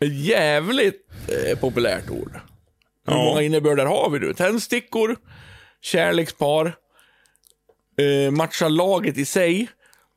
Ett 0.00 0.14
jävligt 0.24 1.06
eh, 1.28 1.58
populärt 1.58 2.10
ord. 2.10 2.32
Hur 3.06 3.14
Ja. 3.14 3.24
många 3.24 3.42
innebörder 3.42 3.86
har 3.86 4.10
vi 4.10 4.18
nu? 4.18 4.34
Tändstickor, 4.34 5.16
kärlekspar, 5.86 6.76
eh, 7.98 8.30
matcha 8.30 8.68
laget 8.68 9.18
i 9.18 9.24
sig, 9.24 9.68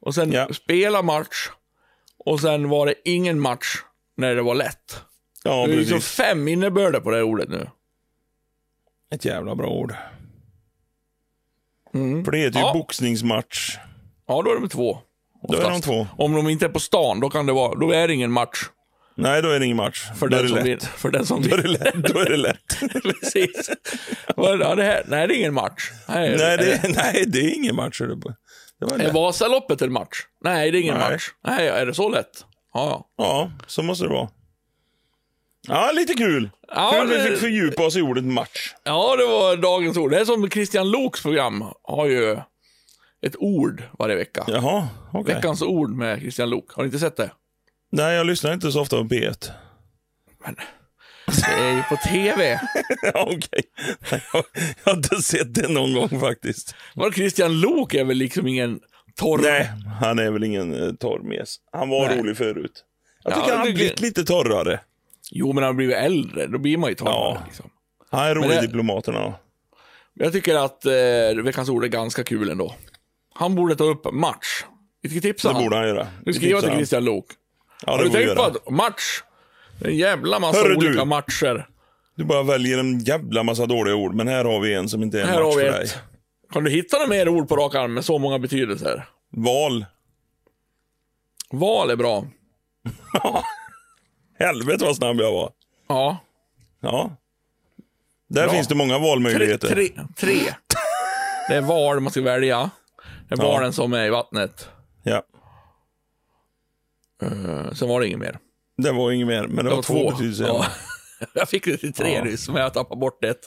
och 0.02 0.16
sen 0.16 0.32
Ja. 0.32 0.54
spela 0.54 1.02
match, 1.02 1.50
och 2.26 2.40
sen 2.40 2.70
var 2.70 2.86
det 2.86 2.94
ingen 3.06 3.40
match 3.40 3.68
när 4.18 4.36
det 4.36 4.42
var 4.42 4.56
lätt. 4.56 5.02
Ja, 5.44 5.68
det 5.68 5.74
är 5.74 5.78
liksom 5.78 6.02
fem 6.02 6.48
innebörder 6.48 7.00
på 7.00 7.10
det 7.10 7.16
här 7.16 7.24
ordet 7.24 7.50
nu. 7.50 7.70
Ett 9.12 9.26
jävla 9.26 9.56
bra 9.56 9.70
ord. 9.70 9.94
Mm. 11.94 12.26
För 12.26 12.32
det 12.32 12.38
heter 12.38 12.60
ju 12.60 12.66
Ja. 12.66 12.74
boxningsmatch. 12.74 13.78
Ja, 14.28 14.42
då 14.42 14.52
är 14.52 14.56
de 14.56 14.70
två. 14.70 14.98
Då 15.42 15.54
är 15.54 15.62
de 15.62 15.66
Oftast. 15.68 15.84
två. 15.84 16.08
Om 16.18 16.34
de 16.34 16.50
inte 16.50 16.66
är 16.66 16.70
på 16.70 16.80
stan, 16.80 17.20
då 17.20 17.30
kan 17.30 17.46
det 17.46 17.54
vara, 17.54 17.76
då 17.76 17.92
är 17.92 18.08
det 18.08 18.14
ingen 18.14 18.32
match. 18.32 18.60
Nej, 19.22 19.42
då 19.42 19.50
är 19.50 19.60
det 19.60 19.66
ingen 19.66 19.78
match. 19.78 20.06
För 20.20 20.28
då 20.28 20.38
är 20.38 20.44
den, 20.44 20.52
det 20.52 20.58
som 20.58 20.58
lätt. 20.58 20.66
vill, 20.66 20.80
för 20.90 21.10
den 21.12 21.26
som 21.26 21.42
Då 21.42 21.56
är 21.56 21.62
vill. 21.62 21.74
det 21.74 21.80
lätt. 21.84 21.94
Då 22.14 22.20
är 22.20 22.30
det 22.30 22.38
lätt. 22.38 22.80
Precis. 23.04 23.70
Ja, 24.38 24.76
det 24.76 24.84
här, 24.84 25.04
nej, 25.08 25.28
det 25.28 25.34
är 25.34 25.38
ingen 25.38 25.54
match. 25.54 25.92
Nej, 26.08 26.30
nej, 26.38 26.42
är 26.54 26.58
det, 26.58 26.82
nej, 26.96 27.24
det 27.28 27.40
är 27.40 27.56
ingen 27.56 27.76
match. 27.76 28.02
är 28.02 28.08
Det 28.08 28.16
det 28.80 28.86
var 28.86 29.00
Är. 29.00 29.14
Vasaloppet 29.14 29.82
en 29.82 29.92
match? 29.92 30.18
Nej, 30.44 30.72
det 30.72 30.78
är 30.78 30.82
ingen 30.82 30.98
Nej. 30.98 31.12
match. 31.12 31.24
Nej, 31.48 31.68
är 31.68 31.86
det 31.86 31.94
så 31.94 32.10
lätt? 32.10 32.46
Ja, 32.74 33.08
ja. 33.18 33.52
Så 33.68 33.84
måste 33.84 34.04
det 34.06 34.10
vara. 34.10 34.30
Ja, 35.68 35.92
lite 35.94 36.14
kul. 36.14 36.50
Ja, 36.68 36.92
kul 36.94 37.02
att 37.02 37.10
vi 37.10 37.18
det- 37.18 37.24
fick 37.30 37.38
fördjupa 37.40 37.86
oss 37.86 37.96
i 37.96 38.02
ordet 38.02 38.24
match. 38.24 38.74
Ja, 38.84 39.16
det 39.16 39.26
var 39.26 39.56
dagens 39.58 39.98
ord. 39.98 40.12
Det 40.12 40.20
är 40.20 40.26
som 40.26 40.50
Christian 40.50 40.92
Loks 40.92 41.22
program 41.22 41.64
har 41.84 42.06
ju 42.06 42.38
ett 43.22 43.36
ord 43.38 43.84
varje 44.00 44.16
vecka. 44.16 44.44
Jaha, 44.48 44.88
okej. 45.14 45.36
Veckans 45.36 45.62
ord 45.62 45.90
med 45.92 46.20
Christian 46.20 46.50
Lok. 46.50 46.74
Har 46.74 46.84
ni 46.84 46.88
inte 46.88 47.00
sett 47.00 47.18
det? 47.18 47.32
Nej, 47.92 48.16
jag 48.16 48.26
lyssnar 48.28 48.54
inte 48.54 48.72
så 48.72 48.82
ofta 48.82 48.98
på 48.98 49.04
P1. 49.04 49.50
Men 50.46 50.56
det 51.26 51.62
är 51.64 51.76
ju 51.76 51.84
på 51.84 51.96
TV. 51.96 52.60
Ja, 53.14 53.24
Okej. 53.24 53.64
Nej, 54.12 54.22
Jag, 54.34 54.44
jag 54.84 54.92
har 54.92 54.98
inte 54.98 55.16
sett 55.22 55.54
det 55.56 55.68
någon 55.68 55.94
gång 55.94 56.20
faktiskt. 56.20 56.76
Var 56.96 57.12
Christian 57.12 57.60
Lok 57.62 57.94
är 57.94 58.04
väl 58.06 58.18
liksom 58.18 58.48
ingen 58.48 58.80
torr... 59.16 59.40
Nej, 59.44 59.70
han 60.02 60.20
är 60.20 60.32
väl 60.32 60.44
ingen 60.44 60.74
uh, 60.74 60.94
torr 60.94 61.20
mes. 61.20 61.56
Han 61.72 61.90
var 61.90 62.08
Nej. 62.08 62.20
rolig 62.20 62.38
förut. 62.38 62.86
Jag 63.24 63.32
Ja, 63.34 63.36
tycker 63.36 63.50
han 63.52 63.60
har 63.60 63.68
det- 63.68 63.74
blivit 63.74 64.02
lite 64.02 64.24
torrare. 64.24 64.80
Jo, 65.32 65.48
men 65.54 65.64
han 65.64 65.70
har 65.70 65.74
blivit 65.74 65.96
äldre. 65.98 66.48
Då 66.48 66.58
blir 66.58 66.78
man 66.78 66.90
ju 66.90 66.96
torrare. 66.96 67.14
Ja. 67.16 67.42
Liksom. 67.48 67.70
Han 68.12 68.26
är 68.28 68.36
rolig 68.36 68.52
i 68.52 68.56
det- 68.56 68.62
Diplomaterna. 68.62 69.34
Jag 70.14 70.32
tycker 70.34 70.56
att 70.56 70.86
eh, 70.86 71.44
veckans 71.44 71.70
ord 71.70 71.84
är 71.84 71.88
ganska 71.88 72.24
kul 72.24 72.50
ändå. 72.50 72.76
Han 73.34 73.56
borde 73.56 73.76
ta 73.76 73.84
upp 73.84 74.14
match. 74.14 74.64
Vi 75.02 75.10
ska 75.10 75.20
tipsa 75.22 75.48
Det 75.48 75.54
han. 75.54 75.64
borde 75.64 75.76
han 75.76 75.88
göra. 75.88 76.08
Nu 76.26 76.34
skriver 76.34 76.54
jag 76.54 76.64
till 76.64 76.72
Christian 76.74 77.06
Lok. 77.06 77.26
Ja, 77.86 77.92
Har 77.92 78.04
du 78.04 78.10
tänkt 78.10 78.36
på 78.36 78.44
att 78.44 78.70
match, 78.70 79.22
det 79.80 79.86
är 79.86 79.90
en 79.90 79.98
jävla 79.98 80.40
massa 80.40 80.60
Hörru, 80.60 80.76
du. 80.76 80.88
olika 80.88 81.06
matcher. 81.06 81.68
Du 82.16 82.24
bara 82.24 82.44
väljer 82.44 82.78
en 82.78 83.00
jävla 83.00 83.44
massa 83.44 83.66
dåliga 83.66 83.96
ord, 83.96 84.14
men 84.16 84.28
här 84.28 84.46
har 84.46 84.60
vi 84.60 84.74
en 84.74 84.90
som 84.90 85.04
inte 85.04 85.18
är 85.20 85.22
en 85.24 85.28
Här 85.30 85.36
match 85.44 85.54
har 85.56 85.58
vi 85.62 85.66
för 85.66 85.72
dig. 85.72 85.84
ett. 85.84 85.98
Kan 86.54 86.64
du 86.64 86.72
hitta 86.72 86.98
några 86.98 87.10
mer 87.10 87.30
ord 87.30 87.50
på 87.50 87.56
rak 87.56 87.76
arm 87.76 87.94
med 87.94 88.06
så 88.06 88.18
många 88.18 88.40
betydelser? 88.40 89.06
Val. 89.32 89.86
Val 91.52 91.90
är 91.90 91.96
bra. 91.96 92.26
Helvete 94.40 94.86
vad 94.86 94.96
snabb 94.96 95.20
jag 95.22 95.32
var. 95.32 95.52
Ja. 95.88 96.18
Ja. 96.82 97.12
Där 98.30 98.44
Bra. 98.44 98.54
finns 98.54 98.68
det 98.68 98.76
många 98.76 98.94
Tre, 98.98 99.08
valmöjligheter. 99.08 99.68
tre, 99.68 99.90
tre. 100.18 100.40
Det 101.50 101.56
är 101.56 101.62
val 101.62 102.00
man 102.00 102.12
ska 102.12 102.22
välja. 102.22 102.70
Det 103.30 103.36
är 103.36 103.44
Ja. 103.44 103.48
valen 103.52 103.74
som 103.74 103.94
är 103.94 104.06
i 104.06 104.10
vattnet. 104.10 104.70
Ja. 105.04 105.24
Uh, 107.24 107.74
sen 107.74 107.90
var 107.90 108.00
det 108.02 108.08
inget 108.08 108.20
mer. 108.20 108.40
Det 108.78 108.92
var 108.92 109.12
inget 109.12 109.28
mer, 109.28 109.48
men 109.48 109.66
det, 109.66 109.72
var, 109.76 109.82
två 109.82 110.12
betydelser. 110.12 110.48
Ja. 110.48 110.66
Jag 111.34 111.50
fick 111.50 111.66
det 111.66 111.78
till 111.78 111.94
tre 111.94 112.16
Ja. 112.16 112.24
nyss, 112.24 112.48
men 112.50 112.62
jag 112.62 112.74
tappade 112.74 113.00
bort 113.00 113.24
ett. 113.24 113.40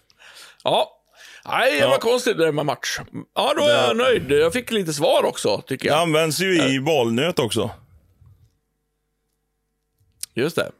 Ja. 0.64 0.99
Nej, 1.45 1.73
det 1.73 1.79
Ja. 1.79 1.89
var 1.91 1.99
konstigt 1.99 2.37
det 2.39 2.45
där 2.45 2.53
med 2.53 2.66
match. 2.66 2.99
Ja, 3.35 3.53
då 3.57 3.62
är 3.62 3.87
jag 3.87 3.97
nöjd. 3.97 4.31
Jag 4.31 4.53
fick 4.53 4.70
lite 4.70 4.93
svar 4.93 5.25
också, 5.25 5.61
tycker 5.66 5.89
Det 5.89 5.95
jag. 5.95 6.03
används 6.03 6.41
ju 6.41 6.62
i 6.75 6.79
valnöt 6.79 7.39
också. 7.39 7.70
Just 10.35 10.57
det. 10.57 10.70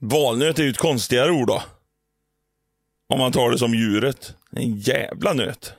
Valnöt 0.00 0.58
är 0.58 0.62
ju 0.62 0.70
ett 0.70 0.78
konstigare 0.78 1.30
ord 1.30 1.48
då. 1.48 1.62
Om 3.08 3.18
man 3.18 3.32
tar 3.32 3.50
det 3.50 3.58
som 3.58 3.74
djuret. 3.74 4.34
En 4.52 4.76
jävla 4.76 5.32
nöt. 5.32 5.72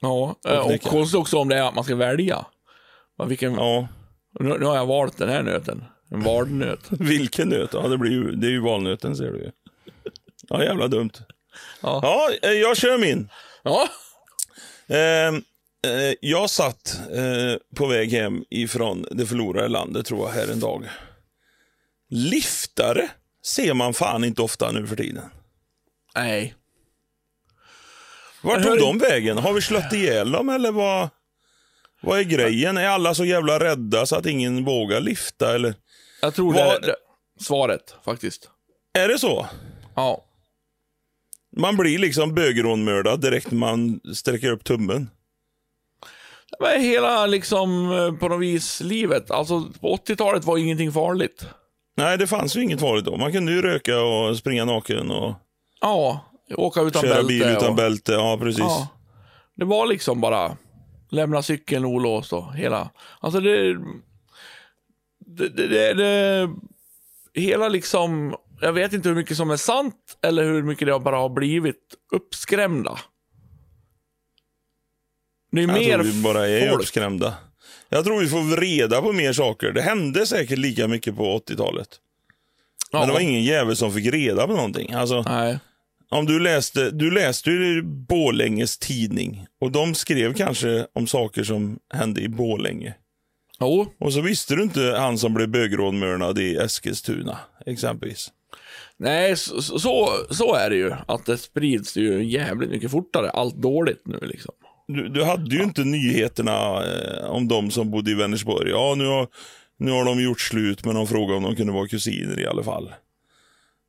Ja, 0.00 0.36
eh, 0.48 0.58
och 0.58 0.66
knäcka. 0.66 0.90
konstigt 0.90 1.20
också 1.20 1.38
om 1.38 1.48
det 1.48 1.56
är 1.58 1.62
att 1.62 1.74
man 1.74 1.84
ska 1.84 1.94
välja. 1.96 2.44
Ja, 3.18 3.24
Vilken, 3.24 3.54
Ja. 3.54 3.88
Nu, 4.40 4.58
nu 4.58 4.64
har 4.64 4.76
jag 4.76 4.86
valt 4.86 5.18
den 5.18 5.28
här 5.28 5.42
nöten. 5.42 5.84
En 6.10 6.22
valnöt. 6.22 6.80
Vilken 6.90 7.48
nöt? 7.48 7.70
Ja, 7.72 7.88
det, 7.88 7.98
blir 7.98 8.10
ju, 8.10 8.32
det 8.32 8.46
är 8.46 8.50
ju 8.50 8.60
valnöten 8.60 9.16
ser 9.16 9.32
du 9.32 9.38
ju. 9.38 9.50
Ja, 10.48 10.64
jävla 10.64 10.88
dumt. 10.88 11.10
Ja. 11.80 12.00
Ja, 12.02 12.48
eh, 12.48 12.52
jag 12.52 12.76
kör 12.76 12.98
min. 12.98 13.28
Ja, 13.62 13.88
Eh, 14.86 15.28
eh, 15.92 16.14
jag 16.20 16.50
satt 16.50 17.00
eh, 17.12 17.76
på 17.76 17.86
väg 17.86 18.12
hem 18.12 18.44
ifrån 18.50 19.06
det 19.10 19.26
förlorade 19.26 19.68
landet, 19.68 20.06
tror 20.06 20.20
jag, 20.20 20.28
här 20.34 20.52
en 20.52 20.60
dag. 20.60 20.88
Liftare 22.10 23.08
ser 23.44 23.74
man 23.74 23.94
fan 23.94 24.24
inte 24.24 24.42
ofta 24.42 24.70
nu 24.70 24.86
för 24.86 24.96
tiden. 24.96 25.24
nej. 26.14 26.54
Vart 28.42 28.62
tog 28.62 28.78
de 28.78 28.98
vägen? 28.98 29.38
Har 29.38 29.52
vi 29.52 29.62
slött 29.62 29.92
ihjäl 29.92 30.30
dem 30.32 30.48
eller 30.48 30.72
vad, 30.72 31.08
vad 32.02 32.18
är 32.18 32.22
grejen? 32.22 32.76
Är 32.76 32.88
alla 32.88 33.14
så 33.14 33.24
jävla 33.24 33.58
rädda 33.60 34.06
så 34.06 34.16
att 34.16 34.26
ingen 34.26 34.64
vågar 34.64 35.00
lifta 35.00 35.54
eller? 35.54 35.74
Jag 36.22 36.34
tror 36.34 36.52
det 36.54 36.64
Vad- 36.64 36.74
är 36.76 36.80
det, 36.80 36.94
svaret, 37.40 37.94
faktiskt. 38.04 38.50
Är 38.98 39.08
det 39.08 39.18
så? 39.18 39.46
Ja. 39.94 40.24
Man 41.56 41.76
blir 41.76 41.98
liksom 41.98 42.34
bögrånmördad 42.34 43.20
direkt 43.20 43.50
man 43.50 44.00
sträcker 44.14 44.50
upp 44.50 44.64
tummen. 44.64 45.10
Men 46.60 46.80
hela, 46.82 47.26
liksom, 47.26 47.88
på 48.20 48.28
något 48.28 48.40
vis, 48.40 48.80
livet. 48.80 49.30
Alltså, 49.30 49.60
på 49.80 49.96
80-talet 49.96 50.44
var 50.44 50.58
ingenting 50.58 50.92
farligt. 50.92 51.46
Nej, 51.96 52.18
det 52.18 52.26
fanns 52.26 52.56
ju 52.56 52.62
inget 52.62 52.80
farligt 52.80 53.04
då. 53.04 53.16
Man 53.16 53.32
kunde 53.32 53.52
ju 53.52 53.62
röka 53.62 54.00
och 54.00 54.36
springa 54.36 54.64
naken 54.64 55.10
och 55.10 55.34
Ja, 55.80 56.20
åka 56.56 56.80
utan 56.80 57.02
köra 57.02 57.14
bälte. 57.14 57.28
bil 57.28 57.42
utan 57.42 57.68
och, 57.68 57.74
bälte. 57.74 58.12
Ja, 58.12 58.38
precis. 58.40 58.58
Ja. 58.58 58.88
Det 59.56 59.64
var 59.64 59.86
liksom 59.86 60.20
bara 60.20 60.56
lämna 61.12 61.42
cykeln 61.42 61.84
olåst 61.84 62.32
och 62.32 62.54
hela. 62.54 62.90
Alltså 63.20 63.40
det, 63.40 63.74
det, 65.26 65.48
det, 65.48 65.66
det, 65.68 65.94
det 65.94 67.40
hela 67.40 67.68
liksom, 67.68 68.34
jag 68.60 68.72
vet 68.72 68.92
inte 68.92 69.08
hur 69.08 69.16
mycket 69.16 69.36
som 69.36 69.50
är 69.50 69.56
sant 69.56 70.18
eller 70.22 70.44
hur 70.44 70.62
mycket 70.62 70.88
det 70.88 70.98
bara 71.00 71.16
har 71.16 71.28
blivit 71.28 71.94
uppskrämda. 72.12 72.98
Det 75.52 75.58
är 75.62 75.66
Jag 75.66 75.74
mer 75.74 75.94
tror 75.94 76.02
vi 76.04 76.22
bara 76.22 76.48
är 76.48 76.68
folk. 76.70 76.80
uppskrämda. 76.80 77.34
Jag 77.88 78.04
tror 78.04 78.20
vi 78.20 78.28
får 78.28 78.56
reda 78.56 79.02
på 79.02 79.12
mer 79.12 79.32
saker. 79.32 79.72
Det 79.72 79.82
hände 79.82 80.26
säkert 80.26 80.58
lika 80.58 80.88
mycket 80.88 81.16
på 81.16 81.38
80-talet. 81.38 81.88
Men 82.92 83.00
Ja. 83.00 83.06
det 83.06 83.12
var 83.12 83.20
ingen 83.20 83.42
jävel 83.44 83.76
som 83.76 83.92
fick 83.92 84.06
reda 84.14 84.46
på 84.46 84.52
någonting. 84.56 84.92
Alltså, 84.92 85.22
Nej. 85.22 85.58
Om 86.12 86.26
du 86.26 86.40
läste, 86.40 86.90
du 86.90 87.10
läste 87.10 87.50
ju 87.50 87.82
Bålänges 87.82 88.78
tidning 88.78 89.46
och 89.60 89.70
de 89.72 89.94
skrev 89.94 90.34
kanske 90.34 90.86
om 90.92 91.06
saker 91.06 91.44
som 91.44 91.78
hände 91.94 92.20
i 92.20 92.28
Bålänge. 92.28 92.94
Jo, 93.60 93.86
Och 94.00 94.12
så 94.12 94.20
visste 94.20 94.54
du 94.54 94.62
inte 94.62 94.94
han 94.98 95.18
som 95.18 95.34
blev 95.34 95.48
bögrånmördad 95.48 96.38
i 96.38 96.56
Eskilstuna, 96.56 97.38
exempelvis. 97.66 98.32
nej, 98.96 99.36
så, 99.36 99.62
så, 99.62 100.08
så 100.30 100.54
är 100.54 100.70
det 100.70 100.76
ju. 100.76 100.92
Att 101.08 101.26
det 101.26 101.38
sprids 101.38 101.96
ju 101.96 102.24
jävligt 102.24 102.70
mycket 102.70 102.90
fortare. 102.90 103.30
Allt 103.30 103.54
dåligt 103.56 104.02
nu 104.04 104.18
liksom. 104.22 104.54
Du, 104.88 105.08
du 105.08 105.24
hade 105.24 105.56
ju 105.56 105.62
inte 105.62 105.84
nyheterna 105.84 106.84
eh, 106.84 107.24
om 107.30 107.48
de 107.48 107.70
som 107.70 107.90
bodde 107.90 108.10
i 108.10 108.14
Vänersborg. 108.14 108.70
Ja, 108.70 108.94
nu 108.98 109.06
har, 109.06 109.28
nu 109.78 109.90
har 109.90 110.04
de 110.04 110.22
gjort 110.22 110.40
slut, 110.40 110.84
men 110.84 110.94
de 110.94 111.06
frågade 111.06 111.36
om 111.36 111.42
de 111.42 111.56
kunde 111.56 111.72
vara 111.72 111.88
kusiner 111.88 112.40
i 112.40 112.46
alla 112.46 112.62
fall. 112.62 112.92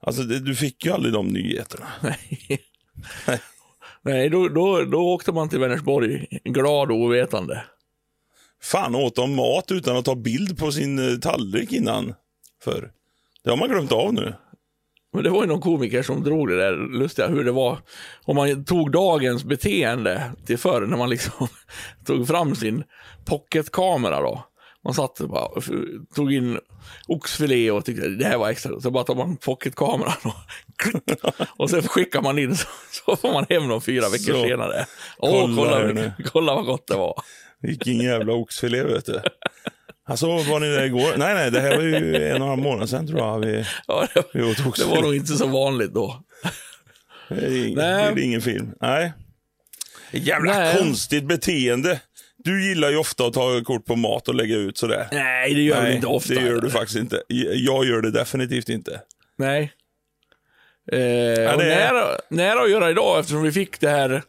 Alltså, 0.03 0.23
det, 0.23 0.39
du 0.39 0.55
fick 0.55 0.85
ju 0.85 0.91
aldrig 0.91 1.13
de 1.13 1.27
nyheterna. 1.27 1.87
Nej. 2.01 2.61
Nej, 4.01 4.29
då, 4.29 4.47
då, 4.47 4.81
då 4.81 5.13
åkte 5.13 5.31
man 5.31 5.49
till 5.49 5.59
Vänersborg 5.59 6.27
glad 6.43 6.91
och 6.91 6.97
ovetande. 6.97 7.63
Fan, 8.61 8.95
åt 8.95 9.15
de 9.15 9.35
mat 9.35 9.71
utan 9.71 9.97
att 9.97 10.05
ta 10.05 10.15
bild 10.15 10.57
på 10.59 10.71
sin 10.71 10.99
eh, 10.99 11.19
tallrik 11.19 11.71
innan? 11.71 12.13
För 12.63 12.91
Det 13.43 13.49
har 13.49 13.57
man 13.57 13.69
glömt 13.69 13.91
av 13.91 14.13
nu. 14.13 14.33
Men 15.13 15.23
det 15.23 15.29
var 15.29 15.41
ju 15.41 15.47
någon 15.47 15.61
komiker 15.61 16.03
som 16.03 16.23
drog 16.23 16.49
det 16.49 16.57
där 16.57 16.97
lustiga 16.97 17.27
hur 17.27 17.43
det 17.43 17.51
var 17.51 17.77
om 18.25 18.35
man 18.35 18.65
tog 18.65 18.91
dagens 18.91 19.43
beteende 19.43 20.31
till 20.45 20.57
förr 20.57 20.85
när 20.85 20.97
man 20.97 21.09
liksom 21.09 21.47
tog 22.05 22.27
fram 22.27 22.55
sin 22.55 22.83
pocketkamera 23.25 24.21
då. 24.21 24.43
Man 24.85 24.93
satt 24.93 25.19
och 25.19 25.29
bara, 25.29 25.61
tog 26.15 26.33
in 26.33 26.59
oxfilé 27.07 27.71
och 27.71 27.85
tyckte 27.85 28.07
det 28.07 28.25
här 28.25 28.37
var 28.37 28.49
extra. 28.49 28.79
Så 28.81 28.91
bara 28.91 29.03
tar 29.03 29.15
man 29.15 29.37
pocketkameran 29.37 30.13
och, 30.23 30.33
klick, 30.77 31.19
och 31.57 31.69
sen 31.69 31.81
skickar 31.87 32.21
man 32.21 32.39
in 32.39 32.55
så, 32.55 32.67
så 33.05 33.15
får 33.15 33.33
man 33.33 33.45
hem 33.49 33.67
dem 33.67 33.81
fyra 33.81 34.09
veckor 34.09 34.33
Så. 34.33 34.43
senare. 34.43 34.85
Åh, 35.17 35.31
Kolla 35.31 35.55
kolla, 35.55 35.71
kolla, 35.79 35.93
nu. 35.93 36.11
kolla 36.25 36.55
vad 36.55 36.65
gott 36.65 36.87
det 36.87 36.95
var. 36.95 37.21
Vilken 37.61 37.97
jävla 37.97 38.33
oxfilé 38.33 38.83
vet 38.83 39.05
du. 39.05 39.21
Alltså, 40.05 40.27
var 40.27 40.59
ni 40.59 40.67
där 40.67 40.83
igår? 40.83 41.13
Nej, 41.17 41.33
nej, 41.33 41.51
det 41.51 41.59
här 41.59 41.75
var 41.75 41.83
ju 41.83 41.95
en 42.15 42.31
och 42.41 42.41
en 42.41 42.49
halv 42.49 42.61
månad 42.63 42.89
sedan 42.89 43.07
tror 43.07 43.19
jag 43.19 43.39
vi, 43.39 43.65
Ja, 43.87 44.07
det, 44.13 44.23
vi 44.33 44.43
åt 44.43 44.57
det 44.57 44.69
oxfilé. 44.69 44.95
var 44.95 45.01
nog 45.01 45.15
inte 45.15 45.33
så 45.37 45.47
vanligt 45.47 45.93
då. 45.93 46.23
Det 47.29 47.35
är 47.45 47.49
ing- 47.49 47.75
Nej. 47.75 48.11
det 48.15 48.21
är 48.21 48.25
ingen 48.25 48.41
film. 48.41 48.71
Nej. 48.81 49.13
Jävla 50.11 50.53
Nej. 50.59 50.77
konstigt 50.77 51.23
beteende. 51.27 52.01
Du 52.43 52.67
gillar 52.69 52.89
ju 52.89 52.97
ofta 52.97 53.25
att 53.25 53.33
ta 53.33 53.61
kort 53.65 53.85
på 53.85 53.95
mat 53.95 54.27
och 54.27 54.35
lägga 54.35 54.55
ut 54.55 54.77
sådär. 54.77 55.07
Nej, 55.11 55.53
det 55.53 55.61
gör 55.61 55.81
Nej, 55.83 55.95
inte 55.95 56.07
ofta. 56.07 56.33
det 56.33 56.41
gör 56.41 56.61
du 56.61 56.69
faktiskt 56.69 56.99
inte. 56.99 57.21
Jag 57.53 57.85
gör 57.85 58.01
det 58.01 58.11
definitivt 58.11 58.69
inte. 58.69 59.01
Nej. 59.37 59.71
Eh, 60.91 60.99
Ja, 60.99 61.57
det 61.57 61.73
är- 61.73 61.93
nära, 61.93 62.05
nära 62.29 62.61
att 62.63 62.71
göra 62.71 62.89
idag 62.89 63.19
eftersom 63.19 63.43
vi 63.43 63.51
fick 63.51 63.79
det 63.79 63.89
här. 63.89 64.21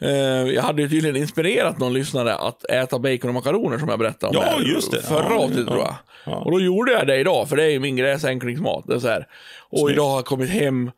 Eh, 0.00 0.10
jag 0.54 0.62
hade 0.62 0.82
ju 0.82 0.88
tydligen 0.88 1.16
inspirerat 1.16 1.78
någon 1.78 1.92
lyssnare 1.92 2.34
att 2.34 2.64
äta 2.70 2.98
bacon 2.98 3.28
och 3.28 3.34
makaroner 3.34 3.78
som 3.78 3.88
jag 3.88 3.98
berättade 3.98 4.38
om 4.38 4.44
Ja, 4.46 4.50
här 4.58 4.60
just 4.64 4.90
det. 4.92 5.02
förra 5.02 5.26
Ja, 5.30 5.38
avsnittet 5.38 5.64
ja, 5.66 5.72
tror 5.72 5.78
jag. 5.84 5.96
ja. 6.26 6.36
Och 6.36 6.50
då 6.50 6.60
gjorde 6.60 6.92
jag 6.92 7.06
det 7.06 7.16
idag, 7.16 7.48
för 7.48 7.56
det 7.56 7.62
är 7.64 7.68
ju 7.70 7.78
min 7.78 7.96
gräsänklingsmat. 7.96 8.84
Det 8.86 8.94
är 8.94 8.98
så 8.98 9.08
här. 9.08 9.26
Och 9.70 9.78
Snyggt. 9.78 9.92
idag 9.92 10.08
har 10.08 10.16
jag 10.16 10.24
kommit 10.24 10.50
hem. 10.50 10.90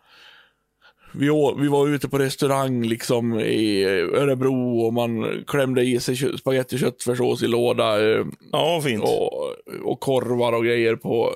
Vi, 1.14 1.30
å- 1.30 1.54
vi 1.54 1.68
var 1.68 1.88
ute 1.88 2.08
på 2.08 2.18
restaurang 2.18 2.82
liksom 2.82 3.40
i 3.40 3.84
Örebro 4.14 4.78
och 4.86 4.92
man 4.92 5.44
klämde 5.46 5.82
i 5.82 6.00
sig 6.00 6.16
spagetti 6.38 6.78
köttfärssås 6.78 7.42
i 7.42 7.46
låda. 7.46 8.10
Eh, 8.10 8.24
Ja, 8.52 8.80
fint. 8.84 9.02
och, 9.02 9.50
och 9.84 10.00
korvar 10.00 10.52
och 10.52 10.64
grejer 10.64 10.96
på, 10.96 11.34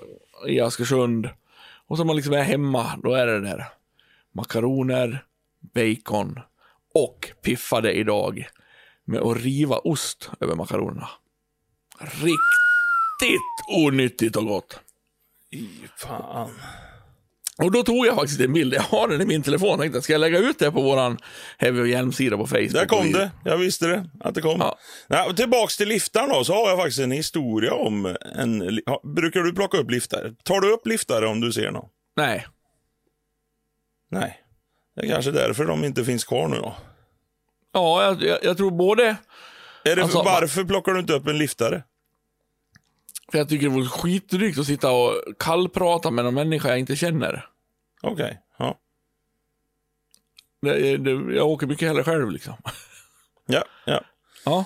i 0.49 0.61
Askersund. 0.61 1.29
Och 1.87 1.97
så 1.97 2.05
man 2.05 2.17
liksom 2.17 2.33
är 2.35 2.43
hemma, 2.43 2.87
då 3.03 3.13
är 3.15 3.27
det 3.27 3.41
där 3.41 3.65
makaroner, 4.33 5.25
bacon 5.75 6.41
och 6.95 7.29
piffade 7.43 7.93
idag 7.93 8.47
med 9.05 9.21
att 9.21 9.43
riva 9.43 9.77
ost 9.79 10.31
över 10.41 10.55
makaronerna. 10.55 11.09
Riktigt 12.01 13.77
onyttigt 13.77 14.37
och 14.37 14.47
gott. 14.47 14.81
Fan. 15.97 16.51
Och 17.63 17.73
då 17.73 17.83
tog 17.83 18.07
jag 18.07 18.15
faktiskt 18.15 18.41
en 18.41 18.53
bild, 18.53 18.75
jag 18.75 18.83
har 18.83 19.09
den 19.09 19.21
i 19.21 19.25
min 19.25 19.43
telefon, 19.43 19.79
tänkte 19.79 20.03
ska 20.03 20.13
jag 20.13 20.21
lägga 20.21 20.39
ut 20.39 20.59
det 20.59 20.73
på 20.73 20.83
våran 20.83 21.19
Heavy 21.59 21.81
och 21.81 21.89
Hjelm-sida 21.89 22.37
på 22.37 22.47
Facebook? 22.47 22.73
Där 22.73 22.87
kom 22.87 23.13
det. 23.13 23.31
Jag 23.45 23.57
visste 23.57 23.87
det. 23.87 24.11
Att 24.21 24.35
det 24.35 24.41
kom. 24.41 24.61
Ja. 24.61 24.79
Nej, 25.09 25.29
och 25.29 25.37
tillbaks 25.37 25.77
till 25.77 25.89
liftaren 25.89 26.29
då, 26.29 26.45
så 26.45 26.55
har 26.55 26.69
jag 26.69 26.79
faktiskt 26.79 26.99
en 27.01 27.11
historia 27.11 27.75
om 27.75 28.17
en... 28.35 28.81
Brukar 29.17 29.41
du 29.41 29.53
plocka 29.53 29.79
upp 29.79 29.91
liftare? 29.91 30.35
Tar 30.43 30.61
du 30.61 30.73
upp 30.73 30.87
liftare 30.87 31.27
om 31.27 31.41
du 31.41 31.53
ser 31.53 31.71
någon? 31.71 31.89
Nej, 32.17 32.47
Nej. 34.11 34.41
Det 34.97 35.07
är 35.07 35.11
kanske 35.11 35.31
därför 35.31 35.65
de 35.65 35.85
inte 35.85 36.05
finns 36.05 36.25
kvar 36.25 36.49
nu 36.49 36.57
då. 36.57 36.77
ja, 37.73 38.03
jag, 38.05 38.23
jag, 38.23 38.39
jag 38.43 38.57
tror 38.57 38.71
både 38.71 39.17
Är 39.85 39.97
det, 39.97 40.03
Alltså, 40.03 40.23
varför 40.23 40.65
plockar 40.65 40.93
du 40.93 41.01
inte 41.01 41.13
upp 41.13 41.27
en 41.27 41.39
liftare? 41.39 41.83
För 43.31 43.39
jag 43.39 43.49
tycker 43.49 43.69
det 43.69 43.75
vore 43.75 43.89
skitdrygt 43.89 44.59
att 44.59 44.67
sitta 44.67 44.93
och 44.93 45.15
kallprata 45.39 46.11
med 46.11 46.25
någon 46.25 46.35
människa 46.35 46.69
jag 46.69 46.79
inte 46.79 46.97
känner. 46.97 47.49
Okej. 48.03 48.41
Ja. 48.59 48.79
Det, 50.63 50.97
det, 50.97 51.11
jag 51.11 51.47
åker 51.47 51.67
mycket 51.67 51.89
hellre 51.89 52.05
själv 52.05 52.31
liksom. 52.31 52.55
Ja, 53.51 53.65
ja. 53.87 54.05
Ja. 54.45 54.65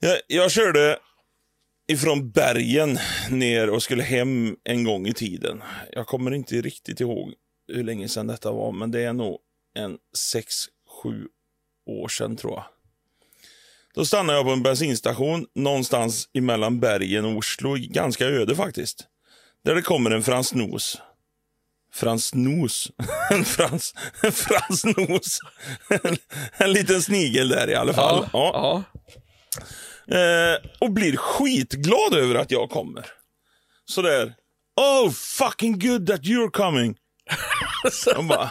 Jag, 0.00 0.18
jag 0.26 0.50
körde 0.50 0.98
ifrån 1.88 2.30
bergen 2.30 2.98
ner 3.30 3.70
och 3.70 3.82
skulle 3.82 4.02
hem 4.02 4.56
en 4.64 4.84
gång 4.84 5.06
i 5.06 5.14
tiden. 5.14 5.62
Jag 5.92 6.06
kommer 6.06 6.30
inte 6.30 6.60
riktigt 6.60 7.00
ihåg 7.00 7.34
hur 7.68 7.84
länge 7.84 8.08
sedan 8.08 8.26
detta 8.26 8.52
var, 8.52 8.72
men 8.72 8.90
det 8.90 9.04
är 9.04 9.12
nog 9.12 9.38
en 9.74 9.98
sex 10.32 10.54
sju 11.02 11.28
år 11.86 12.08
sedan 12.08 12.36
tror 12.36 12.52
jag. 12.52 12.64
Då 13.98 14.04
stannade 14.04 14.38
jag 14.38 14.46
på 14.46 14.52
en 14.52 14.62
bensinstation 14.62 15.46
någonstans 15.54 16.28
emellan 16.34 16.80
bergen 16.80 17.24
och 17.24 17.36
Oslo, 17.36 17.76
ganska 17.78 18.26
öde 18.26 18.56
faktiskt. 18.56 19.06
Där 19.64 19.74
det 19.74 19.82
kommer 19.82 20.10
en 20.10 20.22
Frans 20.22 20.54
Nos. 20.54 20.98
Frans 21.92 22.34
Nos? 22.34 22.90
En 23.30 23.44
Frans, 23.44 23.94
en 24.22 24.32
Frans 24.32 24.84
Nos. 24.84 25.38
En, 25.88 26.16
en 26.56 26.72
liten 26.72 27.02
snigel 27.02 27.48
där 27.48 27.70
i 27.70 27.74
alla 27.74 27.92
fall. 27.92 28.28
Ja. 28.32 28.50
Ja. 28.54 28.82
ja. 30.08 30.16
Eh, 30.16 30.58
och 30.78 30.92
blir 30.92 31.16
skitglad 31.16 32.14
över 32.14 32.34
att 32.34 32.50
jag 32.50 32.70
kommer. 32.70 33.06
Sådär. 33.84 34.34
Oh, 34.76 35.10
fucking 35.10 35.78
good 35.78 36.06
that 36.06 36.20
you're 36.20 36.50
coming. 36.50 36.96
De 38.14 38.28
bara, 38.28 38.50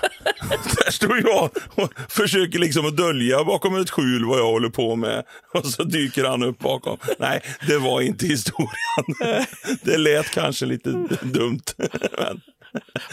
där 0.50 0.92
står 0.92 1.18
jag 1.18 1.50
och 1.76 1.94
försöker 2.10 2.60
liksom 2.60 2.86
att 2.86 2.98
dölja 2.98 3.44
bakom 3.44 3.76
ett 3.76 3.90
skjul 3.90 4.26
vad 4.26 4.40
jag 4.40 4.46
håller 4.46 4.70
på 4.70 4.96
med. 4.96 5.24
Och 5.54 5.66
så 5.66 5.84
dyker 5.84 6.24
han 6.24 6.44
upp 6.44 6.60
bakom. 6.60 6.98
Nej, 7.20 7.42
det 7.68 7.78
var 7.78 8.02
inte 8.02 8.26
historien. 8.26 9.42
Det 9.82 9.98
lät 9.98 10.32
kanske 10.32 10.66
lite 10.66 10.90
dumt. 11.22 11.64
Men 12.18 12.42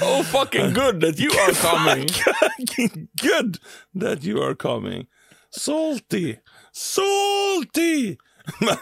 Oh 0.00 0.22
fucking 0.22 0.72
good 0.72 1.00
that 1.00 1.20
you 1.20 1.30
are 1.40 1.54
coming. 1.54 2.08
fucking 2.08 3.08
good 3.22 3.58
that 4.00 4.24
you 4.24 4.42
are 4.42 4.54
coming. 4.54 5.06
Salty, 5.50 6.36
salty. 6.72 8.16
Men, 8.60 8.76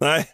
nej, 0.00 0.28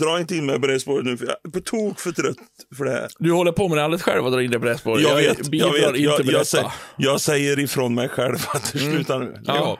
dra 0.00 0.20
inte 0.20 0.36
in 0.36 0.46
mig 0.46 0.60
på 0.60 0.66
det 0.66 0.80
spåret 0.80 1.04
nu. 1.04 1.16
För 1.16 1.26
jag 1.26 1.36
är 1.44 1.50
på 1.50 1.60
tok 1.60 2.00
för 2.00 2.12
trött 2.12 2.36
för 2.76 2.84
det 2.84 2.90
här. 2.90 3.08
Du 3.18 3.32
håller 3.32 3.52
på 3.52 3.68
med 3.68 3.78
det 3.78 3.84
alldeles 3.84 4.02
själv 4.02 4.24
och 4.24 4.32
drar 4.32 4.40
in 4.40 4.50
det 4.50 4.58
på 4.58 4.64
det 4.66 4.78
spåret. 4.78 5.02
Jag 5.02 5.14
vet, 5.16 5.38
jag, 5.54 5.72
vet 5.72 5.98
jag, 6.00 6.24
jag, 6.24 6.46
säger, 6.46 6.72
jag 6.96 7.20
säger 7.20 7.58
ifrån 7.58 7.94
mig 7.94 8.08
själv 8.08 8.36
att 8.54 8.72
det 8.72 8.78
slutar 8.78 9.18
nu. 9.18 9.40
Ja. 9.44 9.78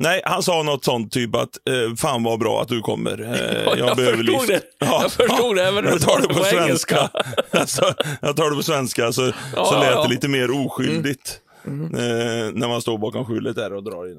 Nej, 0.00 0.20
han 0.24 0.42
sa 0.42 0.62
något 0.62 0.84
sånt 0.84 1.12
typ 1.12 1.34
att 1.34 1.48
eh, 1.68 1.94
fan 1.96 2.22
vad 2.22 2.38
bra 2.38 2.62
att 2.62 2.68
du 2.68 2.80
kommer. 2.80 3.20
Eh, 3.22 3.62
Ja, 3.64 3.76
jag 3.76 3.96
behöver 3.96 4.16
förstod 4.16 4.48
lift. 4.48 4.62
det. 4.78 4.86
Jag 4.86 5.12
förstod 5.12 5.56
det, 5.56 5.64
även 5.68 5.84
jag 5.88 6.00
tar 6.00 6.20
det 6.20 6.28
på 6.28 6.34
på 6.34 6.44
svenska. 6.44 7.10
alltså, 7.50 7.94
jag 8.20 8.36
tar 8.36 8.50
det 8.50 8.56
på 8.56 8.62
svenska 8.62 9.12
så, 9.12 9.26
så 9.26 9.32
Ja, 9.56 9.80
lät 9.80 9.90
ja. 9.90 10.02
det 10.02 10.08
lite 10.08 10.28
mer 10.28 10.50
oskyldigt. 10.66 11.40
Eh, 11.66 12.52
när 12.52 12.68
man 12.68 12.82
står 12.82 12.98
bakom 12.98 13.24
skjulet 13.24 13.56
där 13.56 13.72
och 13.72 13.82
drar 13.84 14.06
in. 14.12 14.18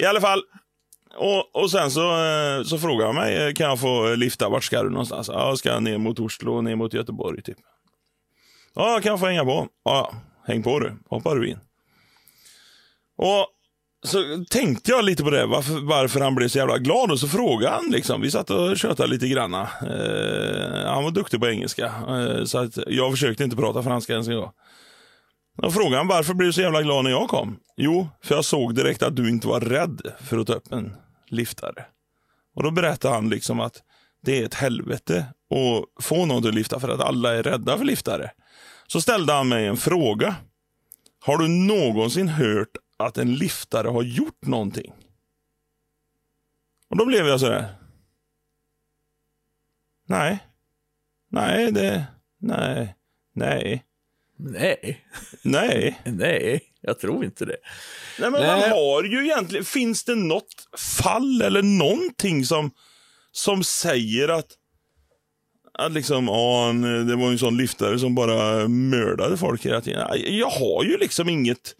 I 0.00 0.04
alla 0.04 0.20
fall. 0.20 0.42
Och, 1.16 1.62
och 1.62 1.70
sen 1.70 1.90
så, 1.90 2.24
eh, 2.24 2.62
så 2.62 2.78
frågade 2.78 3.06
han 3.06 3.14
mig, 3.14 3.46
eh, 3.46 3.52
kan 3.52 3.66
jag 3.66 3.80
få 3.80 4.08
eh, 4.08 4.16
lifta, 4.16 4.48
vart 4.48 4.64
ska 4.64 4.82
du 4.82 4.90
någonstans? 4.90 5.28
Ja, 5.28 5.48
jag 5.48 5.58
ska 5.58 5.80
ner 5.80 5.98
mot 5.98 6.20
Oslo, 6.20 6.60
ner 6.60 6.76
mot 6.76 6.94
Göteborg 6.94 7.42
typ. 7.42 7.58
Ja, 8.74 9.00
kan 9.02 9.10
jag 9.10 9.20
få 9.20 9.26
hänga 9.26 9.44
på? 9.44 9.68
Ja, 9.84 10.14
häng 10.46 10.62
på 10.62 10.78
du. 10.80 10.92
Hoppar 11.08 11.36
du 11.36 11.48
in. 11.48 11.58
Och 13.18 13.46
så 14.06 14.44
tänkte 14.50 14.90
jag 14.90 15.04
lite 15.04 15.24
på 15.24 15.30
det, 15.30 15.46
varför, 15.46 15.86
varför 15.86 16.20
han 16.20 16.34
blev 16.34 16.48
så 16.48 16.58
jävla 16.58 16.78
glad. 16.78 17.10
Och 17.10 17.20
så 17.20 17.28
frågade 17.28 17.74
han, 17.74 17.84
liksom, 17.90 18.20
vi 18.20 18.30
satt 18.30 18.50
och 18.50 18.78
tjötade 18.78 19.08
lite 19.08 19.28
granna. 19.28 19.62
Eh, 19.62 20.92
han 20.92 21.04
var 21.04 21.10
duktig 21.10 21.40
på 21.40 21.48
engelska, 21.48 21.86
eh, 21.86 22.44
så 22.44 22.58
att 22.58 22.78
jag 22.86 23.12
försökte 23.12 23.44
inte 23.44 23.56
prata 23.56 23.82
franska 23.82 24.12
ens 24.12 24.28
en 24.28 24.36
gång. 24.36 24.50
Då 25.62 25.70
frågade 25.70 25.96
han, 25.96 26.08
varför 26.08 26.34
blev 26.34 26.46
du 26.46 26.52
så 26.52 26.60
jävla 26.60 26.82
glad 26.82 27.04
när 27.04 27.10
jag 27.10 27.28
kom? 27.28 27.56
Jo, 27.76 28.08
för 28.22 28.34
jag 28.34 28.44
såg 28.44 28.74
direkt 28.74 29.02
att 29.02 29.16
du 29.16 29.28
inte 29.28 29.48
var 29.48 29.60
rädd 29.60 30.00
för 30.20 30.38
att 30.38 30.46
ta 30.46 30.52
upp 30.52 30.72
en 30.72 30.92
liftare. 31.26 31.84
Och 32.54 32.62
då 32.62 32.70
berättade 32.70 33.14
han 33.14 33.28
liksom 33.28 33.60
att 33.60 33.82
det 34.22 34.40
är 34.40 34.44
ett 34.44 34.54
helvete 34.54 35.26
att 35.50 36.04
få 36.04 36.26
någon 36.26 36.48
att 36.48 36.54
lyfta 36.54 36.80
för 36.80 36.88
att 36.88 37.00
alla 37.00 37.34
är 37.34 37.42
rädda 37.42 37.78
för 37.78 37.84
liftare. 37.84 38.30
Så 38.86 39.00
ställde 39.00 39.32
han 39.32 39.48
mig 39.48 39.66
en 39.66 39.76
fråga. 39.76 40.36
Har 41.20 41.38
du 41.38 41.48
någonsin 41.48 42.28
hört 42.28 42.76
att 42.96 43.18
en 43.18 43.34
liftare 43.34 43.88
har 43.88 44.02
gjort 44.02 44.46
någonting? 44.46 44.92
Och 46.88 46.96
då 46.96 47.06
blev 47.06 47.26
jag 47.26 47.40
sådär. 47.40 47.74
Nej. 50.06 50.38
Nej, 51.28 51.72
det... 51.72 52.06
Nej. 52.38 52.96
Nej. 53.32 53.84
Nej, 54.36 55.04
Nej. 55.42 56.00
nej, 56.04 56.62
jag 56.86 56.98
tror 56.98 57.24
inte 57.24 57.44
det. 57.44 57.56
Nej, 58.18 58.30
men 58.30 58.42
Nej. 58.42 58.60
man 58.60 58.70
har 58.70 59.02
ju 59.02 59.24
egentligen... 59.24 59.64
Finns 59.64 60.04
det 60.04 60.14
något 60.14 60.68
fall 60.78 61.42
eller 61.42 61.62
någonting 61.62 62.44
som, 62.44 62.70
som 63.32 63.64
säger 63.64 64.28
att... 64.28 64.46
Att 65.78 65.92
liksom, 65.92 66.28
ja, 66.28 66.72
det 67.06 67.16
var 67.16 67.30
en 67.30 67.38
sån 67.38 67.56
liftare 67.56 67.98
som 67.98 68.14
bara 68.14 68.68
mördade 68.68 69.36
folk 69.36 69.66
hela 69.66 69.80
tiden. 69.80 70.08
Jag 70.38 70.50
har 70.50 70.84
ju 70.84 70.96
liksom 70.98 71.28
inget 71.28 71.74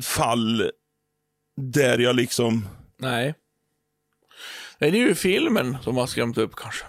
fall 0.00 0.70
där 1.56 1.98
jag 1.98 2.16
liksom... 2.16 2.68
Nej. 2.98 3.34
Nej, 4.78 4.90
det 4.90 4.98
är 4.98 5.08
ju 5.08 5.14
filmen 5.14 5.76
som 5.82 5.96
har 5.96 6.06
skrämt 6.06 6.38
upp 6.38 6.56
kanske. 6.56 6.84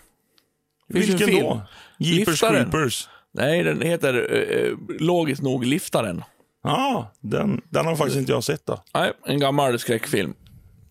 Vilken 0.88 1.18
film. 1.18 1.40
då? 1.40 1.62
Jeepers 1.98 2.28
Liftaren. 2.28 2.72
Creepers. 2.72 3.10
Nej, 3.34 3.64
den 3.64 3.82
heter 3.82 4.34
eh, 4.34 4.98
logiskt 5.00 5.42
nog 5.42 5.66
Liftaren. 5.66 6.24
Ja, 6.64 7.12
den, 7.20 7.62
den 7.70 7.86
har 7.86 7.96
faktiskt 7.96 8.20
inte 8.20 8.32
jag 8.32 8.44
sett 8.44 8.66
då. 8.66 8.84
Nej, 8.94 9.12
en 9.26 9.40
gammal 9.40 9.80
skräckfilm. 9.80 10.34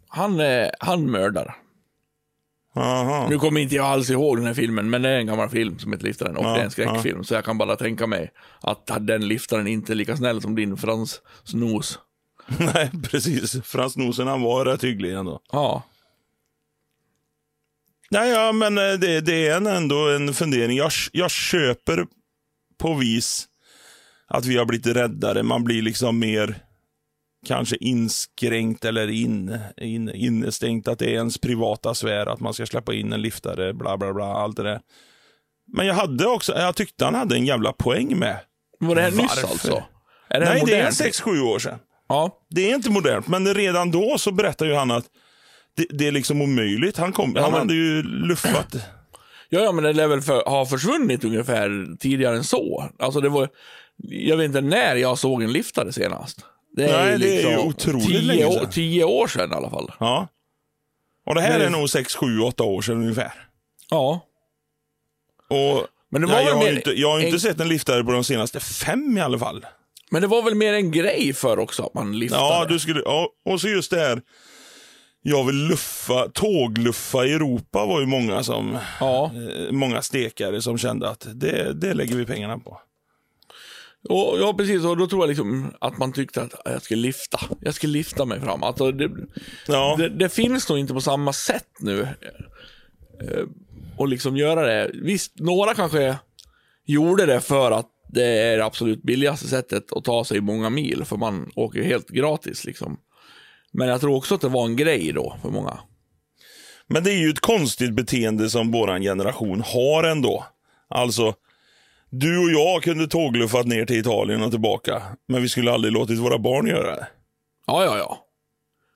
Han, 0.09 0.41
eh, 0.41 0.69
han 0.81 1.11
mördar. 1.11 1.57
Aha. 2.77 3.27
Nu 3.29 3.39
kommer 3.39 3.61
inte 3.61 3.75
jag 3.75 3.87
alls 3.87 4.11
ihåg 4.11 4.37
den 4.37 4.47
här 4.47 4.55
filmen, 4.55 4.91
men 4.91 5.03
det 5.03 5.09
är 5.09 5.19
en 5.19 5.27
gammal 5.27 5.49
film 5.49 5.79
som 5.79 5.93
heter 5.93 6.05
Liftaren 6.05 6.37
och 6.37 6.45
Ja, 6.45 6.55
det 6.55 6.61
är 6.61 6.65
en 6.65 6.71
skräckfilm. 6.71 7.25
Så 7.25 7.35
jag 7.35 7.45
kan 7.45 7.59
bara 7.59 7.77
tänka 7.77 8.07
mig 8.07 8.31
att 8.61 8.91
den 9.01 9.29
liftaren 9.29 9.67
inte 9.67 9.93
är 9.93 9.95
lika 9.95 10.17
snäll 10.17 10.43
som 10.43 10.55
din 10.55 10.77
Frans 10.77 11.21
Snos. 11.45 11.99
Nej, 12.59 12.91
precis. 13.11 13.63
Frans 13.65 13.97
Nosen 13.97 14.27
han 14.27 14.43
var 14.43 14.65
rätt 14.65 14.85
hygglig 14.85 15.13
ändå. 15.15 15.41
Ja. 15.53 15.83
Nej, 18.11 18.31
ja, 18.31 18.53
men 18.53 18.79
eh, 18.79 18.93
det, 18.99 19.21
det 19.21 19.49
är 19.49 19.57
en, 19.57 19.67
ändå 19.67 20.09
en 20.09 20.35
fundering. 20.35 20.77
Jag, 20.77 20.91
jag 21.13 21.31
köper 21.31 22.07
på 22.81 22.95
vis 22.95 23.47
att 24.27 24.47
vi 24.47 24.57
har 24.57 24.65
blivit 24.65 24.87
räddare. 24.87 25.43
Man 25.43 25.65
blir 25.65 25.83
liksom 25.83 26.19
mer 26.19 26.55
kanske 27.47 27.77
inskränkt 27.77 28.85
eller 28.85 29.09
in, 29.11 29.59
in, 29.77 30.09
innestängt. 30.15 30.89
Att 30.89 30.99
det 30.99 31.05
är 31.07 31.15
ens 31.15 31.39
privata 31.39 31.95
sfär, 31.95 32.27
att 32.27 32.41
man 32.41 32.55
ska 32.55 32.67
släppa 32.67 32.95
in 32.95 33.13
en 33.13 33.23
liftare, 33.23 33.73
bla 33.75 33.97
bla 33.97 34.13
bla, 34.15 34.25
allt 34.27 34.57
det 34.57 34.63
där. 34.63 34.81
Men 35.73 35.87
jag 35.87 35.95
hade 35.95 36.27
också, 36.27 36.53
jag 36.59 36.77
tyckte 36.77 37.05
han 37.05 37.15
hade 37.15 37.37
en 37.37 37.47
jävla 37.47 37.73
poäng 37.73 38.19
med. 38.19 38.41
Var 38.81 38.95
det 38.95 39.03
här 39.03 39.11
nyss 39.11 39.19
Varför? 39.19 39.49
alltså? 39.49 39.83
Är 40.29 40.41
det 40.41 40.47
Nej, 40.47 40.63
det 40.67 40.73
är 40.77 40.85
modernt? 40.85 41.01
6-7 41.01 41.41
år 41.41 41.59
sedan. 41.59 41.79
Ja. 42.09 42.39
Det 42.51 42.71
är 42.71 42.75
inte 42.75 42.91
modernt, 42.91 43.29
men 43.29 43.55
redan 43.55 43.91
då 43.91 44.19
så 44.19 44.33
berättar 44.33 44.67
ju 44.67 44.75
han 44.75 44.91
att 44.91 45.05
det, 45.77 45.87
det 45.91 46.07
är 46.07 46.13
liksom 46.13 46.43
omöjligt. 46.43 46.97
Han, 46.97 47.13
kom, 47.13 47.37
han 47.37 47.51
men- 47.51 47.61
hade 47.61 47.75
ju 47.75 48.03
luffat. 48.03 48.77
Ja, 49.53 49.61
ja, 49.61 49.73
men 49.73 49.85
det 49.85 49.93
lär 49.93 50.07
väl 50.07 50.21
för, 50.23 50.43
ha 50.45 50.67
försvunnit 50.67 51.25
ungefär 51.25 51.97
tidigare 51.99 52.37
än 52.37 52.45
så. 52.45 52.91
Alltså 52.99 53.21
det 53.21 53.29
var, 53.29 53.49
jag 54.03 54.37
vet 54.37 54.45
inte 54.45 54.61
när 54.61 54.97
jag 54.97 55.19
såg 55.19 55.43
en 55.43 55.53
liftare 55.53 55.93
senast. 55.93 56.45
Det 56.77 56.93
Nej, 56.93 57.19
det 57.19 57.43
är 57.43 57.51
ju 57.51 57.59
otroligt 57.59 58.07
tio, 58.07 58.21
länge 58.21 58.45
år, 58.45 58.53
sedan. 58.53 58.71
tio 58.71 59.05
år 59.05 59.27
sedan 59.27 59.53
i 59.53 59.55
alla 59.55 59.71
fall. 59.71 59.93
Ja. 60.01 60.29
Och 61.27 61.35
det 61.35 61.41
här 61.41 61.59
Men- 61.59 61.67
är 61.67 61.71
nog 61.79 61.91
6, 61.91 62.15
7, 62.17 62.41
8 62.41 62.63
år 62.65 62.83
sedan 62.83 62.97
ungefär. 62.97 63.33
Ja. 63.91 64.21
Och 65.51 65.87
Men 66.11 66.21
det 66.21 66.27
var 66.27 66.35
väl 66.37 66.47
jag 66.47 66.55
har 66.55 66.65
mer 66.65 66.73
inte, 66.77 66.91
jag 66.91 67.11
har 67.11 67.21
inte 67.21 67.37
en- 67.37 67.41
sett 67.41 67.61
en 67.61 67.69
liftare 67.69 68.05
på 68.05 68.13
de 68.13 68.25
senaste 68.25 68.61
fem 68.61 69.19
i 69.19 69.21
alla 69.21 69.39
fall. 69.39 69.67
Men 70.11 70.23
det 70.23 70.29
var 70.29 70.43
väl 70.43 70.55
mer 70.55 70.73
en 70.73 70.91
grej 70.91 71.33
för 71.33 71.59
också 71.59 71.83
att 71.83 71.95
man 71.95 72.19
liftade? 72.19 72.43
Ja, 72.43 72.67
du 72.69 72.79
skulle, 72.79 73.01
ja, 73.05 73.29
och 73.45 73.61
så 73.61 73.69
just 73.69 73.91
det 73.91 74.01
här. 74.01 74.23
Jag 75.23 75.45
vill 75.45 75.67
luffa, 75.67 76.29
tågluffa 76.35 77.27
i 77.27 77.33
Europa 77.33 77.87
var 77.87 78.01
ju 78.01 78.07
många 78.07 78.43
som, 78.43 78.79
Ja, 79.01 79.31
eh, 79.35 79.73
många 79.73 80.03
stekare 80.03 80.63
som 80.63 80.79
kände 80.79 81.09
att 81.09 81.27
det, 81.35 81.73
det 81.73 81.95
lägger 81.95 82.17
vi 82.17 82.27
pengarna 82.27 82.59
på. 82.59 82.81
och, 84.09 84.39
ja, 84.41 84.55
precis. 84.59 84.85
Och 84.85 84.97
då 84.97 85.07
tror 85.07 85.23
jag 85.23 85.29
liksom 85.29 85.75
att 85.81 85.99
man 85.99 86.13
tyckte 86.13 86.43
att 86.43 86.55
jag 86.65 86.83
ska 86.83 86.95
lifta. 86.95 87.41
Jag 87.61 87.75
ska 87.75 87.87
lifta 87.87 88.25
mig 88.25 88.41
fram. 88.41 88.63
Alltså, 88.63 88.93
det, 88.93 89.11
Ja, 89.69 89.95
det, 89.99 90.09
det 90.09 90.29
finns 90.29 90.69
nog 90.69 90.79
inte 90.79 90.95
på 90.95 91.01
samma 91.01 91.33
sätt 91.33 91.69
nu. 91.81 92.01
Eh, 92.01 93.45
Och 93.97 94.09
liksom 94.09 94.37
göra 94.37 94.67
det. 94.67 94.91
Visst, 94.95 95.39
några 95.39 95.75
kanske 95.75 96.17
gjorde 96.87 97.27
det 97.27 97.41
för 97.41 97.71
att 97.71 97.87
det 98.13 98.25
är 98.25 98.57
det 98.57 98.65
absolut 98.65 99.03
billigaste 99.03 99.47
sättet 99.47 99.93
att 99.93 100.05
ta 100.05 100.25
sig 100.25 100.41
många 100.41 100.71
mil, 100.71 101.05
för 101.05 101.17
man 101.17 101.51
åker 101.55 101.83
helt 101.83 102.09
gratis 102.09 102.65
liksom. 102.65 102.97
Men 103.73 103.89
jag 103.89 104.01
tror 104.01 104.17
också 104.17 104.35
att 104.35 104.41
det 104.41 104.49
var 104.49 104.65
en 104.65 104.77
grej 104.77 105.13
då 105.13 105.37
för 105.43 105.49
många. 105.49 105.79
Men 106.87 107.05
det 107.05 107.11
är 107.11 107.19
ju 107.19 107.31
ett 107.31 107.41
konstigt 107.41 107.93
beteende 107.93 108.51
som 108.51 108.71
våran 108.73 109.03
generation 109.03 109.63
har 109.67 110.05
ändå. 110.05 110.45
Alltså, 110.89 111.35
du 112.11 112.39
och 112.39 112.51
jag 112.51 112.83
kunde 112.83 113.07
tågluffat 113.07 113.67
ner 113.67 113.85
till 113.85 113.99
Italien 113.99 114.43
och 114.43 114.51
tillbaka, 114.51 115.03
men 115.29 115.43
vi 115.43 115.49
skulle 115.49 115.73
aldrig 115.73 115.93
låtit 115.93 116.19
våra 116.19 116.39
barn 116.39 116.67
göra 116.67 116.97
det. 116.97 117.07
Ja, 117.67 117.85
ja, 117.85 117.99
ja. 117.99 118.27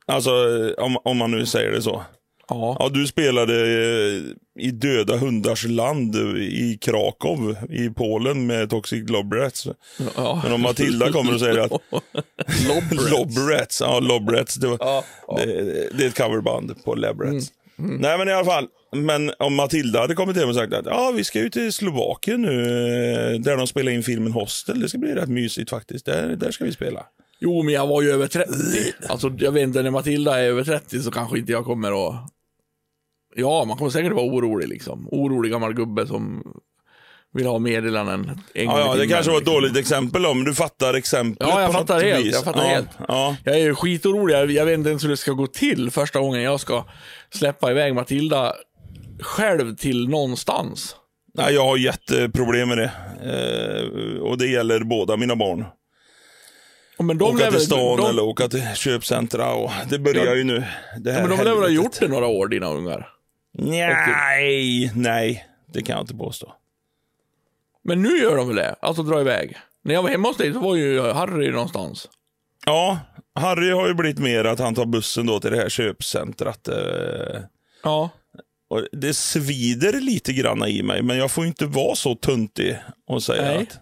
Alltså, 0.06 0.30
eh, 0.30 0.84
om, 0.84 0.96
om 1.04 1.16
man 1.16 1.30
nu 1.30 1.46
säger 1.46 1.70
det 1.70 1.82
så. 1.82 2.02
Ja, 2.60 2.76
Ja, 2.80 2.88
du 2.88 3.06
spelade 3.06 3.54
eh, 3.54 4.22
i 4.58 4.70
Döda 4.70 5.16
hundars 5.16 5.64
land 5.64 6.16
i 6.38 6.78
Krakow 6.80 7.56
i 7.70 7.88
Polen 7.88 8.46
med 8.46 8.70
Toxic 8.70 9.10
Lobrats. 9.10 9.66
ja. 10.16 10.40
Men 10.44 10.52
om 10.52 10.60
Matilda 10.60 11.12
kommer 11.12 11.34
och 11.34 11.40
säger 11.40 11.58
att 11.58 11.70
Lobrats. 12.68 13.10
Lobrats, 13.10 13.80
ja 13.80 14.00
Lobrats, 14.00 14.54
det, 14.54 14.66
var, 14.66 14.76
Ja, 14.80 15.04
ja. 15.28 15.38
Det, 15.44 15.88
det 15.98 16.04
är 16.04 16.08
ett 16.08 16.18
coverband 16.18 16.84
på 16.84 16.94
Lobrats. 16.94 17.52
Mm, 17.78 17.96
Nej 17.96 18.18
men 18.18 18.28
i 18.28 18.32
alla 18.32 18.44
fall, 18.44 18.66
men 18.96 19.32
om 19.38 19.54
Matilda 19.54 20.00
hade 20.00 20.14
kommit 20.14 20.36
hem 20.36 20.48
och 20.48 20.54
sagt 20.54 20.72
att 20.72 20.86
ja, 20.86 21.12
vi 21.16 21.24
ska 21.24 21.40
ut 21.40 21.52
till 21.52 21.72
Slovakien 21.72 22.42
nu, 22.42 22.60
eh, 22.62 23.40
där 23.40 23.56
de 23.56 23.66
spelar 23.66 23.92
in 23.92 24.02
filmen 24.02 24.32
Hostel. 24.32 24.80
Det 24.80 24.88
ska 24.88 24.98
bli 24.98 25.14
rätt 25.14 25.28
mysigt 25.28 25.70
faktiskt. 25.70 26.06
Där, 26.06 26.36
där 26.36 26.50
ska 26.50 26.64
vi 26.64 26.72
spela. 26.72 27.06
Jo, 27.40 27.62
men 27.62 27.74
jag 27.74 27.86
var 27.86 28.02
ju 28.02 28.10
över 28.10 28.26
30. 28.26 28.52
Alltså, 29.08 29.32
jag 29.38 29.52
vet 29.52 29.62
inte, 29.62 29.82
när 29.82 29.90
Matilda 29.90 30.40
är 30.40 30.44
över 30.44 30.64
30 30.64 31.00
så 31.00 31.10
kanske 31.10 31.38
inte 31.38 31.52
jag 31.52 31.64
kommer 31.64 32.08
att... 32.08 32.14
Ja, 33.36 33.64
man 33.64 33.76
kommer 33.76 33.90
säkert 33.90 34.12
vara 34.12 34.24
orolig 34.26 34.68
liksom. 34.68 35.08
Orolig 35.12 35.52
gammal 35.52 35.74
gubbe 35.74 36.06
som 36.06 36.42
vill 37.32 37.46
ha 37.46 37.58
meddelanden 37.58 38.40
en 38.54 38.66
gång 38.66 38.76
Ja, 38.78 38.86
ja, 38.86 38.94
det 38.94 39.06
kanske 39.06 39.30
var 39.30 39.38
ett 39.38 39.42
liksom. 39.42 39.54
dåligt 39.54 39.76
exempel 39.76 40.22
men 40.22 40.44
du 40.44 40.54
fattar 40.54 40.94
exemplet 40.94 41.48
Ja, 41.48 41.62
jag 41.62 41.72
fattar 41.72 42.02
helt, 42.02 42.26
vis. 42.26 42.34
jag 42.34 42.44
fattar 42.44 42.62
ja, 42.62 42.68
helt. 42.68 42.88
Ja. 43.08 43.36
Jag 43.44 43.60
är 43.60 43.74
skitorolig. 43.74 44.34
Jag, 44.34 44.50
jag 44.50 44.66
vet 44.66 44.78
inte 44.78 44.90
ens 44.90 45.04
hur 45.04 45.08
det 45.08 45.16
ska 45.16 45.32
gå 45.32 45.46
till 45.46 45.90
första 45.90 46.20
gången 46.20 46.42
jag 46.42 46.60
ska 46.60 46.84
släppa 47.34 47.70
iväg 47.70 47.94
Matilda 47.94 48.52
själv 49.20 49.76
till 49.76 50.08
någonstans. 50.08 50.96
Nej, 51.34 51.54
jag 51.54 51.64
har 51.64 51.76
jätteproblem 51.76 52.68
med 52.68 52.78
det. 52.78 52.90
Eh, 53.24 54.20
och 54.22 54.38
det 54.38 54.46
gäller 54.46 54.80
båda 54.80 55.16
mina 55.16 55.36
barn. 55.36 55.64
Ja, 56.98 57.04
Men 57.04 57.18
de 57.18 57.24
åka 57.36 57.50
till 57.50 57.60
stan 57.60 57.96
de, 57.96 58.06
eller 58.10 58.22
åka 58.24 58.48
till 58.48 58.62
köpcentra. 58.74 59.52
Och 59.54 59.70
det 59.90 59.98
börjar 59.98 60.26
Ja. 60.26 60.34
ju 60.34 60.44
nu. 60.44 60.64
Det 61.00 61.12
här 61.12 61.20
Ja, 61.20 61.26
men 61.28 61.38
de 61.38 61.44
lär 61.44 61.52
väl 61.54 61.62
ha 61.62 61.68
gjort 61.68 62.00
det 62.00 62.08
några 62.08 62.26
år, 62.26 62.48
dina 62.48 62.66
ungar? 62.70 63.08
Nej, 63.58 64.92
nej. 64.94 65.46
Det 65.72 65.82
kan 65.82 65.94
jag 65.96 66.02
inte 66.02 66.14
påstå. 66.14 66.54
Men 67.84 68.02
nu 68.02 68.08
gör 68.18 68.36
de 68.36 68.46
väl 68.48 68.56
det? 68.56 68.74
Alltså 68.82 69.02
dra 69.02 69.20
iväg. 69.20 69.56
När 69.82 69.94
jag 69.94 70.02
var 70.02 70.10
hemma 70.10 70.28
hos 70.28 70.36
dig 70.36 70.52
så 70.52 70.58
var 70.60 70.76
ju 70.76 71.00
Harry 71.00 71.50
någonstans. 71.50 72.08
Ja, 72.66 72.98
Harry 73.34 73.70
har 73.70 73.88
ju 73.88 73.94
blivit 73.94 74.18
mer 74.18 74.44
att 74.44 74.58
han 74.58 74.74
tar 74.74 74.84
bussen 74.86 75.26
då 75.26 75.40
till 75.40 75.50
det 75.50 75.56
här 75.56 75.68
köpcentrat. 75.68 76.68
Eh, 76.68 77.40
Ja. 77.82 78.10
och 78.68 78.86
det 78.92 79.14
svider 79.14 80.00
lite 80.00 80.32
grann 80.32 80.64
i 80.68 80.82
mig, 80.82 81.02
men 81.02 81.16
jag 81.16 81.30
får 81.30 81.46
inte 81.46 81.66
vara 81.66 81.94
så 81.94 82.14
tuntig 82.14 82.78
och 83.06 83.22
säga 83.22 83.42
Nej. 83.42 83.56
att 83.70 83.80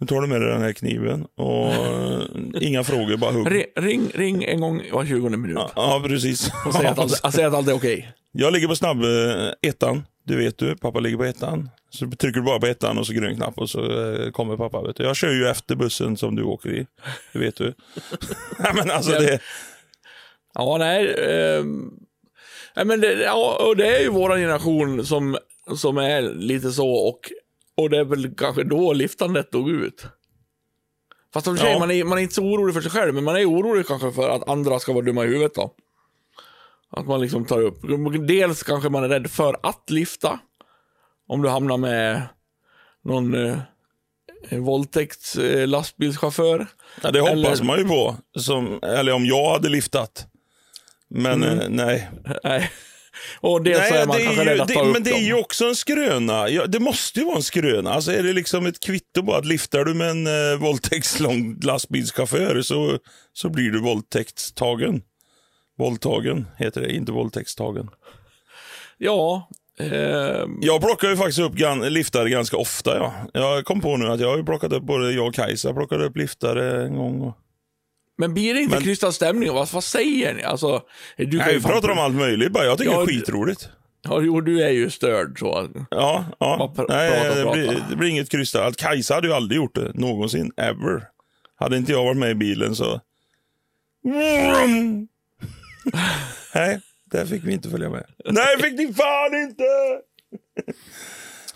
nu 0.00 0.06
tar 0.06 0.20
du 0.20 0.26
med 0.26 0.40
dig 0.40 0.50
den 0.50 0.62
här 0.62 0.72
kniven 0.72 1.26
och 1.36 1.72
eh, 1.72 2.22
inga 2.60 2.84
frågor, 2.84 3.16
bara 3.16 3.32
hugg. 3.32 3.66
Ring, 3.76 4.10
ring, 4.14 4.44
en 4.44 4.60
gång 4.60 4.82
var 4.92 5.06
20 5.06 5.28
minut. 5.28 5.56
Ja, 5.58 5.70
ja, 5.76 6.02
precis. 6.08 6.50
Och 6.66 6.74
säg 6.74 6.86
att, 6.86 6.98
allt, 6.98 7.34
säg 7.34 7.44
att 7.44 7.54
allt 7.54 7.68
är 7.68 7.72
okej. 7.72 8.12
Jag 8.32 8.52
ligger 8.52 8.68
på 8.68 8.76
snabb 8.76 9.02
eh, 9.04 9.70
ettan, 9.70 10.02
det 10.26 10.36
vet 10.36 10.58
du. 10.58 10.76
Pappa 10.76 11.00
ligger 11.00 11.16
på 11.16 11.24
ettan. 11.24 11.70
Så 11.90 12.10
trycker 12.10 12.40
du 12.40 12.46
bara 12.46 12.60
på 12.60 12.66
ettan 12.66 12.98
och 12.98 13.06
så 13.06 13.12
grön 13.12 13.36
knapp 13.36 13.58
och 13.58 13.70
så 13.70 14.12
eh, 14.14 14.30
kommer 14.30 14.56
pappa. 14.56 14.82
Vet 14.82 14.96
du. 14.96 15.02
Jag 15.02 15.16
kör 15.16 15.32
ju 15.32 15.48
efter 15.48 15.74
bussen 15.74 16.16
som 16.16 16.36
du 16.36 16.42
åker 16.42 16.70
i, 16.70 16.86
det 17.32 17.38
vet 17.38 17.56
du. 17.56 17.64
Nej, 18.58 18.72
men 18.74 18.90
alltså 18.90 19.10
det, 19.12 19.40
Ja, 20.54 20.76
nej. 20.78 21.14
nej 22.76 22.84
men 22.84 23.00
det, 23.00 23.12
ja, 23.22 23.66
och 23.68 23.76
det 23.76 23.96
är 23.96 24.00
ju 24.00 24.08
vår 24.08 24.36
generation 24.36 25.06
som, 25.06 25.36
som 25.76 25.98
är 25.98 26.22
lite 26.22 26.70
så 26.72 26.90
och, 26.90 27.20
och 27.76 27.90
det 27.90 27.98
är 27.98 28.04
väl 28.04 28.34
kanske 28.34 28.64
då 28.64 28.92
liftandet 28.92 29.52
dog 29.52 29.70
ut. 29.70 30.06
Fast 31.32 31.44
sig, 31.46 31.56
Ja. 31.72 31.78
man, 31.78 31.90
är, 31.90 32.04
man 32.04 32.18
är 32.18 32.22
inte 32.22 32.34
så 32.34 32.42
orolig 32.42 32.74
för 32.74 32.80
sig 32.82 32.90
själv, 32.90 33.14
men 33.14 33.24
man 33.24 33.36
är 33.36 33.44
orolig 33.50 33.86
kanske 33.86 34.12
för 34.12 34.28
att 34.30 34.48
andra 34.48 34.78
ska 34.78 34.92
vara 34.92 35.04
dumma 35.04 35.24
i 35.24 35.26
huvudet 35.26 35.54
då. 35.54 35.74
Att 36.90 37.06
man 37.06 37.20
liksom 37.20 37.44
tar 37.44 37.60
upp. 37.62 37.78
Dels 38.28 38.62
kanske 38.62 38.88
man 38.88 39.04
är 39.04 39.08
rädd 39.08 39.30
för 39.30 39.56
att 39.62 39.90
lifta. 39.90 40.38
Om 41.28 41.42
du 41.42 41.48
hamnar 41.48 41.76
med 41.76 42.22
någon 43.04 43.34
eh, 43.46 43.58
våldtäkts 44.50 45.36
eh, 45.36 45.68
lastbilschaufför. 45.68 46.66
ja, 47.02 47.10
det 47.10 47.20
hoppas 47.20 47.32
Eller- 47.32 47.64
man 47.64 47.78
ju 47.78 47.84
på. 47.88 48.16
Som, 48.38 48.78
eller 48.82 49.12
om 49.12 49.24
jag 49.26 49.50
hade 49.52 49.68
liftat. 49.68 50.26
Men 51.08 51.42
Mm. 51.42 51.58
eh, 51.60 51.68
nej. 51.68 52.10
Nej. 52.44 52.70
Och 53.40 53.56
så 53.56 53.62
nej 53.62 53.92
är 53.92 54.06
man 54.06 54.16
det 54.16 54.24
kanske 54.24 54.42
är 54.42 54.44
ju, 54.44 54.50
rädd 54.50 54.60
att 54.60 54.68
ta 54.68 54.82
det, 54.82 54.88
upp 54.88 54.92
men 54.92 55.02
det 55.02 55.10
är 55.10 55.14
dem. 55.14 55.22
ju 55.22 55.34
också 55.34 55.64
en 55.64 55.76
skröna. 55.76 56.48
Ja, 56.48 56.66
det 56.66 56.80
måste 56.80 57.18
ju 57.20 57.24
vara 57.26 57.36
en 57.36 57.42
skröna. 57.42 57.92
Alltså 57.92 58.12
är 58.12 58.22
det 58.22 58.32
liksom 58.32 58.66
ett 58.66 58.80
kvitto 58.80 59.22
på 59.22 59.34
att 59.34 59.46
liftar 59.46 59.84
du 59.84 59.94
med 59.94 60.10
en 60.10 60.26
eh, 60.26 60.58
våldtäktslång 60.60 61.60
lastbilschaufför 61.62 62.62
så, 62.62 62.98
så 63.32 63.48
blir 63.48 63.70
du 63.70 63.80
våldtäktstagen. 63.80 65.02
Våldtagen 65.78 66.46
heter 66.58 66.80
det, 66.80 66.92
inte 66.92 67.12
våldtäktstagen. 67.12 67.90
Ja. 68.98 69.48
ehm, 69.80 70.58
Jag 70.60 70.80
plockar 70.80 71.08
ju 71.08 71.16
faktiskt 71.16 71.38
upp 71.38 71.54
liftare 71.90 72.30
ganska 72.30 72.56
ofta. 72.56 72.96
Ja. 72.96 73.14
Jag 73.32 73.64
kom 73.64 73.80
på 73.80 73.96
nu 73.96 74.06
att 74.06 74.20
jag 74.20 74.36
har 74.36 74.42
plockat 74.42 74.72
upp, 74.72 74.82
både 74.82 75.12
jag 75.12 75.26
och 75.26 75.34
Kajsa 75.34 75.72
plockade 75.74 76.04
upp 76.04 76.16
liftare 76.16 76.84
en 76.84 76.96
gång. 76.96 77.20
Och... 77.20 77.36
men 78.20 78.34
blir 78.34 78.54
det 78.54 78.60
inte 78.60 78.74
Men- 78.74 78.84
krystad 78.84 79.12
stämning? 79.12 79.52
Vad, 79.52 79.72
vad 79.72 79.84
säger 79.84 80.34
ni? 80.34 80.42
Alltså, 80.42 80.82
du 81.16 81.36
Nej, 81.38 81.54
vi 81.54 81.62
pratar 81.62 81.88
om 81.88 81.98
allt 81.98 82.14
möjligt 82.14 82.52
bara. 82.52 82.64
Jag 82.64 82.78
tycker 82.78 82.90
Ja, 82.92 82.96
det 82.98 83.02
är 83.02 83.06
skitroligt. 83.06 83.68
Ja, 84.02 84.20
jo, 84.22 84.40
du 84.40 84.62
är 84.62 84.70
ju 84.70 84.90
störd 84.90 85.38
så. 85.38 85.68
Ja, 85.90 86.24
ja. 86.40 86.72
Pr- 86.76 86.84
Nej, 86.88 87.10
prata, 87.20 87.34
det, 87.34 87.42
prata. 87.42 87.56
blir, 87.56 87.84
det 87.90 87.96
blir 87.96 88.08
inget 88.08 88.30
där. 88.30 88.62
Att 88.62 88.76
Kajsa 88.76 89.14
hade 89.14 89.26
ju 89.28 89.34
aldrig 89.34 89.56
gjort 89.56 89.74
det, 89.74 89.90
någonsin, 89.94 90.52
ever. 90.56 91.02
Hade 91.56 91.76
inte 91.76 91.92
jag 91.92 92.04
varit 92.04 92.16
med 92.16 92.30
i 92.30 92.34
bilen 92.34 92.76
så... 92.76 93.00
Nej, 96.54 96.80
där 97.04 97.26
fick 97.26 97.44
vi 97.44 97.52
inte 97.52 97.70
följa 97.70 97.90
med. 97.90 98.04
Nej, 98.24 98.58
fick 98.62 98.78
ni 98.78 98.94
fan 98.94 99.34
inte! 99.42 99.64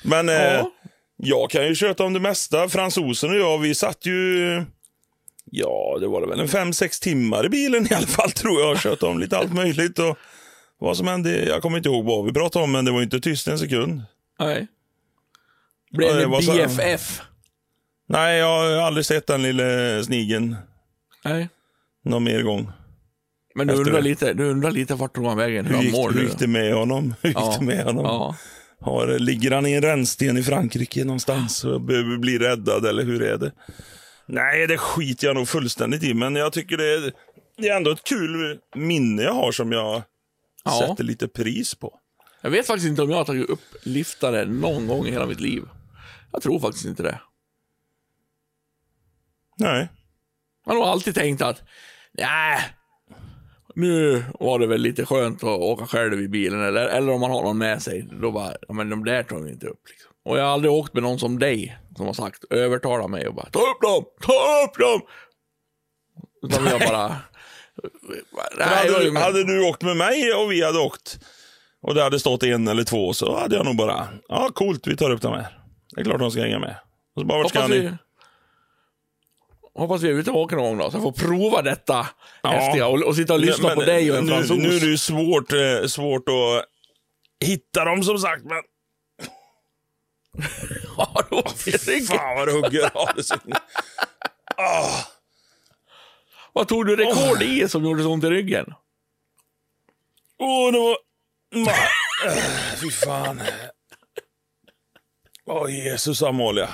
Men 0.04 0.28
eh, 0.28 0.34
Ja. 0.34 0.70
jag 1.16 1.50
kan 1.50 1.66
ju 1.68 1.74
köta 1.74 2.04
om 2.04 2.12
det 2.12 2.20
mesta. 2.20 2.68
Fransosen 2.68 3.30
och 3.30 3.36
jag, 3.36 3.58
vi 3.58 3.74
satt 3.74 4.06
ju... 4.06 4.62
Ja, 5.56 5.96
det 6.00 6.06
var 6.06 6.20
det 6.20 6.26
väl 6.26 6.40
en 6.40 6.48
fem, 6.48 6.72
sex 6.72 7.00
timmar 7.00 7.46
i 7.46 7.48
bilen 7.48 7.86
i 7.92 7.94
alla 7.94 8.06
fall 8.06 8.30
tror 8.34 8.60
jag. 8.60 8.80
Köta 8.80 9.06
om 9.06 9.18
lite 9.18 9.38
allt 9.38 9.52
möjligt. 9.54 9.98
Och 9.98 10.18
vad 10.78 10.96
som 10.96 11.08
hände, 11.08 11.44
jag 11.44 11.62
kommer 11.62 11.76
inte 11.76 11.88
ihåg 11.88 12.04
vad 12.04 12.24
vi 12.24 12.32
pratade 12.32 12.64
om, 12.64 12.72
men 12.72 12.84
det 12.84 12.90
var 12.90 13.02
inte 13.02 13.20
tyst 13.20 13.48
en 13.48 13.58
sekund. 13.58 14.02
Nej. 14.40 14.66
Blev 15.90 16.16
det 16.16 16.26
BFF? 16.28 17.20
Nej, 18.08 18.38
jag 18.38 18.46
har 18.46 18.86
aldrig 18.86 19.06
sett 19.06 19.26
den 19.26 19.42
lille 19.42 20.02
snigen 20.04 20.56
Nej. 21.24 21.48
någon 22.04 22.24
mer 22.24 22.42
gång. 22.42 22.70
Men 23.54 23.66
du 23.66 23.74
undrar, 23.74 23.92
det. 23.92 24.00
lite, 24.00 24.32
du 24.32 24.44
undrar 24.50 24.70
lite 24.70 24.94
vart 24.94 25.14
tog 25.14 25.26
han 25.26 25.36
vägen? 25.36 25.66
Hur 25.66 25.76
Hur 25.76 25.82
gick, 25.82 25.92
mår 25.92 26.10
hur 26.10 26.22
gick 26.22 26.38
det 26.38 26.46
med 26.46 26.74
honom? 26.74 27.14
Hur 27.22 27.28
gick 27.28 27.38
Ja. 27.38 27.56
det 27.58 27.64
med 27.64 27.84
honom? 27.84 28.04
Ja. 28.04 28.36
Har, 28.80 29.18
ligger 29.18 29.50
han 29.50 29.66
i 29.66 29.72
en 29.72 29.82
rännsten 29.82 30.38
i 30.38 30.42
Frankrike 30.42 31.04
någonstans 31.04 31.64
och 31.64 31.80
bli 32.20 32.38
räddad, 32.38 32.86
eller 32.86 33.02
hur 33.04 33.22
är 33.22 33.36
det? 33.38 33.52
Nej, 34.26 34.66
det 34.66 34.78
skiter 34.78 35.26
jag 35.26 35.36
nog 35.36 35.48
fullständigt 35.48 36.02
i, 36.02 36.14
men 36.14 36.36
jag 36.36 36.52
tycker 36.52 36.76
det 36.76 36.94
är, 36.94 37.12
det 37.56 37.68
är 37.68 37.76
ändå 37.76 37.90
ett 37.90 38.04
kul 38.04 38.60
minne 38.74 39.22
jag 39.22 39.32
har 39.34 39.52
som 39.52 39.72
jag 39.72 40.02
Ja. 40.64 40.86
sätter 40.88 41.04
lite 41.04 41.28
pris 41.28 41.74
på. 41.74 42.00
Jag 42.40 42.50
vet 42.50 42.66
faktiskt 42.66 42.88
inte 42.88 43.02
om 43.02 43.10
jag 43.10 43.16
har 43.16 43.24
tagit 43.24 43.48
upp 43.48 43.60
liftare 43.82 44.44
någon 44.44 44.86
gång 44.86 45.06
i 45.06 45.10
hela 45.10 45.26
mitt 45.26 45.40
liv. 45.40 45.62
Jag 46.32 46.42
tror 46.42 46.60
faktiskt 46.60 46.84
inte 46.84 47.02
det. 47.02 47.20
Nej. 49.58 49.88
Man 50.66 50.76
har 50.76 50.84
alltid 50.86 51.14
tänkt 51.14 51.42
att, 51.42 51.62
nej, 52.12 52.60
nu 53.74 54.24
var 54.40 54.58
det 54.58 54.66
väl 54.66 54.80
lite 54.80 55.06
skönt 55.06 55.42
att 55.42 55.48
åka 55.48 55.86
själv 55.86 56.20
i 56.20 56.28
bilen. 56.28 56.60
Eller, 56.60 56.86
eller 56.86 57.12
om 57.12 57.20
man 57.20 57.30
har 57.30 57.42
någon 57.42 57.58
med 57.58 57.82
sig, 57.82 58.08
då 58.20 58.32
bara, 58.32 58.54
men 58.68 58.90
de 58.90 59.04
där 59.04 59.22
tar 59.22 59.38
vi 59.40 59.50
inte 59.50 59.66
upp. 59.66 59.80
Liksom. 59.88 60.12
Och 60.24 60.38
jag 60.38 60.42
har 60.44 60.50
aldrig 60.50 60.72
åkt 60.72 60.94
med 60.94 61.02
någon 61.02 61.18
som 61.18 61.38
dig, 61.38 61.78
som 61.96 62.06
har 62.06 62.12
sagt, 62.12 62.44
övertala 62.50 63.08
mig 63.08 63.28
och 63.28 63.34
bara, 63.34 63.46
ta 63.50 63.58
upp 63.60 63.80
dem, 63.82 64.04
ta 64.20 64.64
upp 64.64 64.78
dem! 64.78 65.00
Utan 66.42 66.66
jag 66.66 66.80
bara, 66.80 67.08
nej, 68.58 68.68
hade, 68.68 69.04
du, 69.04 69.16
hade 69.18 69.44
du 69.44 69.68
åkt 69.68 69.82
med 69.82 69.96
mig 69.96 70.32
och 70.34 70.52
vi 70.52 70.64
hade 70.64 70.78
åkt 70.78 71.18
och 71.82 71.94
det 71.94 72.02
hade 72.02 72.20
stått 72.20 72.42
en 72.42 72.68
eller 72.68 72.84
två 72.84 73.12
så 73.12 73.38
hade 73.38 73.56
jag 73.56 73.64
nog 73.64 73.76
bara, 73.76 74.08
ja 74.28 74.50
coolt, 74.54 74.86
vi 74.86 74.96
tar 74.96 75.10
upp 75.10 75.20
de 75.22 75.32
här. 75.32 75.58
Det 75.94 76.00
är 76.00 76.04
klart 76.04 76.18
de 76.18 76.30
ska 76.30 76.40
hänga 76.40 76.58
med. 76.58 76.76
Och 77.16 77.20
så 77.20 77.26
bara, 77.26 77.38
vart 77.42 77.48
ska 77.48 77.66
ni? 77.66 77.78
vi, 77.80 77.90
hoppas 79.74 80.02
vi 80.02 80.08
är 80.08 80.12
ute 80.12 80.30
och 80.30 80.36
åker 80.40 80.56
någon 80.56 80.64
gång 80.66 80.78
då, 80.78 80.90
så 80.90 80.96
jag 80.96 81.02
får 81.02 81.12
prova 81.12 81.62
detta 81.62 82.06
Ja. 82.42 82.48
häftiga 82.50 82.86
och, 82.86 83.02
och 83.02 83.16
sitta 83.16 83.34
och 83.34 83.40
lyssna 83.40 83.68
Men 83.68 83.76
på 83.76 83.82
dig 83.82 84.10
och 84.12 84.18
en 84.18 84.24
nu, 84.24 84.32
fransos. 84.32 84.58
nu 84.58 84.68
är 84.76 84.80
det 84.80 84.86
ju 84.86 84.98
svårt, 84.98 85.52
eh, 85.52 85.86
svårt 85.86 86.28
att 86.28 86.64
hitta 87.48 87.84
dem 87.84 88.02
som 88.02 88.18
sagt, 88.18 88.44
men 88.44 88.62
Ja, 90.96 91.22
då 91.30 91.38
är 91.38 91.86
det- 92.00 92.06
fan 92.06 92.36
vad 92.36 92.48
det 92.48 92.52
hugger. 92.52 93.22
Så... 93.22 93.34
ah. 94.56 95.04
Vad 96.52 96.68
tog 96.68 96.86
du 96.86 96.96
rekord 96.96 97.42
i 97.42 97.68
som 97.68 97.84
gjorde 97.84 98.02
så 98.02 98.08
ont 98.12 98.24
i 98.24 98.30
ryggen? 98.30 98.66
Åh, 100.38 100.72
det 100.72 100.78
var... 100.78 100.96
Äh, 102.26 102.34
Fy 102.80 102.90
fan. 102.90 103.40
Åh, 105.46 105.70
Jesus 105.74 106.22
Amalia. 106.22 106.68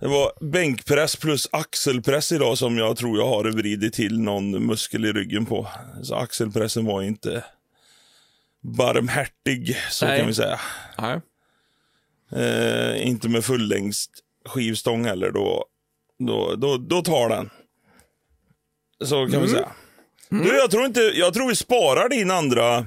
Det 0.00 0.08
var 0.08 0.32
bänkpress 0.40 1.16
plus 1.16 1.48
axelpress 1.52 2.32
idag 2.32 2.58
som 2.58 2.78
jag 2.78 2.96
tror 2.96 3.18
jag 3.18 3.26
har 3.26 3.44
vridit 3.44 3.94
till 3.94 4.20
någon 4.20 4.66
muskel 4.66 5.04
i 5.04 5.12
ryggen 5.12 5.46
på. 5.46 5.68
Så 6.02 6.14
axelpressen 6.14 6.84
var 6.84 7.02
inte 7.02 7.44
barmhärtig, 8.62 9.76
så 9.90 10.06
Nej. 10.06 10.18
kan 10.18 10.26
vi 10.26 10.34
säga. 10.34 10.60
Nej. 10.98 11.20
Eh, 12.36 13.06
inte 13.06 13.28
med 13.28 13.44
fullängds 13.44 14.06
skivstång 14.48 15.04
heller. 15.04 15.30
Då, 15.30 15.64
då, 16.18 16.54
då, 16.56 16.76
då 16.76 17.02
tar 17.02 17.28
den. 17.28 17.50
Så 19.04 19.26
kan 19.26 19.42
vi 19.42 19.48
säga. 19.48 19.68
Du, 20.28 20.56
jag 20.56 20.70
tror, 20.70 20.84
inte, 20.86 21.00
jag 21.00 21.34
tror 21.34 21.48
vi 21.48 21.56
sparar 21.56 22.08
din 22.08 22.30
andra... 22.30 22.86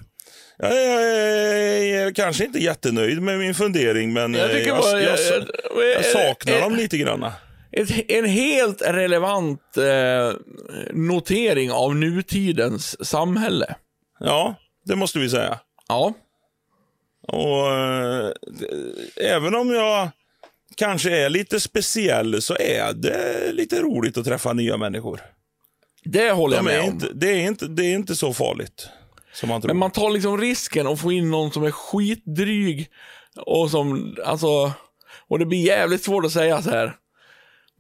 Jag 0.58 0.72
är, 0.72 2.08
är 2.08 2.14
kanske 2.14 2.46
inte 2.46 2.60
jättenöjd 2.60 3.22
med 3.22 3.40
min 3.40 3.56
fundering, 3.56 4.14
men 4.14 4.34
Jag 4.34 4.52
eh, 4.52 4.58
jag, 4.58 4.78
bara... 4.78 5.02
jag, 5.02 5.20
jag, 5.96 6.06
saknar 6.06 6.54
eh, 6.54 6.62
dem 6.62 6.76
lite 6.76 6.98
grann. 6.98 7.26
Ett, 7.72 8.12
en 8.12 8.26
helt 8.26 8.82
relevant 8.82 9.78
eh, 9.78 10.34
notering 10.94 11.72
av 11.72 11.96
nutidens 11.96 13.08
samhälle. 13.08 13.76
Ja, 14.20 14.56
det 14.86 14.96
måste 14.96 15.20
vi 15.20 15.30
säga. 15.30 15.60
Ja. 15.88 16.14
Och 17.28 17.72
eh, 17.72 18.32
Även 19.16 19.56
om 19.56 19.70
jag 19.70 20.10
kanske 20.76 21.18
är 21.18 21.30
lite 21.30 21.60
speciell 21.60 22.42
så 22.42 22.56
är 22.60 22.94
det 22.94 23.52
lite 23.52 23.82
roligt 23.82 24.18
att 24.18 24.26
träffa 24.26 24.54
nya 24.54 24.78
människor. 24.78 25.22
Det 26.04 26.32
håller 26.32 26.56
jag 26.56 26.66
De 26.66 26.72
med 26.72 26.80
är 26.80 26.84
om. 26.84 26.94
inte, 26.94 27.10
det, 27.14 27.32
är 27.32 27.48
inte, 27.48 27.68
det 27.68 27.86
är 27.86 27.94
inte 27.96 28.16
så 28.16 28.34
farligt 28.34 28.90
som 29.34 29.50
man 29.50 29.62
tror. 29.62 29.68
Men 29.70 29.78
man 29.78 29.92
tar 29.92 30.10
liksom 30.10 30.38
risken 30.38 30.88
att 30.88 31.00
få 31.00 31.12
in 31.12 31.32
någon 31.32 31.52
som 31.52 31.64
är 31.64 31.72
skitdryg 31.72 32.90
och 33.46 33.72
som, 33.72 34.16
alltså, 34.26 34.72
och 35.28 35.40
det 35.40 35.46
blir 35.46 35.66
jävligt 35.66 36.04
svårt 36.04 36.26
att 36.26 36.32
säga 36.32 36.62
så 36.62 36.70
här. 36.70 36.96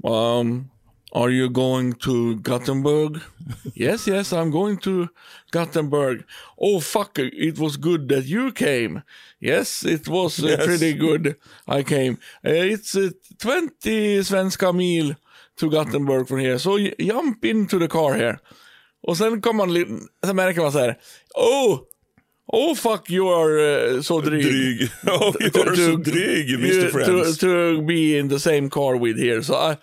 Um, 0.03 0.69
are 1.15 1.31
you 1.31 1.49
going 1.49 1.93
to 1.93 2.35
Gothenburg? 2.41 3.21
yes, 3.73 4.07
yes, 4.07 4.33
I'm 4.33 4.51
going 4.51 4.77
to 4.79 5.07
Gothenburg. 5.51 6.23
Oh 6.57 6.79
fuck, 6.81 7.19
it 7.19 7.57
was 7.59 7.77
good 7.77 8.09
that 8.09 8.25
you 8.25 8.51
came. 8.51 9.01
Yes, 9.39 9.83
it 9.85 10.07
was 10.07 10.39
uh, 10.43 10.47
Yes. 10.47 10.65
pretty 10.65 10.93
good 10.93 11.35
I 11.67 11.83
came. 11.83 12.13
Uh, 12.45 12.73
it's 12.73 12.95
uh, 12.95 13.09
20 13.39 14.23
svenska 14.23 14.73
mil 14.73 15.15
to 15.57 15.69
Gothenburg 15.69 16.27
from 16.27 16.39
here, 16.39 16.59
so 16.59 16.77
jump 16.99 17.45
into 17.45 17.79
the 17.79 17.87
car 17.87 18.15
here. 18.15 18.39
Och 19.07 19.17
sen 19.17 19.41
kommer 19.41 19.65
man, 19.67 20.07
sen 20.25 20.35
märker 20.35 20.61
man 20.61 20.71
så 20.71 20.79
här, 20.79 20.97
oh, 21.35 21.79
oh 22.47 22.75
fuck 22.75 23.09
you 23.09 23.29
are 23.29 23.91
uh, 23.95 24.01
så 24.01 24.21
dryg. 24.21 24.43
Dryg. 24.43 24.89
Ja, 25.05 25.33
vi 25.39 25.49
var 25.49 25.75
så 25.75 25.95
dryg, 25.97 26.59
Mr. 26.59 26.65
you- 26.67 26.89
Friends. 26.91 27.37
To, 27.37 27.47
to 27.47 27.81
be 27.81 28.17
in 28.19 28.29
the 28.29 28.39
same 28.39 28.69
car 28.69 28.99
with 28.99 29.19
here. 29.19 29.43
So 29.43 29.53
I, 29.71 29.75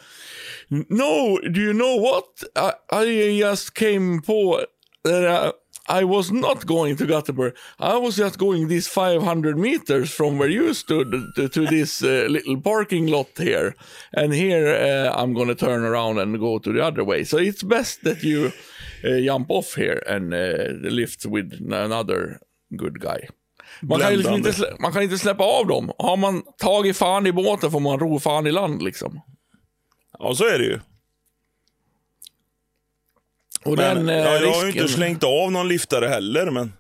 no, 0.88 1.38
do 1.38 1.60
you 1.60 1.72
know 1.72 1.96
what? 1.96 2.42
I, 2.56 2.72
I 2.90 3.38
just 3.38 3.74
came 3.74 4.20
på 4.22 4.64
that 5.04 5.52
I, 5.88 6.00
I 6.00 6.04
was 6.04 6.30
not 6.30 6.64
going 6.66 6.96
to 6.96 7.06
Gothenburg. 7.06 7.54
I 7.78 7.96
was 7.96 8.16
just 8.16 8.38
going 8.38 8.68
these 8.68 8.88
500 8.88 9.58
meters 9.58 10.10
from 10.10 10.38
where 10.38 10.48
you 10.48 10.72
stood 10.74 11.10
to, 11.36 11.48
to 11.48 11.66
this 11.66 12.02
uh, 12.02 12.26
little 12.30 12.60
parking 12.60 13.08
lot 13.08 13.28
here. 13.36 13.74
And 14.14 14.32
here 14.32 14.68
uh, 14.68 15.20
I'm 15.20 15.34
going 15.34 15.48
to 15.48 15.54
turn 15.54 15.84
around 15.84 16.18
and 16.18 16.38
go 16.38 16.58
to 16.58 16.72
the 16.72 16.84
other 16.84 17.04
way. 17.04 17.24
So 17.24 17.38
it's 17.38 17.62
best 17.62 18.04
that 18.04 18.22
you 18.22 18.52
uh, 19.04 19.20
jump 19.20 19.50
off 19.50 19.74
here 19.74 20.02
and 20.06 20.32
uh, 20.32 20.88
lift 20.88 21.26
with 21.26 21.52
another 21.70 22.40
good 22.76 23.00
guy. 23.00 23.28
Man 23.80 24.00
kan, 24.00 24.16
liksom 24.16 24.34
inte 24.34 24.76
man 24.80 24.92
kan 24.92 25.02
inte 25.02 25.18
släppa 25.18 25.44
av 25.44 25.66
dem. 25.66 25.92
Har 25.98 26.16
man 26.16 26.42
tagit 26.58 26.96
fan 26.96 27.26
i 27.26 27.32
båten 27.32 27.70
får 27.70 27.80
man 27.80 27.98
ro 27.98 28.18
fan 28.18 28.46
i 28.46 28.52
land 28.52 28.82
liksom. 28.82 29.20
Ja, 30.22 30.34
så 30.34 30.44
är 30.44 30.58
det 30.58 30.64
ju. 30.64 30.80
Och 33.64 33.76
Men, 33.76 33.96
den 34.06 34.08
eh, 34.08 34.16
ja, 34.24 34.36
jag 34.40 34.52
har 34.52 34.64
ju 34.64 34.72
inte 34.72 34.88
slängt 34.88 35.24
av 35.24 35.52
någon 35.52 35.68
liftare 35.68 36.06
heller, 36.06 36.50
men 36.50 36.72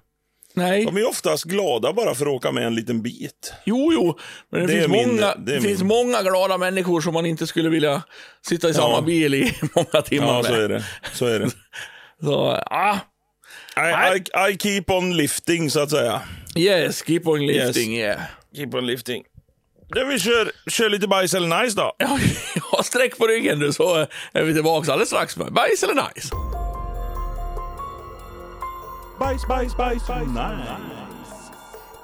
Nej, 0.54 0.84
de 0.84 0.96
är 0.96 1.08
oftast 1.08 1.44
glada 1.44 1.92
bara 1.92 2.14
för 2.14 2.26
att 2.26 2.32
åka 2.32 2.52
med 2.52 2.66
en 2.66 2.74
liten 2.74 3.02
bit. 3.02 3.52
jo, 3.64 3.92
jo. 3.92 4.18
Men 4.50 4.60
det, 4.60 4.66
Det 4.66 4.80
finns, 4.80 4.88
min- 4.92 5.08
många, 5.08 5.34
det 5.34 5.60
finns 5.60 5.78
min. 5.78 5.88
många 5.88 6.22
glada 6.22 6.58
människor 6.58 7.00
som 7.00 7.14
man 7.14 7.26
inte 7.26 7.46
skulle 7.46 7.68
vilja 7.68 8.02
sitta 8.46 8.68
i 8.68 8.74
samma 8.74 8.94
Ja. 8.94 9.00
bil 9.00 9.34
i 9.34 9.54
många 9.74 10.02
timmar 10.02 10.26
Ja, 10.26 10.34
med. 10.42 10.44
så 10.46 10.54
är 10.54 10.68
det. 10.68 10.84
Så 11.12 11.26
är 11.26 11.38
det. 11.40 11.50
Så, 12.22 12.58
ah, 12.66 12.96
I, 13.76 14.18
I, 14.18 14.52
I 14.52 14.58
keep 14.58 14.84
on 14.88 15.16
lifting, 15.16 15.70
så 15.70 15.80
att 15.80 15.90
säga. 15.90 16.22
yes, 16.56 17.04
keep 17.06 17.20
on 17.24 17.46
lifting, 17.46 17.96
yeah. 17.96 18.20
Keep 18.56 18.68
on 18.74 18.86
lifting. 18.86 19.22
Du, 19.94 20.04
vi 20.04 20.18
kör, 20.20 20.52
kör 20.70 20.88
lite 20.90 21.08
bajs 21.08 21.34
eller 21.34 21.62
nice 21.62 21.76
då. 21.76 21.92
Ja, 21.98 22.18
ja, 22.72 22.82
sträck 22.82 23.18
på 23.18 23.26
ryggen 23.26 23.58
du 23.58 23.72
så 23.72 24.06
är 24.32 24.42
vi 24.42 24.54
tillbaka 24.54 24.92
alldeles 24.92 25.08
strax 25.08 25.36
med 25.36 25.52
bajs 25.52 25.82
eller 25.82 25.94
nice. 25.94 26.28
Bajs, 29.18 29.46
bajs, 29.48 29.76
bajs, 29.76 30.02
nice. 30.08 30.76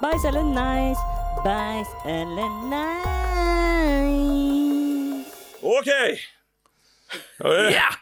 Bajs 0.01 0.25
eller 0.25 0.43
nice, 0.43 1.01
bajs 1.43 1.87
eller 2.05 2.69
nice. 2.69 3.09
Okej. 5.61 6.19
Är- 7.39 7.71
Ja! 7.71 7.93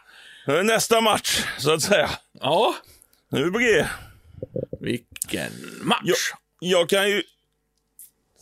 är 0.54 0.62
Nästa 0.62 1.00
match, 1.00 1.44
så 1.58 1.74
att 1.74 1.82
säga. 1.82 2.10
Ja, 2.40 2.74
Nu 3.28 3.40
är 3.40 3.44
vi 3.44 3.50
på 3.50 3.58
G. 3.58 3.84
vilken 4.80 5.52
match. 5.82 6.00
Jag, 6.04 6.16
jag 6.60 6.88
kan 6.88 7.08
ju 7.10 7.22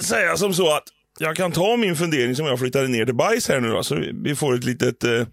säga 0.02 0.36
som 0.36 0.54
så 0.54 0.74
att 0.76 0.84
jag 1.18 1.36
kan 1.36 1.52
ta 1.52 1.76
min 1.76 1.96
fundering 1.96 2.36
som 2.36 2.46
jag 2.46 2.58
flyttade 2.58 2.88
ner 2.88 3.04
till 3.04 3.14
bajs 3.14 3.48
här 3.48 3.60
nu 3.60 3.68
då, 3.68 3.82
så 3.82 3.94
vi- 4.22 4.34
får 4.34 4.54
ett 4.54 4.64
litet 4.64 5.04
eh, 5.04 5.26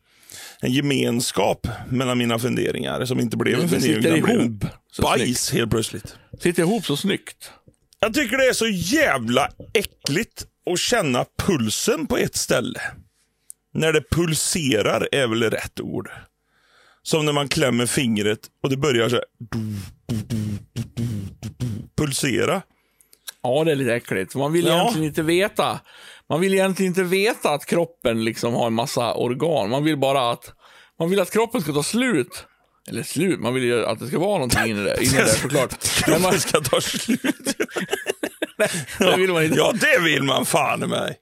en 0.62 0.72
gemenskap 0.72 1.68
mellan 1.90 2.18
mina 2.18 2.40
funderingar 2.40 3.06
som 3.06 3.20
inte 3.20 3.38
blev 3.38 3.60
en 3.60 3.70
fundering. 3.70 3.96
sitter 4.04 4.18
ihop. 4.18 4.66
Bajs 5.02 5.52
helt 5.52 5.72
plötsligt. 5.72 6.16
Sitter 6.40 6.64
ihop 6.64 6.86
så 6.86 6.98
snyggt. 6.98 7.52
Jag 8.00 8.14
tycker 8.14 8.38
det 8.38 8.46
är 8.46 8.54
så 8.54 8.68
jävla 8.68 9.50
äckligt 9.74 10.46
att 10.72 10.80
känna 10.80 11.26
pulsen 11.38 12.08
på 12.08 12.18
ett 12.18 12.36
ställe. 12.36 12.82
När 13.74 13.94
det 13.94 14.10
pulserar 14.12 15.08
är 15.12 15.28
väl 15.28 15.44
rätt 15.44 15.80
ord. 15.80 16.10
Som 17.04 17.26
när 17.26 17.34
man 17.34 17.48
klämmer 17.48 17.86
fingret 17.86 18.40
och 18.64 18.70
det 18.70 18.78
börjar 18.78 19.10
så 19.10 19.16
här, 19.16 19.26
pulsera. 21.98 22.62
Ja, 23.44 23.64
det 23.64 23.72
är 23.72 23.76
lite 23.76 23.94
äckligt. 23.96 24.36
Man 24.36 24.52
vill 24.54 24.66
Ja. 24.66 24.74
egentligen 24.82 25.08
inte 25.08 25.22
veta. 25.22 25.80
Man 26.30 26.42
vill 26.42 26.54
egentligen 26.54 26.92
inte 26.92 27.04
veta 27.04 27.50
att 27.50 27.66
kroppen 27.66 28.24
liksom 28.24 28.54
har 28.54 28.68
en 28.68 28.74
massa 28.74 29.14
organ. 29.14 29.70
Man 29.70 29.84
vill 29.84 29.98
bara 29.98 30.32
att, 30.32 30.54
man 31.00 31.10
vill 31.10 31.20
att 31.20 31.32
kroppen 31.32 31.62
ska 31.62 31.74
ta 31.74 31.84
slut. 31.84 32.46
Eller 32.90 33.04
slut, 33.04 33.40
man 33.40 33.54
vill 33.54 33.64
ju 33.64 33.86
att 33.86 34.00
det 34.00 34.08
ska 34.08 34.20
vara 34.20 34.34
någonting 34.34 34.66
inne 34.66 34.84
där, 34.84 35.04
inne 35.04 35.18
där 35.18 35.26
såklart. 35.26 35.76
Men 36.08 36.22
man, 36.22 36.40
ska 36.40 36.60
ta 36.62 36.82
slut. 36.82 37.22
det 39.00 39.18
vill 39.18 39.32
man 39.34 39.44
inte. 39.44 39.58
Ja, 39.58 39.74
det 39.82 40.00
vill 40.04 40.24
man 40.24 40.46
fan 40.46 40.84
i 40.84 40.88
mig. 40.88 41.16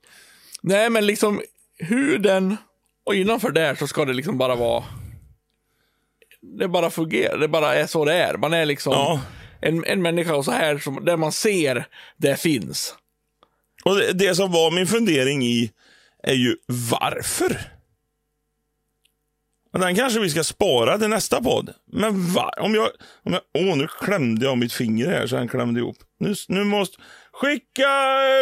Nej, 0.61 0.89
men 0.89 1.05
liksom 1.05 1.41
huden 1.79 2.57
och 3.05 3.15
innanför 3.15 3.51
där 3.51 3.75
så 3.75 3.87
ska 3.87 4.05
det 4.05 4.13
liksom 4.13 4.37
bara 4.37 4.55
vara... 4.55 4.83
Det 6.59 6.67
bara 6.67 6.89
fungerar, 6.89 7.37
det 7.37 7.47
bara 7.47 7.75
är 7.75 7.87
så 7.87 8.05
det 8.05 8.13
är. 8.13 8.37
Man 8.37 8.53
är 8.53 8.65
liksom 8.65 8.93
Ja. 8.93 9.21
En, 9.61 9.85
en 9.85 10.01
människa 10.01 10.35
och 10.35 10.45
så 10.45 10.51
här, 10.51 10.77
som, 10.77 11.05
där 11.05 11.17
man 11.17 11.31
ser 11.31 11.87
det 12.17 12.39
finns. 12.39 12.95
Och 13.83 13.95
det, 13.95 14.13
det 14.13 14.35
som 14.35 14.51
var 14.51 14.71
min 14.71 14.87
fundering 14.87 15.43
i 15.43 15.71
är 16.23 16.33
ju 16.33 16.55
varför? 16.65 17.57
Och 19.73 19.79
den 19.79 19.95
kanske 19.95 20.19
vi 20.19 20.29
ska 20.29 20.43
spara 20.43 20.97
till 20.97 21.07
nästa 21.07 21.41
podd. 21.41 21.73
Men 21.91 22.33
va? 22.33 22.53
Om 22.57 22.75
jag... 22.75 22.89
Om 23.23 23.33
jag 23.33 23.41
åh, 23.53 23.77
nu 23.77 23.87
klämde 23.87 24.45
jag 24.45 24.57
mitt 24.57 24.73
finger 24.73 25.07
här 25.07 25.27
så 25.27 25.37
han 25.37 25.47
klämde 25.47 25.79
ihop. 25.79 25.97
Nu, 26.19 26.35
nu 26.47 26.63
måste... 26.63 26.97
Skicka 27.33 27.87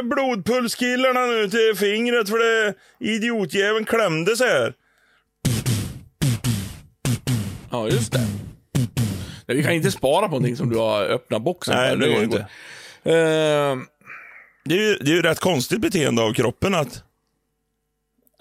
blodpulskillarna 0.03 1.25
nu 1.25 1.49
till 1.49 1.75
fingret 1.77 2.29
för 2.29 2.39
det 2.39 2.73
idiotjäveln 2.99 3.85
klämde 3.85 4.37
sig 4.37 4.49
här. 4.49 4.73
Ja, 7.71 7.87
just 7.89 8.11
det. 8.11 8.27
Nej, 9.49 9.57
vi 9.57 9.63
kan 9.63 9.73
inte 9.73 9.91
spara 9.91 10.25
på 10.25 10.31
någonting 10.31 10.55
som 10.55 10.69
du 10.69 10.77
har 10.77 11.03
öppnat 11.05 11.41
boxen 11.41 11.75
Nej, 11.75 11.97
det 11.97 12.13
går 12.13 12.23
inte. 12.23 12.37
Eh, 13.03 13.77
Det 14.65 14.75
är 14.75 14.89
ju, 14.89 14.95
det 15.01 15.11
är 15.11 15.15
ju 15.15 15.21
rätt 15.21 15.39
konstigt 15.39 15.81
beteende 15.81 16.21
av 16.21 16.33
kroppen 16.33 16.75
att... 16.75 17.03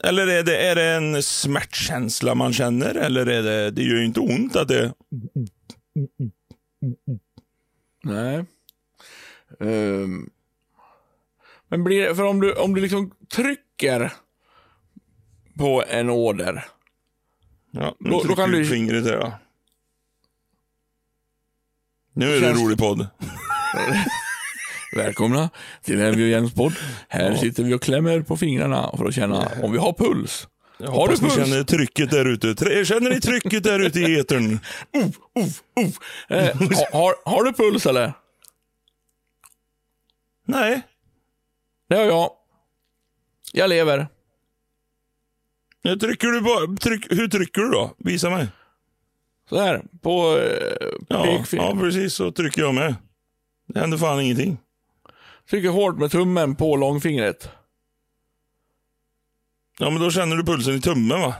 Eller 0.04 0.26
är 0.26 0.42
det, 0.42 0.56
är 0.56 0.74
det 0.74 0.84
en 0.84 1.22
smärtkänsla 1.22 2.34
man 2.34 2.52
känner? 2.52 2.94
Eller 2.94 3.26
är 3.26 3.42
det... 3.42 3.70
Det 3.70 3.82
gör 3.82 3.96
ju 3.96 4.04
inte 4.04 4.20
ont 4.20 4.56
att 4.56 4.68
det... 4.68 4.92
nej. 8.04 8.44
Ehm, 9.60 10.30
men 11.68 11.84
blir 11.84 12.14
för 12.14 12.24
om 12.24 12.40
du, 12.40 12.52
om 12.54 12.74
du 12.74 12.80
liksom 12.80 13.10
trycker 13.34 14.12
på 15.58 15.84
en 15.88 16.10
åder. 16.10 16.64
Ja, 17.70 17.94
Då- 17.98 18.22
då 18.28 18.34
kan 18.36 18.50
du 18.50 18.64
fingret 18.64 19.04
här 19.04 19.16
då. 19.16 19.32
Nu 22.18 22.36
är 22.36 22.40
det 22.40 22.48
en 22.48 22.56
rolig 22.56 22.78
podd. 22.78 23.06
Välkomna 24.96 25.50
till 25.82 26.00
och 26.00 26.18
Jens 26.18 26.54
podd. 26.54 26.72
Här 27.08 27.34
sitter 27.34 27.62
vi 27.64 27.74
och 27.74 27.82
klämmer 27.82 28.20
på 28.20 28.36
fingrarna 28.36 28.94
för 28.96 29.04
att 29.04 29.14
känna 29.14 29.48
om 29.62 29.72
vi 29.72 29.78
har 29.78 29.92
puls. 29.92 30.48
Jag 30.78 30.86
Har 30.86 30.94
du 30.94 31.00
hoppas 31.00 31.22
ni 31.22 31.28
puls? 31.28 31.48
känner 31.48 31.64
trycket 31.64 32.10
där 32.10 32.24
ute. 32.24 32.84
Känner 32.84 33.10
ni 33.10 33.20
trycket 33.20 33.62
där 33.64 33.80
ute 33.80 34.00
i 34.00 34.18
etern? 34.18 34.58
Eh, 36.28 36.56
har, 36.92 37.30
har, 37.30 37.44
du 37.44 37.52
puls 37.52 37.86
eller? 37.86 38.12
Nej. 40.46 40.82
Det 41.88 41.96
har 41.96 42.04
jag. 42.04 42.30
Jag 43.52 43.70
lever. 43.70 44.08
Nu 45.84 45.96
trycker 45.96 46.28
du 46.28 46.40
bara. 46.40 46.76
Tryck, 46.76 47.06
hur 47.10 47.28
trycker 47.28 47.60
du 47.60 47.70
då? 47.70 47.94
Visa 47.98 48.30
mig. 48.30 48.48
Så 49.48 49.58
här, 49.60 49.82
på 50.02 50.38
eh, 50.38 50.76
Ja, 51.08 51.22
pekfinger. 51.24 51.64
ja, 51.64 51.76
precis 51.80 52.14
så 52.14 52.30
trycker 52.32 52.60
jag 52.62 52.74
med. 52.74 52.94
Det 53.68 53.80
händer 53.80 53.98
fan 53.98 54.20
ingenting. 54.20 54.58
Trycker 55.50 55.68
hårt 55.68 55.98
med 55.98 56.10
tummen 56.10 56.54
på 56.56 56.76
långfingret. 56.76 57.48
Ja, 59.78 59.90
men 59.90 60.02
då 60.02 60.10
känner 60.10 60.36
du 60.36 60.44
pulsen 60.44 60.74
i 60.74 60.80
tummen 60.80 61.20
va? 61.20 61.34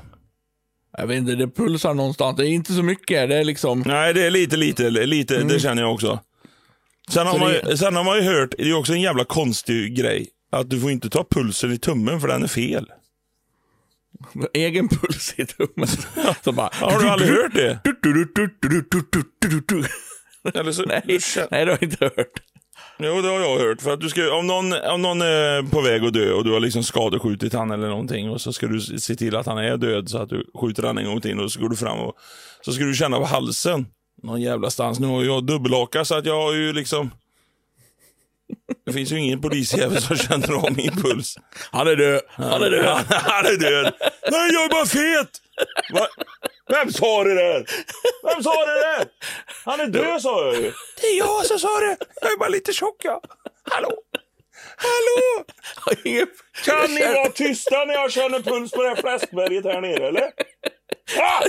Jag 0.98 1.06
vet 1.06 1.16
inte, 1.18 1.34
det 1.34 1.48
pulsar 1.48 1.94
någonstans. 1.94 2.36
Det 2.36 2.48
är 2.48 2.50
inte 2.50 2.72
så 2.72 2.82
mycket. 2.82 3.28
Det 3.28 3.36
är 3.36 3.44
liksom... 3.44 3.82
Nej, 3.86 4.14
det 4.14 4.26
är 4.26 4.30
lite, 4.30 4.56
lite, 4.56 4.90
lite. 4.90 5.42
Det 5.42 5.60
känner 5.60 5.82
jag 5.82 5.94
också. 5.94 6.20
Sen 7.08 7.26
har, 7.26 7.34
Mm. 7.36 7.48
Man, 7.48 7.70
ju- 7.70 7.76
sen 7.76 7.96
har 7.96 8.04
man 8.04 8.16
ju 8.16 8.22
hört, 8.22 8.54
det 8.58 8.70
är 8.70 8.74
också 8.78 8.92
en 8.92 9.00
jävla 9.00 9.24
konstig 9.24 9.96
grej. 9.96 10.28
att 10.52 10.70
du 10.70 10.80
får 10.80 10.90
inte 10.90 11.10
ta 11.10 11.24
pulsen 11.30 11.72
i 11.72 11.78
tummen 11.78 12.20
för 12.20 12.28
den 12.28 12.42
är 12.42 12.46
fel. 12.48 12.86
Egen 14.54 14.88
puls 14.88 15.34
i 15.36 15.46
tummen. 15.46 15.88
Så 16.44 16.52
bara... 16.52 16.70
Har 16.72 17.00
du 17.02 17.08
aldrig 17.08 17.30
hört 17.30 17.54
det? 17.54 17.80
Nej, 20.44 20.52
Eller 20.54 20.72
så, 20.72 20.82
nej, 20.82 21.02
du 21.06 21.20
känner- 21.20 21.48
det 21.50 21.56
har 21.56 21.66
jag 21.66 21.82
inte 21.82 22.04
hört. 22.04 22.32
Jo, 22.98 23.22
det 23.22 23.28
har 23.28 23.40
jag 23.40 23.58
hört. 23.58 23.82
För 23.82 23.92
att 23.92 24.00
du 24.00 24.08
ska, 24.08 24.34
om, 24.34 24.46
någon, 24.46 24.72
om 24.72 25.02
någon 25.02 25.22
är 25.22 25.62
på 25.70 25.80
väg 25.80 26.04
att 26.04 26.12
dö 26.12 26.32
och 26.32 26.44
du 26.44 26.52
har 26.52 26.60
liksom 26.60 26.82
skadeskjutit 26.82 27.52
han 27.52 27.70
eller 27.70 27.88
någonting 27.88 28.30
och 28.30 28.40
så 28.40 28.52
ska 28.52 28.66
du 28.66 28.80
se 28.80 29.14
till 29.14 29.36
att 29.36 29.46
han 29.46 29.58
är 29.58 29.76
död 29.76 30.08
så 30.08 30.18
att 30.18 30.28
du 30.28 30.44
skjuter 30.60 30.82
han 30.82 30.98
en 30.98 31.04
gång 31.04 31.20
till 31.20 31.40
och 31.40 31.52
så 31.52 31.60
går 31.60 31.68
du 31.68 31.76
fram 31.76 31.98
och 31.98 32.14
så 32.60 32.72
ska 32.72 32.84
du 32.84 32.94
känna 32.94 33.18
på 33.18 33.24
halsen. 33.24 33.86
Någon 34.22 34.40
jävla 34.40 34.70
stans. 34.70 34.98
Nu 35.00 35.06
har 35.06 35.22
jag 35.24 35.46
dubbelhaka 35.46 36.04
så 36.04 36.14
att 36.14 36.26
jag 36.26 36.42
har 36.42 36.52
ju 36.54 36.72
liksom... 36.72 37.10
Det 38.86 38.92
finns 38.92 39.12
ju 39.12 39.18
ingen 39.18 39.40
polisjävel 39.40 40.02
som 40.02 40.16
känner 40.16 40.52
av 40.52 40.76
min 40.76 41.02
puls. 41.02 41.36
Han 41.70 41.88
är 41.88 41.96
död. 41.96 42.20
Han 42.28 42.62
är 42.62 42.70
död. 42.70 43.04
Han 43.08 43.46
är 43.46 43.56
död. 43.56 43.94
Nej, 44.30 44.50
jag 44.52 44.64
är 44.64 44.68
bara 44.68 44.86
fet! 44.86 45.30
Va? 45.92 46.08
Vem 46.70 46.92
sa 46.92 47.24
det 47.24 47.34
där? 47.34 47.66
Vem 48.22 48.42
sa 48.42 48.66
det 48.66 48.80
där? 48.80 49.06
Han 49.64 49.80
är 49.80 49.86
död 49.86 50.22
sa 50.22 50.46
jag 50.46 50.54
ju. 50.54 50.72
Det 51.00 51.06
är 51.06 51.18
jag 51.18 51.46
som 51.46 51.58
sa 51.58 51.80
det. 51.80 51.96
Jag 52.20 52.32
är 52.32 52.36
bara 52.38 52.48
lite 52.48 52.72
tjock 52.72 52.96
ja. 53.04 53.22
Hallå? 53.70 53.92
Hallå? 54.76 55.44
Kan 56.64 56.94
ni 56.94 57.00
vara 57.00 57.30
tysta 57.30 57.84
när 57.84 57.94
jag 57.94 58.12
känner 58.12 58.40
puls 58.40 58.70
på 58.70 58.82
det 58.82 58.88
här 58.88 58.96
fläskberget 58.96 59.64
här 59.64 59.80
nere 59.80 60.08
eller? 60.08 60.30
Ah! 61.18 61.44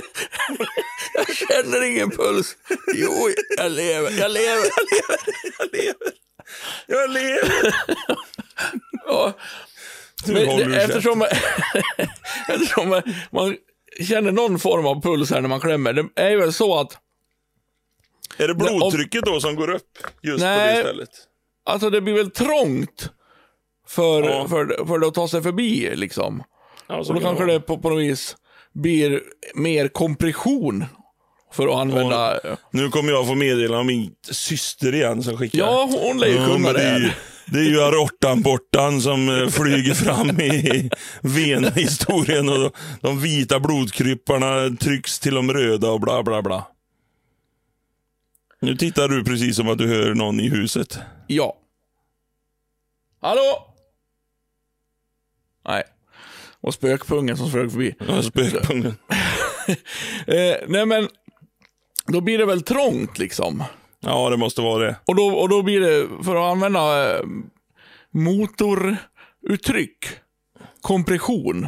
Jag 1.14 1.36
känner 1.36 1.82
ingen 1.82 2.10
puls. 2.10 2.56
Jo, 2.94 3.30
jag 3.56 3.72
lever. 3.72 4.10
Jag 4.10 4.30
lever. 4.30 4.64
Jag 4.76 4.86
lever. 4.92 5.18
Jag 5.58 5.72
lever. 5.72 6.12
Ja. 9.06 9.32
Nu 10.26 10.32
Men 10.34 10.46
håller 10.48 10.64
det, 10.64 10.70
du 10.70 10.74
käft. 10.74 10.88
eftersom, 10.90 11.22
eftersom 12.48 12.88
man, 12.88 13.02
man 13.30 13.56
känner 14.08 14.32
någon 14.32 14.58
form 14.58 14.86
av 14.86 15.02
puls 15.02 15.30
här 15.30 15.40
när 15.40 15.48
man 15.48 15.60
klämmer. 15.60 15.92
Det 15.92 16.08
är 16.14 16.30
ju 16.30 16.36
väl 16.40 16.52
så 16.52 16.78
att 16.80 16.98
Är 18.36 18.48
det 18.48 18.54
blodtrycket 18.54 19.24
då 19.24 19.40
som 19.40 19.54
går 19.56 19.70
upp 19.70 19.98
just 20.22 20.38
på 20.38 20.44
Nej. 20.44 20.76
det 20.76 20.82
stället? 20.82 21.10
alltså 21.64 21.90
det 21.90 22.00
blir 22.00 22.14
väl 22.14 22.30
trångt 22.30 23.10
för, 23.88 24.22
Ja. 24.22 24.48
för, 24.48 24.86
för 24.86 24.98
det 24.98 25.06
att 25.06 25.14
ta 25.14 25.28
sig 25.28 25.42
förbi 25.42 25.90
liksom. 25.96 26.42
Ja, 26.86 27.04
så 27.04 27.08
Och 27.10 27.14
då 27.14 27.20
kan 27.26 27.36
kanske 27.36 27.52
det 27.52 27.60
på, 27.60 27.78
på 27.78 27.90
något 27.90 28.00
vis 28.02 28.36
blir 28.72 29.22
mer 29.54 29.88
kompression 29.88 30.84
för 31.52 31.68
att 31.68 31.74
använda. 31.74 32.40
Nu 32.70 32.88
kommer 32.88 33.12
jag 33.12 33.26
få 33.26 33.34
meddela 33.34 33.78
om 33.78 33.86
min 33.86 34.10
syster 34.30 34.94
igen 34.94 35.22
som 35.22 35.36
skickar. 35.36 35.58
Ja, 35.58 35.88
hon 36.02 36.18
lär 36.18 36.26
ju 36.26 36.34
Ja, 36.34 36.46
kunna 36.46 36.58
men 36.58 36.74
det 36.74 36.80
det, 36.80 36.88
är 36.88 36.98
ju, 37.00 37.10
det 37.46 37.58
är 37.58 37.64
ju 37.64 37.80
aortan 37.82 38.42
bortan 38.42 39.00
som 39.00 39.28
eh, 39.42 39.48
flyger 39.48 39.94
fram 39.94 40.40
i 40.40 40.90
venhistorien 41.22 42.48
och 42.48 42.58
de, 42.58 42.70
de 43.00 43.20
vita 43.20 43.60
blodkrypparna 43.60 44.76
trycks 44.80 45.18
till 45.18 45.34
de 45.34 45.52
röda 45.52 45.90
och 45.90 46.00
bla 46.00 46.22
bla 46.22 46.42
bla. 46.42 46.66
Nu 48.60 48.76
tittar 48.76 49.08
du 49.08 49.24
precis 49.24 49.56
som 49.56 49.68
att 49.68 49.78
du 49.78 49.88
hör 49.88 50.14
någon 50.14 50.40
i 50.40 50.48
huset. 50.48 50.98
Ja. 51.26 51.56
Hallå? 53.20 53.74
Nej. 55.68 55.82
Och 56.60 56.74
spökpungen 56.74 57.36
som 57.36 57.50
flög 57.50 57.70
förbi. 57.72 57.94
Ja, 58.08 58.22
Spökpungen. 58.22 58.94
Eh, 60.26 60.56
nej 60.68 60.86
men, 60.86 61.08
då 62.12 62.20
blir 62.20 62.38
det 62.38 62.46
väl 62.46 62.62
trångt 62.62 63.18
liksom. 63.18 63.64
Ja, 64.00 64.30
det 64.30 64.36
måste 64.36 64.60
vara 64.60 64.84
det. 64.86 64.96
Och 65.06 65.14
då, 65.16 65.26
och 65.26 65.48
då 65.48 65.62
blir 65.62 65.80
det, 65.80 66.08
för 66.24 66.36
att 66.36 66.52
använda 66.52 67.14
eh, 67.16 67.24
motoruttryck, 68.10 69.98
kompression. 70.80 71.66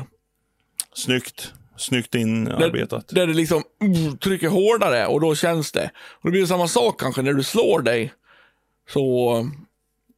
Snyggt. 0.94 1.52
Snyggt 1.76 2.14
inarbetat. 2.14 3.08
Där 3.08 3.26
det 3.26 3.32
liksom 3.34 3.62
uh, 3.84 4.14
trycker 4.16 4.48
hårdare 4.48 5.06
och 5.06 5.20
då 5.20 5.34
känns 5.34 5.72
det. 5.72 5.90
Och 5.96 6.24
det 6.24 6.30
blir 6.30 6.46
samma 6.46 6.68
sak 6.68 7.00
kanske 7.00 7.22
när 7.22 7.32
du 7.32 7.42
slår 7.42 7.82
dig. 7.82 8.12
Så, 8.88 9.00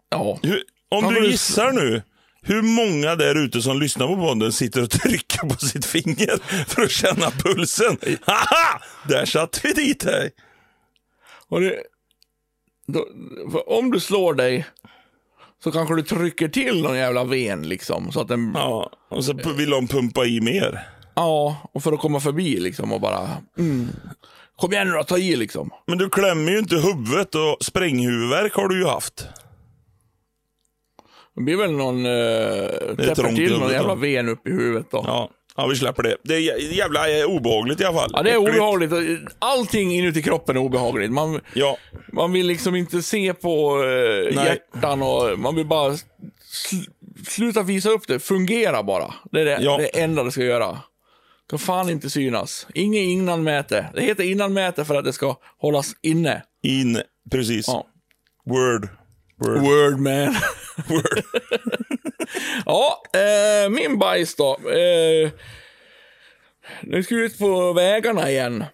ja. 0.08 0.38
Hur, 0.42 0.62
om 0.88 1.02
Kan 1.02 1.14
du 1.14 1.20
du- 1.20 1.30
gissar 1.30 1.72
nu, 1.72 2.02
hur 2.44 2.62
många 2.62 3.16
där 3.16 3.34
ute 3.34 3.62
som 3.62 3.80
lyssnar 3.80 4.06
på 4.06 4.16
podden 4.16 4.52
sitter 4.52 4.82
och 4.82 4.90
trycker 5.02 5.48
på 5.48 5.56
sitt 5.56 5.86
finger 5.86 6.64
för 6.68 6.82
att 6.82 6.90
känna 6.90 7.30
pulsen? 7.30 7.96
Haha! 8.22 8.80
Där 9.08 9.24
satt 9.24 9.60
vi 9.64 9.72
dit 9.72 10.00
dig. 10.00 10.30
Det, 11.50 11.82
då, 12.86 13.06
om 13.66 13.90
du 13.90 14.00
slår 14.00 14.34
dig 14.34 14.66
så 15.64 15.72
kanske 15.72 15.94
du 15.94 16.02
trycker 16.02 16.48
till 16.48 16.82
någon 16.82 16.96
jävla 16.96 17.24
ven 17.24 17.68
liksom. 17.68 18.12
Så 18.12 18.20
att 18.20 18.28
den, 18.28 18.52
ja. 18.54 18.90
Ja, 19.10 19.16
och 19.16 19.24
så 19.24 19.32
vill 19.32 19.70
de 19.70 19.88
pumpa 19.88 20.24
i 20.24 20.40
mer. 20.40 20.88
och 21.72 21.82
för 21.82 21.92
att 21.92 22.00
komma 22.00 22.20
förbi 22.20 22.60
liksom 22.60 22.92
och 22.92 23.00
bara, 23.00 23.28
mm. 23.58 23.88
Kom 24.56 24.72
igen 24.72 24.88
nu 24.88 24.92
då, 24.94 25.04
ta 25.04 25.18
i 25.18 25.36
liksom. 25.36 25.70
Men 25.86 25.98
du 25.98 26.10
klämmer 26.10 26.52
ju 26.52 26.58
inte 26.58 26.76
huvudet 26.76 27.34
och 27.34 27.56
spränghuvudvärk 27.60 28.54
har 28.54 28.68
du 28.68 28.78
ju 28.78 28.86
haft. 28.86 29.26
Det 31.36 31.42
blir 31.42 31.56
väl 31.56 31.72
någon, 31.72 32.06
uh, 32.06 32.68
täpper 32.96 33.34
till 33.36 33.58
någon 33.58 33.70
jävla 33.72 33.94
ven 33.94 34.28
upp 34.28 34.46
i 34.46 34.50
huvudet 34.50 34.86
då. 34.90 35.04
Ja, 35.06 35.30
ja 35.56 35.66
vi 35.66 35.76
släpper 35.76 36.02
det. 36.02 36.16
Det 36.24 36.34
är 36.34 36.40
jä- 36.40 36.72
jävla 36.72 37.18
eh, 37.20 37.24
obehagligt 37.26 37.80
i 37.80 37.84
alla 37.84 37.98
fall. 37.98 38.10
Ja, 38.12 38.22
det 38.22 38.30
är 38.30 38.36
obehagligt. 38.36 38.92
Allting 39.38 39.92
inuti 39.94 40.22
kroppen 40.22 40.56
är 40.56 40.60
obehagligt. 40.60 41.10
Man, 41.12 41.40
Ja, 41.54 41.76
man 42.12 42.32
vill 42.32 42.46
liksom 42.46 42.76
inte 42.76 43.02
se 43.02 43.34
på 43.34 43.82
eh, 43.84 44.44
hjärtan 44.44 45.02
och 45.02 45.38
man 45.38 45.56
vill 45.56 45.66
bara 45.66 45.96
sl 45.96 46.76
sluta 47.28 47.62
visa 47.62 47.90
upp 47.90 48.06
det. 48.08 48.18
Fungera 48.18 48.82
bara. 48.82 49.14
Det 49.32 49.40
är 49.40 49.44
det, 49.44 49.58
Ja. 49.60 49.76
det 49.76 50.00
enda 50.00 50.22
det 50.22 50.30
ska 50.30 50.42
göra. 50.44 50.78
Kan 51.50 51.58
fan 51.58 51.90
inte 51.90 52.10
synas. 52.10 52.66
Inget 52.74 53.00
innanmäte. 53.02 53.86
Det 53.94 54.00
heter 54.00 54.24
innanmäte 54.24 54.84
för 54.84 54.94
att 54.94 55.04
det 55.04 55.12
ska 55.12 55.36
hållas 55.58 55.92
inne. 56.02 56.42
in, 56.62 57.00
precis. 57.30 57.68
Ja. 57.68 57.86
Word. 58.46 58.88
Word. 59.40 59.60
Word 59.62 59.98
man. 60.00 60.34
Word. 60.88 61.24
ja, 62.66 63.02
eh, 63.12 63.70
min 63.70 63.98
bajs 63.98 64.36
då. 64.36 64.58
Eh, 64.70 65.30
nu 66.82 67.02
ska 67.02 67.14
vi 67.14 67.24
ut 67.24 67.38
på 67.38 67.72
vägarna 67.72 68.30
igen. 68.30 68.64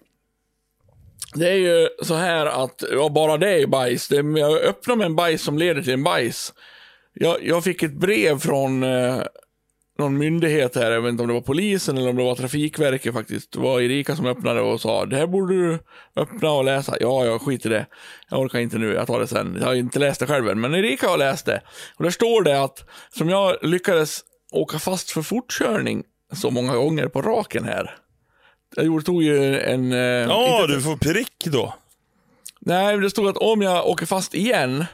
Det 1.33 1.49
är 1.49 1.55
ju 1.55 1.89
så 2.03 2.13
här 2.13 2.45
att, 2.45 2.83
ja 2.91 3.09
bara 3.09 3.37
det 3.37 3.49
är 3.49 3.67
bajs. 3.67 4.07
Det, 4.07 4.15
jag 4.15 4.61
öppnar 4.61 4.95
med 4.95 5.05
en 5.05 5.15
bajs 5.15 5.41
som 5.41 5.57
leder 5.57 5.81
till 5.81 5.93
en 5.93 6.03
bajs. 6.03 6.53
Jag, 7.13 7.37
jag 7.43 7.63
fick 7.63 7.83
ett 7.83 7.93
brev 7.93 8.39
från 8.39 8.83
eh, 8.83 9.21
någon 10.01 10.17
myndighet 10.17 10.75
här, 10.75 10.91
jag 10.91 11.01
vet 11.01 11.09
inte 11.09 11.21
om 11.23 11.27
det 11.27 11.33
var 11.33 11.41
polisen 11.41 11.97
eller 11.97 12.09
om 12.09 12.15
det 12.15 12.23
var 12.23 12.35
Trafikverket 12.35 13.13
faktiskt. 13.13 13.51
Det 13.51 13.59
var 13.59 13.81
Erika 13.81 14.15
som 14.15 14.25
öppnade 14.25 14.61
och 14.61 14.81
sa, 14.81 15.05
det 15.05 15.17
här 15.17 15.27
borde 15.27 15.53
du 15.53 15.79
öppna 16.15 16.51
och 16.51 16.63
läsa. 16.63 16.95
Ja, 16.99 17.25
jag 17.25 17.41
skiter 17.41 17.69
i 17.69 17.73
det. 17.73 17.85
Jag 18.29 18.39
orkar 18.39 18.59
inte 18.59 18.77
nu, 18.77 18.93
jag 18.93 19.07
tar 19.07 19.19
det 19.19 19.27
sen. 19.27 19.57
Jag 19.59 19.67
har 19.67 19.73
inte 19.73 19.99
läst 19.99 20.19
det 20.19 20.27
själv 20.27 20.49
än, 20.49 20.61
men 20.61 20.75
Erika 20.75 21.07
har 21.09 21.17
läst 21.17 21.45
det. 21.45 21.61
Och 21.97 22.03
där 22.03 22.11
står 22.11 22.43
det 22.43 22.61
att, 22.63 22.89
som 23.17 23.29
jag 23.29 23.55
lyckades 23.61 24.19
åka 24.51 24.79
fast 24.79 25.11
för 25.11 25.21
fortkörning 25.21 26.03
så 26.33 26.51
många 26.51 26.75
gånger 26.75 27.07
på 27.07 27.21
raken 27.21 27.63
här. 27.63 27.95
Jag 28.75 28.85
gjorde- 28.85 29.05
tog 29.05 29.23
ju 29.23 29.59
en... 29.59 29.91
eh, 29.91 29.97
Ja, 29.99 30.61
inte- 30.61 30.73
du 30.75 30.81
får 30.81 30.97
prick 30.97 31.45
då. 31.45 31.73
Nej, 32.59 32.97
det 32.97 33.09
stod 33.09 33.27
att 33.27 33.37
om 33.37 33.61
jag 33.61 33.87
åker 33.87 34.05
fast 34.05 34.33
igen 34.33 34.85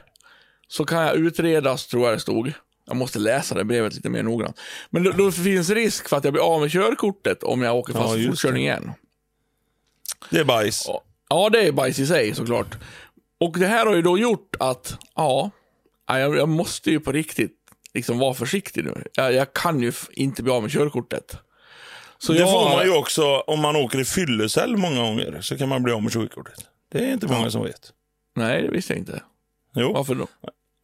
så 0.68 0.86
kan 0.86 1.01
jag 1.01 1.16
utredas, 1.16 1.88
tror 1.88 2.03
jag 2.05 2.14
det 2.16 2.20
stod. 2.20 2.51
Jag 2.88 2.96
måste 2.98 3.20
läsa 3.20 3.56
det 3.56 3.64
brevet 3.64 3.94
lite 3.96 4.10
mer 4.10 4.24
noggrant. 4.24 4.60
Men 4.90 5.04
då, 5.04 5.12
då 5.12 5.32
finns 5.32 5.70
risk 5.70 6.10
för 6.10 6.18
att 6.18 6.24
jag 6.24 6.34
blir 6.34 6.44
av 6.44 6.62
med 6.62 6.72
körkortet 6.72 7.44
om 7.44 7.62
jag 7.62 7.76
åker 7.76 7.94
Ja, 7.94 8.00
fast 8.00 8.14
för 8.14 8.20
just 8.20 8.30
fortkörning 8.30 8.64
igen. 8.64 8.92
Det 10.30 10.40
är 10.40 10.44
bajs. 10.44 10.86
Ja. 10.88 11.04
Ja, 11.30 11.50
det 11.50 11.68
är 11.68 11.72
bajs 11.72 12.00
i 12.00 12.08
sig 12.08 12.36
såklart. 12.36 12.78
Och 13.40 13.60
det 13.60 13.68
här 13.68 13.86
har 13.86 13.96
ju 13.96 14.02
då 14.02 14.18
gjort 14.18 14.56
att, 14.60 14.98
ja, 15.16 15.52
ja, 16.08 16.20
jag, 16.20 16.38
jag 16.38 16.50
måste 16.50 16.92
ju 16.92 17.00
på 17.00 17.12
riktigt 17.12 17.56
liksom 17.94 18.20
vara 18.20 18.34
försiktig 18.34 18.84
nu. 18.84 19.04
Jag, 19.14 19.34
jag 19.34 19.54
kan 19.54 19.82
ju 19.82 19.92
inte 20.12 20.44
bli 20.44 20.52
av 20.52 20.62
med 20.62 20.72
körkortet. 20.72 21.38
Så 22.18 22.34
Det 22.34 22.40
jag, 22.40 22.52
får 22.52 22.70
man 22.78 22.86
ju 22.86 22.96
också 22.96 23.40
om 23.40 23.60
man 23.62 23.76
åker 23.76 24.00
i 24.00 24.06
fyllecell 24.06 24.78
många 24.78 25.02
gånger. 25.02 25.42
Så 25.42 25.58
kan 25.58 25.70
man 25.70 25.84
bli 25.84 25.94
av 25.94 26.04
med 26.04 26.14
körkortet. 26.14 26.66
Det 26.92 27.00
är 27.00 27.14
inte 27.14 27.28
många 27.28 27.52
som 27.52 27.64
vet. 27.64 27.94
Nej, 28.36 28.62
det 28.62 28.72
visste 28.72 28.94
jag 28.94 29.00
inte. 29.00 29.22
Jo, 29.76 29.94
Varför 29.94 30.16
då? 30.16 30.28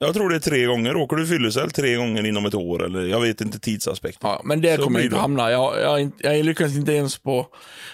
Jag 0.06 0.14
tror 0.14 0.30
det 0.30 0.36
är 0.36 0.40
tre 0.40 0.66
gånger. 0.66 0.96
Åker 0.96 1.16
du 1.16 1.28
fyllecell 1.28 1.72
tre 1.72 1.96
gånger 1.96 2.26
inom 2.26 2.46
ett 2.46 2.56
år, 2.56 2.86
eller 2.86 3.02
jag 3.02 3.22
vet 3.22 3.42
inte 3.42 3.60
tidsaspekten. 3.60 4.30
Ja, 4.30 4.42
men 4.44 4.62
det 4.62 4.78
kommer 4.78 5.00
jag 5.00 5.06
inte 5.06 5.18
hamna. 5.18 5.52
Jag, 5.52 5.82
jag, 5.82 6.12
jag 6.18 6.46
lyckades 6.46 6.76
inte 6.76 6.94
ens 6.94 7.18
på 7.18 7.48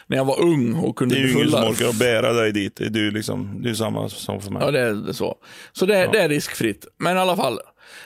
när 0.07 0.17
jag 0.17 0.25
var 0.25 0.41
ung 0.41 0.73
och 0.73 0.95
kunde 0.95 1.15
Det 1.15 1.21
är 1.21 1.27
ju 1.27 1.33
bli 1.33 1.41
ingen 1.41 1.51
som 1.51 1.63
orkar 1.63 1.99
bära 1.99 2.33
dig 2.33 2.51
dit. 2.51 2.75
Det 2.75 2.99
är 2.99 3.03
ju 3.03 3.11
liksom, 3.11 3.61
det 3.63 3.69
är 3.69 3.73
samma 3.73 4.09
som 4.09 4.41
för 4.41 4.51
mig. 4.51 4.61
Ja, 4.65 4.71
det 4.71 4.79
är, 4.79 5.13
så. 5.13 5.35
Så 5.71 5.85
det, 5.85 6.09
det 6.11 6.19
är 6.19 6.29
riskfritt. 6.29 6.87
Men 6.97 7.17
i 7.17 7.19
alla 7.19 7.35
fall, 7.35 7.59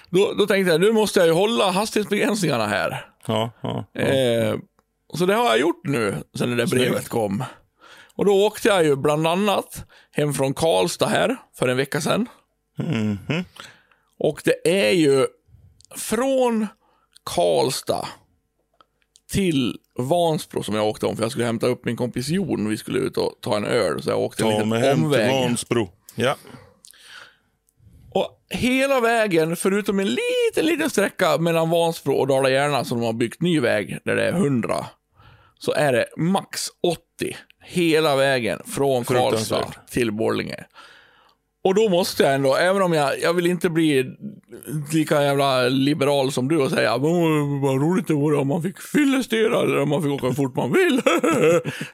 då, 0.10 0.34
då 0.38 0.48
tänkte 0.48 0.72
jag 0.72 0.82
nu 0.82 0.92
måste 0.92 1.20
jag 1.20 1.28
ju 1.28 1.34
hålla 1.34 1.72
hastighetsbegränsningarna 1.72 2.68
här. 2.68 3.06
Ja, 3.28 3.52
ja, 3.62 3.86
ja. 3.94 4.02
Eh, 4.02 4.56
så 5.14 5.26
det 5.26 5.34
har 5.34 5.46
jag 5.46 5.60
gjort 5.60 5.82
nu, 5.84 6.16
sen 6.38 6.50
det 6.50 6.56
där 6.56 6.68
brevet 6.68 7.10
kom. 7.10 7.44
Och 8.16 8.26
då 8.26 8.46
åkte 8.46 8.68
jag 8.68 8.84
ju 8.84 8.96
bland 8.96 9.28
annat 9.28 9.86
hem 10.12 10.34
från 10.34 10.54
Karlstad 10.54 11.08
här 11.08 11.36
för 11.60 11.68
en 11.68 11.78
vecka 11.78 12.02
sedan. 12.02 12.28
Mhm. 12.78 13.18
Och 14.24 14.42
det 14.44 14.88
är 14.88 14.92
ju 14.92 15.28
från 15.96 16.68
Karlstad 17.24 18.08
till 19.32 19.78
Vansbro 20.00 20.64
som 20.64 20.76
jag 20.76 20.88
åkte 20.88 21.06
om 21.06 21.16
för 21.16 21.24
jag 21.24 21.32
skulle 21.32 21.46
hämta 21.46 21.68
upp 21.68 21.86
min 21.86 21.98
kompis 21.98 22.30
Jon. 22.30 22.70
Vi 22.70 22.78
skulle 22.78 23.00
ut 23.00 23.18
och 23.18 23.38
ta 23.42 23.58
en 23.58 23.66
öl 23.66 24.04
så 24.04 24.10
jag 24.10 24.20
åkte 24.20 24.44
en 24.44 24.50
Ta 24.50 24.56
liten 24.56 24.70
mig 24.70 24.82
hem 24.82 24.96
till 24.96 25.06
omväg. 25.06 25.32
Vansbro. 25.32 25.90
Ja. 26.16 26.36
Och 28.14 28.46
hela 28.50 29.00
vägen, 29.00 29.56
förutom 29.56 30.00
en 30.00 30.08
liten, 30.08 30.66
liten 30.66 30.90
sträcka 30.90 31.38
mellan 31.38 31.70
Vansbro 31.70 32.14
och 32.14 32.28
Dala-Järna 32.28 32.84
som 32.84 33.00
de 33.00 33.06
har 33.06 33.14
byggt 33.14 33.42
ny 33.42 33.60
väg, 33.60 33.98
där 34.06 34.16
det 34.16 34.24
är 34.24 34.34
100, 34.34 34.86
så 35.60 35.74
är 35.74 35.94
det 35.94 36.06
max 36.18 36.68
80 36.84 37.38
hela 37.64 38.16
vägen 38.16 38.62
från 38.66 39.04
Karlstad 39.06 39.74
till 39.90 40.12
Borlänge. 40.12 40.66
Och 41.64 41.76
då 41.76 41.90
måste 41.90 42.24
jag 42.24 42.34
ändå, 42.36 42.56
även 42.56 42.82
om 42.82 42.94
jag, 42.94 43.22
jag 43.22 43.34
vill 43.34 43.46
inte 43.48 43.70
bli 43.70 44.06
lika 44.94 45.24
jävla 45.24 45.62
liberal 45.70 46.32
som 46.32 46.48
du 46.48 46.58
och 46.58 46.70
säga 46.72 46.96
"Åh, 46.96 47.62
vad 47.62 47.82
roligt 47.82 48.08
det 48.08 48.14
vore 48.14 48.38
om 48.38 48.48
man 48.48 48.64
fick 48.64 48.82
fyllestera 48.82 49.62
eller 49.62 49.80
om 49.80 49.90
man 49.90 50.04
fick 50.04 50.12
åka 50.12 50.28
hur 50.28 50.34
fort 50.34 50.56
man 50.56 50.74
vill. 50.74 51.02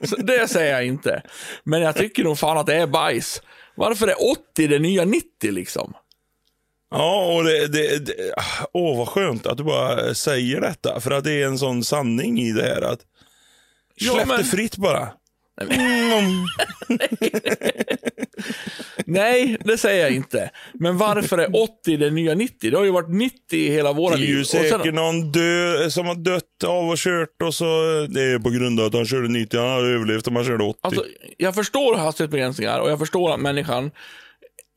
Så 0.09 0.15
det 0.15 0.47
säger 0.47 0.73
jag 0.73 0.85
inte. 0.85 1.23
Men 1.63 1.81
jag 1.81 1.95
tycker 1.95 2.23
nog 2.23 2.37
fan 2.39 2.57
att 2.57 2.65
det 2.67 2.75
är 2.75 2.87
bajs. 2.87 3.41
Varför 3.75 4.07
är 4.07 4.15
80 4.53 4.67
det 4.67 4.79
nya 4.79 5.05
90 5.05 5.51
liksom? 5.51 5.93
Ja, 6.91 7.35
och 7.37 7.43
det, 7.43 7.67
det, 7.67 8.05
det, 8.05 8.13
åh 8.73 8.97
vad 8.97 9.07
skönt 9.07 9.45
att 9.45 9.57
du 9.57 9.63
bara 9.63 10.13
säger 10.13 10.61
detta. 10.61 10.99
För 10.99 11.11
att 11.11 11.23
det 11.23 11.31
är 11.41 11.45
en 11.45 11.57
sån 11.57 11.83
sanning 11.83 12.39
i 12.39 12.51
det 12.51 12.63
här 12.63 12.81
att 12.81 12.99
Ja, 13.95 14.13
släpp 14.13 14.27
men- 14.27 14.37
det 14.37 14.43
fritt 14.43 14.77
bara. 14.77 15.09
Mm. 15.61 16.45
Nej, 19.05 19.57
det 19.65 19.77
säger 19.77 20.01
jag 20.03 20.11
inte. 20.11 20.49
Men 20.73 20.97
varför 20.97 21.37
är 21.37 21.55
80 21.63 21.97
det 21.97 22.09
nya 22.11 22.35
90? 22.35 22.71
Det 22.71 22.77
har 22.77 22.83
ju 22.85 22.91
varit 22.91 23.09
90 23.09 23.35
i 23.59 23.69
hela 23.71 23.93
våra 23.93 24.15
Det 24.15 24.17
är 24.17 24.19
liv. 24.21 24.29
ju 24.29 24.39
Och 24.41 24.47
sen- 24.47 24.63
säkert 24.69 24.93
någon 24.93 25.31
dö, 25.31 25.89
som 25.89 26.05
har 26.05 26.15
dött 26.15 26.63
av 26.67 26.89
och 26.89 26.97
kört 26.97 27.41
och 27.43 27.53
så 27.53 27.65
det 28.09 28.21
är 28.21 28.39
på 28.39 28.49
grund 28.49 28.79
av 28.79 28.85
att 28.85 28.93
han 28.93 29.05
körde 29.05 29.27
90. 29.27 29.59
Han 29.59 29.69
hade 29.69 29.87
överlevt 29.87 30.27
om 30.27 30.35
han 30.35 30.45
körde 30.45 30.63
80. 30.63 30.79
Alltså, 30.81 31.03
jag 31.37 31.55
förstår 31.55 31.95
hastighetsbegränsningar 31.97 32.79
och 32.79 32.91
jag 32.91 32.99
förstår 32.99 33.33
att 33.33 33.39
människan 33.39 33.91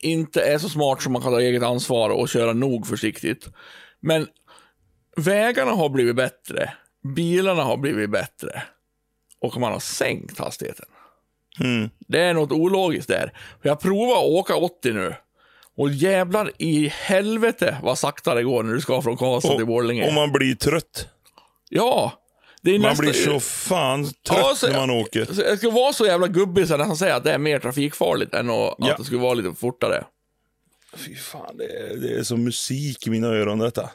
inte 0.03 0.41
är 0.43 0.59
så 0.59 0.69
smart 0.69 1.03
som 1.03 1.13
man 1.13 1.23
kan 1.23 1.33
ta 1.33 1.41
eget 1.41 1.63
ansvar 1.63 2.11
och 2.11 2.29
köra 2.29 2.53
nog 2.53 2.87
försiktigt. 2.87 3.49
Men 4.01 4.27
vägarna 5.17 5.71
har 5.73 5.89
blivit 5.89 6.17
bättre, 6.17 6.73
bilarna 7.17 7.63
har 7.63 7.77
blivit 7.77 8.11
bättre 8.11 8.63
och 9.43 9.57
man 9.61 9.73
har 9.73 9.81
sänkt 9.81 10.39
hastigheten. 10.39 10.87
Mm. 11.61 11.91
Det 11.99 12.21
är 12.21 12.35
något 12.35 12.53
ologiskt 12.53 13.09
där. 13.09 13.33
Jag 13.63 13.81
provar 13.81 14.17
att 14.17 14.25
åka 14.31 14.57
80 14.57 14.93
nu. 14.93 15.15
Och 15.77 15.91
jävlar 15.91 16.51
i 16.59 16.89
helvete 16.89 17.77
vad 17.83 17.99
sakta 17.99 18.35
det 18.35 18.43
går 18.43 18.63
när 18.63 18.75
du 18.75 18.81
ska 18.81 19.03
från 19.03 19.17
Karlstad 19.17 19.57
till 19.57 19.67
Borlänge. 19.67 20.07
och 20.09 20.13
man 20.15 20.33
blir 20.33 20.55
trött. 20.55 21.09
Ja. 21.69 22.13
Det 22.63 22.71
är 22.75 22.79
Man 22.79 22.89
nästan- 22.89 23.05
blir 23.07 23.13
så 23.15 23.41
fan 23.41 24.05
trött 24.05 24.15
Ja, 24.29 24.55
så- 24.57 24.67
när 24.69 24.79
man 24.79 24.91
åker. 24.91 25.29
Jag 25.49 25.59
ska 25.59 25.71
vara 25.71 25.93
så 25.93 26.07
jävla 26.07 26.27
gubbig 26.27 26.67
så 26.67 26.73
jag 26.73 26.79
nästan 26.79 26.97
säga 26.97 27.17
att 27.17 27.25
det 27.25 27.33
är 27.33 27.39
mer 27.39 27.59
trafikfarligt 27.59 28.35
än 28.35 28.51
att, 28.51 28.75
Ja. 28.79 28.91
att 28.93 28.99
det 28.99 29.05
skulle 29.05 29.21
vara 29.21 29.35
lite 29.35 29.55
fortare. 29.55 30.05
Fy 30.97 31.15
fan, 31.17 31.57
det 31.57 31.65
är, 31.65 31.97
det 31.97 32.19
är 32.19 32.23
som 32.23 32.45
musik 32.45 33.07
i 33.07 33.11
mina 33.11 33.27
öron 33.27 33.59
detta. 33.59 33.91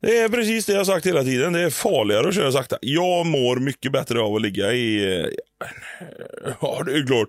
Det 0.00 0.18
är 0.18 0.28
precis 0.28 0.66
det 0.66 0.72
jag 0.72 0.80
har 0.80 0.84
sagt 0.84 1.06
hela 1.06 1.24
tiden. 1.24 1.52
Det 1.52 1.60
är 1.60 1.70
farligare 1.70 2.28
att 2.28 2.34
köra 2.34 2.52
sakta. 2.52 2.78
Jag 2.80 3.26
mår 3.26 3.56
mycket 3.56 3.92
bättre 3.92 4.20
av 4.20 4.34
att 4.34 4.42
ligga 4.42 4.72
i... 4.72 5.14
eh, 5.20 5.26
Ja, 6.60 6.82
det 6.86 6.92
är 6.92 7.06
klart. 7.06 7.28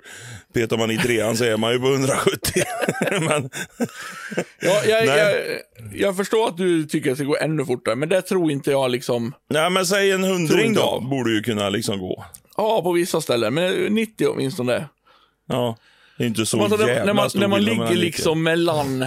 Petar 0.54 0.78
man 0.78 0.92
i 0.92 0.98
trean 0.98 1.38
så 1.38 1.44
är 1.44 1.58
man 1.58 1.72
ju 1.74 1.80
på 1.80 1.88
170. 1.88 2.64
Men 3.22 3.50
Ja, 4.62 4.82
jag, 4.86 5.06
jag, 5.06 5.36
jag 5.94 6.18
förstår 6.18 6.48
att 6.48 6.58
du 6.58 6.84
tycker 6.86 7.12
att 7.12 7.18
det 7.18 7.24
ska 7.24 7.28
gå 7.28 7.38
ännu 7.38 7.66
fortare, 7.66 7.96
men 7.96 8.10
det 8.10 8.22
tror 8.22 8.52
inte 8.52 8.72
jag 8.72 8.92
liksom... 8.92 9.34
Nej, 9.50 9.70
men 9.70 9.86
säg 9.86 10.12
en 10.12 10.24
hundring 10.24 10.74
då. 10.74 11.00
Borde 11.10 11.32
ju 11.32 11.42
kunna 11.44 11.70
liksom 11.70 12.00
gå. 12.00 12.26
Ja, 12.58 12.82
på 12.84 12.92
vissa 12.92 13.22
ställen, 13.22 13.54
men 13.54 13.74
90 13.94 14.28
åtminstone. 14.28 14.86
Ja, 15.48 15.78
det 16.18 16.24
är 16.24 16.28
inte 16.28 16.46
så 16.46 16.62
Alltså, 16.64 16.88
jävla 16.88 17.06
när, 17.06 17.14
man, 17.14 17.30
när 17.36 17.48
man 17.48 17.64
ligger 17.64 17.96
liksom 17.96 18.44
mellan 18.44 19.06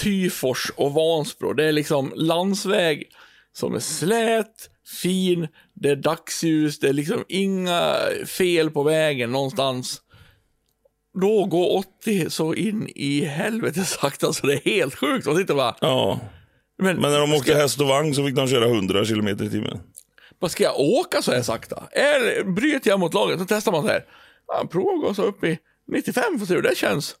Tyfors 0.00 0.70
och 0.76 0.92
Vansbro. 0.92 1.52
Det 1.52 1.64
är 1.64 1.72
liksom 1.72 2.12
landsväg 2.16 3.10
som 3.52 3.74
är 3.74 3.78
slät, 3.78 4.70
fin, 5.02 5.48
det 5.74 5.88
är 5.90 5.96
dagsljus, 5.96 6.78
det 6.78 6.88
är 6.88 6.92
liksom 6.92 7.24
inga 7.28 7.96
fel 8.26 8.70
på 8.70 8.82
vägen 8.82 9.32
någonstans. 9.32 10.02
Då 11.20 11.44
går 11.44 11.76
80 11.76 12.30
så 12.30 12.54
in 12.54 12.88
i 12.94 13.24
helvete 13.24 13.84
sakta 13.84 14.32
så 14.32 14.46
det 14.46 14.54
är 14.54 14.70
helt 14.70 14.94
sjukt. 14.94 15.26
Man 15.26 15.36
sitter 15.36 15.54
bara, 15.54 15.76
Ja, 15.80 16.20
men, 16.82 17.00
men 17.00 17.10
när 17.10 17.18
de 17.18 17.26
ska, 17.28 17.36
åkte 17.36 17.54
häst 17.54 17.80
och 17.80 17.86
vagn 17.86 18.14
så 18.14 18.26
fick 18.26 18.34
de 18.34 18.48
köra 18.48 18.66
100 18.66 19.04
km 19.04 19.28
i 19.28 19.36
timmen. 19.36 19.80
vad 20.38 20.50
ska 20.50 20.64
jag 20.64 20.80
åka 20.80 21.22
så 21.22 21.32
här 21.32 21.42
sakta? 21.42 21.88
Eller 21.92 22.44
bryter 22.44 22.90
jag 22.90 23.00
mot 23.00 23.14
laget? 23.14 23.38
Så 23.38 23.46
testar 23.48 23.72
man 23.72 23.82
så 23.82 23.88
här. 23.88 24.04
Ja, 24.46 24.68
prova 24.70 24.92
att 24.92 25.02
gå 25.02 25.14
så 25.14 25.22
upp 25.22 25.44
i 25.44 25.58
95 25.88 26.38
för 26.38 26.54
hur 26.54 26.62
det 26.62 26.76
känns. 26.76 27.16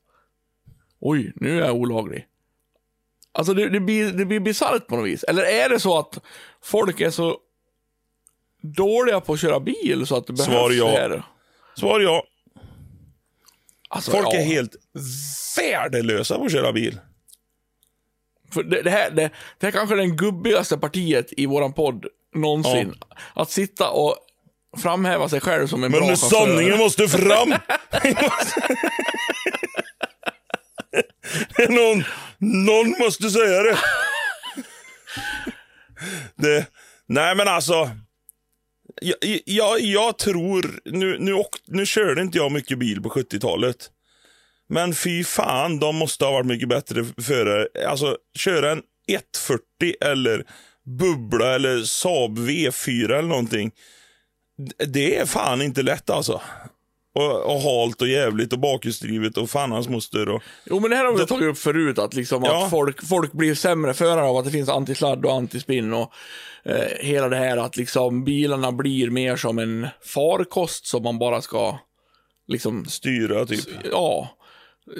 Oj, 1.00 1.32
nu 1.36 1.56
är 1.56 1.66
jag 1.66 1.74
olaglig. 1.74 2.26
Alltså 3.32 3.54
det, 3.54 3.68
det 3.68 3.80
blir, 3.80 4.12
det 4.12 4.24
blir 4.24 4.40
bisarrt 4.40 4.86
på 4.86 4.96
något 4.96 5.06
vis. 5.06 5.24
Eller 5.24 5.42
är 5.42 5.68
det 5.68 5.80
så 5.80 5.98
att 5.98 6.18
folk 6.62 7.00
är 7.00 7.10
så 7.10 7.36
dåliga 8.62 9.20
på 9.20 9.32
att 9.32 9.40
köra 9.40 9.60
bil 9.60 10.06
så 10.06 10.16
att 10.16 10.26
det 10.26 10.32
behövs 10.32 10.52
Svar 10.52 10.70
ja. 10.70 10.84
det 10.86 10.92
här? 10.92 11.22
Svar 11.74 12.00
ja. 12.00 12.24
Alltså, 13.88 14.10
Folk 14.10 14.26
ja. 14.30 14.38
är 14.38 14.44
helt 14.44 14.76
värdelösa 15.56 16.38
på 16.38 16.44
att 16.44 16.52
köra 16.52 16.72
bil. 16.72 17.00
För 18.50 18.62
det, 18.62 18.82
det, 18.82 18.90
här, 18.90 19.10
det, 19.10 19.30
det 19.58 19.66
här 19.66 19.70
kanske 19.70 19.94
är 19.94 19.96
den 19.96 20.16
gubbigaste 20.16 20.78
partiet 20.78 21.32
i 21.36 21.46
våran 21.46 21.72
podd 21.72 22.06
någonsin. 22.34 22.94
Att 23.34 23.50
sitta 23.50 23.90
och 23.90 24.16
framhäva 24.76 25.28
sig 25.28 25.40
själv 25.40 25.66
som 25.66 25.84
en 25.84 25.90
Men 25.90 26.00
bra 26.00 26.08
chaufför. 26.08 26.36
sanningen 26.36 26.78
måste 26.78 27.08
fram! 27.08 27.54
någon, 31.68 32.04
någon 32.38 32.90
måste 32.98 33.30
säga 33.30 33.62
det. 33.62 33.78
det. 36.36 36.66
Nej 37.06 37.34
men 37.34 37.48
alltså. 37.48 37.90
Jag, 39.02 39.40
jag, 39.44 39.80
jag 39.80 40.18
tror, 40.18 40.80
nu, 40.84 41.18
nu, 41.18 41.32
åk, 41.32 41.56
nu 41.66 41.86
körde 41.86 42.22
inte 42.22 42.38
jag 42.38 42.52
mycket 42.52 42.78
bil 42.78 43.02
på 43.02 43.08
70-talet. 43.08 43.90
Men 44.68 44.94
fy 44.94 45.24
fan, 45.24 45.78
de 45.78 45.96
måste 45.96 46.24
ha 46.24 46.32
varit 46.32 46.46
mycket 46.46 46.68
bättre 46.68 47.04
förare. 47.22 47.68
Alltså, 47.86 48.16
köra 48.38 48.72
en 48.72 48.82
140 49.08 49.94
eller 50.00 50.44
Bubbla 50.98 51.54
eller 51.54 51.82
Saab 51.82 52.38
V4 52.38 53.04
eller 53.04 53.28
någonting. 53.28 53.72
Det 54.86 55.16
är 55.16 55.26
fan 55.26 55.62
inte 55.62 55.82
lätt 55.82 56.10
alltså. 56.10 56.42
Och, 57.14 57.54
och 57.54 57.60
halt 57.60 58.02
och 58.02 58.08
jävligt 58.08 58.52
och 58.52 58.58
bakhjulsdrivet 58.58 59.36
och 59.36 59.50
fan 59.50 59.72
hans 59.72 59.88
moster. 59.88 60.28
Och, 60.28 60.42
Jo, 60.64 60.80
men 60.80 60.90
det 60.90 60.96
här 60.96 61.04
har 61.04 61.18
vi 61.18 61.26
tagit 61.26 61.48
upp 61.48 61.58
förut, 61.58 61.98
att, 61.98 62.14
liksom 62.14 62.42
Ja. 62.44 62.64
att 62.64 62.70
folk, 62.70 63.06
folk 63.06 63.32
blir 63.32 63.54
sämre 63.54 63.94
förare 63.94 64.24
av 64.26 64.36
att 64.36 64.44
det 64.44 64.50
finns 64.50 64.68
antisladd 64.68 65.24
och 65.24 65.32
antispinn 65.32 65.92
och 65.92 66.12
eh, 66.64 66.88
hela 67.00 67.28
det 67.28 67.36
här 67.36 67.56
att 67.56 67.76
liksom 67.76 68.24
bilarna 68.24 68.72
blir 68.72 69.10
mer 69.10 69.36
som 69.36 69.58
en 69.58 69.88
farkost 70.04 70.86
som 70.86 71.02
man 71.02 71.18
bara 71.18 71.42
ska 71.42 71.78
liksom, 72.46 72.84
styra 72.86 73.46
typ. 73.46 73.64
ja. 73.90 74.28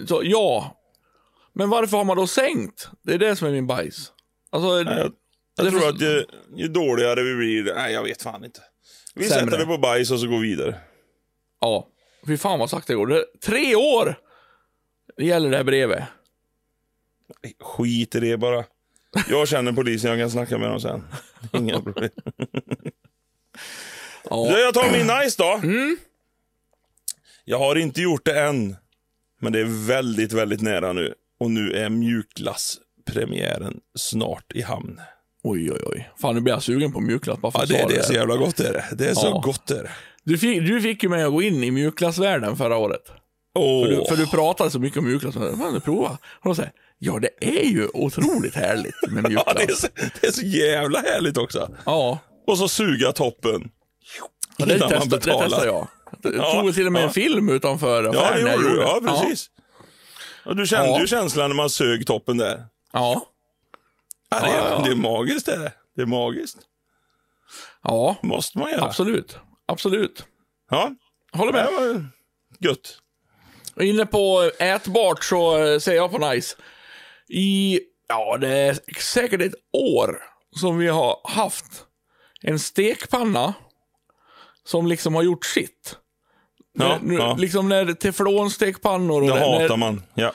Så, 0.08 0.20
ja. 0.24 0.76
Men 1.52 1.70
varför 1.70 1.96
har 1.96 2.04
man 2.04 2.16
då 2.16 2.26
sänkt? 2.26 2.88
Det 3.02 3.14
är 3.14 3.18
det 3.18 3.36
som 3.36 3.48
är 3.48 3.52
min 3.52 3.66
bajs. 3.66 4.12
Alltså, 4.52 4.82
Nej, 4.82 4.98
jag, 4.98 5.12
jag 5.56 5.68
tror 5.70 5.88
att 5.88 6.00
ju, 6.00 6.24
ju 6.56 6.68
dåligare 6.68 7.22
vi 7.22 7.34
blir, 7.34 7.74
nej 7.74 7.92
jag 7.92 8.02
vet 8.02 8.22
fan 8.22 8.44
inte. 8.44 8.60
Vi 9.14 9.24
Sämre. 9.28 9.44
sätter 9.44 9.58
det 9.58 9.66
på 9.66 9.78
bajs 9.78 10.10
och 10.10 10.20
så 10.20 10.26
går 10.26 10.38
vi 10.38 10.48
vidare. 10.48 10.74
ja. 11.60 11.86
Fy 12.26 12.36
fan 12.36 12.58
vad 12.58 12.70
sagt 12.70 12.86
det 12.86 12.94
går. 12.94 13.06
Det, 13.06 13.24
tre 13.42 13.74
år! 13.76 14.14
Det 15.16 15.24
gäller 15.24 15.50
det 15.50 15.56
här 15.56 15.64
brevet. 15.64 16.02
Skit 17.60 18.14
i 18.14 18.20
det 18.20 18.36
bara. 18.36 18.64
Jag 19.28 19.48
känner 19.48 19.72
polisen, 19.72 20.10
jag 20.10 20.20
kan 20.20 20.30
snacka 20.30 20.58
med 20.58 20.68
dem 20.70 20.80
sen. 20.80 21.04
Inga 21.52 21.80
problem. 21.82 22.10
Ja. 24.30 24.58
Jag 24.58 24.74
tar 24.74 24.92
min 24.92 25.06
nice 25.06 25.42
då. 25.42 25.60
Jag 27.44 27.58
har 27.58 27.76
inte 27.76 28.00
gjort 28.00 28.24
det 28.24 28.40
än. 28.40 28.76
Men 29.40 29.52
det 29.52 29.60
är 29.60 29.86
väldigt, 29.86 30.32
väldigt 30.32 30.60
nära 30.60 30.92
nu. 30.92 31.14
Och 31.40 31.50
nu 31.50 31.72
är 31.72 31.88
mjukglasspremiären 31.90 33.80
snart 33.98 34.52
i 34.52 34.62
hamn. 34.62 35.00
Oj, 35.42 35.72
oj, 35.72 35.80
oj. 35.86 36.10
Fan, 36.20 36.34
nu 36.34 36.40
blir 36.40 36.52
jag 36.54 36.62
sugen 36.62 36.92
på 36.92 37.00
mjukglass 37.00 37.38
Ja, 37.42 37.64
det, 37.68 37.86
det 37.88 37.96
är 37.96 38.02
så 38.02 38.12
jävla 38.12 38.36
gott 38.36 38.60
är 38.60 38.72
det. 38.72 38.84
Det 38.92 39.08
är 39.08 39.14
så 39.14 39.26
Ja. 39.26 39.40
gott 39.44 39.70
är 39.70 39.82
det. 39.82 39.90
Du 40.30 40.38
fick, 40.38 40.66
du 40.66 40.80
fick 40.80 41.02
ju 41.02 41.08
mig 41.08 41.22
att 41.22 41.32
gå 41.32 41.42
in 41.42 41.64
i 41.64 41.70
mjukglassvärlden 41.70 42.56
förra 42.56 42.76
året. 42.76 43.12
Åh. 43.54 43.84
För, 43.84 43.90
du, 43.92 44.04
för 44.04 44.16
du 44.16 44.26
pratade 44.26 44.70
så 44.70 44.78
mycket 44.78 44.98
om 44.98 45.04
mjukglass. 45.04 45.34
du 45.74 45.80
prova. 45.80 46.08
Och 46.22 46.44
då 46.48 46.54
säger 46.54 46.72
ja 46.98 47.18
det 47.18 47.30
är 47.60 47.64
ju 47.64 47.88
otroligt 47.94 48.54
härligt 48.54 48.94
med 49.08 49.26
Ja, 49.32 49.42
det 49.44 49.50
är, 49.50 49.56
mjukglass. 49.56 49.80
så, 49.80 49.88
det 50.20 50.26
är 50.26 50.32
så 50.32 50.42
jävla 50.42 51.00
härligt 51.00 51.36
också. 51.36 51.68
Ja, 51.86 52.18
Och 52.46 52.58
så 52.58 52.68
suga 52.68 53.12
toppen. 53.12 53.70
ja 54.58 54.66
det, 54.66 54.78
man 54.80 54.88
testade, 54.88 55.16
det 55.16 55.20
testade 55.40 55.66
jag. 55.66 55.86
Jag 56.22 56.34
Ja, 56.36 56.60
tog 56.62 56.74
till 56.74 56.86
och 56.86 56.92
med 56.92 57.02
ja. 57.02 57.06
en 57.06 57.12
film 57.12 57.48
utanför 57.48 58.04
Ja, 58.04 58.10
affären 58.10 58.36
det 58.38 58.44
när 58.44 58.50
jag 58.52 58.62
gjorde 58.62 58.74
du. 58.74 58.80
Ja, 58.80 59.00
det. 59.00 59.08
precis. 59.08 59.50
Och 60.44 60.56
du 60.56 60.66
kände 60.66 60.86
Ja. 60.88 61.00
ju 61.00 61.06
känslan 61.06 61.50
när 61.50 61.56
man 61.56 61.70
sög 61.70 62.06
toppen 62.06 62.36
där. 62.36 62.64
Ja. 62.92 63.22
Ja, 64.30 64.40
det, 64.40 64.46
är, 64.46 64.56
Ja, 64.56 64.68
ja. 64.70 64.82
det 64.84 64.90
är 64.90 64.94
magiskt 64.96 65.46
det. 65.46 65.72
Det 65.96 66.02
är 66.02 66.06
magiskt. 66.06 66.58
Ja, 67.82 68.16
måste 68.22 68.58
man 68.58 68.70
göra. 68.70 68.84
absolut. 68.84 69.38
Absolut. 69.70 70.24
Ja, 70.70 70.94
Håller 71.32 71.52
det 71.52 71.58
med. 71.58 71.72
var 71.72 72.06
gött. 72.58 72.98
Inne 73.80 74.06
på 74.06 74.50
ätbart 74.58 75.24
så 75.24 75.64
eh, 75.66 75.78
ser 75.78 75.94
jag 75.94 76.10
på 76.12 76.30
Nice. 76.30 76.56
I, 77.28 77.80
ja 78.08 78.36
det 78.40 78.48
är 78.48 78.78
säkert 79.00 79.40
ett 79.42 79.54
år 79.72 80.22
som 80.56 80.78
vi 80.78 80.88
har 80.88 81.20
haft 81.24 81.84
en 82.42 82.58
stekpanna 82.58 83.54
som 84.64 84.86
liksom 84.86 85.14
har 85.14 85.22
gjort 85.22 85.44
sitt. 85.44 85.96
Ja, 86.72 86.98
nu, 87.02 87.14
ja. 87.14 87.36
Liksom 87.38 87.68
när 87.68 87.92
teflonstekpannor 87.92 89.22
och 89.22 89.28
Det 89.28 89.34
när, 89.34 89.60
hatar 89.60 89.76
man. 89.76 90.02
Ja. 90.14 90.32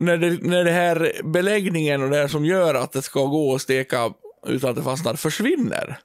när, 0.00 0.16
det, 0.16 0.30
när 0.42 0.64
det 0.64 0.70
här 0.70 1.12
beläggningen 1.24 2.02
och 2.02 2.10
det 2.10 2.16
här 2.16 2.28
som 2.28 2.44
gör 2.44 2.74
att 2.74 2.92
det 2.92 3.02
ska 3.02 3.24
gå 3.24 3.54
att 3.54 3.62
steka 3.62 4.12
utan 4.46 4.70
att 4.70 4.76
det 4.76 4.82
fastnar 4.82 5.14
försvinner. 5.14 5.98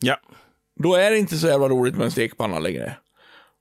ja. 0.00 0.16
Då 0.82 0.94
är 0.94 1.10
det 1.10 1.18
inte 1.18 1.36
så 1.36 1.46
jävla 1.46 1.68
roligt 1.68 1.94
med 1.94 2.04
en 2.04 2.10
stekpanna 2.10 2.58
längre. 2.58 2.96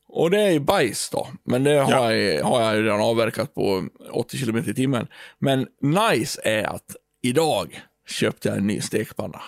Och 0.07 0.31
det 0.31 0.41
är 0.41 0.51
ju 0.51 0.59
bajs 0.59 1.09
då. 1.09 1.27
Men 1.43 1.63
det 1.63 1.71
har, 1.79 1.91
Ja. 1.91 2.13
jag, 2.13 2.43
har 2.45 2.61
jag 2.61 2.75
ju 2.75 2.83
redan 2.83 3.01
avverkat 3.01 3.53
på 3.53 3.87
80 4.11 4.37
km 4.45 4.57
i 4.57 4.73
timmen. 4.73 5.07
Men 5.39 5.67
nice 5.81 6.41
är 6.43 6.63
att 6.63 6.95
idag 7.21 7.81
köpte 8.07 8.47
jag 8.47 8.57
en 8.57 8.67
ny 8.67 8.81
stekpanna. 8.81 9.41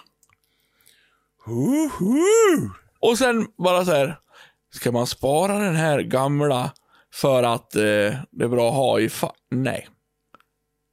Uhu. 1.47 2.69
Och 2.99 3.17
sen 3.17 3.47
bara 3.57 3.85
så 3.85 3.91
här, 3.91 4.19
ska 4.73 4.91
man 4.91 5.07
spara 5.07 5.57
den 5.57 5.75
här 5.75 6.01
gamla 6.01 6.71
för 7.13 7.43
att 7.43 7.75
eh, 7.75 7.81
det 8.31 8.43
är 8.43 8.47
bra 8.47 8.69
att 8.69 8.75
ha 8.75 8.99
i 8.99 9.07
fa- 9.07 9.31
Nej. 9.51 9.87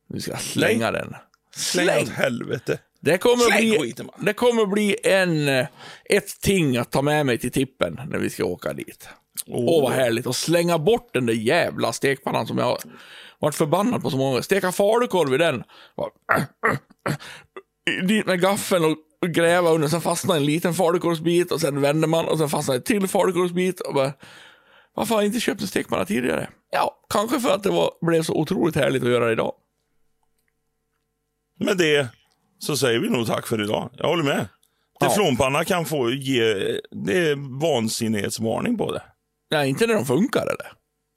Vi 0.08 0.20
ska 0.20 0.36
slänga 0.36 0.90
den. 0.90 1.14
Släng 1.54 1.86
Släng! 1.86 2.02
åt 2.02 2.08
helvete. 2.08 2.78
Det 3.00 3.18
kommer, 3.18 3.56
bli, 3.58 3.94
det 4.26 4.32
kommer 4.32 4.66
bli 4.66 4.96
en, 5.04 5.48
eh, 5.48 5.66
ett 6.04 6.40
ting 6.40 6.76
att 6.76 6.90
ta 6.90 7.02
med 7.02 7.26
mig 7.26 7.38
till 7.38 7.50
tippen 7.52 8.00
när 8.08 8.18
vi 8.18 8.30
ska 8.30 8.44
åka 8.44 8.72
dit. 8.72 9.08
Åh, 9.46 9.82
vad 9.82 9.92
härligt. 9.92 10.26
Och 10.26 10.36
slänga 10.36 10.78
bort 10.78 11.10
den 11.12 11.26
där 11.26 11.34
jävla 11.34 11.92
stekpannan 11.92 12.46
som 12.46 12.58
jag 12.58 12.64
har 12.64 12.78
varit 13.38 13.54
förbannad 13.54 14.02
på 14.02 14.10
så 14.10 14.16
många 14.16 14.30
gånger. 14.30 14.42
Steka 14.42 14.72
falukorv 14.72 15.34
i 15.34 15.38
den. 15.38 15.64
Bara- 15.96 16.46
Dit 18.08 18.26
med 18.26 18.40
gaffeln 18.40 18.84
och 18.84 19.28
gräva 19.28 19.70
under, 19.70 19.88
sen 19.88 20.00
fastnar 20.00 20.36
en 20.36 20.44
liten 20.44 20.74
falukorvsbit 20.74 21.52
och 21.52 21.60
sen 21.60 21.80
vänder 21.80 22.08
man 22.08 22.24
och 22.28 22.38
sen 22.38 22.48
fastnar 22.48 22.74
en 22.74 22.82
till 22.82 23.08
falukorvsbit. 23.08 23.80
Och 23.80 23.94
bara, 23.94 24.12
varför 24.94 25.14
har 25.14 25.22
jag 25.22 25.26
inte 25.28 25.40
köpt 25.40 25.60
en 25.60 25.66
stekpanna 25.66 26.04
tidigare? 26.04 26.48
Ja, 26.70 27.00
kanske 27.08 27.40
för 27.40 27.50
att 27.54 27.62
det 27.62 27.70
var, 27.70 27.90
blev 28.06 28.22
så 28.22 28.34
otroligt 28.34 28.76
härligt 28.76 29.02
att 29.02 29.08
göra 29.08 29.26
det 29.26 29.32
idag. 29.32 29.52
Med 31.60 31.76
det 31.76 32.08
så 32.58 32.76
säger 32.76 32.98
vi 32.98 33.08
nog 33.08 33.26
tack 33.26 33.46
för 33.46 33.62
idag. 33.64 33.90
Jag 33.96 34.08
håller 34.08 34.24
med. 34.24 34.48
Teflonpanna 35.00 35.64
kan 35.64 35.84
få 35.84 36.10
ge... 36.10 36.42
Det 37.06 37.18
är 37.28 37.60
vansinnighetsvarning 37.60 38.78
på 38.78 38.92
det. 38.92 39.02
Nej, 39.50 39.68
inte 39.68 39.86
när 39.86 39.94
de 39.94 40.06
funkar 40.06 40.42
eller? 40.42 40.72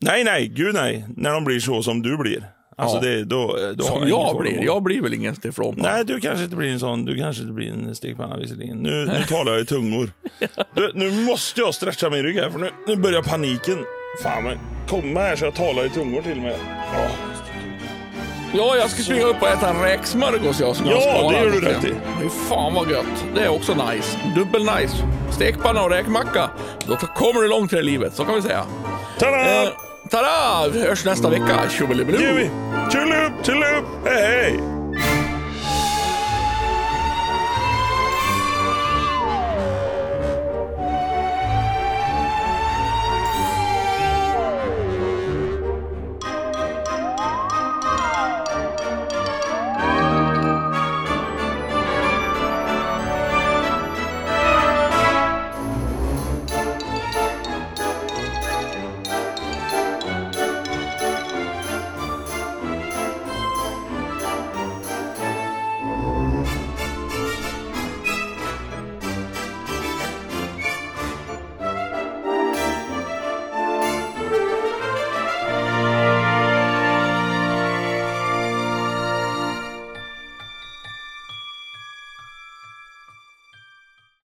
Nej, 0.06 0.24
nej, 0.24 0.48
gud 0.48 0.74
nej. 0.76 1.06
När 1.18 1.34
de 1.34 1.44
blir 1.44 1.60
så 1.60 1.84
som 1.84 2.02
du 2.02 2.18
blir. 2.18 2.50
Alltså 2.78 2.98
Ja. 2.98 3.02
det, 3.02 3.24
då, 3.24 3.58
då 3.76 3.84
Som 3.84 4.08
jag 4.08 4.38
blir. 4.38 4.64
Jag 4.64 4.84
blir 4.84 5.02
väl 5.02 5.14
ingen 5.14 5.36
teflonpanna. 5.36 5.92
Nej, 5.92 6.06
du 6.06 6.20
kanske 6.20 6.44
inte 6.44 6.56
blir 6.56 6.70
en 6.72 6.80
sån. 6.80 7.06
Du 7.06 7.18
kanske 7.18 7.42
inte 7.42 7.54
blir 7.54 7.70
en 7.72 7.96
stekpanna 7.96 8.38
visserligen. 8.38 8.78
Nu, 8.78 9.06
nu 9.06 9.24
talar 9.30 9.52
jag 9.52 9.62
i 9.62 9.66
tungor. 9.66 10.12
Du, 10.76 10.92
nu 10.96 11.12
måste 11.26 11.62
jag 11.62 11.76
stretcha 11.76 12.10
min 12.10 12.24
rygg 12.24 12.36
här, 12.36 12.50
för 12.50 12.60
nu, 12.60 12.70
nu 12.88 12.96
börjar 12.96 13.22
paniken. 13.22 13.78
Fan, 14.24 14.44
men 14.44 14.58
komma 14.88 15.20
här 15.20 15.36
så 15.36 15.46
jag 15.46 15.56
talar 15.56 15.86
i 15.86 15.90
tungor 15.90 16.22
till 16.22 16.38
och 16.38 16.44
med. 16.44 16.56
Ja, 16.94 17.10
Ja, 18.54 18.76
jag 18.78 18.90
ska 18.90 19.04
springa 19.04 19.24
upp 19.26 19.42
och 19.42 19.48
äta 19.48 19.70
en 19.70 19.82
räksmörgås 19.82 20.60
jag 20.60 20.76
som 20.76 20.86
jag 20.86 21.02
Ja, 21.02 21.32
det 21.32 21.38
gör 21.38 21.52
du 21.52 21.60
rätt 21.60 21.84
i. 21.84 21.94
Fy 22.22 22.30
fan 22.50 22.74
vad 22.74 22.92
gött. 22.92 23.26
Det 23.36 23.42
är 23.42 23.50
också 23.50 23.74
nice. 23.74 24.18
Dubbel 24.36 24.62
nice. 24.62 24.96
Stekpanna 25.32 25.84
och 25.84 25.90
räkmacka. 25.90 26.50
Då 26.88 26.96
kommer 26.96 27.42
du 27.42 27.48
långt 27.48 27.74
i 27.74 27.84
livet, 27.84 28.16
så 28.16 28.26
kan 28.26 28.36
vi 28.36 28.42
säga. 28.42 28.64
tada! 29.20 29.64
Eh, 29.64 29.70
tada! 30.10 30.68
Vi 30.74 30.88
hörs 30.88 31.06
nästa 31.06 31.30
vecka. 31.30 31.70
Tjolilup! 31.70 32.08
Tjullup, 32.92 33.32
tjullup, 33.44 33.86
hej 34.06 34.26
hej! 34.26 34.81